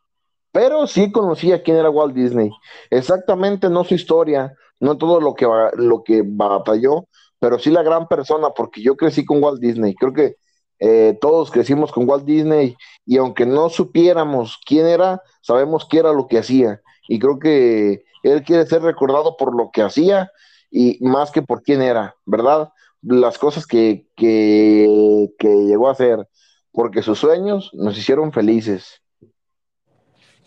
pero 0.50 0.88
sí 0.88 1.12
conocía 1.12 1.62
quién 1.62 1.76
era 1.76 1.90
Walt 1.90 2.14
Disney. 2.14 2.50
Exactamente 2.90 3.70
no 3.70 3.84
su 3.84 3.94
historia, 3.94 4.52
no 4.80 4.98
todo 4.98 5.20
lo 5.20 5.34
que, 5.34 5.46
lo 5.74 6.02
que 6.02 6.22
batalló, 6.26 7.06
pero 7.38 7.60
sí 7.60 7.70
la 7.70 7.84
gran 7.84 8.08
persona, 8.08 8.50
porque 8.50 8.82
yo 8.82 8.96
crecí 8.96 9.24
con 9.24 9.42
Walt 9.42 9.60
Disney. 9.60 9.94
Creo 9.94 10.12
que 10.12 10.36
eh, 10.80 11.16
todos 11.20 11.52
crecimos 11.52 11.92
con 11.92 12.08
Walt 12.08 12.24
Disney 12.24 12.76
y 13.06 13.16
aunque 13.18 13.46
no 13.46 13.68
supiéramos 13.68 14.58
quién 14.66 14.88
era, 14.88 15.22
sabemos 15.40 15.86
qué 15.88 15.98
era 15.98 16.12
lo 16.12 16.26
que 16.26 16.38
hacía. 16.38 16.80
Y 17.06 17.20
creo 17.20 17.38
que 17.38 18.02
él 18.24 18.42
quiere 18.42 18.66
ser 18.66 18.82
recordado 18.82 19.36
por 19.36 19.54
lo 19.54 19.70
que 19.72 19.82
hacía 19.82 20.32
y 20.76 20.98
más 21.04 21.30
que 21.30 21.40
por 21.40 21.62
quién 21.62 21.80
era, 21.82 22.16
¿verdad? 22.24 22.72
Las 23.00 23.38
cosas 23.38 23.64
que, 23.64 24.08
que, 24.16 25.30
que 25.38 25.48
llegó 25.48 25.86
a 25.88 25.92
hacer, 25.92 26.28
porque 26.72 27.00
sus 27.00 27.20
sueños 27.20 27.70
nos 27.74 27.96
hicieron 27.96 28.32
felices. 28.32 29.00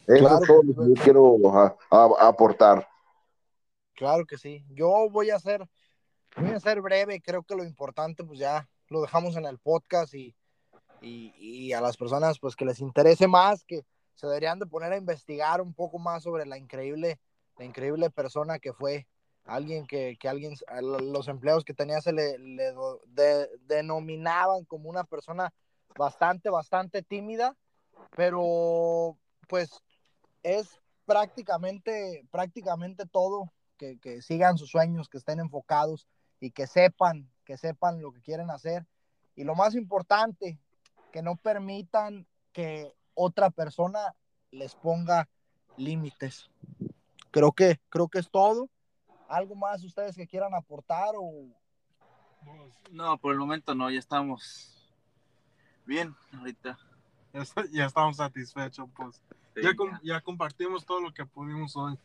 Eso 0.05 0.19
Claro 0.19 0.41
es 0.41 0.47
todo 0.47 0.63
lo 0.63 0.73
que 0.75 0.89
yo 0.89 1.01
quiero 1.01 1.57
a- 1.57 1.77
a- 1.91 2.27
aportar. 2.27 2.85
Claro 3.95 4.25
que 4.25 4.37
sí. 4.37 4.65
Yo 4.69 5.09
voy 5.09 5.29
a 5.29 5.39
ser, 5.39 5.65
voy 6.35 6.51
a 6.51 6.59
ser 6.59 6.81
breve. 6.81 7.21
Creo 7.21 7.43
que 7.43 7.55
lo 7.55 7.63
importante, 7.63 8.25
pues 8.25 8.37
ya 8.37 8.67
lo 8.89 9.01
dejamos 9.01 9.37
en 9.37 9.45
el 9.45 9.59
podcast 9.59 10.13
y, 10.13 10.35
y, 11.01 11.33
y 11.39 11.71
a 11.73 11.79
las 11.79 11.95
personas, 11.95 12.37
pues 12.37 12.55
que 12.57 12.65
les 12.65 12.81
interese 12.81 13.27
más, 13.27 13.63
que 13.63 13.85
se 14.13 14.27
deberían 14.27 14.59
de 14.59 14.65
poner 14.65 14.91
a 14.91 14.97
investigar 14.97 15.61
un 15.61 15.73
poco 15.73 15.99
más 15.99 16.23
sobre 16.23 16.45
la 16.45 16.57
increíble, 16.57 17.17
la 17.57 17.63
increíble 17.63 18.09
persona 18.09 18.59
que 18.59 18.73
fue 18.73 19.07
alguien 19.47 19.87
que, 19.87 20.17
que 20.19 20.29
alguien, 20.29 20.53
los 20.81 21.27
empleados 21.27 21.63
que 21.63 21.73
tenía 21.73 22.01
se 22.01 22.13
le, 22.13 22.37
denominaban 23.67 24.65
como 24.65 24.89
una 24.89 25.03
persona 25.03 25.53
bastante, 25.97 26.49
bastante 26.49 27.01
tímida, 27.01 27.55
pero 28.15 29.17
pues 29.47 29.81
es 30.43 30.79
prácticamente, 31.05 32.25
prácticamente 32.31 33.05
todo, 33.05 33.51
que, 33.77 33.97
que 33.99 34.21
sigan 34.21 34.57
sus 34.57 34.69
sueños, 34.69 35.09
que 35.09 35.17
estén 35.17 35.39
enfocados 35.39 36.07
y 36.39 36.51
que 36.51 36.67
sepan, 36.67 37.29
que 37.45 37.57
sepan 37.57 38.01
lo 38.01 38.11
que 38.11 38.21
quieren 38.21 38.49
hacer. 38.49 38.85
Y 39.35 39.43
lo 39.43 39.55
más 39.55 39.75
importante, 39.75 40.59
que 41.11 41.21
no 41.21 41.35
permitan 41.35 42.27
que 42.51 42.93
otra 43.13 43.49
persona 43.49 44.15
les 44.51 44.75
ponga 44.75 45.29
límites. 45.77 46.49
Creo 47.31 47.51
que, 47.51 47.79
creo 47.89 48.07
que 48.07 48.19
es 48.19 48.29
todo. 48.29 48.69
¿Algo 49.27 49.55
más 49.55 49.83
ustedes 49.83 50.15
que 50.15 50.27
quieran 50.27 50.53
aportar 50.53 51.13
o 51.15 51.47
No, 52.91 53.17
por 53.17 53.33
el 53.33 53.39
momento 53.39 53.75
no, 53.75 53.89
ya 53.89 53.99
estamos 53.99 54.91
bien 55.85 56.15
ahorita. 56.37 56.77
Ya, 57.71 57.85
estamos 57.85 58.17
satisfechos, 58.17 58.87
pues. 58.95 59.21
Sí, 59.55 59.61
Ya, 59.63 59.73
ya 60.03 60.21
compartimos 60.21 60.85
todo 60.85 61.01
lo 61.01 61.13
que 61.13 61.25
pudimos 61.25 61.75
hoy. 61.75 61.97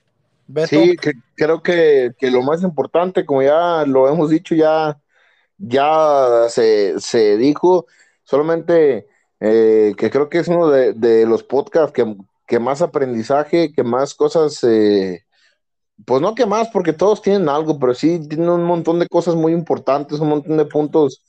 Beto? 0.46 0.68
Sí, 0.68 0.96
que- 0.96 1.12
creo 1.36 1.62
que, 1.62 2.10
que 2.18 2.30
lo 2.30 2.42
más 2.42 2.62
importante, 2.62 3.24
como 3.24 3.42
ya 3.42 3.84
lo 3.86 4.08
hemos 4.08 4.30
dicho, 4.30 4.54
ya, 4.54 5.00
ya 5.58 6.46
se, 6.48 7.00
se 7.00 7.36
dijo, 7.36 7.86
solamente 8.24 9.06
eh, 9.40 9.94
que 9.96 10.10
creo 10.10 10.28
que 10.28 10.38
es 10.38 10.48
uno 10.48 10.68
de, 10.68 10.92
de 10.92 11.24
los 11.26 11.42
podcasts 11.42 11.92
que, 11.92 12.16
que 12.46 12.58
más 12.58 12.82
aprendizaje, 12.82 13.72
que 13.72 13.82
más 13.82 14.14
cosas, 14.14 14.62
eh, 14.64 15.24
pues 16.04 16.20
no 16.20 16.34
que 16.34 16.46
más, 16.46 16.68
porque 16.68 16.92
todos 16.92 17.22
tienen 17.22 17.48
algo, 17.48 17.78
pero 17.78 17.94
sí 17.94 18.26
tienen 18.28 18.48
un 18.48 18.64
montón 18.64 18.98
de 18.98 19.08
cosas 19.08 19.34
muy 19.34 19.52
importantes, 19.52 20.20
un 20.20 20.28
montón 20.28 20.56
de 20.56 20.64
puntos 20.64 21.22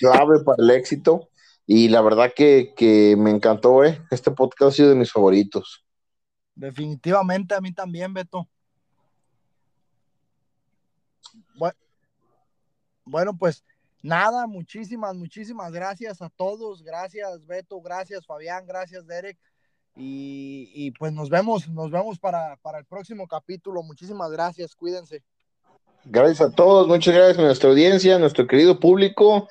clave 0.00 0.42
para 0.44 0.62
el 0.62 0.70
éxito. 0.70 1.28
Y 1.66 1.88
la 1.88 2.00
verdad 2.00 2.32
que, 2.34 2.74
que 2.76 3.16
me 3.18 3.30
encantó, 3.30 3.82
eh. 3.84 4.00
Este 4.10 4.30
podcast 4.30 4.72
ha 4.72 4.76
sido 4.76 4.90
de 4.90 4.94
mis 4.94 5.10
favoritos. 5.10 5.84
Definitivamente 6.54 7.54
a 7.54 7.60
mí 7.60 7.72
también, 7.72 8.14
Beto. 8.14 8.48
Bu- 11.58 11.74
Bueno, 13.04 13.36
pues 13.36 13.64
nada, 14.00 14.46
muchísimas, 14.46 15.14
muchísimas 15.16 15.72
gracias 15.72 16.22
a 16.22 16.28
todos. 16.28 16.82
Gracias, 16.82 17.44
Beto, 17.46 17.80
gracias, 17.80 18.24
Fabián, 18.24 18.64
gracias, 18.66 19.06
Derek. 19.06 19.36
Y, 19.98 20.90
pues 20.98 21.12
nos 21.12 21.30
vemos, 21.30 21.68
nos 21.68 21.90
vemos 21.90 22.18
para, 22.18 22.56
para 22.62 22.78
el 22.78 22.84
próximo 22.84 23.26
capítulo. 23.26 23.82
Muchísimas 23.82 24.30
gracias, 24.30 24.74
cuídense. 24.74 25.22
Gracias 26.04 26.40
a 26.42 26.52
todos, 26.52 26.86
muchas 26.86 27.14
gracias 27.14 27.38
a 27.38 27.42
nuestra 27.42 27.70
audiencia, 27.70 28.16
a 28.16 28.18
nuestro 28.18 28.46
querido 28.46 28.78
público, 28.78 29.48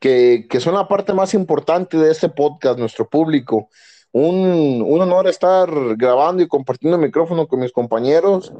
que, 0.00 0.46
que 0.50 0.60
son 0.60 0.74
la 0.74 0.88
parte 0.88 1.14
más 1.14 1.32
importante 1.32 1.96
de 1.96 2.10
este 2.10 2.28
podcast, 2.28 2.78
nuestro 2.78 3.08
público. 3.08 3.68
Un, 4.12 4.82
un 4.86 5.00
honor 5.00 5.28
estar 5.28 5.70
grabando 5.96 6.42
y 6.42 6.48
compartiendo 6.48 6.98
micrófono 6.98 7.46
con 7.46 7.60
mis 7.60 7.72
compañeros, 7.72 8.52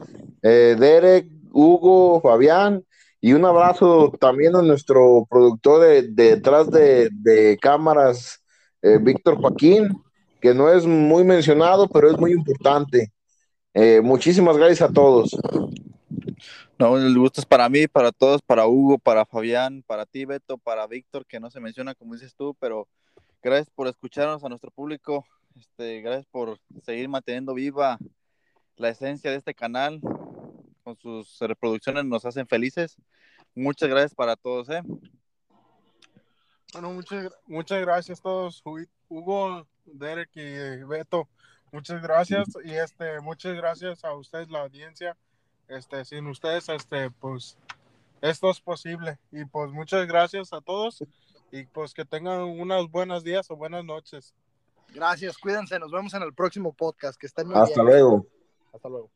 eh, 0.42 0.76
Derek, 0.78 1.28
Hugo, 1.52 2.20
Fabián, 2.20 2.84
y 3.20 3.32
un 3.32 3.44
abrazo 3.44 4.12
también 4.20 4.54
a 4.54 4.62
nuestro 4.62 5.26
productor 5.28 5.80
de, 5.82 6.02
de 6.02 6.36
detrás 6.36 6.70
de, 6.70 7.08
de 7.12 7.58
cámaras, 7.60 8.42
eh, 8.82 8.98
Víctor 9.00 9.40
Joaquín, 9.40 9.88
que 10.44 10.52
no 10.52 10.70
es 10.70 10.84
muy 10.84 11.24
mencionado, 11.24 11.88
pero 11.88 12.10
es 12.10 12.18
muy 12.18 12.32
importante. 12.32 13.10
Eh, 13.72 14.02
muchísimas 14.02 14.58
gracias 14.58 14.82
a 14.82 14.92
todos. 14.92 15.34
No, 16.78 16.98
el 16.98 17.18
gusto 17.18 17.40
es 17.40 17.46
para 17.46 17.66
mí, 17.70 17.88
para 17.88 18.12
todos, 18.12 18.42
para 18.42 18.66
Hugo, 18.66 18.98
para 18.98 19.24
Fabián, 19.24 19.82
para 19.86 20.04
ti, 20.04 20.26
Beto, 20.26 20.58
para 20.58 20.86
Víctor, 20.86 21.24
que 21.24 21.40
no 21.40 21.50
se 21.50 21.60
menciona 21.60 21.94
como 21.94 22.12
dices 22.12 22.34
tú, 22.34 22.54
pero 22.60 22.86
gracias 23.42 23.70
por 23.74 23.88
escucharnos 23.88 24.44
a 24.44 24.50
nuestro 24.50 24.70
público, 24.70 25.24
este, 25.58 26.02
gracias 26.02 26.26
por 26.30 26.58
seguir 26.84 27.08
manteniendo 27.08 27.54
viva 27.54 27.96
la 28.76 28.90
esencia 28.90 29.30
de 29.30 29.38
este 29.38 29.54
canal, 29.54 29.98
con 30.82 30.94
sus 30.98 31.38
reproducciones 31.40 32.04
nos 32.04 32.26
hacen 32.26 32.46
felices. 32.46 32.98
Muchas 33.54 33.88
gracias 33.88 34.14
para 34.14 34.36
todos, 34.36 34.68
¿eh? 34.68 34.82
Bueno, 36.74 36.92
muchas, 36.92 37.32
muchas 37.46 37.80
gracias 37.80 38.20
a 38.20 38.22
todos, 38.22 38.62
Hu- 38.62 38.90
Hugo, 39.08 39.66
Derek 39.86 40.30
y 40.34 40.82
Beto. 40.84 41.28
Muchas 41.72 42.02
gracias 42.02 42.48
y 42.64 42.72
este, 42.72 43.20
muchas 43.20 43.54
gracias 43.56 44.04
a 44.04 44.14
ustedes, 44.14 44.50
la 44.50 44.62
audiencia. 44.62 45.16
Este, 45.66 46.04
sin 46.04 46.26
ustedes, 46.26 46.68
este, 46.68 47.10
pues, 47.10 47.56
esto 48.20 48.50
es 48.50 48.60
posible. 48.60 49.18
Y 49.32 49.44
pues 49.44 49.70
muchas 49.72 50.06
gracias 50.06 50.52
a 50.52 50.60
todos 50.60 51.02
y 51.50 51.64
pues 51.66 51.94
que 51.94 52.04
tengan 52.04 52.42
unos 52.42 52.90
buenos 52.90 53.24
días 53.24 53.50
o 53.50 53.56
buenas 53.56 53.84
noches. 53.84 54.34
Gracias, 54.94 55.38
cuídense. 55.38 55.78
Nos 55.78 55.90
vemos 55.90 56.14
en 56.14 56.22
el 56.22 56.34
próximo 56.34 56.72
podcast. 56.72 57.18
Que 57.18 57.26
estén 57.26 57.48
muy 57.48 57.56
Hasta 57.56 57.82
bien. 57.82 57.86
luego. 57.86 58.26
Hasta 58.72 58.88
luego. 58.88 59.10